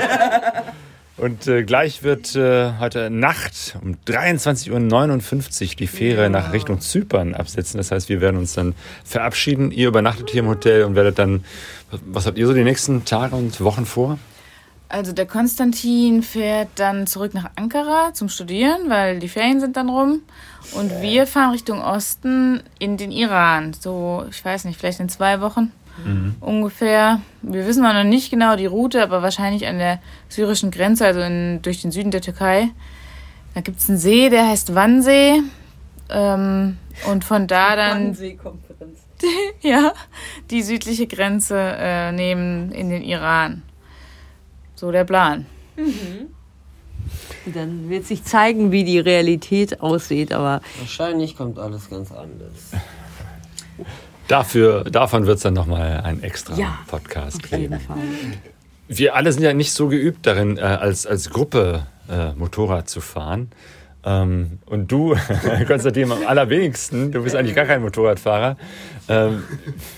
und 1.18 1.46
äh, 1.46 1.64
gleich 1.64 2.02
wird 2.02 2.34
äh, 2.36 2.72
heute 2.78 3.10
Nacht 3.10 3.76
um 3.82 3.96
23.59 4.06 5.70
Uhr 5.70 5.76
die 5.76 5.86
Fähre 5.86 6.30
nach 6.30 6.52
Richtung 6.52 6.80
Zypern 6.80 7.34
absetzen. 7.34 7.78
Das 7.78 7.90
heißt, 7.90 8.08
wir 8.08 8.20
werden 8.20 8.36
uns 8.36 8.54
dann 8.54 8.74
verabschieden. 9.04 9.70
Ihr 9.70 9.88
übernachtet 9.88 10.30
hier 10.30 10.40
im 10.40 10.48
Hotel 10.48 10.84
und 10.84 10.94
werdet 10.94 11.18
dann, 11.18 11.44
was 12.06 12.26
habt 12.26 12.38
ihr 12.38 12.46
so 12.46 12.54
die 12.54 12.64
nächsten 12.64 13.04
Tage 13.04 13.34
und 13.34 13.60
Wochen 13.60 13.84
vor? 13.84 14.18
Also 14.88 15.12
der 15.12 15.26
Konstantin 15.26 16.22
fährt 16.22 16.68
dann 16.76 17.06
zurück 17.06 17.34
nach 17.34 17.50
Ankara 17.56 18.14
zum 18.14 18.28
Studieren, 18.28 18.88
weil 18.88 19.18
die 19.18 19.28
Ferien 19.28 19.60
sind 19.60 19.76
dann 19.76 19.90
rum. 19.90 20.22
Und 20.72 21.02
wir 21.02 21.26
fahren 21.26 21.50
Richtung 21.50 21.82
Osten 21.82 22.62
in 22.78 22.96
den 22.96 23.12
Iran. 23.12 23.74
So, 23.78 24.24
ich 24.30 24.42
weiß 24.42 24.64
nicht, 24.64 24.78
vielleicht 24.78 25.00
in 25.00 25.08
zwei 25.10 25.40
Wochen 25.40 25.72
ungefähr. 26.40 27.20
Wir 27.42 27.66
wissen 27.66 27.84
auch 27.84 27.92
noch 27.92 28.04
nicht 28.04 28.30
genau 28.30 28.56
die 28.56 28.66
Route, 28.66 29.02
aber 29.02 29.22
wahrscheinlich 29.22 29.66
an 29.66 29.78
der 29.78 30.00
syrischen 30.28 30.70
Grenze, 30.70 31.06
also 31.06 31.20
in, 31.20 31.60
durch 31.62 31.82
den 31.82 31.90
Süden 31.90 32.10
der 32.10 32.20
Türkei. 32.20 32.70
Da 33.54 33.60
gibt 33.60 33.78
es 33.78 33.88
einen 33.88 33.98
See, 33.98 34.28
der 34.28 34.48
heißt 34.48 34.74
Wannsee. 34.74 35.42
Ähm, 36.10 36.78
und 37.10 37.24
von 37.24 37.46
da 37.46 37.76
dann 37.76 38.14
Seekonferenz. 38.14 38.98
ja, 39.60 39.92
die 40.50 40.62
südliche 40.62 41.06
Grenze 41.06 41.56
äh, 41.58 42.12
nehmen 42.12 42.72
in 42.72 42.88
den 42.88 43.02
Iran. 43.02 43.62
So 44.74 44.92
der 44.92 45.04
Plan. 45.04 45.46
Dann 47.46 47.88
wird 47.88 48.04
sich 48.04 48.24
zeigen, 48.24 48.70
wie 48.70 48.84
die 48.84 48.98
Realität 48.98 49.80
aussieht, 49.80 50.32
aber 50.32 50.60
Wahrscheinlich 50.78 51.36
kommt 51.36 51.58
alles 51.58 51.88
ganz 51.90 52.12
anders. 52.12 52.70
Dafür, 54.28 54.84
davon 54.84 55.26
wird 55.26 55.38
es 55.38 55.42
dann 55.42 55.54
nochmal 55.54 56.00
einen 56.02 56.22
extra 56.22 56.54
Ja, 56.54 56.78
Podcast 56.86 57.42
auf 57.42 57.50
jeden 57.50 57.70
geben. 57.70 57.80
Fall. 57.80 57.96
Wir 58.86 59.16
alle 59.16 59.32
sind 59.32 59.42
ja 59.42 59.52
nicht 59.52 59.72
so 59.72 59.88
geübt 59.88 60.26
darin, 60.26 60.56
äh, 60.58 60.60
als, 60.60 61.06
als 61.06 61.30
Gruppe 61.30 61.86
äh, 62.10 62.32
Motorrad 62.34 62.88
zu 62.88 63.00
fahren. 63.00 63.50
Ähm, 64.04 64.58
und 64.66 64.92
du, 64.92 65.16
Konstantin, 65.66 66.12
am 66.12 66.26
allerwenigsten, 66.26 67.10
du 67.12 67.22
bist 67.22 67.36
eigentlich 67.36 67.54
gar 67.54 67.64
kein 67.66 67.82
Motorradfahrer. 67.82 68.56
Ähm, 69.08 69.42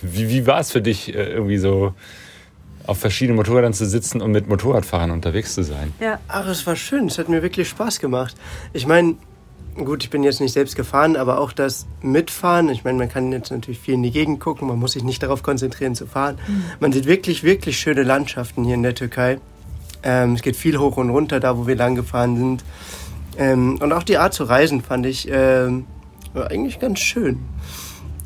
wie 0.03 0.29
wie 0.29 0.47
war 0.47 0.61
es 0.61 0.73
für 0.73 0.81
dich, 0.81 1.15
äh, 1.15 1.33
irgendwie 1.33 1.59
so 1.59 1.95
auf 2.87 2.99
verschiedenen 2.99 3.37
Motorrädern 3.37 3.73
zu 3.73 3.87
sitzen 3.87 4.21
und 4.21 4.33
mit 4.33 4.49
Motorradfahrern 4.49 5.11
unterwegs 5.11 5.55
zu 5.55 5.63
sein? 5.63 5.93
Ach, 6.29 6.47
es 6.49 6.67
war 6.67 6.77
schön. 6.77 7.07
Es 7.07 7.19
hat 7.19 7.29
mir 7.29 7.43
wirklich 7.43 7.69
Spaß 7.69 8.01
gemacht. 8.01 8.35
Ich 8.73 8.87
meine, 8.87 9.17
gut, 9.85 10.05
ich 10.05 10.11
bin 10.11 10.23
jetzt 10.23 10.41
nicht 10.41 10.53
selbst 10.53 10.77
gefahren, 10.77 11.17
aber 11.17 11.39
auch 11.39 11.53
das 11.53 11.87
Mitfahren. 12.03 12.69
Ich 12.69 12.85
meine, 12.85 12.99
man 12.99 13.09
kann 13.09 13.33
jetzt 13.33 13.51
natürlich 13.51 13.81
viel 13.81 13.95
in 13.95 14.03
die 14.03 14.11
Gegend 14.11 14.41
gucken. 14.41 14.69
Man 14.69 14.79
muss 14.79 14.93
sich 14.93 15.05
nicht 15.05 15.23
darauf 15.23 15.43
konzentrieren 15.43 15.95
zu 15.95 16.07
fahren. 16.07 16.39
Man 16.81 16.93
sieht 16.93 17.07
wirklich, 17.07 17.43
wirklich 17.43 17.79
schöne 17.79 18.03
Landschaften 18.03 18.65
hier 18.65 18.75
in 18.75 18.83
der 18.83 18.95
Türkei. 18.95 19.39
Ähm, 20.03 20.35
es 20.35 20.43
geht 20.43 20.57
viel 20.57 20.79
hoch 20.79 20.97
und 20.97 21.11
runter, 21.11 21.41
da 21.41 21.57
wo 21.59 21.67
wir 21.67 21.77
lang 21.77 21.95
gefahren 21.95 22.37
sind. 22.37 22.65
Ähm, 23.37 23.79
und 23.81 23.93
auch 23.93 24.03
die 24.03 24.19
Art 24.19 24.35
zu 24.35 24.45
reisen 24.45 24.83
fand 24.83 25.07
ich 25.07 25.29
ähm, 25.31 25.87
eigentlich 26.35 26.79
ganz 26.79 27.01
schön. 27.01 27.41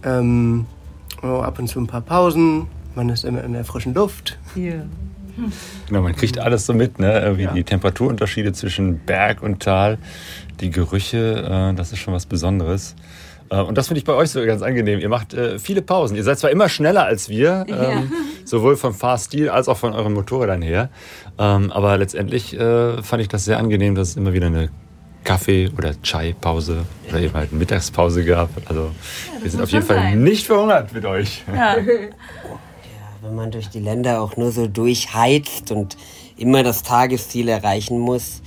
Ähm, 0.04 0.66
oh, 1.22 1.40
ab 1.40 1.58
und 1.58 1.68
zu 1.68 1.80
ein 1.80 1.86
paar 1.86 2.00
Pausen. 2.00 2.66
Man 2.94 3.08
ist 3.08 3.24
immer 3.24 3.42
in 3.42 3.52
der 3.52 3.64
frischen 3.64 3.94
Luft. 3.94 4.38
Hier. 4.54 4.86
Genau, 5.88 6.02
man 6.02 6.14
kriegt 6.14 6.38
alles 6.38 6.66
so 6.66 6.74
mit, 6.74 6.98
ne? 6.98 7.20
Irgendwie 7.20 7.48
die 7.54 7.64
Temperaturunterschiede 7.64 8.52
zwischen 8.52 8.98
Berg 9.00 9.42
und 9.42 9.62
Tal, 9.62 9.98
die 10.60 10.70
Gerüche, 10.70 11.70
äh, 11.72 11.74
das 11.74 11.92
ist 11.92 11.98
schon 11.98 12.14
was 12.14 12.26
Besonderes. 12.26 12.94
Äh, 13.50 13.60
und 13.60 13.76
das 13.78 13.88
finde 13.88 13.98
ich 13.98 14.04
bei 14.04 14.14
euch 14.14 14.30
so 14.30 14.44
ganz 14.44 14.62
angenehm. 14.62 15.00
Ihr 15.00 15.08
macht 15.08 15.34
äh, 15.34 15.58
viele 15.58 15.82
Pausen. 15.82 16.16
Ihr 16.16 16.24
seid 16.24 16.38
zwar 16.38 16.50
immer 16.50 16.68
schneller 16.68 17.04
als 17.04 17.28
wir, 17.28 17.66
ähm, 17.68 18.12
sowohl 18.44 18.76
vom 18.76 18.94
Fahrstil 18.94 19.48
als 19.50 19.68
auch 19.68 19.76
von 19.76 19.92
euren 19.92 20.12
Motorrädern 20.12 20.62
her. 20.62 20.88
Ähm, 21.38 21.70
aber 21.72 21.96
letztendlich 21.98 22.58
äh, 22.58 23.02
fand 23.02 23.22
ich 23.22 23.28
das 23.28 23.44
sehr 23.44 23.58
angenehm, 23.58 23.94
dass 23.94 24.10
es 24.10 24.16
immer 24.16 24.32
wieder 24.32 24.46
eine 24.46 24.70
Kaffee 25.24 25.70
oder 25.76 26.00
Chai-Pause 26.02 26.84
oder 27.08 27.20
eben 27.20 27.34
halt 27.34 27.52
Mittagspause 27.52 28.24
gab. 28.24 28.50
Also 28.66 28.90
wir 29.40 29.50
sind 29.50 29.62
auf 29.62 29.70
jeden 29.70 29.86
Fall 29.86 29.96
sein. 29.96 30.22
nicht 30.22 30.46
verhungert 30.46 30.92
mit 30.92 31.04
euch. 31.06 31.42
Ja. 31.54 31.76
Wenn 33.24 33.36
man 33.36 33.50
durch 33.50 33.70
die 33.70 33.80
Länder 33.80 34.20
auch 34.20 34.36
nur 34.36 34.52
so 34.52 34.66
durchheizt 34.66 35.72
und 35.72 35.96
immer 36.36 36.62
das 36.62 36.82
Tagesziel 36.82 37.48
erreichen 37.48 37.98
muss, 37.98 38.42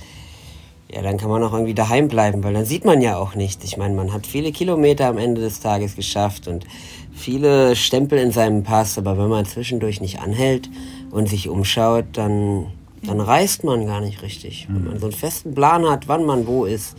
ja, 0.88 1.02
dann 1.02 1.16
kann 1.16 1.28
man 1.28 1.42
auch 1.42 1.52
irgendwie 1.52 1.74
daheim 1.74 2.06
bleiben, 2.06 2.44
weil 2.44 2.54
dann 2.54 2.64
sieht 2.64 2.84
man 2.84 3.02
ja 3.02 3.16
auch 3.16 3.34
nichts. 3.34 3.64
Ich 3.64 3.76
meine, 3.76 3.96
man 3.96 4.12
hat 4.12 4.24
viele 4.24 4.52
Kilometer 4.52 5.08
am 5.08 5.18
Ende 5.18 5.40
des 5.40 5.58
Tages 5.58 5.96
geschafft 5.96 6.46
und 6.46 6.64
viele 7.12 7.74
Stempel 7.74 8.20
in 8.20 8.30
seinem 8.30 8.62
Pass, 8.62 8.96
aber 8.98 9.18
wenn 9.18 9.28
man 9.28 9.46
zwischendurch 9.46 10.00
nicht 10.00 10.20
anhält 10.20 10.70
und 11.10 11.28
sich 11.28 11.48
umschaut, 11.48 12.04
dann, 12.12 12.66
dann 13.02 13.20
reist 13.20 13.64
man 13.64 13.84
gar 13.84 14.00
nicht 14.00 14.22
richtig. 14.22 14.68
Wenn 14.70 14.84
man 14.84 15.00
so 15.00 15.06
einen 15.06 15.16
festen 15.16 15.54
Plan 15.54 15.90
hat, 15.90 16.06
wann 16.06 16.24
man 16.24 16.46
wo 16.46 16.66
ist, 16.66 16.96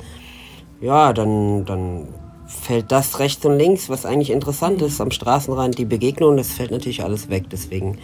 ja, 0.82 1.14
dann, 1.14 1.64
dann 1.64 2.10
fällt 2.50 2.92
das 2.92 3.20
rechts 3.20 3.46
und 3.46 3.58
links, 3.58 3.90
was 3.90 4.06
eigentlich 4.06 4.32
interessant 4.32 4.82
ist 4.82 5.00
am 5.00 5.12
Straßenrand, 5.12 5.78
die 5.78 5.86
Begegnung, 5.86 6.36
das 6.36 6.52
fällt 6.52 6.72
natürlich 6.72 7.04
alles 7.04 7.30
weg. 7.30 7.46
Deswegen 7.52 8.00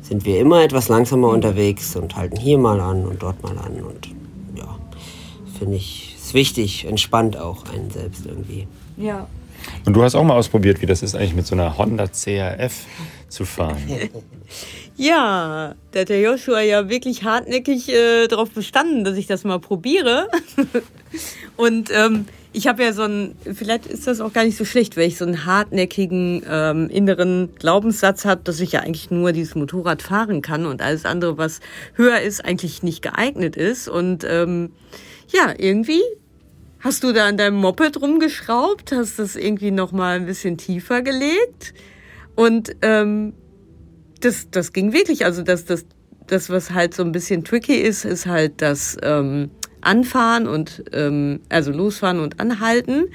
sind 0.00 0.24
wir 0.24 0.40
immer 0.40 0.62
etwas 0.62 0.88
langsamer 0.88 1.28
unterwegs 1.28 1.96
und 1.96 2.16
halten 2.16 2.36
hier 2.36 2.58
mal 2.58 2.80
an 2.80 3.04
und 3.04 3.22
dort 3.22 3.42
mal 3.42 3.58
an. 3.58 3.82
Und 3.82 4.08
ja, 4.56 4.78
finde 5.58 5.76
ich, 5.76 6.14
ist 6.16 6.32
wichtig, 6.32 6.86
entspannt 6.86 7.36
auch 7.36 7.64
einen 7.72 7.90
selbst 7.90 8.24
irgendwie. 8.24 8.68
Ja. 8.96 9.26
Und 9.84 9.94
du 9.94 10.02
hast 10.02 10.14
auch 10.14 10.24
mal 10.24 10.36
ausprobiert, 10.36 10.80
wie 10.80 10.86
das 10.86 11.02
ist 11.02 11.16
eigentlich 11.16 11.34
mit 11.34 11.46
so 11.46 11.56
einer 11.56 11.76
Honda 11.76 12.06
CRF 12.06 12.86
zu 13.28 13.44
fahren. 13.44 13.82
Ja, 15.00 15.76
da 15.92 16.00
hat 16.00 16.08
der 16.08 16.20
Joshua 16.20 16.60
ja 16.60 16.88
wirklich 16.88 17.22
hartnäckig 17.22 17.88
äh, 17.88 18.26
darauf 18.26 18.50
bestanden, 18.50 19.04
dass 19.04 19.16
ich 19.16 19.28
das 19.28 19.44
mal 19.44 19.60
probiere. 19.60 20.26
Und 21.56 21.90
ähm, 21.94 22.26
ich 22.52 22.66
habe 22.66 22.82
ja 22.82 22.92
so 22.92 23.02
einen, 23.02 23.36
vielleicht 23.54 23.86
ist 23.86 24.06
das 24.06 24.20
auch 24.20 24.32
gar 24.32 24.44
nicht 24.44 24.56
so 24.56 24.64
schlecht, 24.64 24.96
weil 24.96 25.06
ich 25.06 25.18
so 25.18 25.24
einen 25.24 25.44
hartnäckigen 25.44 26.42
ähm, 26.48 26.88
inneren 26.88 27.54
Glaubenssatz 27.56 28.24
habe, 28.24 28.40
dass 28.42 28.60
ich 28.60 28.72
ja 28.72 28.80
eigentlich 28.80 29.10
nur 29.10 29.32
dieses 29.32 29.54
Motorrad 29.54 30.02
fahren 30.02 30.40
kann 30.40 30.66
und 30.66 30.80
alles 30.80 31.04
andere, 31.04 31.36
was 31.36 31.60
höher 31.94 32.20
ist, 32.20 32.44
eigentlich 32.44 32.82
nicht 32.82 33.02
geeignet 33.02 33.56
ist. 33.56 33.88
Und 33.88 34.24
ähm, 34.24 34.72
ja, 35.28 35.54
irgendwie 35.56 36.02
hast 36.80 37.04
du 37.04 37.12
da 37.12 37.26
an 37.26 37.36
deinem 37.36 37.56
Moped 37.56 38.00
rumgeschraubt, 38.00 38.92
hast 38.92 39.18
das 39.18 39.36
irgendwie 39.36 39.70
noch 39.70 39.92
mal 39.92 40.16
ein 40.16 40.26
bisschen 40.26 40.56
tiefer 40.56 41.02
gelegt 41.02 41.74
und 42.34 42.76
ähm, 42.82 43.34
das, 44.20 44.48
das 44.50 44.72
ging 44.72 44.92
wirklich. 44.92 45.24
Also 45.24 45.42
das, 45.42 45.64
das, 45.64 45.84
das, 46.26 46.50
was 46.50 46.70
halt 46.70 46.94
so 46.94 47.02
ein 47.02 47.12
bisschen 47.12 47.44
tricky 47.44 47.74
ist, 47.74 48.04
ist 48.04 48.26
halt 48.26 48.62
das 48.62 48.96
ähm, 49.02 49.50
Anfahren 49.80 50.46
und 50.46 50.84
ähm, 50.92 51.40
also 51.48 51.72
losfahren 51.72 52.20
und 52.20 52.40
anhalten. 52.40 53.06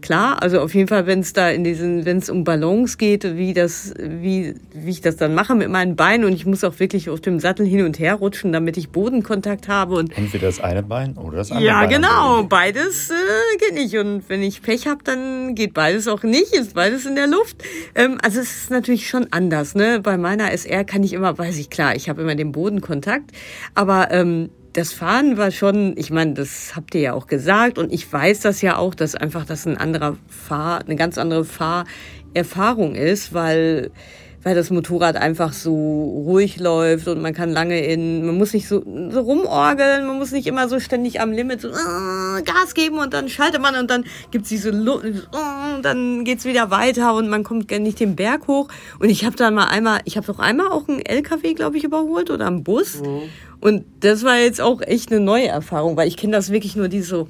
Klar, 0.00 0.42
also 0.42 0.60
auf 0.60 0.74
jeden 0.74 0.86
Fall, 0.86 1.06
wenn 1.06 1.20
es 1.20 1.32
da 1.32 1.50
in 1.50 1.64
diesen, 1.64 2.04
wenn 2.04 2.18
es 2.18 2.30
um 2.30 2.44
Ballons 2.44 2.98
geht, 2.98 3.36
wie 3.36 3.52
das, 3.52 3.94
wie, 3.98 4.54
wie 4.72 4.90
ich 4.90 5.00
das 5.00 5.16
dann 5.16 5.34
mache 5.34 5.56
mit 5.56 5.68
meinen 5.70 5.96
Beinen 5.96 6.24
und 6.24 6.32
ich 6.32 6.46
muss 6.46 6.62
auch 6.62 6.78
wirklich 6.78 7.10
auf 7.10 7.20
dem 7.20 7.40
Sattel 7.40 7.66
hin 7.66 7.84
und 7.84 7.98
her 7.98 8.14
rutschen, 8.14 8.52
damit 8.52 8.76
ich 8.76 8.90
Bodenkontakt 8.90 9.66
habe 9.66 9.96
und 9.96 10.16
Entweder 10.16 10.46
das 10.46 10.60
eine 10.60 10.84
Bein 10.84 11.16
oder 11.16 11.38
das 11.38 11.50
andere 11.50 11.66
ja, 11.66 11.80
Bein. 11.80 11.88
genau. 11.88 12.42
Beides 12.44 13.10
äh, 13.10 13.56
geht 13.58 13.74
nicht. 13.74 13.96
Und 13.96 14.28
wenn 14.28 14.42
ich 14.42 14.62
Pech 14.62 14.86
habe, 14.86 15.02
dann 15.02 15.56
geht 15.56 15.74
beides 15.74 16.06
auch 16.06 16.22
nicht. 16.22 16.54
Ist 16.54 16.74
beides 16.74 17.04
in 17.04 17.16
der 17.16 17.26
Luft. 17.26 17.56
Ähm, 17.96 18.18
also 18.22 18.38
es 18.38 18.56
ist 18.56 18.70
natürlich 18.70 19.08
schon 19.08 19.26
anders. 19.32 19.74
Ne? 19.74 20.00
Bei 20.00 20.16
meiner 20.16 20.52
SR 20.52 20.84
kann 20.84 21.02
ich 21.02 21.12
immer, 21.12 21.36
weiß 21.36 21.58
ich 21.58 21.70
klar, 21.70 21.96
ich 21.96 22.08
habe 22.08 22.22
immer 22.22 22.36
den 22.36 22.52
Bodenkontakt. 22.52 23.32
Aber 23.74 24.12
ähm, 24.12 24.50
das 24.78 24.92
Fahren 24.92 25.36
war 25.36 25.50
schon, 25.50 25.94
ich 25.96 26.10
meine, 26.10 26.34
das 26.34 26.76
habt 26.76 26.94
ihr 26.94 27.00
ja 27.00 27.12
auch 27.12 27.26
gesagt 27.26 27.78
und 27.78 27.92
ich 27.92 28.10
weiß 28.10 28.40
das 28.40 28.62
ja 28.62 28.76
auch, 28.76 28.94
dass 28.94 29.16
einfach 29.16 29.44
das 29.44 29.66
ein 29.66 29.76
anderer 29.76 30.16
Fahr, 30.28 30.80
eine 30.80 30.94
ganz 30.94 31.18
andere 31.18 31.44
Fahrerfahrung 31.44 32.94
ist, 32.94 33.34
weil 33.34 33.90
weil 34.48 34.54
das 34.54 34.70
Motorrad 34.70 35.16
einfach 35.16 35.52
so 35.52 35.74
ruhig 35.74 36.58
läuft 36.58 37.06
und 37.06 37.20
man 37.20 37.34
kann 37.34 37.50
lange 37.50 37.84
in, 37.84 38.24
man 38.24 38.38
muss 38.38 38.54
nicht 38.54 38.66
so, 38.66 38.82
so 39.10 39.20
rumorgeln, 39.20 40.06
man 40.06 40.16
muss 40.16 40.32
nicht 40.32 40.46
immer 40.46 40.70
so 40.70 40.80
ständig 40.80 41.20
am 41.20 41.32
Limit 41.32 41.60
so 41.60 41.68
äh, 41.68 42.42
Gas 42.42 42.72
geben 42.72 42.96
und 42.96 43.12
dann 43.12 43.28
schaltet 43.28 43.60
man 43.60 43.76
und 43.76 43.90
dann 43.90 44.06
gibt's 44.30 44.48
diese 44.48 44.70
Lu 44.70 44.94
und 44.94 45.82
dann 45.82 46.24
geht's 46.24 46.46
wieder 46.46 46.70
weiter 46.70 47.14
und 47.14 47.28
man 47.28 47.44
kommt 47.44 47.70
nicht 47.70 48.00
den 48.00 48.16
Berg 48.16 48.46
hoch. 48.46 48.68
Und 48.98 49.10
ich 49.10 49.26
habe 49.26 49.36
dann 49.36 49.52
mal 49.52 49.66
einmal, 49.66 50.00
ich 50.06 50.16
habe 50.16 50.26
doch 50.26 50.38
einmal 50.38 50.68
auch 50.68 50.88
einen 50.88 51.04
LKW, 51.04 51.52
glaube 51.52 51.76
ich, 51.76 51.84
überholt 51.84 52.30
oder 52.30 52.46
einen 52.46 52.64
Bus. 52.64 53.02
Und 53.60 53.84
das 54.00 54.24
war 54.24 54.38
jetzt 54.38 54.62
auch 54.62 54.80
echt 54.80 55.10
eine 55.10 55.20
neue 55.20 55.48
Erfahrung, 55.48 55.98
weil 55.98 56.08
ich 56.08 56.16
kenne 56.16 56.32
das 56.32 56.50
wirklich 56.50 56.74
nur 56.74 56.88
die 56.88 57.02
so 57.02 57.28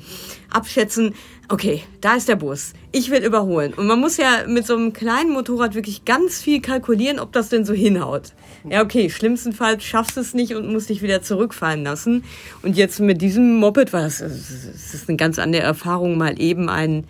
abschätzen, 0.50 1.14
okay, 1.48 1.82
da 2.00 2.14
ist 2.14 2.28
der 2.28 2.36
Bus, 2.36 2.72
ich 2.92 3.10
will 3.10 3.24
überholen. 3.24 3.72
Und 3.74 3.86
man 3.86 3.98
muss 3.98 4.16
ja 4.16 4.44
mit 4.46 4.66
so 4.66 4.74
einem 4.74 4.92
kleinen 4.92 5.32
Motorrad 5.32 5.74
wirklich 5.74 6.04
ganz 6.04 6.40
viel 6.40 6.60
kalkulieren, 6.60 7.18
ob 7.18 7.32
das 7.32 7.48
denn 7.48 7.64
so 7.64 7.72
hinhaut. 7.72 8.32
Ja, 8.68 8.82
okay, 8.82 9.08
schlimmstenfalls 9.08 9.82
schaffst 9.84 10.16
du 10.16 10.20
es 10.20 10.34
nicht 10.34 10.54
und 10.54 10.70
musst 10.70 10.90
dich 10.90 11.00
wieder 11.00 11.22
zurückfallen 11.22 11.84
lassen. 11.84 12.24
Und 12.62 12.76
jetzt 12.76 13.00
mit 13.00 13.22
diesem 13.22 13.56
Moped 13.56 13.92
war 13.92 14.02
das, 14.02 14.20
es 14.20 14.94
ist 14.94 15.08
eine 15.08 15.16
ganz 15.16 15.38
andere 15.38 15.62
Erfahrung, 15.62 16.18
mal 16.18 16.40
eben 16.40 16.68
einen 16.68 17.06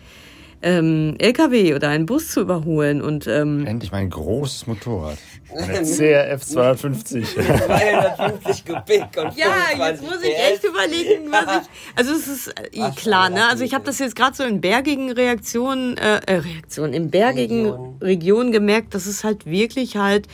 ähm, 0.63 1.15
LKW 1.19 1.75
oder 1.75 1.89
einen 1.89 2.07
Bus 2.07 2.31
zu 2.31 2.41
überholen. 2.41 3.01
Und 3.01 3.27
ähm, 3.27 3.67
Endlich 3.67 3.93
mein 3.93 4.11
großes 4.11 4.67
Motorrad. 4.67 5.19
Eine 5.55 5.83
CRF 5.83 6.45
250. 6.45 7.27
250 7.35 8.65
Kubik 8.67 9.05
und 9.17 9.37
Ja, 9.37 9.47
jetzt 9.71 10.01
25 10.01 10.11
muss 10.11 10.23
ich 10.23 10.37
echt 10.37 10.65
überlegen, 10.65 11.31
was 11.31 11.63
ich. 11.63 11.69
Also 11.97 12.13
es 12.13 12.29
ist 12.29 12.49
äh, 12.49 12.81
Ach, 12.81 12.95
klar, 12.95 13.31
ne? 13.31 13.49
Also 13.49 13.65
ich 13.65 13.73
habe 13.75 13.85
das 13.85 13.99
jetzt 13.99 14.15
gerade 14.17 14.37
so 14.37 14.45
in 14.45 14.61
bergigen 14.61 15.11
Reaktionen, 15.11 15.97
äh, 15.97 16.21
äh, 16.27 16.35
Reaktionen, 16.39 16.93
in 16.93 17.11
bergigen. 17.11 17.97
Regionen 18.01 18.53
gemerkt, 18.53 18.95
dass 18.95 19.07
es 19.07 19.25
halt 19.25 19.47
wirklich 19.47 19.97
halt, 19.97 20.27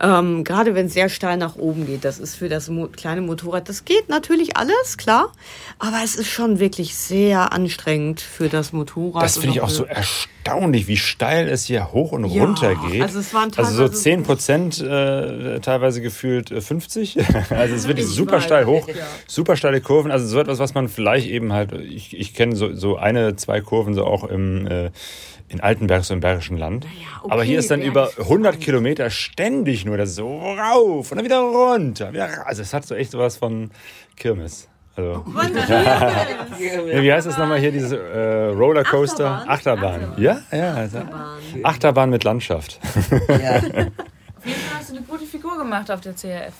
ähm, 0.00 0.44
gerade 0.44 0.74
wenn 0.74 0.86
es 0.86 0.94
sehr 0.94 1.08
steil 1.08 1.36
nach 1.36 1.56
oben 1.56 1.86
geht, 1.86 2.04
das 2.04 2.18
ist 2.18 2.36
für 2.36 2.48
das 2.48 2.68
Mo 2.68 2.88
kleine 2.88 3.20
Motorrad, 3.20 3.68
das 3.68 3.84
geht 3.84 4.08
natürlich 4.08 4.56
alles, 4.56 4.96
klar, 4.96 5.32
aber 5.78 5.98
es 6.04 6.14
ist 6.16 6.28
schon 6.28 6.60
wirklich 6.60 6.94
sehr 6.94 7.52
anstrengend 7.52 8.20
für 8.20 8.48
das 8.48 8.72
Motorrad. 8.72 9.22
Das 9.24 9.38
finde 9.38 9.56
ich 9.56 9.60
auch 9.60 9.68
so 9.70 9.84
erstaunlich, 9.84 10.86
wie 10.86 10.96
steil 10.96 11.48
es 11.48 11.64
hier 11.64 11.92
hoch 11.92 12.12
und 12.12 12.24
Ja, 12.26 12.44
runter 12.44 12.74
geht. 12.90 13.02
also 13.02 13.18
es 13.18 13.34
waren 13.34 13.50
Also 13.56 13.72
so 13.72 13.78
teilweise- 13.84 14.02
10 14.02 14.22
Prozent, 14.22 14.80
äh, 14.80 15.60
teilweise 15.60 16.00
gefühlt 16.00 16.50
äh, 16.50 16.60
50. 16.60 17.18
also 17.50 17.74
es 17.74 17.88
wird 17.88 18.00
super 18.02 18.32
weiß, 18.36 18.44
steil 18.44 18.66
hoch, 18.66 18.88
ja. 18.88 18.94
super 19.26 19.56
steile 19.56 19.80
Kurven. 19.80 20.10
Also 20.10 20.26
so 20.26 20.38
etwas, 20.38 20.58
was 20.58 20.74
man 20.74 20.88
vielleicht 20.88 21.28
eben 21.28 21.52
halt, 21.52 21.72
ich, 21.72 22.16
ich 22.16 22.34
kenne 22.34 22.54
so, 22.56 22.74
so 22.74 22.96
eine, 22.96 23.36
zwei 23.36 23.60
Kurven 23.60 23.94
so 23.94 24.04
auch 24.04 24.24
im, 24.24 24.66
äh, 24.66 24.90
in 25.48 25.60
Altenberg, 25.60 26.04
so 26.04 26.12
im 26.14 26.20
Bergischen 26.20 26.56
Land. 26.58 26.86
okay, 27.22 27.30
Aber 27.32 27.42
hier 27.42 27.58
ist 27.58 27.70
dann 27.70 27.80
über 27.82 28.08
ist 28.10 28.18
100 28.20 28.60
Kilometer 28.60 29.08
ständig 29.10 29.84
nur 29.84 29.96
das 29.96 30.14
so 30.14 30.38
rauf 30.40 31.10
und 31.10 31.16
dann 31.16 31.24
wieder 31.24 31.40
runter. 31.40 32.12
Wieder 32.12 32.26
ra- 32.26 32.42
also 32.42 32.62
es 32.62 32.74
hat 32.74 32.86
so 32.86 32.94
echt 32.94 33.10
sowas 33.12 33.36
von 33.36 33.70
Kirmes. 34.16 34.68
Also, 34.96 35.24
ja, 35.78 37.02
wie 37.02 37.12
heißt 37.12 37.26
das 37.28 37.38
nochmal 37.38 37.58
hier, 37.60 37.70
diese 37.72 37.96
äh, 37.96 38.46
Rollercoaster? 38.48 39.44
Achterbahn. 39.48 40.14
Ja, 40.18 40.40
ja. 40.50 40.74
Also, 40.74 40.98
Achterbahn 41.62 42.10
mit 42.10 42.24
Landschaft. 42.24 42.80
Ja. 43.28 43.56
Auf 43.56 44.44
jeden 44.46 44.60
Fall 44.60 44.78
hast 44.78 44.90
du 44.90 44.96
eine 44.96 45.04
gute 45.04 45.24
Figur 45.26 45.58
gemacht 45.58 45.90
auf 45.90 46.00
der 46.00 46.14
CRF. 46.14 46.54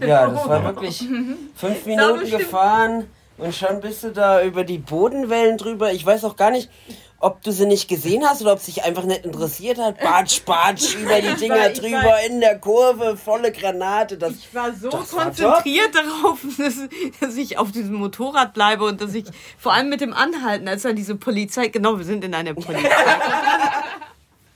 ja, 0.00 0.26
das 0.28 0.48
war 0.48 0.64
wirklich 0.64 1.04
fünf 1.54 1.86
Minuten 1.86 2.30
gefahren 2.30 3.04
und 3.36 3.54
schon 3.54 3.80
bist 3.80 4.02
du 4.04 4.10
da 4.12 4.42
über 4.42 4.64
die 4.64 4.78
Bodenwellen 4.78 5.56
drüber. 5.58 5.92
Ich 5.92 6.04
weiß 6.04 6.24
auch 6.24 6.36
gar 6.36 6.50
nicht, 6.50 6.70
ob 7.20 7.42
du 7.42 7.50
sie 7.50 7.66
nicht 7.66 7.88
gesehen 7.88 8.24
hast 8.24 8.42
oder 8.42 8.52
ob 8.52 8.58
es 8.60 8.66
dich 8.66 8.84
einfach 8.84 9.02
nicht 9.02 9.24
interessiert 9.24 9.78
hat. 9.78 9.98
Batsch, 9.98 10.44
batsch, 10.44 10.94
über 11.02 11.20
die 11.20 11.34
Dinger 11.34 11.56
war- 11.56 11.68
drüber 11.70 12.04
war- 12.04 12.22
in 12.24 12.40
der 12.40 12.58
Kurve, 12.60 13.16
volle 13.16 13.50
Granate. 13.50 14.16
Das, 14.18 14.34
Ich 14.34 14.54
war 14.54 14.72
so 14.72 14.88
Das 14.88 15.12
war 15.16 15.24
konzentriert 15.24 15.94
darauf, 15.94 16.38
dass, 16.58 16.74
dass 17.20 17.36
ich 17.36 17.58
auf 17.58 17.72
diesem 17.72 17.94
Motorrad 17.96 18.54
bleibe 18.54 18.84
und 18.84 19.00
dass 19.00 19.14
ich 19.14 19.24
vor 19.58 19.72
allem 19.72 19.88
mit 19.88 20.00
dem 20.00 20.12
Anhalten, 20.12 20.68
als 20.68 20.82
dann 20.82 20.94
diese 20.94 21.16
Polizei, 21.16 21.68
genau, 21.68 21.98
wir 21.98 22.04
sind 22.04 22.22
in 22.24 22.34
eine 22.34 22.54
Polizei, 22.54 22.88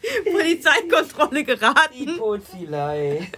Polizeikontrolle 0.30 1.44
geraten 1.44 1.92
die 1.94 2.06
Pozilei. 2.06 3.28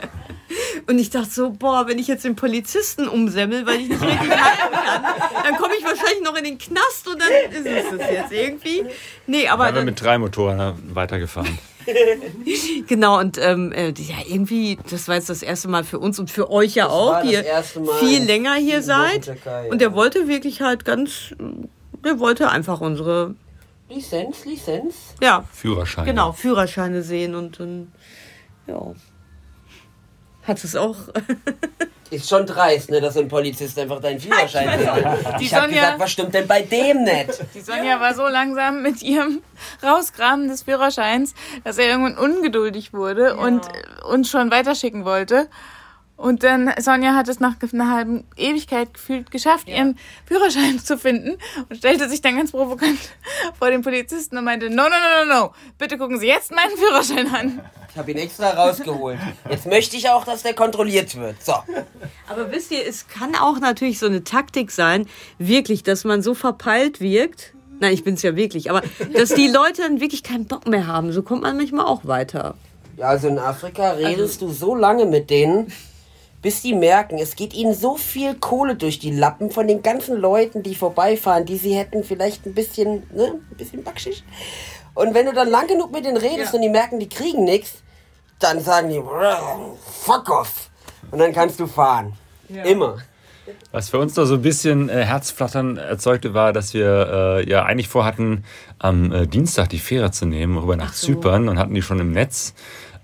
und 0.86 0.98
ich 0.98 1.10
dachte 1.10 1.30
so, 1.30 1.50
boah, 1.50 1.86
wenn 1.86 1.98
ich 1.98 2.06
jetzt 2.06 2.24
den 2.24 2.36
Polizisten 2.36 3.08
umsemmel, 3.08 3.66
weil 3.66 3.80
ich 3.80 3.88
nicht 3.88 4.02
richtig 4.02 4.30
halten 4.30 4.72
kann, 4.72 5.04
dann 5.44 5.56
komme 5.56 5.74
ich 5.78 5.84
wahrscheinlich 5.84 6.22
noch 6.22 6.36
in 6.36 6.44
den 6.44 6.58
Knast 6.58 7.08
und 7.08 7.20
dann 7.20 7.52
ist 7.52 7.66
es 7.66 7.98
das 7.98 8.10
jetzt 8.10 8.32
irgendwie. 8.32 8.84
Nee, 9.26 9.48
aber 9.48 9.66
haben 9.66 9.74
wir 9.74 9.80
dann, 9.80 9.86
mit 9.86 10.00
drei 10.00 10.18
Motoren 10.18 10.94
weitergefahren. 10.94 11.58
genau 12.86 13.18
und 13.18 13.38
ähm, 13.38 13.72
äh, 13.72 13.88
ja 13.90 14.16
irgendwie, 14.26 14.78
das 14.90 15.08
war 15.08 15.16
jetzt 15.16 15.28
das 15.28 15.42
erste 15.42 15.68
Mal 15.68 15.84
für 15.84 15.98
uns 15.98 16.18
und 16.18 16.30
für 16.30 16.50
euch 16.50 16.74
ja 16.74 16.88
auch, 16.88 17.14
das 17.14 17.22
die 17.22 17.32
ihr 17.32 17.44
erste 17.44 17.80
Mal 17.80 17.98
viel 17.98 18.22
länger 18.22 18.54
hier 18.54 18.82
seid. 18.82 19.24
Türkei, 19.24 19.64
Und 19.64 19.80
ja. 19.82 19.88
der 19.88 19.94
wollte 19.94 20.28
wirklich 20.28 20.62
halt 20.62 20.84
ganz, 20.84 21.34
der 22.04 22.18
wollte 22.18 22.48
einfach 22.48 22.80
unsere, 22.80 23.34
Lizenz, 23.88 24.44
Lizenz. 24.44 24.94
ja, 25.20 25.44
Führerschein. 25.52 26.04
genau, 26.06 26.32
Führerscheine 26.32 27.02
sehen 27.02 27.34
und 27.34 27.60
dann, 27.60 27.92
ja. 28.66 28.92
Hat 30.44 30.62
es 30.62 30.76
auch. 30.76 30.96
Ist 32.10 32.28
schon 32.28 32.44
dreist, 32.46 32.90
ne, 32.90 33.00
dass 33.00 33.14
so 33.14 33.20
ein 33.20 33.28
Polizist 33.28 33.78
einfach 33.78 33.98
deinen 34.00 34.20
Führerschein 34.20 34.78
will. 34.78 35.04
Die 35.40 35.44
Ich 35.46 35.54
hab 35.54 35.64
Sonja- 35.64 35.68
gesagt, 35.74 35.98
was 36.00 36.12
stimmt 36.12 36.34
denn 36.34 36.46
bei 36.46 36.62
dem 36.62 37.02
nicht? 37.02 37.44
Die 37.54 37.60
Sonja 37.60 37.98
war 37.98 38.14
so 38.14 38.28
langsam 38.28 38.82
mit 38.82 39.02
ihrem 39.02 39.40
Rauskramen 39.82 40.48
des 40.48 40.62
Führerscheins, 40.64 41.34
dass 41.64 41.78
er 41.78 41.86
irgendwann 41.88 42.18
ungeduldig 42.18 42.92
wurde 42.92 43.36
und 43.36 43.66
äh, 43.66 44.04
uns 44.06 44.30
schon 44.30 44.50
weiterschicken 44.50 45.04
wollte. 45.06 45.48
Und 46.16 46.44
dann, 46.44 46.72
Sonja 46.78 47.14
hat 47.14 47.28
es 47.28 47.40
nach 47.40 47.56
einer 47.72 47.90
halben 47.90 48.24
Ewigkeit 48.36 48.94
gefühlt 48.94 49.32
geschafft, 49.32 49.68
ihren 49.68 49.98
Führerschein 50.26 50.78
zu 50.78 50.96
finden 50.96 51.38
und 51.68 51.76
stellte 51.76 52.08
sich 52.08 52.22
dann 52.22 52.36
ganz 52.36 52.52
provokant 52.52 52.98
vor 53.58 53.70
den 53.70 53.82
Polizisten 53.82 54.38
und 54.38 54.44
meinte, 54.44 54.70
no, 54.70 54.84
no, 54.84 54.88
no, 54.88 55.26
no, 55.26 55.40
no, 55.40 55.54
bitte 55.76 55.98
gucken 55.98 56.20
Sie 56.20 56.28
jetzt 56.28 56.52
meinen 56.52 56.76
Führerschein 56.76 57.34
an. 57.34 57.60
Ich 57.90 57.98
habe 57.98 58.10
ihn 58.12 58.18
extra 58.18 58.50
rausgeholt. 58.50 59.18
Jetzt 59.48 59.66
möchte 59.66 59.96
ich 59.96 60.08
auch, 60.08 60.24
dass 60.24 60.42
der 60.42 60.54
kontrolliert 60.54 61.14
wird. 61.16 61.42
So. 61.44 61.54
Aber 62.28 62.50
wisst 62.50 62.70
ihr, 62.70 62.84
es 62.86 63.06
kann 63.06 63.36
auch 63.36 63.60
natürlich 63.60 63.98
so 63.98 64.06
eine 64.06 64.24
Taktik 64.24 64.70
sein, 64.70 65.06
wirklich, 65.38 65.82
dass 65.82 66.04
man 66.04 66.22
so 66.22 66.34
verpeilt 66.34 67.00
wirkt. 67.00 67.54
Nein, 67.80 67.92
ich 67.92 68.02
bin's 68.02 68.22
ja 68.22 68.34
wirklich, 68.34 68.70
aber 68.70 68.82
dass 69.12 69.34
die 69.34 69.48
Leute 69.48 69.82
dann 69.82 70.00
wirklich 70.00 70.22
keinen 70.22 70.46
Bock 70.46 70.66
mehr 70.66 70.86
haben. 70.86 71.12
So 71.12 71.22
kommt 71.22 71.42
man 71.42 71.56
manchmal 71.56 71.86
auch 71.86 72.04
weiter. 72.04 72.54
Ja, 72.96 73.08
also 73.08 73.28
in 73.28 73.38
Afrika 73.38 73.92
redest 73.92 74.42
du 74.42 74.50
so 74.50 74.74
lange 74.74 75.06
mit 75.06 75.30
denen, 75.30 75.72
bis 76.44 76.60
die 76.60 76.74
merken, 76.74 77.16
es 77.18 77.36
geht 77.36 77.54
ihnen 77.54 77.72
so 77.72 77.96
viel 77.96 78.34
Kohle 78.34 78.76
durch 78.76 78.98
die 78.98 79.10
Lappen 79.10 79.50
von 79.50 79.66
den 79.66 79.82
ganzen 79.82 80.14
Leuten, 80.14 80.62
die 80.62 80.74
vorbeifahren, 80.74 81.46
die 81.46 81.56
sie 81.56 81.74
hätten 81.74 82.04
vielleicht 82.04 82.44
ein 82.44 82.52
bisschen, 82.52 83.02
ne, 83.14 83.40
ein 83.50 83.56
bisschen 83.56 83.82
backschisch. 83.82 84.22
Und 84.92 85.14
wenn 85.14 85.24
du 85.24 85.32
dann 85.32 85.48
lang 85.48 85.66
genug 85.68 85.90
mit 85.90 86.04
denen 86.04 86.18
redest 86.18 86.52
und 86.52 86.60
die 86.60 86.68
merken, 86.68 87.00
die 87.00 87.08
kriegen 87.08 87.44
nichts, 87.44 87.82
dann 88.40 88.60
sagen 88.60 88.90
die, 88.90 89.02
fuck 90.02 90.28
off. 90.28 90.68
Und 91.10 91.18
dann 91.18 91.32
kannst 91.32 91.58
du 91.60 91.66
fahren. 91.66 92.12
Immer. 92.50 92.98
Was 93.72 93.88
für 93.88 93.98
uns 93.98 94.14
noch 94.14 94.26
so 94.26 94.34
ein 94.34 94.42
bisschen 94.42 94.90
äh, 94.90 95.02
Herzflattern 95.02 95.78
erzeugte, 95.78 96.34
war, 96.34 96.52
dass 96.52 96.74
wir 96.74 97.40
äh, 97.40 97.48
ja 97.48 97.64
eigentlich 97.64 97.88
vorhatten, 97.88 98.44
am 98.78 99.12
äh, 99.12 99.26
Dienstag 99.26 99.70
die 99.70 99.78
Fähre 99.78 100.10
zu 100.10 100.26
nehmen, 100.26 100.58
rüber 100.58 100.76
nach 100.76 100.92
Zypern 100.92 101.48
und 101.48 101.58
hatten 101.58 101.74
die 101.74 101.82
schon 101.82 102.00
im 102.00 102.12
Netz, 102.12 102.54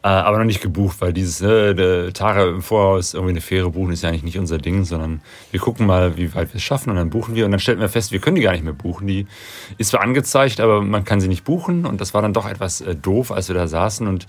aber 0.08 0.38
noch 0.38 0.44
nicht 0.46 0.62
gebucht, 0.62 0.96
weil 1.00 1.12
dieses 1.12 1.42
äh, 1.42 1.74
der 1.74 2.12
Tage 2.14 2.48
im 2.48 2.62
Voraus 2.62 3.12
irgendwie 3.12 3.32
eine 3.32 3.40
Fähre 3.42 3.70
buchen 3.70 3.92
ist 3.92 4.02
ja 4.02 4.08
eigentlich 4.08 4.22
nicht 4.22 4.38
unser 4.38 4.56
Ding, 4.56 4.84
sondern 4.84 5.20
wir 5.50 5.60
gucken 5.60 5.86
mal, 5.86 6.16
wie 6.16 6.34
weit 6.34 6.54
wir 6.54 6.56
es 6.56 6.62
schaffen 6.62 6.88
und 6.88 6.96
dann 6.96 7.10
buchen 7.10 7.34
wir. 7.34 7.44
Und 7.44 7.50
dann 7.50 7.60
stellten 7.60 7.82
wir 7.82 7.90
fest, 7.90 8.10
wir 8.10 8.18
können 8.18 8.36
die 8.36 8.42
gar 8.42 8.52
nicht 8.52 8.64
mehr 8.64 8.72
buchen. 8.72 9.06
Die 9.06 9.26
ist 9.76 9.90
zwar 9.90 10.00
angezeigt, 10.00 10.60
aber 10.60 10.80
man 10.80 11.04
kann 11.04 11.20
sie 11.20 11.28
nicht 11.28 11.44
buchen. 11.44 11.84
Und 11.84 12.00
das 12.00 12.14
war 12.14 12.22
dann 12.22 12.32
doch 12.32 12.48
etwas 12.48 12.80
äh, 12.80 12.94
doof, 12.94 13.30
als 13.30 13.48
wir 13.48 13.54
da 13.54 13.66
saßen. 13.66 14.06
Und 14.06 14.26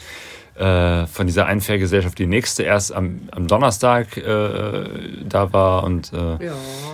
äh, 0.56 1.08
von 1.08 1.26
dieser 1.26 1.46
einen 1.46 1.62
Fährgesellschaft 1.62 2.20
die 2.20 2.28
nächste 2.28 2.64
erst 2.64 2.94
am, 2.94 3.30
am 3.32 3.48
Donnerstag 3.48 4.18
äh, 4.18 4.84
da 5.24 5.54
war. 5.54 5.86
Und 5.86 6.12
äh, 6.12 6.50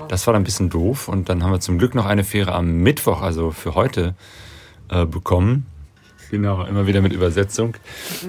das 0.07 0.27
war 0.27 0.33
dann 0.33 0.43
ein 0.43 0.45
bisschen 0.45 0.69
doof. 0.69 1.07
Und 1.07 1.29
dann 1.29 1.43
haben 1.43 1.51
wir 1.51 1.59
zum 1.59 1.79
Glück 1.79 1.95
noch 1.95 2.05
eine 2.05 2.23
Fähre 2.23 2.53
am 2.53 2.77
Mittwoch, 2.77 3.23
also 3.23 3.49
für 3.49 3.73
heute, 3.73 4.13
äh, 4.89 5.05
bekommen. 5.05 5.65
Genau, 6.29 6.65
immer 6.65 6.87
wieder 6.87 7.01
mit 7.01 7.13
Übersetzung. 7.13 7.75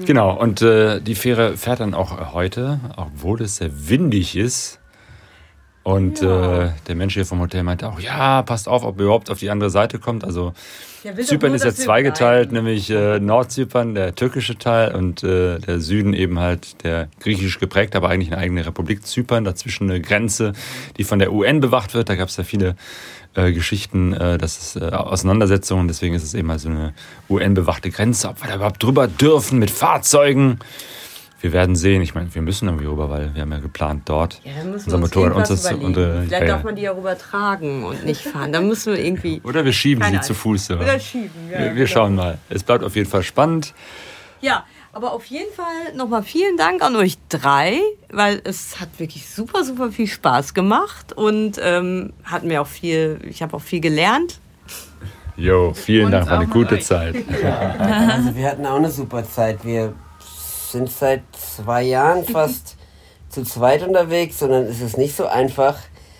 Genau, 0.05 0.39
und 0.39 0.61
äh, 0.61 1.01
die 1.01 1.15
Fähre 1.15 1.57
fährt 1.57 1.81
dann 1.81 1.93
auch 1.93 2.33
heute, 2.33 2.79
obwohl 2.95 3.41
es 3.41 3.57
sehr 3.57 3.89
windig 3.89 4.35
ist. 4.35 4.79
Und 5.83 6.21
äh, 6.21 6.69
der 6.87 6.95
Mensch 6.95 7.15
hier 7.15 7.25
vom 7.25 7.39
Hotel 7.39 7.63
meinte 7.63 7.87
auch, 7.87 7.99
ja, 7.99 8.43
passt 8.43 8.67
auf, 8.67 8.83
ob 8.83 8.99
ihr 8.99 9.05
überhaupt 9.05 9.31
auf 9.31 9.39
die 9.39 9.49
andere 9.49 9.69
Seite 9.69 9.97
kommt. 9.97 10.23
Also 10.23 10.53
Zypern 11.23 11.53
ist 11.53 11.63
jetzt 11.63 11.81
zweigeteilt, 11.81 12.51
nämlich 12.51 12.89
äh, 12.89 13.19
Nordzypern, 13.19 13.95
der 13.95 14.13
türkische 14.13 14.57
Teil, 14.57 14.93
und 14.93 15.23
äh, 15.23 15.57
der 15.57 15.79
Süden 15.79 16.13
eben 16.13 16.37
halt 16.37 16.83
der 16.83 17.07
griechisch 17.21 17.59
geprägte, 17.59 17.97
aber 17.97 18.09
eigentlich 18.09 18.31
eine 18.31 18.41
eigene 18.41 18.65
Republik 18.65 19.07
Zypern. 19.07 19.45
Dazwischen 19.45 19.89
eine 19.89 20.01
Grenze, 20.01 20.53
die 20.97 21.05
von 21.05 21.17
der 21.17 21.31
UN 21.31 21.61
bewacht 21.61 21.93
wird. 21.93 22.09
Da 22.09 22.15
gab 22.15 22.27
es 22.27 22.37
ja 22.37 22.43
viele 22.43 22.75
äh, 23.35 23.51
Geschichten, 23.51 24.13
äh, 24.13 24.37
das 24.37 24.57
ist 24.57 24.81
äh, 24.81 24.85
Auseinandersetzungen. 24.93 25.87
Deswegen 25.87 26.15
ist 26.15 26.23
es 26.23 26.33
eben 26.33 26.49
halt 26.49 26.61
so 26.61 26.69
eine 26.69 26.93
UN-bewachte 27.29 27.89
Grenze, 27.89 28.29
ob 28.29 28.41
wir 28.41 28.49
da 28.49 28.55
überhaupt 28.55 28.81
drüber 28.81 29.07
dürfen 29.07 29.59
mit 29.59 29.71
Fahrzeugen. 29.71 30.59
Wir 31.41 31.53
werden 31.53 31.75
sehen. 31.75 32.01
Ich 32.01 32.15
meine, 32.15 32.33
wir 32.33 32.41
müssen 32.41 32.67
irgendwie 32.67 32.85
rüber, 32.85 33.09
weil 33.09 33.33
wir 33.33 33.41
haben 33.41 33.51
ja 33.51 33.59
geplant 33.59 34.03
dort. 34.05 34.41
Ja, 34.43 34.51
dann 34.57 34.71
müssen 34.71 34.85
unser 34.87 34.97
wir 34.97 35.03
uns 35.03 35.15
Motorrad 35.15 35.37
uns 35.37 35.47
das 35.49 35.67
Vielleicht 35.67 36.31
ja, 36.31 36.39
ja. 36.39 36.45
darf 36.45 36.63
man 36.63 36.75
die 36.75 36.81
ja 36.81 36.91
rübertragen 36.91 37.85
und 37.85 38.03
nicht 38.03 38.21
fahren. 38.21 38.51
Dann 38.51 38.67
müssen 38.67 38.93
wir 38.93 39.03
irgendwie... 39.03 39.39
Oder 39.43 39.63
wir 39.63 39.71
schieben 39.71 40.03
sie 40.03 40.19
zu 40.19 40.33
Ahnung. 40.33 40.35
Fuß. 40.35 40.67
Ja. 40.67 40.75
Oder 40.77 40.99
schieben, 40.99 41.29
ja, 41.49 41.59
wir, 41.59 41.65
wir 41.65 41.73
genau. 41.75 41.87
schauen 41.87 42.15
mal. 42.15 42.39
Es 42.49 42.63
bleibt 42.63 42.83
auf 42.83 42.95
jeden 42.95 43.09
Fall 43.09 43.23
spannend. 43.23 43.73
Ja, 44.41 44.65
aber 44.93 45.13
auf 45.13 45.25
jeden 45.25 45.53
Fall 45.53 45.93
nochmal 45.95 46.23
vielen 46.23 46.57
Dank 46.57 46.81
an 46.81 46.95
euch 46.95 47.17
drei, 47.29 47.79
weil 48.11 48.41
es 48.43 48.79
hat 48.79 48.89
wirklich 48.99 49.29
super, 49.29 49.63
super 49.63 49.91
viel 49.91 50.07
Spaß 50.07 50.53
gemacht 50.53 51.13
und 51.13 51.59
ähm, 51.61 52.13
hat 52.23 52.43
mir 52.43 52.61
auch 52.61 52.67
viel, 52.67 53.19
ich 53.29 53.41
habe 53.41 53.55
auch 53.55 53.61
viel 53.61 53.79
gelernt. 53.81 54.39
Jo, 55.37 55.73
vielen 55.73 56.05
Uns 56.07 56.11
Dank, 56.13 56.29
war 56.29 56.39
eine 56.39 56.47
gute 56.47 56.75
euch. 56.75 56.85
Zeit. 56.85 57.15
Also 57.41 58.35
wir 58.35 58.47
hatten 58.47 58.65
auch 58.65 58.75
eine 58.75 58.91
super 58.91 59.23
Zeit. 59.23 59.63
Wir 59.63 59.93
sind 60.71 60.89
seit 60.91 61.21
zwei 61.33 61.83
Jahren 61.83 62.25
fast 62.25 62.75
zu 63.29 63.43
zweit 63.43 63.87
unterwegs 63.87 64.41
und 64.41 64.49
dann 64.49 64.65
ist 64.65 64.81
es 64.81 64.97
nicht 64.97 65.15
so 65.15 65.27
einfach, 65.27 65.77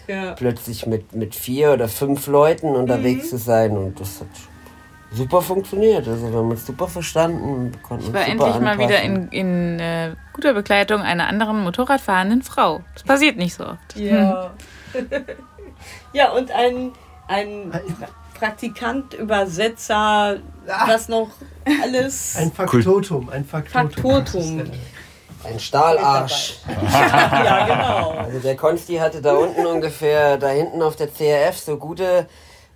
Ja. 0.07 0.31
plötzlich 0.33 0.85
mit, 0.85 1.13
mit 1.13 1.35
vier 1.35 1.71
oder 1.73 1.87
fünf 1.89 2.27
Leuten 2.27 2.67
unterwegs 2.75 3.29
zu 3.31 3.37
sein 3.37 3.75
und 3.77 3.99
das 3.99 4.21
hat 4.21 4.27
super 5.11 5.41
funktioniert. 5.41 6.07
Also 6.07 6.31
wir 6.31 6.37
haben 6.37 6.51
uns 6.51 6.65
super 6.65 6.87
verstanden. 6.87 7.71
Konnten 7.81 8.07
Ich 8.07 8.13
war 8.13 8.27
endlich 8.27 8.59
mal 8.59 8.77
wieder 8.77 9.01
anpassen. 9.01 9.29
in, 9.31 9.77
in 9.77 9.79
äh, 9.79 10.15
guter 10.33 10.53
Begleitung 10.53 11.01
einer 11.01 11.27
anderen 11.27 11.63
Motorradfahrenden 11.63 12.43
Frau. 12.43 12.81
Das 12.93 13.03
passiert 13.03 13.37
nicht 13.37 13.55
so 13.55 13.65
oft. 13.65 13.95
Ja. 13.95 14.51
ja, 16.13 16.31
und 16.31 16.51
ein, 16.51 16.91
ein 17.27 17.71
Praktikant, 18.33 19.13
Übersetzer, 19.13 20.37
was 20.65 21.09
noch 21.09 21.29
alles. 21.83 22.35
Ein 22.37 22.51
Faktotum, 22.51 23.29
ein 23.29 23.43
Faktotum. 23.43 23.91
Faktotum. 23.91 24.71
Ein 25.43 25.59
Stahlarsch. 25.59 26.59
ja, 26.91 27.65
genau. 27.65 28.11
Also 28.11 28.39
der 28.39 28.55
Konsti 28.55 28.95
hatte 28.97 29.21
da 29.21 29.35
unten 29.35 29.65
ungefähr, 29.65 30.37
da 30.37 30.49
hinten 30.49 30.81
auf 30.81 30.95
der 30.95 31.07
CRF 31.07 31.57
so 31.57 31.77
gute 31.77 32.27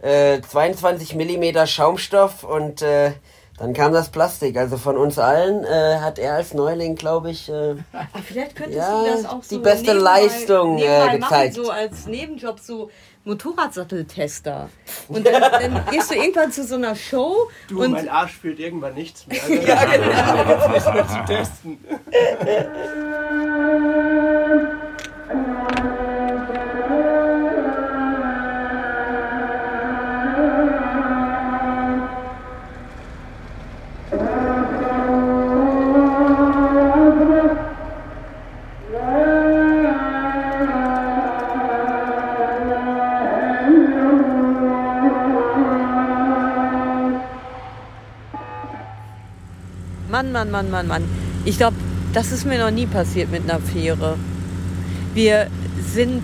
äh, 0.03 0.41
22 0.41 1.15
mm 1.15 1.65
Schaumstoff 1.65 2.43
und 2.43 2.81
äh, 2.81 3.11
dann 3.57 3.73
kam 3.73 3.93
das 3.93 4.09
Plastik. 4.09 4.57
Also 4.57 4.77
von 4.77 4.97
uns 4.97 5.17
allen 5.19 5.63
äh, 5.63 5.97
hat 5.99 6.17
er 6.19 6.33
als 6.35 6.53
Neuling, 6.53 6.95
glaube 6.95 7.29
ich, 7.31 7.49
äh, 7.49 7.75
Aber 7.93 8.23
vielleicht 8.25 8.55
könntest 8.55 8.77
Ja, 8.79 9.03
du 9.03 9.09
das 9.11 9.25
auch 9.25 9.43
so 9.43 9.57
die 9.57 9.61
beste 9.63 9.91
nebenbei- 9.91 10.01
Leistung, 10.03 10.77
äh, 10.77 10.81
nebenbei 10.81 11.17
gezeigt. 11.17 11.57
Machen, 11.57 11.65
so 11.65 11.71
als 11.71 12.05
Nebenjob, 12.07 12.59
so 12.59 12.89
Motorradsatteltester. 13.25 14.69
Und 15.07 15.25
dann, 15.25 15.41
dann 15.51 15.85
gehst 15.91 16.11
du 16.11 16.15
irgendwann 16.15 16.51
zu 16.51 16.63
so 16.65 16.75
einer 16.75 16.95
Show 16.95 17.47
Du, 17.69 17.81
und 17.83 17.91
mein 17.91 18.09
Arsch 18.09 18.33
fühlt 18.33 18.59
irgendwann 18.59 18.95
nichts 18.95 19.25
mehr. 19.27 19.39
Also, 19.47 19.53
ja, 19.53 19.85
genau. 19.85 20.73
Jetzt 20.73 20.85
nicht 20.85 20.93
mehr 20.93 21.07
zu 21.07 21.25
testen. 21.27 21.77
Mann, 50.51 50.69
Mann, 50.69 50.87
Mann, 50.87 50.87
Mann. 50.87 51.03
Ich 51.45 51.57
glaube, 51.57 51.75
das 52.13 52.31
ist 52.31 52.45
mir 52.45 52.59
noch 52.59 52.71
nie 52.71 52.85
passiert 52.85 53.31
mit 53.31 53.49
einer 53.49 53.59
Fähre. 53.59 54.15
Wir 55.13 55.47
sind 55.93 56.23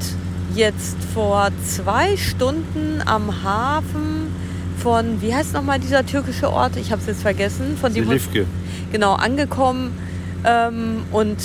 jetzt 0.55 0.98
vor 1.14 1.49
zwei 1.65 2.18
Stunden 2.18 3.02
am 3.06 3.43
Hafen 3.43 4.27
von, 4.77 5.22
wie 5.22 5.34
heißt 5.34 5.53
nochmal 5.53 5.80
dieser 5.80 6.06
türkische 6.06 6.52
Ort? 6.52 6.76
Ich 6.77 6.91
habe 6.91 7.02
es 7.02 7.07
jetzt 7.07 7.22
vergessen. 7.22 7.77
Von 7.80 7.93
dem 7.93 8.06
Silifke. 8.06 8.45
genau 8.91 9.14
angekommen 9.14 9.91
ähm, 10.45 11.03
und 11.11 11.38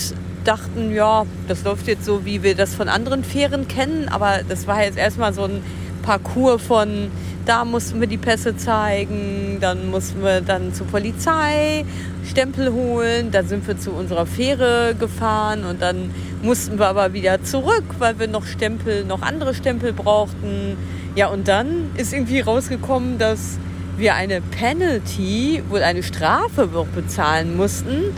dachten, 0.45 0.93
ja, 0.93 1.25
das 1.49 1.65
läuft 1.65 1.87
jetzt 1.87 2.05
so, 2.05 2.25
wie 2.25 2.43
wir 2.43 2.55
das 2.55 2.75
von 2.75 2.89
anderen 2.89 3.25
Fähren 3.25 3.67
kennen, 3.67 4.09
aber 4.09 4.41
das 4.49 4.67
war 4.67 4.83
jetzt 4.85 4.99
erstmal 4.99 5.33
so 5.33 5.45
ein 5.45 5.63
Parcours 6.03 6.63
von, 6.63 7.11
da 7.47 7.65
mussten 7.65 8.01
wir 8.01 8.07
die 8.07 8.19
Pässe 8.19 8.57
zeigen, 8.57 9.59
dann 9.61 9.91
mussten 9.91 10.23
wir 10.23 10.41
dann 10.41 10.73
zur 10.73 10.87
Polizei 10.87 11.85
Stempel 12.25 12.73
holen, 12.73 13.31
dann 13.31 13.47
sind 13.47 13.67
wir 13.67 13.79
zu 13.79 13.91
unserer 13.93 14.27
Fähre 14.27 14.95
gefahren 14.99 15.65
und 15.65 15.83
dann 15.83 16.11
mussten 16.43 16.79
wir 16.79 16.87
aber 16.87 17.13
wieder 17.13 17.43
zurück, 17.43 17.85
weil 17.99 18.19
wir 18.19 18.29
noch 18.29 18.47
Stempel, 18.47 19.05
noch 19.05 19.23
andere 19.23 19.55
Stempel 19.55 19.93
brauchten. 19.93 20.77
Ja, 21.17 21.29
und 21.29 21.49
dann 21.49 21.91
ist 21.97 22.13
irgendwie 22.13 22.41
rausgekommen, 22.41 23.19
dass 23.19 23.59
wir 23.97 24.15
eine 24.15 24.41
Penalty, 24.41 25.63
wohl 25.69 25.83
eine 25.83 26.03
Strafe 26.03 26.69
bezahlen 26.95 27.57
mussten. 27.57 28.15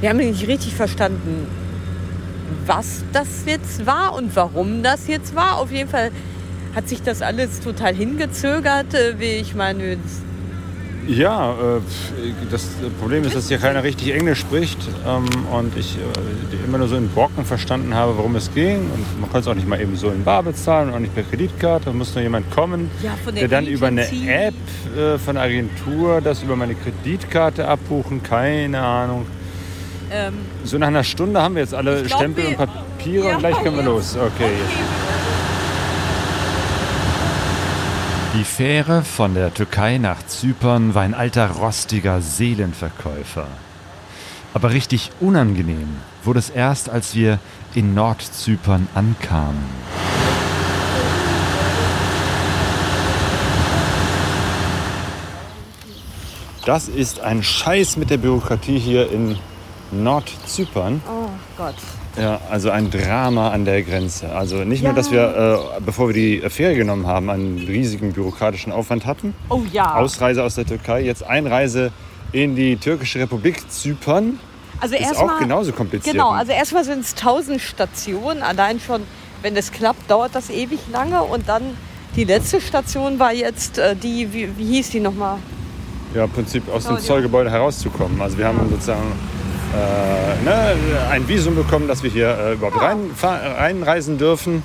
Wir 0.00 0.10
haben 0.10 0.18
nicht 0.18 0.46
richtig 0.46 0.74
verstanden. 0.74 1.46
was 2.66 3.04
das 3.12 3.44
jetzt 3.46 3.86
war 3.86 4.14
und 4.14 4.34
warum 4.36 4.82
das 4.82 5.06
jetzt 5.08 5.34
war. 5.34 5.58
Auf 5.58 5.70
jeden 5.70 5.88
Fall 5.88 6.10
hat 6.76 6.88
sich 6.88 7.02
das 7.02 7.22
alles 7.22 7.60
total 7.60 7.94
hingezögert. 7.94 8.94
Äh, 8.94 9.18
Wie 9.18 9.24
ich 9.40 9.54
meine, 9.54 9.96
Ja, 11.08 11.52
äh, 11.52 11.80
das 12.50 12.66
Problem 13.00 13.24
ist, 13.24 13.34
dass 13.34 13.48
hier 13.48 13.58
keiner 13.58 13.82
richtig 13.82 14.12
Englisch 14.14 14.40
spricht 14.40 14.78
ähm, 15.06 15.24
und 15.52 15.76
ich 15.76 15.96
äh, 15.96 16.64
immer 16.66 16.78
nur 16.78 16.88
so 16.88 16.96
in 16.96 17.08
Brocken 17.08 17.44
verstanden 17.46 17.94
habe, 17.94 18.16
worum 18.18 18.36
es 18.36 18.52
ging. 18.52 18.76
Und 18.90 19.20
man 19.20 19.30
konnte 19.30 19.38
es 19.38 19.48
auch 19.48 19.54
nicht 19.54 19.66
mal 19.66 19.80
eben 19.80 19.96
so 19.96 20.10
in 20.10 20.22
Bar 20.22 20.42
bezahlen 20.42 20.88
und 20.90 20.94
auch 20.96 20.98
nicht 21.00 21.14
per 21.14 21.22
Kreditkarte. 21.24 21.86
Da 21.86 21.92
muss 21.92 22.14
nur 22.14 22.22
jemand 22.22 22.50
kommen, 22.50 22.90
Ja, 23.02 23.14
der 23.32 23.48
dann 23.48 23.66
über 23.66 23.86
eine. 23.86 24.02
App 24.02 24.54
von 25.24 25.34
der 25.36 25.44
Agentur 25.44 26.20
das 26.20 26.42
über 26.42 26.56
meine 26.56 26.74
Kreditkarte 26.74 27.66
abbuchen. 27.66 28.22
Keine 28.22 28.80
Ahnung. 28.80 29.26
ähm, 30.12 30.34
So 30.64 30.76
nach 30.76 30.88
einer 30.88 31.04
Stunde 31.04 31.40
haben 31.40 31.54
wir 31.54 31.62
jetzt 31.62 31.74
alle 31.74 32.02
glaub, 32.02 32.18
Stempel 32.18 32.46
und 32.46 32.56
Papiere 32.56 33.28
Ja, 33.28 33.34
und 33.34 33.38
gleich 33.38 33.62
können 33.62 33.76
wir 33.76 33.84
los. 33.84 34.16
Okay. 34.16 34.50
Die 38.36 38.44
Fähre 38.44 39.02
von 39.02 39.32
der 39.32 39.54
Türkei 39.54 39.96
nach 39.96 40.26
Zypern 40.26 40.94
war 40.94 41.00
ein 41.00 41.14
alter, 41.14 41.52
rostiger 41.52 42.20
Seelenverkäufer. 42.20 43.46
Aber 44.52 44.72
richtig 44.72 45.10
unangenehm 45.20 45.96
wurde 46.22 46.40
es 46.40 46.50
erst, 46.50 46.90
als 46.90 47.14
wir 47.14 47.38
in 47.74 47.94
Nordzypern 47.94 48.88
ankamen. 48.94 49.64
Das 56.66 56.88
ist 56.88 57.20
ein 57.20 57.42
Scheiß 57.42 57.96
mit 57.96 58.10
der 58.10 58.18
Bürokratie 58.18 58.78
hier 58.78 59.10
in 59.10 59.38
Nordzypern. 59.92 61.00
oh 61.08 61.30
Gott. 61.56 61.76
Ja, 62.18 62.40
also 62.50 62.70
ein 62.70 62.90
Drama 62.90 63.50
an 63.50 63.64
der 63.64 63.82
Grenze. 63.82 64.30
Also 64.34 64.64
nicht 64.64 64.82
nur, 64.82 64.94
dass 64.94 65.10
wir, 65.10 65.68
äh, 65.76 65.80
bevor 65.84 66.08
wir 66.08 66.14
die 66.14 66.40
Fähre 66.48 66.74
genommen 66.74 67.06
haben, 67.06 67.28
einen 67.28 67.58
riesigen 67.58 68.12
bürokratischen 68.12 68.72
Aufwand 68.72 69.04
hatten. 69.04 69.34
Oh 69.50 69.62
ja. 69.72 69.94
Ausreise 69.96 70.42
aus 70.42 70.54
der 70.54 70.64
Türkei, 70.66 71.02
jetzt 71.02 71.22
Einreise 71.22 71.92
in 72.32 72.56
die 72.56 72.76
türkische 72.76 73.18
Republik 73.20 73.70
Zypern. 73.70 74.38
also 74.80 74.94
Ist 74.94 75.02
erst 75.02 75.16
auch 75.18 75.26
mal- 75.26 75.38
genauso 75.38 75.72
kompliziert. 75.72 76.14
Genau, 76.14 76.30
also 76.30 76.52
erstmal 76.52 76.84
sind 76.84 77.00
es 77.04 77.14
1000 77.14 77.60
Stationen. 77.60 78.42
Allein 78.42 78.80
schon, 78.80 79.02
wenn 79.42 79.54
es 79.56 79.70
klappt, 79.70 80.10
dauert 80.10 80.34
das 80.34 80.48
ewig 80.50 80.80
lange. 80.90 81.22
Und 81.22 81.48
dann 81.48 81.62
die 82.16 82.24
letzte 82.24 82.60
Station 82.62 83.18
war 83.18 83.32
jetzt 83.34 83.76
äh, 83.78 83.94
die, 83.94 84.32
wie, 84.32 84.48
wie 84.56 84.64
hieß 84.76 84.90
die 84.90 85.00
nochmal? 85.00 85.36
ja, 86.14 86.24
im 86.24 86.30
Prinzip 86.30 86.62
aus 86.72 86.84
dem 86.84 86.92
Claudia. 86.92 87.04
Zollgebäude 87.06 87.50
herauszukommen. 87.50 88.22
Also 88.22 88.38
wir 88.38 88.46
haben 88.46 88.58
sozusagen 88.70 89.02
ne, 90.44 90.76
ein 91.10 91.28
Visum 91.28 91.54
bekommen, 91.54 91.88
dass 91.88 92.02
wir 92.02 92.10
hier 92.10 92.36
äh, 92.38 92.52
überhaupt 92.54 92.80
rein, 92.80 93.10
reinreisen 93.22 94.18
dürfen. 94.18 94.62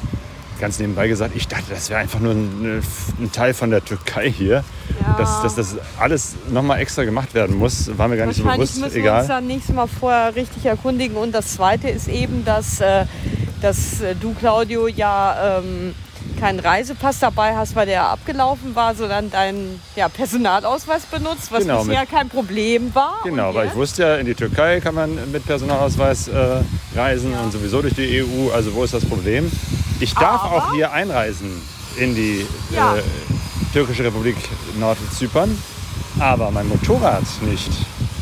Ganz 0.60 0.80
nebenbei 0.80 1.08
gesagt, 1.08 1.36
ich 1.36 1.48
dachte, 1.48 1.66
das 1.70 1.90
wäre 1.90 2.00
einfach 2.00 2.20
nur 2.20 2.34
ein, 2.34 2.84
ein 3.20 3.32
Teil 3.32 3.54
von 3.56 3.72
der 3.72 3.84
Türkei 3.84 4.30
hier. 4.30 4.64
Ja. 5.02 5.16
Dass, 5.18 5.42
dass 5.42 5.56
das 5.56 5.76
alles 6.00 6.36
nochmal 6.50 6.80
extra 6.80 7.04
gemacht 7.04 7.34
werden 7.34 7.58
muss, 7.58 7.98
war 7.98 8.08
mir 8.08 8.18
gar 8.18 8.28
nicht 8.28 8.38
so 8.38 8.44
bewusst. 8.44 8.60
müssen 8.60 8.80
wir 8.82 8.86
uns 8.86 8.96
Egal. 8.96 9.28
dann 9.28 9.48
nächstes 9.48 9.74
Mal 9.76 9.88
vorher 9.88 10.36
richtig 10.36 10.66
erkundigen. 10.66 11.18
Und 11.18 11.32
das 11.32 11.54
Zweite 11.54 11.90
ist 11.90 12.08
eben, 12.08 12.46
dass, 12.46 12.80
äh, 12.80 13.06
dass 13.62 14.02
äh, 14.02 14.16
du, 14.16 14.36
Claudio, 14.36 14.88
ja 14.88 15.60
ähm, 15.60 15.96
keinen 16.42 16.60
Reisepass 16.60 17.20
dabei 17.20 17.56
hast, 17.56 17.76
weil 17.76 17.86
der 17.86 18.04
abgelaufen 18.10 18.74
war, 18.76 18.96
sondern 18.96 19.30
deinen 19.30 19.80
ja, 19.96 20.10
Personalausweis 20.10 21.04
benutzt, 21.04 21.52
was 21.52 21.60
Genau, 21.62 21.84
bisher 21.84 22.02
mit- 22.02 22.10
kein 22.10 22.30
Problem 22.30 22.94
war. 22.96 23.20
Genau, 23.24 23.54
weil 23.54 23.68
ich 23.68 23.76
wusste 23.76 24.02
ja, 24.04 24.16
in 24.16 24.26
die 24.26 24.34
Türkei 24.34 24.80
kann 24.82 24.96
man 24.96 25.32
mit 25.32 25.46
Personalausweis 25.46 26.28
äh, 26.30 26.62
reisen 26.96 27.32
und 27.38 27.52
sowieso 27.54 27.82
durch 27.84 27.94
die 27.94 28.24
EU. 28.24 28.52
Also 28.54 28.74
wo 28.74 28.84
ist 28.84 28.94
das 28.94 29.06
Problem? 29.06 29.52
Ich 30.00 30.14
darf 30.16 30.42
Aber- 30.44 30.56
auch 30.56 30.74
hier 30.74 30.92
einreisen 30.92 31.62
in 31.98 32.16
die 32.16 32.46
Ja. 32.76 32.96
äh, 32.96 33.02
türkische 33.72 34.04
Republik 34.04 34.36
Nordzypern, 34.80 35.56
aber 36.20 36.50
mein 36.50 36.68
Motorrad 36.68 37.24
nicht, 37.44 37.70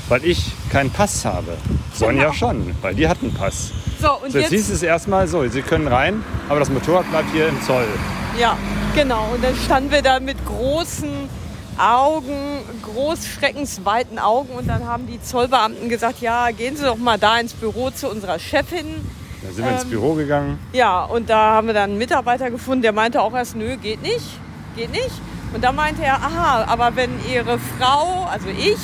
weil 0.10 0.26
ich 0.26 0.52
keinen 0.72 0.90
Pass 0.92 1.24
habe. 1.26 1.56
Sonja 1.94 2.24
Genau. 2.24 2.34
schon, 2.34 2.76
weil 2.82 2.96
die 2.96 3.08
hat 3.08 3.18
einen 3.22 3.34
Pass. 3.34 3.72
So, 4.02 4.12
und 4.24 4.32
So, 4.32 4.40
jetzt 4.40 4.52
jetzt 4.52 4.68
hieß 4.68 4.70
es 4.76 4.84
erstmal 4.84 5.28
so, 5.28 5.48
Sie 5.48 5.62
können 5.62 5.88
rein, 5.88 6.24
aber 6.50 6.60
das 6.60 6.70
Motorrad 6.70 7.10
bleibt 7.10 7.32
hier 7.32 7.48
im 7.48 7.62
Zoll. 7.64 7.86
Ja, 8.40 8.58
genau. 8.96 9.30
Und 9.34 9.44
dann 9.44 9.56
standen 9.56 9.92
wir 9.92 10.02
da 10.02 10.20
mit 10.20 10.38
großen 10.46 11.10
Augen, 11.78 12.60
großschreckensweiten 12.84 14.20
Augen. 14.20 14.50
Und 14.54 14.68
dann 14.68 14.86
haben 14.86 15.08
die 15.08 15.22
Zollbeamten 15.22 15.90
gesagt, 15.90 16.22
ja, 16.22 16.52
gehen 16.52 16.76
Sie 16.78 16.84
doch 16.84 16.98
mal 16.98 17.18
da 17.18 17.38
ins 17.40 17.54
Büro 17.54 17.90
zu 17.90 18.10
unserer 18.10 18.40
Chefin. 18.40 18.86
Da 19.42 19.52
sind 19.54 19.66
wir 19.66 19.72
ins 19.74 19.84
Ähm, 19.84 19.90
Büro 19.90 20.14
gegangen. 20.14 20.60
Ja, 20.74 21.04
und 21.04 21.30
da 21.30 21.38
haben 21.56 21.68
wir 21.68 21.74
dann 21.74 21.92
einen 21.92 21.98
Mitarbeiter 22.00 22.50
gefunden, 22.52 22.82
der 22.82 22.92
meinte 22.94 23.22
auch 23.22 23.34
erst, 23.34 23.56
nö, 23.56 23.78
geht 23.78 24.02
nicht, 24.02 24.26
geht 24.76 24.92
nicht. 24.92 25.12
Und 25.54 25.64
da 25.64 25.72
meinte 25.72 26.04
er, 26.04 26.16
aha, 26.16 26.66
aber 26.68 26.96
wenn 26.96 27.10
Ihre 27.32 27.58
Frau, 27.78 28.28
also 28.32 28.48
ich, 28.50 28.78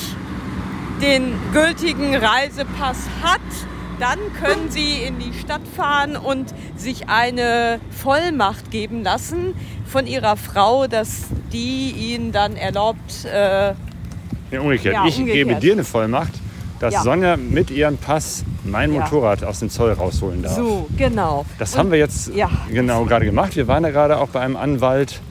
den 1.05 1.33
gültigen 1.53 2.15
Reisepass 2.15 2.97
hat, 3.21 3.39
dann 3.99 4.17
können 4.41 4.69
Sie 4.71 5.03
in 5.03 5.19
die 5.19 5.33
Stadt 5.39 5.61
fahren 5.77 6.17
und 6.17 6.53
sich 6.75 7.07
eine 7.09 7.79
Vollmacht 7.91 8.71
geben 8.71 9.03
lassen 9.03 9.53
von 9.85 10.07
Ihrer 10.07 10.35
Frau, 10.35 10.87
dass 10.87 11.25
die 11.53 11.91
Ihnen 11.91 12.31
dann 12.31 12.55
erlaubt, 12.55 13.23
äh, 13.31 13.73
Nee, 14.51 14.57
umgekehrt. 14.57 14.95
Ja, 14.95 15.05
ich 15.05 15.17
umgekehrt. 15.19 15.47
gebe 15.49 15.59
dir 15.59 15.73
eine 15.73 15.83
Vollmacht, 15.83 16.33
dass 16.79 16.93
Ja. 16.95 17.01
Sonja 17.03 17.37
mit 17.37 17.69
ihrem 17.71 17.97
Pass 17.97 18.43
mein 18.63 18.91
Ja. 18.93 19.01
Motorrad 19.01 19.43
aus 19.43 19.59
dem 19.59 19.69
Zoll 19.69 19.91
rausholen 19.93 20.41
darf. 20.41 20.55
so, 20.55 20.87
genau. 20.97 21.45
Das 21.59 21.73
Und- 21.73 21.79
haben 21.79 21.91
wir 21.91 21.99
jetzt 21.99 22.33
ja. 22.35 22.49
genau 22.71 23.05
gerade 23.05 23.25
gemacht. 23.25 23.55
Wir 23.55 23.67
waren 23.67 23.83
da 23.83 23.91
gerade 23.91 24.17
auch 24.17 24.29
bei 24.29 24.41
einem 24.41 24.55
Anwalt, 24.57 25.21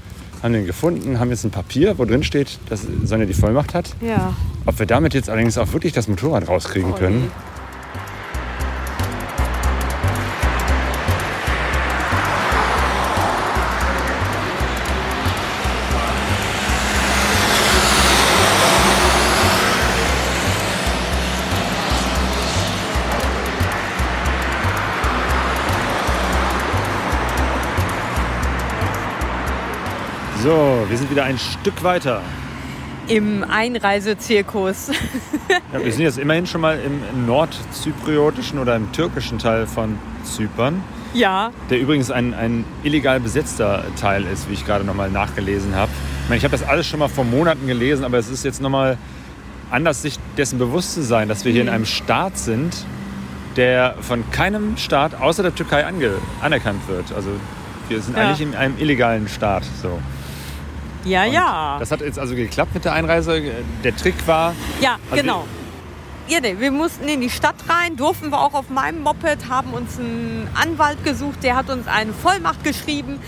haben 0.45 0.53
den 0.53 0.67
gefunden, 0.67 1.19
haben 1.19 1.31
jetzt 1.31 1.45
ein 1.45 1.51
Papier, 1.51 1.99
wo 1.99 2.05
drin 2.05 2.23
steht, 2.23 2.59
dass 2.69 2.83
Sonja 3.03 3.25
die 3.27 3.33
Vollmacht 3.35 3.73
hat. 3.75 3.95
Ja. 4.01 4.37
Ob 4.67 4.79
wir 4.79 4.87
damit 4.87 5.15
jetzt 5.15 5.31
allerdings 5.31 5.57
auch 5.59 5.73
wirklich 5.73 5.93
das 5.95 6.07
Motorrad 6.07 6.47
rauskriegen 6.49 6.93
Oh, 6.93 6.97
können. 6.97 7.21
nee. 7.23 7.31
So, 30.85 30.91
wir 30.91 30.99
sind 30.99 31.11
wieder 31.11 31.25
ein 31.25 31.39
Stück 31.39 31.83
weiter. 31.83 32.21
Im 33.09 33.43
Einreisezirkus. 33.43 34.91
Ja, 35.73 35.85
wir 35.85 35.93
sind 35.93 36.03
jetzt 36.03 36.19
immerhin 36.19 36.47
schon 36.47 36.61
mal 36.61 36.79
im 36.79 37.27
nordzypriotischen 37.27 38.59
oder 38.59 38.77
im 38.77 38.93
türkischen 38.93 39.39
Teil 39.39 39.67
von 39.67 39.99
Zypern, 40.23 40.83
ja, 41.13 41.51
der 41.69 41.81
übrigens 41.81 42.11
ein, 42.11 42.33
ein 42.33 42.65
illegal 42.83 43.19
besetzter 43.21 43.85
Teil 44.01 44.25
ist, 44.25 44.49
wie 44.49 44.55
ich 44.55 44.65
gerade 44.65 44.85
noch 44.85 44.95
mal 44.95 45.11
nachgelesen 45.11 45.75
habe. 45.75 45.91
Ich 46.23 46.29
meine, 46.29 46.39
ich 46.39 46.45
habe 46.45 46.53
das 46.57 46.67
alles 46.67 46.87
schon 46.87 47.01
mal 47.01 47.09
vor 47.09 47.25
Monaten 47.25 47.67
gelesen, 47.67 48.05
aber 48.05 48.19
es 48.19 48.29
ist 48.31 48.45
jetzt 48.45 48.61
noch 48.63 48.71
mal 48.71 48.97
anders, 49.71 50.03
sich 50.03 50.19
dessen 50.37 50.59
bewusst 50.59 50.95
zu 50.95 51.03
sein, 51.03 51.29
dass 51.29 51.45
wir 51.45 51.53
hier 51.53 51.63
in 51.63 51.69
einem 51.69 51.87
Staat 51.87 52.39
sind, 52.39 52.85
der 53.57 53.97
von 54.01 54.23
keinem 54.31 54.77
Staat 54.77 55.21
außer 55.21 55.43
der 55.43 55.55
Türkei 55.55 55.85
ange 55.87 56.13
anerkannt 56.41 56.87
wird. 56.89 57.13
Also 57.15 57.31
wir 57.89 58.01
sind 58.01 58.17
Ja. 58.17 58.25
eigentlich 58.29 58.41
in 58.41 58.55
einem 58.55 58.79
illegalen 58.79 59.29
Staat. 59.29 59.65
So. 59.83 59.99
Ja, 61.05 61.25
Und 61.25 61.33
ja. 61.33 61.77
Das 61.79 61.91
hat 61.91 62.01
jetzt 62.01 62.19
also 62.19 62.35
geklappt 62.35 62.75
mit 62.75 62.85
der 62.85 62.93
Einreise. 62.93 63.43
Der 63.83 63.97
Trick 63.97 64.15
war, 64.27 64.55
Ja, 64.81 64.97
Also 65.11 65.23
genau. 65.23 65.45
Ja, 66.27 66.41
nee, 66.41 66.57
wir 66.59 66.71
mussten 66.71 67.07
in 67.07 67.21
die 67.21 67.29
Stadt 67.29 67.57
rein, 67.69 67.97
durften 67.97 68.31
wir 68.31 68.41
auch 68.41 68.55
auf 68.55 68.71
meinem 68.71 69.03
Moped, 69.03 69.51
haben 69.51 69.75
uns 69.75 69.99
einen 69.99 70.49
Anwalt 70.55 71.05
gesucht, 71.05 71.43
der 71.43 71.55
hat 71.55 71.69
uns 71.69 71.87
eine 71.87 72.15
Vollmacht 72.15 72.65
geschrieben. 72.65 73.21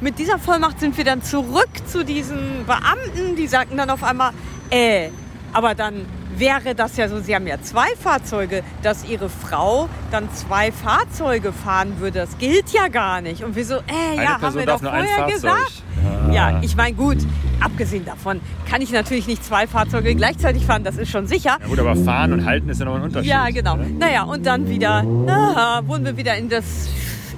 Mit 0.00 0.20
dieser 0.20 0.38
Vollmacht 0.38 0.78
sind 0.78 0.96
wir 0.96 1.04
dann 1.04 1.20
zurück 1.22 1.70
zu 1.86 2.04
diesen 2.04 2.64
Beamten, 2.64 3.34
die 3.34 3.48
sagten 3.48 3.76
dann 3.76 3.90
auf 3.90 4.04
einmal, 4.04 4.30
äh, 4.70 5.08
aber 5.52 5.74
dann 5.74 6.06
wäre 6.38 6.74
das 6.74 6.96
ja 6.96 7.08
so, 7.08 7.20
sie 7.20 7.34
haben 7.34 7.46
ja 7.46 7.60
zwei 7.62 7.88
Fahrzeuge, 7.98 8.62
dass 8.82 9.04
ihre 9.08 9.28
Frau 9.28 9.88
dann 10.10 10.32
zwei 10.32 10.72
Fahrzeuge 10.72 11.52
fahren 11.52 11.98
würde, 11.98 12.20
das 12.20 12.38
gilt 12.38 12.70
ja 12.72 12.88
gar 12.88 13.20
nicht. 13.20 13.44
Und 13.44 13.56
wir 13.56 13.64
so, 13.64 13.76
äh, 13.76 13.80
eine 14.12 14.22
ja, 14.22 14.28
haben 14.30 14.40
Person 14.40 14.60
wir 14.60 14.66
doch 14.66 14.80
vorher 14.80 15.26
gesagt. 15.26 15.82
Ja, 16.30 16.60
ich 16.62 16.76
meine, 16.76 16.94
gut, 16.94 17.18
abgesehen 17.60 18.04
davon 18.04 18.40
kann 18.68 18.82
ich 18.82 18.90
natürlich 18.90 19.26
nicht 19.26 19.44
zwei 19.44 19.66
Fahrzeuge 19.66 20.14
gleichzeitig 20.14 20.66
fahren, 20.66 20.84
das 20.84 20.96
ist 20.96 21.10
schon 21.10 21.26
sicher. 21.26 21.58
Ja 21.60 21.66
gut, 21.66 21.78
aber 21.78 21.96
fahren 21.96 22.32
und 22.32 22.44
halten 22.44 22.68
ist 22.68 22.78
ja 22.80 22.86
noch 22.86 22.96
ein 22.96 23.02
Unterschied. 23.02 23.30
Ja, 23.30 23.48
genau. 23.50 23.76
ne? 23.76 23.90
Naja, 23.90 24.24
und 24.24 24.44
dann 24.44 24.68
wieder, 24.68 25.04
ah, 25.28 25.82
wurden 25.86 26.04
wir 26.04 26.16
wieder 26.16 26.36
in 26.36 26.48
das, 26.48 26.88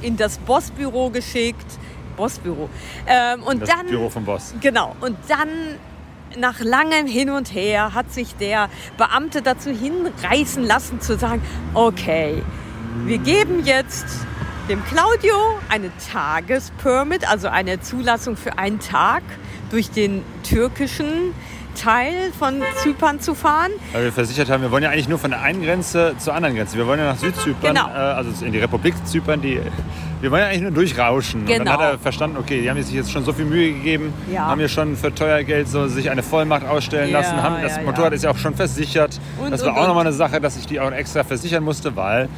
in 0.03 0.17
das 0.17 0.39
Bossbüro 0.39 1.11
geschickt. 1.11 1.67
Bossbüro. 2.17 2.71
Ähm, 3.07 3.43
und 3.43 3.63
Das 3.63 3.69
dann, 3.69 3.87
Büro 3.87 4.09
vom 4.09 4.25
Boss. 4.25 4.55
genau, 4.61 4.97
und 5.01 5.17
dann 5.29 5.49
nach 6.37 6.61
langem 6.61 7.07
Hin 7.07 7.31
und 7.31 7.53
Her 7.53 7.95
hat 7.95 8.13
sich 8.13 8.35
der 8.37 8.69
Beamte 8.97 9.43
dazu 9.43 9.71
hinreißen 9.71 10.65
lassen 10.65 11.01
zu 11.01 11.19
sagen, 11.19 11.43
okay, 11.75 12.43
Wir 13.05 13.19
geben 13.19 13.65
jetzt 13.65 14.07
dem 14.69 14.85
Claudio 14.85 15.37
eine 15.69 15.93
Tagespermit, 16.13 17.29
also 17.31 17.47
eine 17.47 17.81
Zulassung 17.81 18.37
für 18.37 18.59
einen 18.59 18.81
Tag 18.81 19.23
durch 19.71 19.91
den 19.91 20.25
türkischen 20.43 21.35
Teil 21.77 22.33
von 22.39 22.63
Zypern 22.83 23.21
zu 23.21 23.35
fahren. 23.35 23.71
Weil 23.93 24.05
wir 24.05 24.13
versichert 24.13 24.51
haben, 24.51 24.63
wir 24.63 24.71
wollen 24.71 24.83
ja 24.83 24.91
eigentlich 24.91 25.09
nur 25.09 25.19
von 25.19 25.31
der 25.31 25.43
einen 25.43 25.63
Grenze 25.63 26.15
zur 26.19 26.35
anderen 26.35 26.57
Grenze. 26.57 26.77
Wir 26.77 26.87
wollen 26.87 26.99
ja 26.99 27.07
nach 27.07 27.19
Südzypern, 27.19 27.75
Genau. 27.75 27.87
äh, 27.89 27.93
also 27.93 28.45
in 28.45 28.53
die 28.53 28.59
Republik 28.59 28.95
Zypern. 29.07 29.41
Die, 29.41 29.61
wir 30.21 30.31
wollen 30.31 30.43
ja 30.43 30.49
eigentlich 30.49 30.63
nur 30.63 30.71
durchrauschen. 30.73 31.43
Und 31.43 31.51
dann 31.51 31.59
Genau. 31.61 31.73
hat 31.73 31.81
er 31.81 31.99
verstanden, 31.99 32.37
okay, 32.39 32.61
die 32.63 32.71
haben 32.71 32.83
sich 32.83 32.95
jetzt 32.95 33.13
schon 33.13 33.25
so 33.25 33.33
viel 33.33 33.45
Mühe 33.45 33.73
gegeben, 33.73 34.13
Ja. 34.33 34.47
haben 34.47 34.61
ja 34.61 34.69
schon 34.69 34.97
für 34.97 35.15
teuer 35.15 35.43
Geld 35.45 35.69
so 35.69 35.87
sich 35.87 36.11
eine 36.11 36.23
Vollmacht 36.23 36.67
ausstellen 36.67 37.11
Ja, 37.11 37.21
lassen. 37.21 37.43
Haben, 37.43 37.63
das 37.63 37.77
ja, 37.77 37.83
Motorrad 37.83 38.13
ist 38.15 38.25
ja 38.25 38.31
auch 38.31 38.39
schon 38.39 38.55
versichert. 38.55 39.21
Und, 39.39 39.51
das 39.53 39.65
war 39.65 39.75
und, 39.75 39.79
auch 39.79 39.87
nochmal 39.89 40.07
eine 40.07 40.15
Sache, 40.15 40.41
dass 40.41 40.57
ich 40.57 40.67
die 40.67 40.81
auch 40.81 40.91
extra 40.91 41.23
versichern 41.25 41.63
musste, 41.63 41.95
weil 41.95 42.29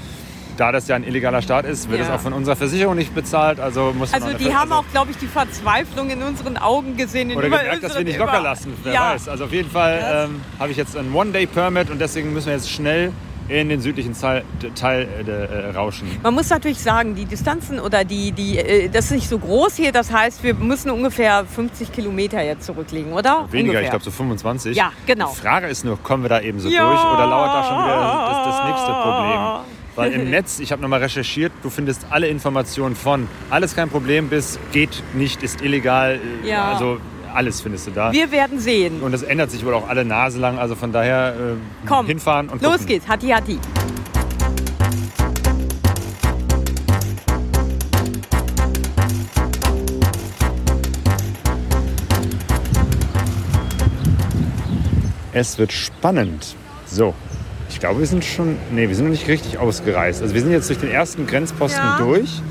da 0.59 0.73
das 0.73 0.89
ja 0.89 0.97
ein 0.97 1.05
illegaler 1.05 1.41
Staat 1.41 1.65
ist, 1.65 1.89
wird 1.89 2.01
Ja. 2.01 2.07
es 2.07 2.13
auch 2.13 2.21
von 2.21 2.33
unserer 2.33 2.57
Versicherung 2.57 2.97
nicht 2.97 3.15
bezahlt. 3.15 3.61
Also 3.61 3.93
muss 3.97 4.13
Also 4.13 4.33
die 4.35 4.55
haben 4.55 4.73
also- 4.73 4.85
auch, 4.87 4.93
glaube 4.93 5.11
ich, 5.13 5.17
die 5.17 5.27
Verzweiflung 5.27 6.11
in 6.11 6.23
unseren 6.23 6.57
Augen 6.57 6.97
gesehen. 6.97 7.31
in 7.31 7.37
Oder 7.39 7.49
gemerkt, 7.49 7.83
dass 7.83 7.97
wir 7.97 8.05
nicht 8.05 8.19
locker 8.19 8.41
lassen, 8.41 8.75
wer 8.83 8.93
ja. 8.93 9.13
weiß. 9.15 9.29
Also 9.29 9.45
auf 9.45 9.53
jeden 9.53 9.71
Fall 9.71 10.27
ähm, 10.29 10.41
habe 10.59 10.71
ich 10.71 10.77
jetzt 10.77 10.97
einen 10.97 11.15
One-Day-Permit 11.15 11.91
und 11.91 12.01
deswegen 12.01 12.33
müssen 12.33 12.47
wir 12.47 12.55
jetzt 12.55 12.71
schnell 12.71 13.13
in 13.49 13.71
den 13.71 13.81
südlichen 13.81 14.13
Teil, 14.13 14.45
Teil 14.75 15.09
äh, 15.27 15.31
äh, 15.31 15.71
rauschen. 15.71 16.07
Man 16.23 16.35
muss 16.35 16.51
natürlich 16.51 16.83
sagen, 16.83 17.15
die 17.15 17.25
Distanzen 17.25 17.81
oder 17.81 18.05
die, 18.05 18.33
die, 18.33 18.59
äh, 18.59 18.89
das 18.91 19.07
ist 19.07 19.11
nicht 19.13 19.29
so 19.29 19.39
groß 19.39 19.75
hier. 19.77 19.91
Das 19.91 20.13
heißt, 20.13 20.43
wir 20.43 20.53
müssen 20.53 20.91
ungefähr 20.91 21.47
50 21.47 21.91
Kilometer 21.91 22.43
jetzt 22.43 22.67
zurücklegen, 22.67 23.13
oder? 23.15 23.47
Weniger, 23.51 23.79
ungefähr. 23.79 23.83
ich 23.85 23.91
glaube 23.91 24.05
so 24.05 24.11
25. 24.11 24.77
Ja, 24.77 24.93
genau. 25.07 25.31
Die 25.35 25.41
Frage 25.41 25.67
ist 25.69 25.83
nur, 25.85 25.97
kommen 26.03 26.25
wir 26.25 26.29
da 26.29 26.41
eben 26.41 26.61
so 26.61 26.69
Ja. 26.69 26.91
durch 26.91 27.01
oder 27.03 27.27
lauert 27.27 27.55
da 27.55 27.65
schon 27.65 27.85
wieder 27.85 28.29
das, 28.29 28.45
das 28.59 28.69
nächste 28.69 28.93
Problem? 28.93 29.78
Weil 29.99 30.13
im 30.13 30.31
Netz, 30.31 30.61
ich 30.61 30.71
habe 30.71 30.81
nochmal 30.81 31.01
recherchiert, 31.03 31.51
du 31.65 31.71
findest 31.71 32.07
alle 32.11 32.29
Informationen 32.29 32.95
von 32.95 33.27
alles 33.51 33.75
kein 33.75 33.89
Problem 33.89 34.29
bis 34.29 34.59
geht 34.73 35.03
nicht, 35.13 35.43
ist 35.43 35.61
illegal. 35.61 36.21
äh, 36.45 36.49
Ja. 36.49 36.73
Also 36.73 36.99
alles 37.35 37.61
findest 37.61 37.89
du 37.89 37.91
da. 37.91 38.13
Wir 38.13 38.31
werden 38.31 38.61
sehen. 38.61 39.01
und 39.03 39.11
das 39.13 39.23
ändert 39.25 39.51
sich 39.51 39.65
wohl 39.65 39.75
auch 39.75 39.89
alle 39.89 40.05
Nase 40.05 40.39
lang. 40.39 40.59
Also 40.59 40.77
von 40.77 40.93
daher 40.93 41.35
äh, 41.35 41.87
Komm, 41.89 42.07
hinfahren 42.07 42.49
und 42.49 42.63
Los 42.63 42.73
gucken. 42.75 42.87
geht's, 42.87 43.09
Hatti 43.09 43.29
Hatti. 43.29 43.59
Es 55.33 55.59
wird 55.59 55.73
spannend. 55.73 56.57
So, 56.87 57.15
ich 57.79 57.81
glaube, 57.81 58.01
wir 58.01 58.07
sind 58.09 58.25
schon. 58.25 58.57
Nee, 58.73 58.89
wir 58.89 58.97
sind 58.97 59.05
noch 59.05 59.13
nicht 59.13 59.29
richtig 59.29 59.57
ausgereist. 59.57 60.21
Also 60.21 60.35
wir 60.35 60.41
sind 60.41 60.51
jetzt 60.51 60.69
durch 60.69 60.81
den 60.81 60.91
ersten 60.91 61.29
Grenzposten 61.29 61.81
Ja. 61.81 61.99
durch. 61.99 62.43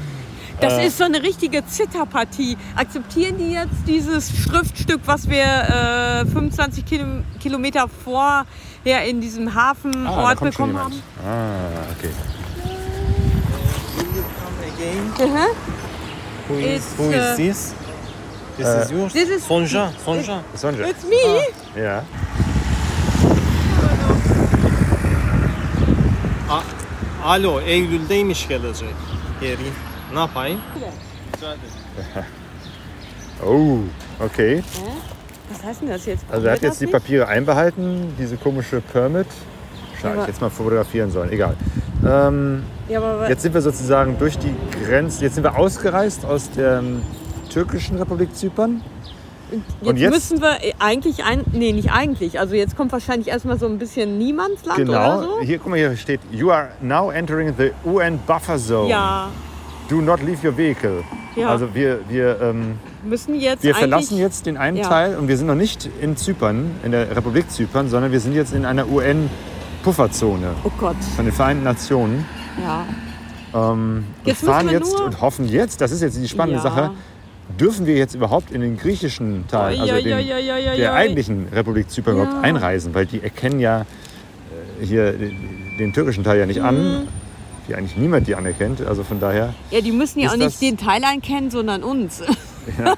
Das 0.62 0.72
Äh. 0.76 0.88
ist 0.88 0.98
so 0.98 1.04
eine 1.04 1.22
richtige 1.22 1.66
Zitterpartie. 1.66 2.56
Akzeptieren 2.78 3.38
die 3.38 3.52
jetzt 3.52 3.76
dieses 3.86 4.32
Schriftstück, 4.32 5.02
was 5.06 5.30
wir 5.30 5.44
äh, 5.44 6.26
25 6.32 6.86
Kilo, 6.86 7.04
Kilometer 7.42 7.88
vorher 8.06 8.46
in 9.06 9.20
diesem 9.20 9.50
Ah, 9.50 9.54
Hafenort 9.72 10.40
schon 10.40 10.50
bekommen 10.50 10.80
haben? 10.80 11.04
Ah, 11.22 11.92
okay. 11.98 12.10
Mhm. 15.20 15.38
Who 16.48 16.56
is, 16.56 16.76
It's, 16.78 16.86
who 16.98 17.12
is 17.12 17.16
uh, 17.18 17.36
this? 17.36 17.74
This 18.56 18.66
uh, 18.66 18.82
is 18.82 18.92
yours? 18.92 19.12
this 19.14 19.30
is- 19.30 19.46
Sonja, 19.46 19.92
Sonja. 20.06 20.40
Sonja. 20.56 20.88
It's 20.88 21.04
me. 21.04 21.84
Ja. 26.50 26.64
Alo, 27.24 27.60
Eylül'deymiş 27.60 28.48
gelecek. 28.48 28.96
Geri. 29.42 29.58
Ne 30.14 30.20
yapayım? 30.20 30.60
Oh, 33.46 33.78
okay. 34.20 34.64
Was 35.52 35.64
heißt 35.64 35.82
denn 35.82 35.90
das 35.90 36.06
jetzt? 36.08 36.26
Also 36.32 36.48
er 36.48 36.54
hat 36.54 36.62
jetzt 36.64 36.82
die 36.82 36.88
Papiere 36.88 37.28
einbehalten, 37.28 38.16
diese 38.18 38.36
komische 38.36 38.82
Permit. 38.82 39.28
Schade, 40.02 40.14
Aber- 40.14 40.22
ich 40.24 40.28
jetzt 40.30 40.42
mal 40.42 40.50
fotografieren 40.50 41.12
sollen. 41.12 41.32
Egal. 41.32 41.56
Ähm? 42.04 42.64
Ja, 42.90 43.00
aber 43.00 43.30
jetzt 43.30 43.44
sind 43.44 43.54
wir 43.54 43.62
sozusagen 43.62 44.18
durch 44.18 44.40
die 44.40 44.56
Grenze. 44.84 45.24
Jetzt 45.24 45.36
sind 45.36 45.44
wir 45.44 45.56
ausgereist 45.56 46.26
aus 46.26 46.50
der 46.50 46.80
ähm, 46.80 47.04
türkischen 47.52 47.98
Republik 47.98 48.36
Zypern. 48.36 48.82
Jetzt, 49.52 49.88
und 49.90 49.98
jetzt- 49.98 50.14
müssen 50.14 50.42
wir 50.42 50.64
äh, 50.64 50.74
eigentlich 50.80 51.24
ein. 51.24 51.44
Nee, 51.52 51.72
nicht 51.74 51.92
eigentlich. 51.92 52.40
Also 52.40 52.56
jetzt 52.56 52.76
kommt 52.76 52.92
wahrscheinlich 52.92 53.28
erstmal 53.30 53.58
so 53.60 53.66
ein 53.66 53.78
bisschen 53.78 54.18
Niemandsland 54.18 54.80
oder 54.80 54.86
Genau. 54.86 55.22
so. 55.22 55.42
Hier, 55.42 55.58
guck 55.60 55.70
mal, 55.70 55.78
hier 55.78 55.96
steht: 55.98 56.20
You 56.32 56.52
are 56.52 56.70
now 56.82 57.10
entering 57.12 57.54
the 57.58 57.72
UN 57.86 58.20
Buffer 58.28 58.58
Zone. 58.58 58.90
Ja, 58.90 59.30
Do 59.90 60.02
not 60.02 60.22
leave 60.22 60.46
your 60.46 60.58
vehicle. 60.58 61.04
Ja. 61.38 61.48
Also 61.50 61.74
wir, 61.74 62.00
wir, 62.10 62.42
ähm, 62.42 62.78
müssen 63.06 63.36
jetzt 63.40 63.64
wir 63.64 63.74
verlassen 63.76 64.18
jetzt 64.18 64.46
den 64.48 64.58
einen 64.58 64.78
Ja. 64.78 64.90
Teil 64.90 65.16
und 65.18 65.28
wir 65.30 65.38
sind 65.38 65.48
noch 65.48 65.56
nicht 65.56 65.88
in 66.02 66.18
Zypern, 66.18 66.72
in 66.84 66.92
der 66.92 67.16
Republik 67.16 67.50
Zypern, 67.50 67.88
sondern 67.88 68.12
wir 68.12 68.20
sind 68.20 68.34
jetzt 68.34 68.54
in 68.54 68.66
einer 68.66 68.86
UN-Pufferzone 68.90 70.48
Oh 70.64 70.72
Gott. 70.78 70.96
von 71.16 71.26
den 71.26 71.34
Vereinten 71.34 71.64
Nationen. 71.64 72.26
Ja. 72.62 72.86
Ähm, 73.72 74.04
Jetzt 74.26 74.44
und 74.44 74.50
fahren 74.50 74.70
jetzt 74.70 75.00
und 75.00 75.22
hoffen 75.22 75.48
jetzt, 75.48 75.80
das 75.80 75.92
ist 75.92 76.02
jetzt 76.02 76.18
die 76.18 76.28
spannende 76.28 76.58
Ja. 76.58 76.64
Sache, 76.64 76.92
dürfen 77.60 77.86
wir 77.86 77.96
jetzt 77.96 78.14
überhaupt 78.16 78.52
in 78.52 78.62
den 78.62 78.78
griechischen 78.78 79.48
Teil, 79.48 79.80
also 79.80 79.96
den, 79.96 80.06
der 80.78 80.94
eigentlichen 80.94 81.48
Republik 81.54 81.90
Zypern 81.90 82.18
Ja. 82.18 82.24
überhaupt 82.24 82.44
einreisen, 82.44 82.94
weil 82.94 83.06
die 83.06 83.22
erkennen 83.24 83.60
ja 83.60 83.82
äh, 84.82 84.86
hier 84.86 85.14
den, 85.14 85.94
türkischen 85.94 86.24
Teil 86.24 86.40
ja 86.40 86.46
nicht 86.46 86.60
Mhm. 86.60 86.66
an, 86.66 87.08
wie 87.68 87.76
eigentlich 87.76 87.98
niemand 87.98 88.28
die 88.28 88.36
anerkennt. 88.36 88.82
Also 88.86 89.04
von 89.04 89.20
daher, 89.20 89.54
Ja, 89.72 89.82
die 89.82 89.92
müssen 89.92 90.20
ja 90.20 90.30
auch 90.32 90.38
nicht 90.38 90.62
den 90.62 90.78
Teil 90.78 91.04
einkennen, 91.04 91.50
sondern 91.52 91.84
uns. 91.84 92.22
das, 92.22 92.98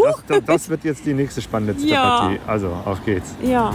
das, 0.28 0.44
das 0.46 0.68
wird 0.68 0.84
jetzt 0.84 1.04
die 1.06 1.14
nächste 1.14 1.40
spannende 1.42 1.76
Zitterpartie. 1.76 2.38
Also 2.46 2.68
auf 2.84 3.04
geht's. 3.04 3.34
ja. 3.42 3.74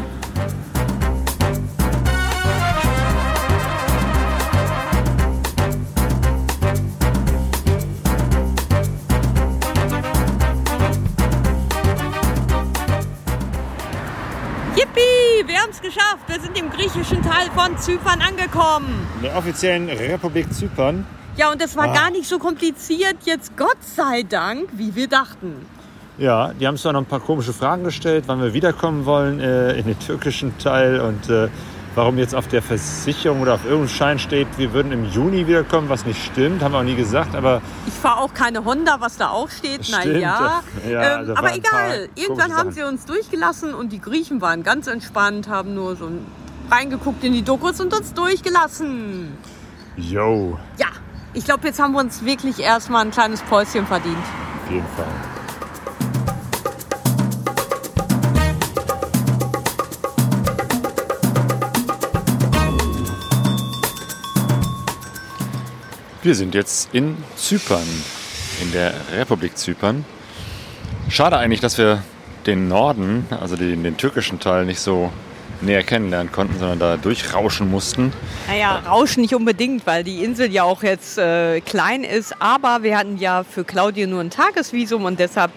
Wir 16.35 16.41
sind 16.41 16.59
im 16.59 16.69
griechischen 16.69 17.21
Teil 17.21 17.49
von 17.55 17.77
Zypern 17.77 18.19
angekommen. 18.19 19.07
In 19.15 19.21
der 19.23 19.37
offiziellen 19.37 19.87
Republik 19.87 20.53
Zypern. 20.53 21.05
Ja, 21.37 21.49
und 21.49 21.61
das 21.61 21.77
war 21.77 21.85
Ah. 21.91 21.93
gar 21.93 22.11
nicht 22.11 22.27
so 22.27 22.39
kompliziert, 22.39 23.15
jetzt 23.23 23.55
Gott 23.55 23.77
sei 23.81 24.23
Dank, 24.23 24.67
wie 24.73 24.93
wir 24.95 25.07
dachten. 25.07 25.65
Ja, 26.17 26.51
die 26.53 26.67
haben 26.67 26.75
zwar 26.75 26.91
noch 26.91 26.99
ein 26.99 27.05
paar 27.05 27.21
komische 27.21 27.53
Fragen 27.53 27.85
gestellt, 27.85 28.25
wann 28.27 28.41
wir 28.41 28.53
wiederkommen 28.53 29.05
wollen 29.05 29.39
äh, 29.39 29.77
in 29.77 29.85
den 29.85 29.97
türkischen 29.97 30.57
Teil 30.57 30.99
und 30.99 31.29
äh, 31.29 31.47
warum 31.95 32.17
jetzt 32.17 32.35
auf 32.35 32.47
der 32.47 32.61
Versicherung 32.61 33.41
oder 33.41 33.55
auf 33.55 33.63
irgendeinem 33.65 33.89
Schein 33.89 34.19
steht, 34.19 34.47
wir 34.57 34.73
würden 34.73 34.91
im 34.91 35.05
Juni 35.05 35.47
wiederkommen, 35.47 35.89
was 35.89 36.05
nicht 36.05 36.23
stimmt, 36.23 36.61
haben 36.61 36.73
wir 36.73 36.79
auch 36.79 36.83
nie 36.83 36.95
gesagt, 36.95 37.35
aber 37.35 37.61
Ich 37.87 37.93
fahre 37.93 38.19
auch 38.19 38.33
keine 38.33 38.63
Honda, 38.65 38.97
was 38.99 39.17
da 39.17 39.29
auch 39.29 39.49
steht. 39.49 39.85
Stimmt, 39.85 40.05
Naja. 40.05 40.61
ja, 40.89 41.01
ähm, 41.13 41.19
also 41.19 41.35
aber 41.35 41.55
egal. 41.55 42.09
Irgendwann 42.15 42.51
haben 42.53 42.71
Sachen. 42.71 42.73
sie 42.73 42.83
uns 42.83 43.05
durchgelassen 43.05 43.73
und 43.73 43.91
die 43.91 43.99
Griechen 44.01 44.41
waren 44.41 44.63
ganz 44.63 44.87
entspannt, 44.87 45.47
haben 45.47 45.73
nur 45.73 45.95
so 45.95 46.09
reingeguckt 46.69 47.23
in 47.23 47.33
die 47.33 47.43
Dokus 47.43 47.79
und 47.79 47.93
uns 47.93 48.13
durchgelassen. 48.13 49.37
yo, 49.95 50.59
Ja, 50.77 50.87
ich 51.33 51.45
glaube, 51.45 51.67
jetzt 51.67 51.79
haben 51.79 51.93
wir 51.93 51.99
uns 51.99 52.23
wirklich 52.25 52.59
erstmal 52.59 53.05
ein 53.05 53.11
kleines 53.11 53.41
Päuschen 53.41 53.85
verdient. 53.85 54.17
auf 54.65 54.71
jeden 54.71 54.87
Fall. 54.95 55.05
Wir 66.25 66.33
sind 66.33 66.55
jetzt 66.55 66.89
in 66.91 67.15
Zypern, 67.35 67.85
in 68.59 68.71
der 68.71 68.95
Republik 69.15 69.59
Zypern. 69.59 70.03
Schade 71.07 71.37
eigentlich, 71.37 71.59
dass 71.59 71.77
wir 71.77 72.01
den 72.47 72.67
Norden, 72.67 73.27
also 73.29 73.55
den, 73.55 73.83
den 73.83 73.95
türkischen 73.95 74.39
Teil, 74.39 74.65
nicht 74.65 74.79
so 74.79 75.11
näher 75.61 75.83
kennenlernen 75.83 76.31
konnten, 76.31 76.57
sondern 76.57 76.79
da 76.79 76.97
durchrauschen 76.97 77.69
mussten. 77.69 78.11
Naja, 78.47 78.81
Rauschen 78.87 79.21
nicht 79.21 79.35
unbedingt, 79.35 79.85
weil 79.85 80.03
die 80.03 80.23
Insel 80.23 80.51
ja 80.51 80.63
auch 80.63 80.81
jetzt 80.81 81.19
äh, 81.19 81.61
klein 81.61 82.03
ist. 82.03 82.41
Aber 82.41 82.81
wir 82.81 82.97
hatten 82.97 83.19
ja 83.19 83.43
für 83.43 83.63
Claudia 83.63 84.07
nur 84.07 84.21
ein 84.21 84.31
Tagesvisum 84.31 85.05
und 85.05 85.19
deshalb 85.19 85.51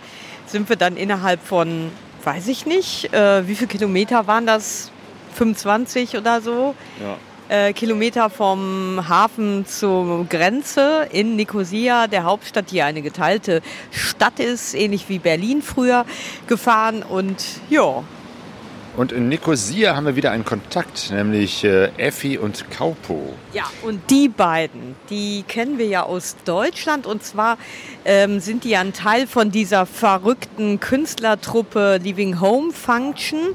sind 0.45 0.69
wir 0.69 0.77
dann 0.77 0.99
innerhalb 0.99 1.43
von, 1.43 1.90
weiß 2.24 2.47
ich 2.49 2.66
nicht, 2.66 3.11
äh, 3.15 3.49
wie 3.49 3.55
viele 3.55 3.69
Kilometer 3.69 4.27
waren 4.27 4.45
das? 4.45 4.90
25 5.35 6.19
oder 6.19 6.43
so? 6.43 6.74
Ja. 7.01 7.16
Äh, 7.49 7.73
Kilometer 7.73 8.31
vom 8.31 9.09
Hafen 9.09 9.66
zur 9.66 10.27
Grenze 10.27 11.09
in 11.11 11.37
Nicosia, 11.37 12.07
der 12.07 12.25
Hauptstadt, 12.25 12.70
die 12.70 12.83
eine 12.83 13.03
geteilte 13.03 13.62
Stadt 13.91 14.39
ist, 14.41 14.75
ähnlich 14.75 15.09
wie 15.09 15.19
Berlin 15.19 15.62
früher, 15.62 16.05
gefahren. 16.47 17.03
Und 17.03 17.45
ja, 17.70 18.03
Und 18.97 19.12
in 19.12 19.29
Nicosia 19.29 19.95
haben 19.95 20.07
wir 20.07 20.16
wieder 20.16 20.33
einen 20.33 20.45
Kontakt, 20.45 21.12
nämlich 21.12 21.62
äh, 21.62 21.93
Effi 21.99 22.37
und 22.37 22.69
Kaupo. 22.69 23.33
Ja, 23.53 23.62
und 23.83 24.11
die 24.11 24.29
beiden, 24.29 24.97
die 25.09 25.45
kennen 25.47 25.79
wir 25.79 25.87
ja 25.87 26.03
aus 26.03 26.35
Deutschland. 26.45 27.07
Und 27.07 27.23
zwar 27.23 27.59
ähm, 28.05 28.41
sind 28.41 28.65
die 28.65 28.77
ein 28.77 28.93
Teil 28.93 29.29
von 29.29 29.53
dieser 29.53 29.87
verrückten 29.87 30.81
Künstlertruppe 30.81 32.01
Living 32.03 32.41
Home 32.41 32.73
Function, 32.73 33.55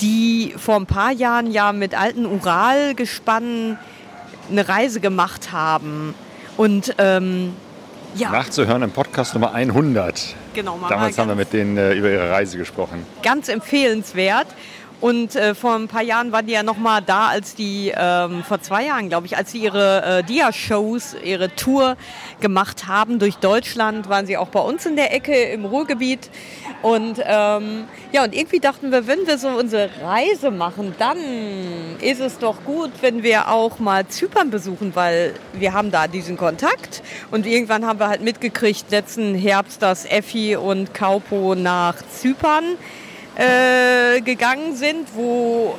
die 0.00 0.54
vor 0.56 0.76
ein 0.76 0.86
paar 0.86 1.12
Jahren 1.12 1.50
ja 1.50 1.72
mit 1.72 1.98
alten 1.98 2.26
Uralgespannen 2.26 3.78
eine 4.50 4.68
Reise 4.68 5.00
gemacht 5.00 5.52
haben. 5.52 6.14
Und 6.56 6.94
ähm, 6.98 7.52
ja, 8.14 8.30
Nachzuhören 8.30 8.82
im 8.82 8.92
Podcast 8.92 9.34
Nummer 9.34 9.52
100. 9.52 10.34
genau, 10.54 10.78
mal 10.78 10.88
Damals 10.88 11.18
haben 11.18 11.28
wir 11.28 11.34
mit 11.34 11.52
denen 11.52 11.76
äh, 11.76 11.92
über 11.92 12.10
ihre 12.10 12.30
Reise 12.30 12.56
gesprochen. 12.56 13.04
ganz 13.22 13.48
empfehlenswert. 13.48 14.46
Und 15.00 15.36
äh, 15.36 15.54
vor 15.54 15.74
ein 15.74 15.88
paar 15.88 16.02
Jahren 16.02 16.32
waren 16.32 16.46
die 16.46 16.54
ja 16.54 16.62
noch 16.62 16.78
mal 16.78 17.02
da, 17.02 17.28
als 17.28 17.54
die, 17.54 17.92
ähm, 17.94 18.42
vor 18.44 18.62
zwei 18.62 18.86
Jahren 18.86 19.08
glaube 19.08 19.26
ich, 19.26 19.36
als 19.36 19.52
sie 19.52 19.58
ihre 19.58 20.02
äh, 20.02 20.22
Dia-Shows, 20.22 21.16
ihre 21.22 21.54
Tour 21.54 21.96
gemacht 22.40 22.86
haben 22.86 23.18
durch 23.18 23.36
Deutschland, 23.36 24.08
waren 24.08 24.26
sie 24.26 24.38
auch 24.38 24.48
bei 24.48 24.60
uns 24.60 24.86
in 24.86 24.96
der 24.96 25.12
Ecke 25.12 25.34
im 25.34 25.66
Ruhrgebiet. 25.66 26.30
Und 26.80 27.20
ähm, 27.22 27.84
ja, 28.12 28.24
und 28.24 28.34
irgendwie 28.34 28.60
dachten 28.60 28.90
wir, 28.90 29.06
wenn 29.06 29.26
wir 29.26 29.36
so 29.36 29.48
unsere 29.48 29.90
Reise 30.02 30.50
machen, 30.50 30.94
dann 30.98 31.18
ist 32.00 32.20
es 32.20 32.38
doch 32.38 32.64
gut, 32.64 32.90
wenn 33.02 33.22
wir 33.22 33.50
auch 33.50 33.78
mal 33.78 34.06
Zypern 34.08 34.50
besuchen, 34.50 34.94
weil 34.94 35.34
wir 35.52 35.74
haben 35.74 35.90
da 35.90 36.08
diesen 36.08 36.38
Kontakt. 36.38 37.02
Und 37.30 37.46
irgendwann 37.46 37.84
haben 37.86 37.98
wir 37.98 38.08
halt 38.08 38.22
mitgekriegt, 38.22 38.90
letzten 38.90 39.34
Herbst, 39.34 39.82
dass 39.82 40.06
Effi 40.06 40.56
und 40.56 40.94
Kaupo 40.94 41.54
nach 41.54 41.96
Zypern 42.14 42.76
äh, 43.36 44.20
gegangen 44.20 44.76
sind, 44.76 45.08
wo 45.14 45.74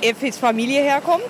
Effis 0.00 0.36
Familie 0.38 0.82
herkommt. 0.82 1.22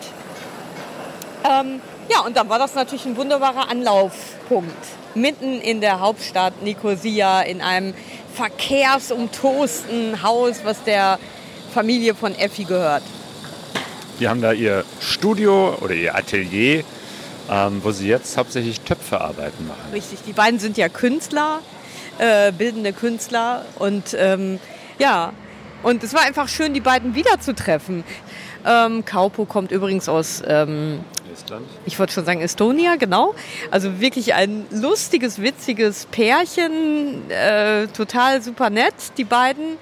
Ähm, 1.44 1.80
ja, 2.10 2.20
und 2.20 2.36
dann 2.36 2.48
war 2.48 2.58
das 2.58 2.74
natürlich 2.74 3.04
ein 3.04 3.16
wunderbarer 3.16 3.68
Anlaufpunkt. 3.68 4.74
Mitten 5.14 5.60
in 5.60 5.80
der 5.80 6.00
Hauptstadt 6.00 6.62
Nicosia, 6.62 7.42
in 7.42 7.60
einem 7.60 7.94
verkehrsumtosten 8.34 10.22
Haus, 10.22 10.60
was 10.64 10.82
der 10.84 11.18
Familie 11.72 12.14
von 12.14 12.34
Effi 12.34 12.64
gehört. 12.64 13.02
Die 14.20 14.28
haben 14.28 14.40
da 14.40 14.52
ihr 14.52 14.84
Studio 15.00 15.76
oder 15.80 15.94
ihr 15.94 16.14
Atelier, 16.14 16.84
ähm, 17.50 17.80
wo 17.82 17.90
sie 17.92 18.08
jetzt 18.08 18.36
hauptsächlich 18.36 18.80
Töpferarbeiten 18.80 19.66
machen. 19.66 19.92
Richtig, 19.92 20.20
die 20.26 20.32
beiden 20.32 20.58
sind 20.58 20.76
ja 20.76 20.88
Künstler, 20.88 21.60
äh, 22.18 22.52
bildende 22.52 22.92
Künstler 22.92 23.64
und 23.78 24.16
ähm, 24.18 24.58
ja, 24.98 25.32
und 25.86 26.02
es 26.02 26.12
war 26.14 26.22
einfach 26.22 26.48
schön, 26.48 26.74
die 26.74 26.80
beiden 26.80 27.14
wiederzutreffen. 27.14 28.02
Ähm, 28.66 29.04
Kaupo 29.04 29.44
kommt 29.44 29.70
übrigens 29.70 30.08
aus, 30.08 30.42
ähm, 30.44 30.98
Estland. 31.32 31.64
ich 31.84 31.96
wollte 32.00 32.12
schon 32.12 32.24
sagen 32.24 32.40
Estonia, 32.40 32.96
genau. 32.96 33.36
Also 33.70 34.00
wirklich 34.00 34.34
ein 34.34 34.66
lustiges, 34.72 35.40
witziges 35.40 36.06
Pärchen, 36.06 37.30
äh, 37.30 37.86
total 37.86 38.42
super 38.42 38.68
nett, 38.68 38.94
die 39.16 39.22
beiden. 39.22 39.78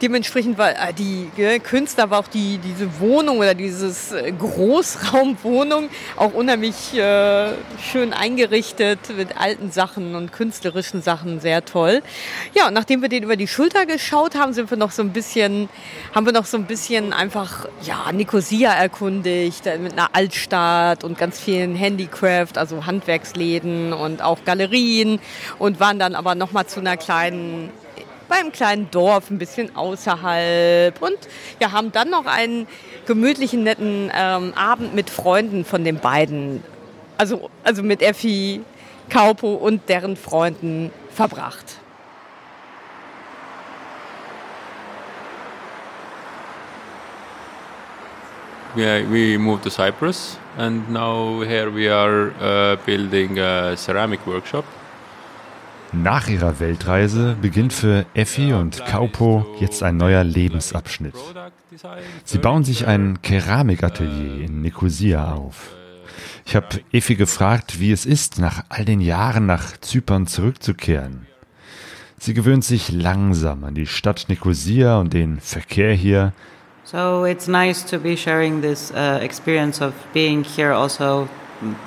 Dementsprechend 0.00 0.58
war 0.58 0.70
äh, 0.70 0.92
die 0.92 1.28
äh, 1.36 1.58
Künstler 1.58 2.10
war 2.10 2.20
auch 2.20 2.28
die 2.28 2.58
diese 2.58 3.00
Wohnung 3.00 3.38
oder 3.38 3.54
dieses 3.54 4.12
äh, 4.12 4.30
Großraumwohnung 4.30 5.88
auch 6.16 6.34
unheimlich 6.34 6.96
äh, 6.96 7.52
schön 7.82 8.12
eingerichtet 8.12 9.00
mit 9.16 9.40
alten 9.40 9.72
Sachen 9.72 10.14
und 10.14 10.32
künstlerischen 10.32 11.02
Sachen 11.02 11.40
sehr 11.40 11.64
toll. 11.64 12.02
Ja, 12.54 12.68
und 12.68 12.74
nachdem 12.74 13.02
wir 13.02 13.08
den 13.08 13.24
über 13.24 13.36
die 13.36 13.48
Schulter 13.48 13.86
geschaut 13.86 14.36
haben, 14.36 14.52
sind 14.52 14.70
wir 14.70 14.78
noch 14.78 14.92
so 14.92 15.02
ein 15.02 15.12
bisschen 15.12 15.68
haben 16.14 16.26
wir 16.26 16.32
noch 16.32 16.46
so 16.46 16.56
ein 16.56 16.66
bisschen 16.66 17.12
einfach 17.12 17.66
ja 17.82 18.12
Nicosia 18.12 18.72
erkundigt 18.72 19.66
äh, 19.66 19.78
mit 19.78 19.94
einer 19.94 20.14
Altstadt 20.14 21.02
und 21.02 21.18
ganz 21.18 21.40
vielen 21.40 21.74
Handicraft, 21.74 22.56
also 22.56 22.86
Handwerksläden 22.86 23.92
und 23.92 24.22
auch 24.22 24.44
Galerien 24.44 25.18
und 25.58 25.80
waren 25.80 25.98
dann 25.98 26.14
aber 26.14 26.36
noch 26.36 26.52
mal 26.52 26.66
zu 26.66 26.78
einer 26.78 26.96
kleinen 26.96 27.70
beim 28.28 28.52
kleinen 28.52 28.90
Dorf, 28.90 29.30
ein 29.30 29.38
bisschen 29.38 29.74
außerhalb 29.74 31.00
und 31.00 31.18
ja, 31.60 31.72
haben 31.72 31.92
dann 31.92 32.10
noch 32.10 32.26
einen 32.26 32.66
gemütlichen, 33.06 33.62
netten 33.62 34.10
ähm, 34.14 34.52
Abend 34.54 34.94
mit 34.94 35.10
Freunden 35.10 35.64
von 35.64 35.84
den 35.84 35.98
beiden, 35.98 36.62
also, 37.16 37.50
also 37.64 37.82
mit 37.82 38.02
Effi, 38.02 38.60
Kaupo 39.08 39.54
und 39.54 39.88
deren 39.88 40.16
Freunden 40.16 40.90
verbracht. 41.10 41.78
we, 48.78 49.02
we 49.10 49.38
moved 49.38 49.64
to 49.64 49.70
Cyprus, 49.70 50.38
and 50.56 50.88
now 50.88 51.40
here 51.40 51.70
we 51.70 51.88
are 51.88 52.30
uh, 52.40 52.76
building 52.86 53.38
a 53.38 53.76
ceramic 53.76 54.24
workshop. 54.26 54.64
Nach 55.92 56.28
ihrer 56.28 56.60
Weltreise 56.60 57.36
beginnt 57.40 57.72
für 57.72 58.04
Effi 58.12 58.52
und 58.52 58.84
Kaupo 58.84 59.46
jetzt 59.58 59.82
ein 59.82 59.96
neuer 59.96 60.22
Lebensabschnitt. 60.22 61.14
Sie 62.24 62.38
bauen 62.38 62.64
sich 62.64 62.86
ein 62.86 63.22
Keramikatelier 63.22 64.44
in 64.44 64.60
Nicosia 64.60 65.32
auf. 65.32 65.70
Ich 66.44 66.56
habe 66.56 66.80
Effi 66.92 67.14
gefragt, 67.14 67.80
wie 67.80 67.92
es 67.92 68.04
ist, 68.04 68.38
nach 68.38 68.64
all 68.68 68.84
den 68.84 69.00
Jahren 69.00 69.46
nach 69.46 69.78
Zypern 69.78 70.26
zurückzukehren. 70.26 71.26
Sie 72.18 72.34
gewöhnt 72.34 72.64
sich 72.64 72.90
langsam 72.90 73.64
an 73.64 73.74
die 73.74 73.86
Stadt 73.86 74.26
Nicosia 74.28 74.98
und 74.98 75.12
den 75.12 75.40
Verkehr 75.40 75.94
hier. 75.94 76.32
So 76.84 77.24
it's 77.26 77.48
nice 77.48 77.84
to 77.84 77.98
be 77.98 78.16
sharing 78.16 78.60
this 78.60 78.90
uh, 78.92 79.22
experience 79.22 79.80
of 79.82 79.92
being 80.12 80.42
here 80.42 80.74
also 80.74 81.28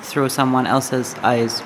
through 0.02 0.28
someone 0.28 0.66
else's 0.66 1.14
eyes. 1.22 1.62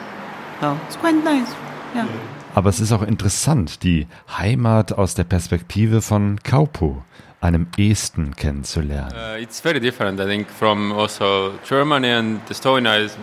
So 0.61 0.77
it's 0.89 0.99
quite 0.99 1.23
nice. 1.23 1.66
Yeah. 1.97 2.07
Aber 2.55 2.71
es 2.71 2.81
ist 2.81 2.93
auch 2.93 3.03
interessant, 3.03 3.83
die 3.83 4.07
Heimat 4.29 4.93
aus 4.93 5.15
der 5.15 5.25
Perspektive 5.25 6.01
von 6.03 6.39
Kaupo, 6.43 7.03
einem 7.41 7.67
Esten, 7.77 8.35
kennenzulernen. 8.35 9.13
Uh, 9.15 9.41
it's 9.41 9.61
very 9.61 9.81
different, 9.81 10.21
I 10.21 10.25
think, 10.25 10.49
from 10.51 10.93
also 10.93 11.53
Germany 11.69 12.11
and 12.11 12.41
Estonia 12.51 12.99
is, 12.99 13.17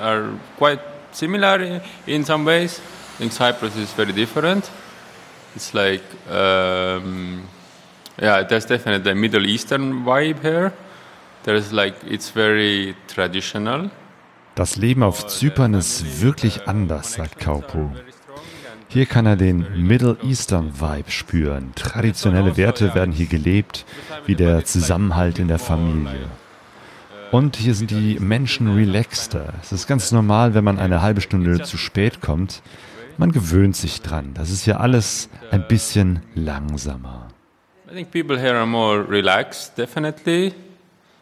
are 0.00 0.30
quite 0.58 0.80
similar 1.12 1.60
in, 1.60 1.80
in 2.06 2.24
some 2.24 2.44
ways. 2.44 2.80
I 3.14 3.18
think 3.18 3.32
Cyprus 3.32 3.76
is 3.76 3.92
very 3.92 4.12
different. 4.12 4.70
It's 5.54 5.74
like, 5.74 6.02
um, 6.30 7.42
yeah, 8.20 8.42
there's 8.42 8.66
definitely 8.66 9.12
a 9.12 9.14
Middle 9.14 9.46
Eastern 9.46 10.04
vibe 10.04 10.40
here. 10.42 10.72
There's 11.44 11.72
like, 11.72 11.94
it's 12.04 12.30
very 12.30 12.94
traditional. 13.06 13.90
Das 14.54 14.76
Leben 14.76 15.02
auf 15.02 15.26
Zypern 15.28 15.74
ist 15.74 16.20
wirklich 16.20 16.68
anders, 16.68 17.14
sagt 17.14 17.38
Kaupo. 17.38 17.90
Hier 18.92 19.06
kann 19.06 19.24
er 19.24 19.36
den 19.36 19.86
Middle 19.86 20.18
Eastern 20.22 20.78
Vibe 20.78 21.10
spüren. 21.10 21.72
Traditionelle 21.74 22.58
Werte 22.58 22.94
werden 22.94 23.10
hier 23.10 23.24
gelebt, 23.24 23.86
wie 24.26 24.34
der 24.34 24.66
Zusammenhalt 24.66 25.38
in 25.38 25.48
der 25.48 25.58
Familie. 25.58 26.28
Und 27.30 27.56
hier 27.56 27.74
sind 27.74 27.90
die 27.90 28.18
Menschen 28.20 28.74
relaxter. 28.74 29.54
Es 29.62 29.72
ist 29.72 29.86
ganz 29.86 30.12
normal, 30.12 30.52
wenn 30.52 30.64
man 30.64 30.78
eine 30.78 31.00
halbe 31.00 31.22
Stunde 31.22 31.62
zu 31.62 31.78
spät 31.78 32.20
kommt. 32.20 32.60
Man 33.16 33.32
gewöhnt 33.32 33.76
sich 33.76 34.02
dran. 34.02 34.32
Das 34.34 34.50
ist 34.50 34.66
ja 34.66 34.76
alles 34.76 35.30
ein 35.50 35.66
bisschen 35.66 36.20
langsamer. 36.34 37.28
I 37.90 37.94
think 37.94 38.10
people 38.10 38.38
here 38.38 38.58
are 38.58 38.66
more 38.66 39.08
relaxed, 39.08 39.78
definitely. 39.78 40.52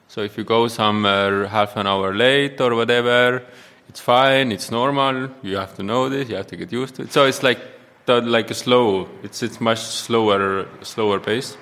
So 0.09 0.23
if 0.23 0.37
you 0.37 0.45
go 0.45 0.67
somewhere 0.67 1.53
half 1.53 1.77
an 1.77 1.87
hour 1.87 2.13
late 2.13 2.61
or 2.61 2.73
whatever, 2.73 3.43
it's 3.91 4.01
fine, 4.01 4.53
it's 4.55 4.71
normal. 4.71 5.31
You 5.43 5.59
have 5.59 5.75
to 5.77 5.83
know 5.83 6.09
this, 6.09 6.29
you 6.29 6.37
have 6.37 6.47
to 6.47 6.57
get 6.57 6.71
used 6.73 6.95
to 6.97 7.03
it. 7.03 7.13
So 7.13 7.27
it's 7.27 7.43
like 7.43 7.59
the- 8.07 8.21
like 8.37 8.51
a 8.51 8.55
slow. 8.55 9.09
It's 9.25 9.43
it's 9.43 9.59
much 9.61 9.81
slower 9.81 10.67
slower 10.83 11.19
pace. 11.21 11.57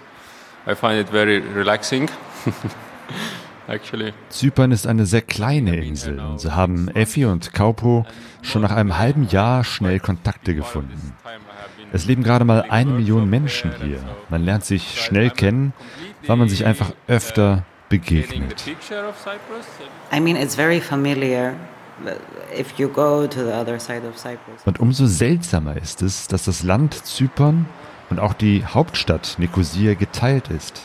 I 0.66 0.74
find 0.74 1.00
it 1.00 1.08
very 1.10 1.40
relaxing, 1.40 2.10
actually. 3.68 4.12
Zypern 4.28 4.70
ist 4.72 4.86
eine 4.86 5.06
sehr 5.06 5.22
kleine 5.22 5.76
Insel 5.84 6.20
und 6.20 6.38
so 6.40 6.52
haben 6.54 6.88
Effi 6.94 7.24
und 7.24 7.52
Kaupo 7.54 8.04
schon 8.42 8.62
nach 8.62 8.72
einem 8.72 8.98
halben 8.98 9.26
Jahr 9.28 9.64
schnell 9.64 9.98
Kontakte 9.98 10.54
gefunden. 10.54 11.14
Es 11.92 12.04
leben 12.04 12.22
gerade 12.22 12.44
mal 12.44 12.66
eine 12.68 12.90
Million 12.92 13.30
Menschen 13.30 13.72
hier. 13.82 14.00
Man 14.28 14.44
lernt 14.44 14.64
sich 14.66 15.00
schnell 15.02 15.30
kennen, 15.30 15.72
weil 16.26 16.36
man 16.36 16.48
sich 16.50 16.66
einfach 16.66 16.92
öfter 17.06 17.64
begegnet. 17.88 18.62
I 20.12 20.20
mean, 20.20 20.36
it's 20.36 20.54
very 20.54 20.80
familiar. 20.82 21.54
But 22.02 22.20
If 22.58 22.78
you 22.78 22.88
go 22.88 23.26
to 23.26 23.44
the 23.44 23.52
other 23.52 23.78
side 23.78 24.06
of 24.08 24.16
Cyprus. 24.16 24.62
Und 24.64 24.80
umso 24.80 25.06
seltsamer 25.06 25.76
ist 25.76 26.02
es, 26.02 26.26
dass 26.28 26.44
das 26.44 26.62
Land 26.62 26.94
Zypern 27.06 27.66
und 28.10 28.18
auch 28.18 28.32
die 28.32 28.64
Hauptstadt 28.64 29.36
Nikosia 29.38 29.94
geteilt 29.94 30.48
ist. 30.48 30.82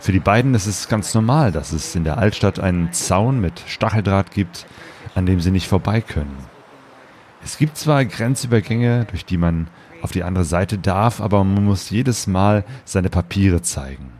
Für 0.00 0.12
die 0.12 0.20
beiden 0.20 0.54
ist 0.54 0.66
es 0.66 0.88
ganz 0.88 1.12
normal, 1.14 1.52
dass 1.52 1.72
es 1.72 1.94
in 1.94 2.04
der 2.04 2.16
Altstadt 2.16 2.58
einen 2.58 2.92
Zaun 2.92 3.40
mit 3.40 3.62
Stacheldraht 3.66 4.30
gibt, 4.30 4.66
an 5.14 5.26
dem 5.26 5.40
sie 5.40 5.50
nicht 5.50 5.68
vorbei 5.68 6.00
können. 6.00 6.38
Es 7.44 7.58
gibt 7.58 7.76
zwar 7.76 8.04
Grenzübergänge, 8.04 9.06
durch 9.10 9.26
die 9.26 9.36
man 9.36 9.68
auf 10.00 10.12
die 10.12 10.22
andere 10.22 10.44
Seite 10.44 10.78
darf, 10.78 11.20
aber 11.20 11.44
man 11.44 11.64
muss 11.64 11.90
jedes 11.90 12.26
Mal 12.26 12.64
seine 12.86 13.10
Papiere 13.10 13.60
zeigen. 13.60 14.12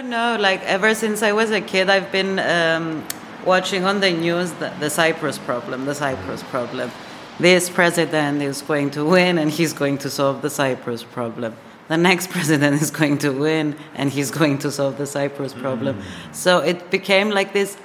don't 0.00 0.10
know. 0.10 0.36
Like 0.40 0.62
ever 0.64 0.94
since 0.94 1.22
I 1.22 1.32
was 1.32 1.50
a 1.50 1.60
kid, 1.60 1.88
I've 1.88 2.10
been 2.10 2.38
um, 2.38 3.02
watching 3.44 3.84
on 3.84 4.00
the 4.00 4.10
news 4.10 4.52
the, 4.52 4.72
the 4.80 4.90
Cyprus 4.90 5.38
problem, 5.38 5.86
the 5.86 5.94
Cyprus 5.94 6.42
problem. 6.44 6.90
This 7.38 7.70
president 7.70 8.42
is 8.42 8.62
going 8.62 8.90
to 8.90 9.04
win 9.04 9.38
and 9.38 9.50
he's 9.50 9.72
going 9.72 9.98
to 9.98 10.10
solve 10.10 10.42
the 10.42 10.50
Cyprus 10.50 11.04
problem. 11.04 11.54
The 11.88 11.96
next 11.96 12.30
president 12.36 12.82
is 12.82 12.90
going 12.90 13.18
to 13.18 13.30
win 13.30 13.76
and 13.94 14.10
he's 14.10 14.30
going 14.30 14.58
to 14.58 14.70
solve 14.70 14.98
the 14.98 15.06
Cyprus 15.06 15.54
problem. 15.54 16.02
So 16.32 16.58
it 16.58 16.90
became 16.90 17.30
like 17.30 17.52
this 17.52 17.76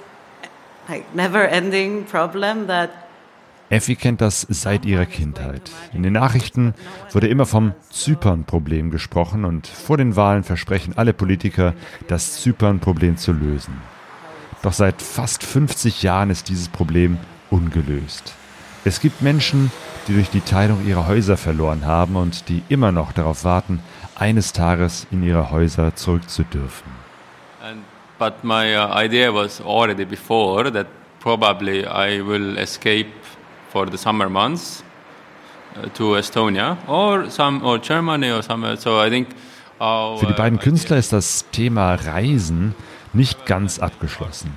like 0.89 1.13
never-ending 1.15 2.05
problem 2.05 2.67
that 2.67 2.91
Effi 3.69 3.95
kennt 3.95 4.21
das 4.21 4.45
seit 4.47 4.85
ihrer 4.85 5.07
Kindheit. 5.07 5.71
In 5.91 6.03
den 6.03 6.13
Nachrichten 6.13 6.75
wurde 7.11 7.27
immer 7.27 7.47
vom 7.47 7.73
Zypern-Problem 7.89 8.91
gesprochen 8.91 9.43
und 9.43 9.65
vor 9.65 9.97
den 9.97 10.15
Wahlen 10.15 10.43
versprechen 10.43 10.93
alle 10.97 11.13
Politiker, 11.13 11.73
das 12.07 12.41
Zypern-Problem 12.41 13.17
zu 13.17 13.31
lösen. 13.31 13.73
Doch 14.65 14.73
seit 14.73 14.99
fast 14.99 15.43
50 15.43 16.01
Jahren 16.01 16.31
ist 16.31 16.49
dieses 16.49 16.69
Problem 16.69 17.19
ungelöst. 17.51 18.33
Es 18.83 18.99
gibt 18.99 19.21
Menschen, 19.21 19.71
die 20.07 20.15
durch 20.15 20.31
die 20.31 20.41
Teilung 20.41 20.87
ihre 20.87 21.05
Häuser 21.05 21.37
verloren 21.37 21.85
haben 21.85 22.15
und 22.15 22.49
die 22.49 22.63
immer 22.67 22.91
noch 22.91 23.11
darauf 23.11 23.43
warten, 23.43 23.79
eines 24.15 24.53
Tages 24.53 25.05
in 25.11 25.21
ihre 25.21 25.51
Häuser 25.51 25.95
zurückzudürfen. 25.95 26.91
And, 27.61 27.83
but 28.17 28.43
my 28.43 28.75
uh, 28.75 28.91
idea 28.99 29.31
was 29.31 29.61
already 29.61 30.03
before 30.03 30.71
that 30.71 30.87
probably 31.19 31.85
I 31.85 32.25
will 32.25 32.57
escape 32.57 33.11
for 33.71 33.87
the 33.87 33.97
summer 33.97 34.29
months 34.29 34.83
uh, 35.77 35.89
to 35.89 36.15
Estonia 36.15 36.75
or 36.87 37.29
some 37.29 37.63
or 37.63 37.79
Germany 37.79 38.31
or 38.31 38.41
somewhere. 38.41 38.77
So 38.77 38.99
I 38.99 39.11
think. 39.11 39.27
Für 39.77 40.25
die 40.25 40.33
beiden 40.33 40.57
Künstler 40.57 40.97
ist 40.97 41.13
das 41.13 41.45
Thema 41.51 41.95
Reisen 41.95 42.73
nicht 43.15 43.45
ganz 43.45 43.79
abgeschlossen. 43.79 44.51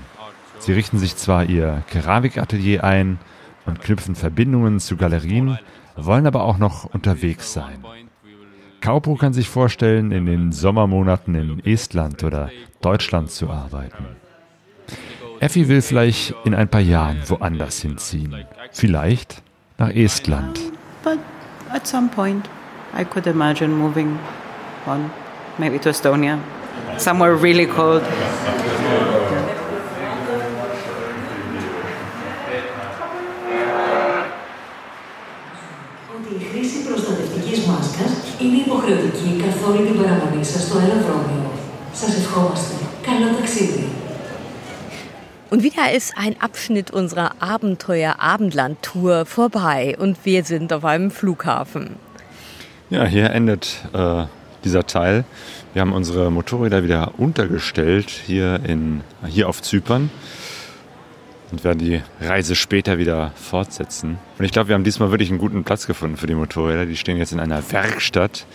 Sie 0.59 0.73
richten 0.73 0.99
sich 0.99 1.17
zwar 1.17 1.45
ihr 1.45 1.83
Keramikatelier 1.91 2.85
ein 2.85 3.19
und 3.67 3.81
knüpfen 3.81 4.15
Verbindungen 4.15 4.81
zu 4.81 4.97
Galerien, 4.97 5.59
wollen 5.97 6.27
aber 6.27 6.45
auch 6.45 6.59
noch 6.59 6.85
unterwegs 6.85 7.53
sein. 7.53 7.85
Kaupo 8.81 9.17
kann 9.17 9.33
sich 9.33 9.49
vorstellen, 9.49 10.13
in 10.13 10.27
den 10.27 10.53
Sommermonaten 10.53 11.35
in 11.35 11.65
Estland 11.65 12.23
oder 12.23 12.51
Deutschland 12.81 13.31
zu 13.31 13.51
arbeiten. 13.51 14.07
Effi 15.41 15.69
will 15.69 15.83
vielleicht 15.83 16.35
in 16.45 16.55
ein 16.55 16.69
paar 16.69 16.81
Jahren 16.81 17.19
woanders 17.29 17.81
hinziehen. 17.81 18.45
Vielleicht 18.73 19.43
nach 19.79 19.91
Estland. 19.91 20.61
but 21.05 21.19
at 21.73 21.87
some 21.87 22.09
point 22.09 22.49
I 22.95 23.05
could 23.05 23.27
imagine 23.27 23.69
moving 23.69 24.19
on 24.87 25.11
maybe 25.59 25.79
to 25.81 25.91
Estonia 25.91 26.39
Somewhere 26.98 27.36
really 27.36 27.68
cold. 27.78 28.04
ότι 36.16 36.44
η 36.44 36.48
χρήση 36.52 36.84
προστατευτικής 36.88 37.60
μάσκας 37.66 38.12
είναι 38.42 38.58
υποχρεωτική 38.66 39.30
καθ' 39.44 39.68
όλη 39.70 39.82
την 39.88 39.96
παραμονή 40.02 40.44
σας 40.46 40.62
στο 40.62 40.78
αεροδρόμιο. 40.78 41.52
Σας 41.94 42.16
ευχόμαστε. 42.18 42.74
Καλό 43.06 43.28
ταξίδι. 43.38 43.88
Und 45.52 45.62
wieder 45.62 45.92
ist 45.92 46.14
ein 46.18 46.36
Abschnitt 46.48 46.90
unserer 46.90 47.30
Abenteuer-Abendland-Tour 47.40 49.26
vorbei 49.28 49.96
und 50.00 50.18
wir 50.24 50.44
sind 50.44 50.74
auf 50.74 50.84
einem 50.84 51.12
Flughafen. 51.12 51.86
Ja, 52.90 53.06
hier 53.06 53.30
endet 53.30 53.64
äh, 53.94 54.24
dieser 54.64 54.88
Teil. 54.88 55.26
Wir 55.75 55.83
haben 55.83 55.93
unsere 55.93 56.31
Motorräder 56.31 56.83
wieder 56.83 57.19
untergestellt 57.19 58.09
hier, 58.09 58.61
in, 58.65 59.03
hier 59.27 59.49
auf 59.49 59.61
Zypern 59.61 60.11
und 61.51 61.63
werden 61.63 61.79
die 61.79 62.03
Reise 62.21 62.57
später 62.57 62.99
wieder 62.99 63.33
fortsetzen. 63.37 64.19
Und 64.39 64.45
ich 64.45 64.53
glaube, 64.53 64.69
wir 64.69 64.75
haben 64.75 64.85
diesmal 64.85 65.11
wirklich 65.11 65.31
einen 65.31 65.39
guten 65.39 65.65
Platz 65.65 65.87
gefunden 65.87 66.17
für 66.17 66.27
die 66.27 66.35
Motorräder. 66.35 66.87
Die 66.87 66.97
stehen 66.97 67.19
jetzt 67.19 67.33
in 67.33 67.41
einer 67.41 67.63
Werkstatt, 67.71 68.47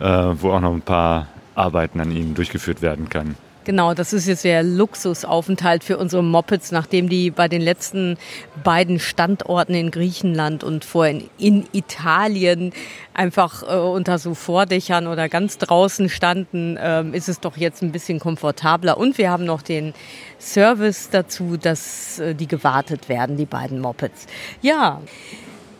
äh, 0.00 0.04
wo 0.06 0.52
auch 0.52 0.60
noch 0.60 0.72
ein 0.72 0.82
paar 0.82 1.28
Arbeiten 1.54 2.00
an 2.00 2.10
ihnen 2.10 2.34
durchgeführt 2.34 2.82
werden 2.82 3.08
kann. 3.08 3.36
Genau, 3.64 3.94
das 3.94 4.12
ist 4.12 4.26
jetzt 4.26 4.44
der 4.44 4.62
Luxusaufenthalt 4.62 5.84
für 5.84 5.96
unsere 5.96 6.22
Mopeds, 6.22 6.70
nachdem 6.70 7.08
die 7.08 7.30
bei 7.30 7.48
den 7.48 7.62
letzten 7.62 8.18
beiden 8.62 9.00
Standorten 9.00 9.74
in 9.74 9.90
Griechenland 9.90 10.62
und 10.62 10.84
vorhin 10.84 11.30
in 11.38 11.66
Italien 11.72 12.74
einfach 13.14 13.62
äh, 13.62 13.74
unter 13.76 14.18
so 14.18 14.34
Vordächern 14.34 15.06
oder 15.06 15.30
ganz 15.30 15.56
draußen 15.56 16.10
standen, 16.10 16.76
ähm, 16.78 17.14
ist 17.14 17.30
es 17.30 17.40
doch 17.40 17.56
jetzt 17.56 17.82
ein 17.82 17.90
bisschen 17.90 18.20
komfortabler. 18.20 18.98
Und 18.98 19.16
wir 19.16 19.30
haben 19.30 19.46
noch 19.46 19.62
den 19.62 19.94
Service 20.38 21.08
dazu, 21.10 21.56
dass 21.56 22.18
äh, 22.18 22.34
die 22.34 22.46
gewartet 22.46 23.08
werden, 23.08 23.38
die 23.38 23.46
beiden 23.46 23.80
Mopeds. 23.80 24.26
Ja. 24.60 25.00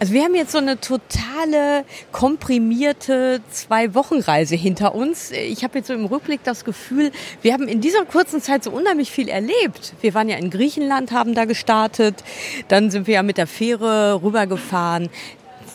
Also 0.01 0.13
wir 0.13 0.25
haben 0.25 0.35
jetzt 0.35 0.53
so 0.53 0.59
eine 0.59 0.81
totale 0.81 1.85
komprimierte 2.11 3.41
Zwei-Wochen-Reise 3.51 4.57
hinter 4.57 4.95
uns. 4.95 5.31
Ich 5.31 5.63
habe 5.63 5.79
jetzt 5.79 5.87
so 5.87 5.95
im 5.95 6.07
Rückblick 6.07 6.43
das 6.43 6.65
Gefühl, 6.65 7.13
wir 7.43 7.53
haben 7.53 7.69
in 7.69 7.81
dieser 7.81 8.05
kurzen 8.05 8.43
Zeit 8.43 8.65
so 8.65 8.71
unheimlich 8.71 9.11
viel 9.11 9.29
erlebt. 9.29 9.95
Wir 10.01 10.13
waren 10.15 10.29
ja 10.29 10.37
in 10.37 10.51
Griechenland, 10.51 11.13
haben 11.13 11.35
da 11.35 11.45
gestartet, 11.45 12.25
dann 12.69 12.91
sind 12.91 13.07
wir 13.07 13.15
ja 13.15 13.23
mit 13.23 13.39
der 13.39 13.47
Fähre 13.47 14.21
rübergefahren 14.23 15.11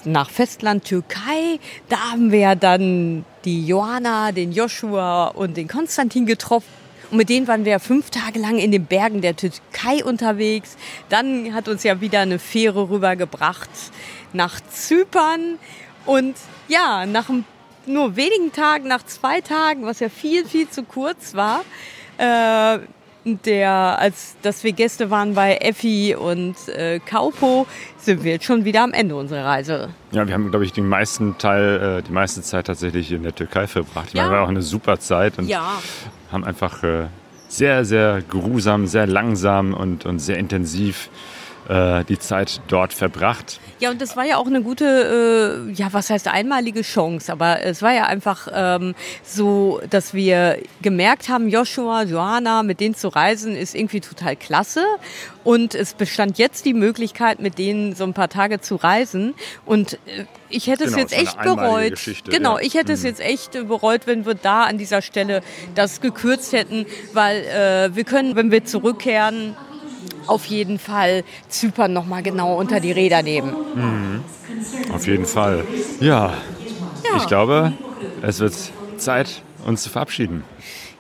nach 0.03 0.29
Festland 0.29 0.83
Türkei. 0.83 1.59
Da 1.87 2.11
haben 2.11 2.31
wir 2.31 2.39
ja 2.39 2.55
dann 2.55 3.25
die 3.45 3.65
Johanna, 3.65 4.31
den 4.31 4.51
Joshua 4.51 5.27
und 5.27 5.55
den 5.55 5.67
Konstantin 5.67 6.25
getroffen. 6.25 6.78
Und 7.11 7.17
mit 7.17 7.29
denen 7.29 7.47
waren 7.47 7.65
wir 7.65 7.79
fünf 7.79 8.09
Tage 8.11 8.39
lang 8.39 8.57
in 8.57 8.71
den 8.71 8.85
Bergen 8.85 9.21
der 9.21 9.35
Türkei 9.35 10.03
unterwegs. 10.03 10.77
Dann 11.09 11.53
hat 11.53 11.67
uns 11.67 11.83
ja 11.83 12.01
wieder 12.01 12.19
eine 12.19 12.39
Fähre 12.39 12.89
rübergebracht 12.89 13.69
nach 14.33 14.59
Zypern. 14.69 15.57
Und 16.05 16.35
ja, 16.67 17.05
nach 17.05 17.29
nur 17.85 18.15
wenigen 18.15 18.51
Tagen, 18.51 18.87
nach 18.87 19.03
zwei 19.05 19.41
Tagen, 19.41 19.85
was 19.85 19.99
ja 19.99 20.09
viel, 20.09 20.45
viel 20.45 20.69
zu 20.69 20.83
kurz 20.83 21.33
war, 21.33 21.63
äh, 22.17 22.79
der, 23.37 23.71
als 23.99 24.35
dass 24.41 24.63
wir 24.63 24.71
Gäste 24.73 25.09
waren 25.11 25.35
bei 25.35 25.57
Effi 25.57 26.15
und 26.15 26.55
äh, 26.69 26.99
Kaupo, 26.99 27.67
sind 27.97 28.23
wir 28.23 28.31
jetzt 28.33 28.45
schon 28.45 28.65
wieder 28.65 28.81
am 28.83 28.91
Ende 28.93 29.15
unserer 29.15 29.45
Reise. 29.45 29.89
Ja, 30.11 30.25
wir 30.27 30.33
haben, 30.33 30.49
glaube 30.49 30.65
ich, 30.65 30.73
den 30.73 30.87
meisten 30.89 31.37
Teil, 31.37 31.99
äh, 31.99 32.01
die 32.01 32.11
meiste 32.11 32.41
Zeit 32.41 32.67
tatsächlich 32.67 33.11
in 33.11 33.23
der 33.23 33.35
Türkei 33.35 33.67
verbracht. 33.67 34.07
Ich 34.09 34.13
Ja. 34.15 34.23
meine, 34.23 34.35
war 34.35 34.43
auch 34.43 34.49
eine 34.49 34.61
super 34.63 34.99
Zeit 34.99 35.37
und 35.37 35.47
Ja. 35.47 35.79
haben 36.31 36.43
einfach 36.43 36.83
äh, 36.83 37.05
sehr, 37.47 37.85
sehr 37.85 38.21
geruhsam, 38.29 38.87
sehr 38.87 39.07
langsam 39.07 39.73
und, 39.73 40.05
und 40.05 40.19
sehr 40.19 40.37
intensiv 40.37 41.09
äh, 41.69 42.03
die 42.05 42.19
Zeit 42.19 42.61
dort 42.67 42.93
verbracht. 42.93 43.59
Ja, 43.79 43.91
und 43.91 44.01
das 44.01 44.17
war 44.17 44.25
ja 44.25 44.37
auch 44.37 44.47
eine 44.47 44.61
gute, 44.61 45.65
äh, 45.69 45.71
ja, 45.71 45.87
was 45.91 46.09
heißt 46.09 46.27
einmalige 46.27 46.81
Chance, 46.81 47.31
aber 47.31 47.61
es 47.63 47.81
war 47.81 47.93
ja 47.93 48.05
einfach 48.05 48.47
ähm, 48.53 48.93
so, 49.23 49.79
dass 49.89 50.13
wir 50.13 50.57
gemerkt 50.81 51.29
haben, 51.29 51.47
Joshua, 51.47 52.03
Johanna, 52.03 52.63
mit 52.63 52.79
denen 52.81 52.95
zu 52.95 53.07
reisen, 53.07 53.55
ist 53.55 53.75
irgendwie 53.75 54.01
total 54.01 54.35
klasse. 54.35 54.83
Und 55.45 55.73
es 55.75 55.93
bestand 55.93 56.37
jetzt 56.37 56.65
die 56.65 56.73
Möglichkeit, 56.73 57.39
mit 57.39 57.57
denen 57.57 57.95
so 57.95 58.03
ein 58.03 58.13
paar 58.13 58.27
Tage 58.29 58.59
zu 58.59 58.75
reisen. 58.75 59.33
Und 59.65 59.93
äh, 59.93 60.25
ich 60.49 60.67
hätte 60.67 60.83
es 60.85 60.91
Genau, 60.91 61.01
jetzt 61.01 61.13
es 61.13 61.17
war 61.17 61.23
echt 61.23 61.41
bereut. 61.43 61.91
Geschichte, 61.91 62.31
genau, 62.31 62.57
ja. 62.57 62.63
ich 62.65 62.73
hätte 62.73 62.91
es 62.93 63.01
Mhm. 63.01 63.07
jetzt 63.07 63.21
echt 63.21 63.51
bereut, 63.67 64.01
wenn 64.07 64.25
wir 64.25 64.33
da 64.33 64.63
an 64.63 64.77
dieser 64.77 65.01
Stelle 65.01 65.41
das 65.75 66.01
gekürzt 66.01 66.51
hätten, 66.51 66.85
weil 67.13 67.37
äh, 67.45 67.95
wir 67.95 68.03
können, 68.03 68.35
wenn 68.35 68.51
wir 68.51 68.65
zurückkehren, 68.65 69.55
auf 70.27 70.45
jeden 70.45 70.79
Fall 70.79 71.23
Zypern 71.47 71.93
nochmal 71.93 72.23
genau 72.23 72.55
unter 72.55 72.79
die 72.79 72.91
Räder 72.91 73.23
nehmen. 73.23 73.55
Mhm. 73.75 74.23
Auf 74.93 75.07
jeden 75.07 75.25
Fall. 75.25 75.63
Ja, 75.99 76.33
ich 77.17 77.27
glaube, 77.27 77.73
es 78.21 78.39
wird 78.39 78.53
Zeit, 78.97 79.41
uns 79.65 79.83
zu 79.83 79.89
verabschieden. 79.89 80.43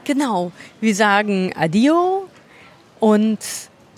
Genau, 0.03 0.51
wir 0.81 0.95
sagen 0.95 1.53
Adio 1.55 2.27
und 2.99 3.39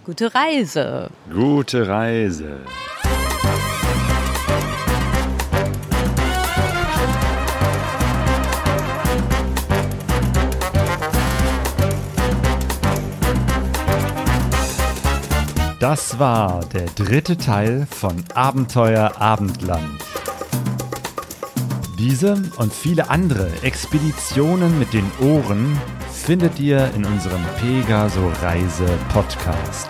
gute 0.06 0.34
Reise. 0.34 1.10
Gute 1.34 1.88
Reise. 1.88 2.60
Das 15.82 16.20
war 16.20 16.60
der 16.76 16.86
dritte 16.86 17.38
Teil 17.38 17.88
von 17.90 18.24
Abenteuer 18.36 19.20
Abendland. 19.20 19.98
Diese 21.98 22.40
und 22.58 22.72
viele 22.72 23.10
andere 23.10 23.50
Expeditionen 23.64 24.78
mit 24.78 24.94
den 24.94 25.10
Ohren 25.24 25.76
findet 26.14 26.60
ihr 26.60 26.92
in 26.96 27.04
unserem 27.04 27.42
Pegaso 27.60 28.32
Reise 28.44 28.86
Podcast. 29.12 29.90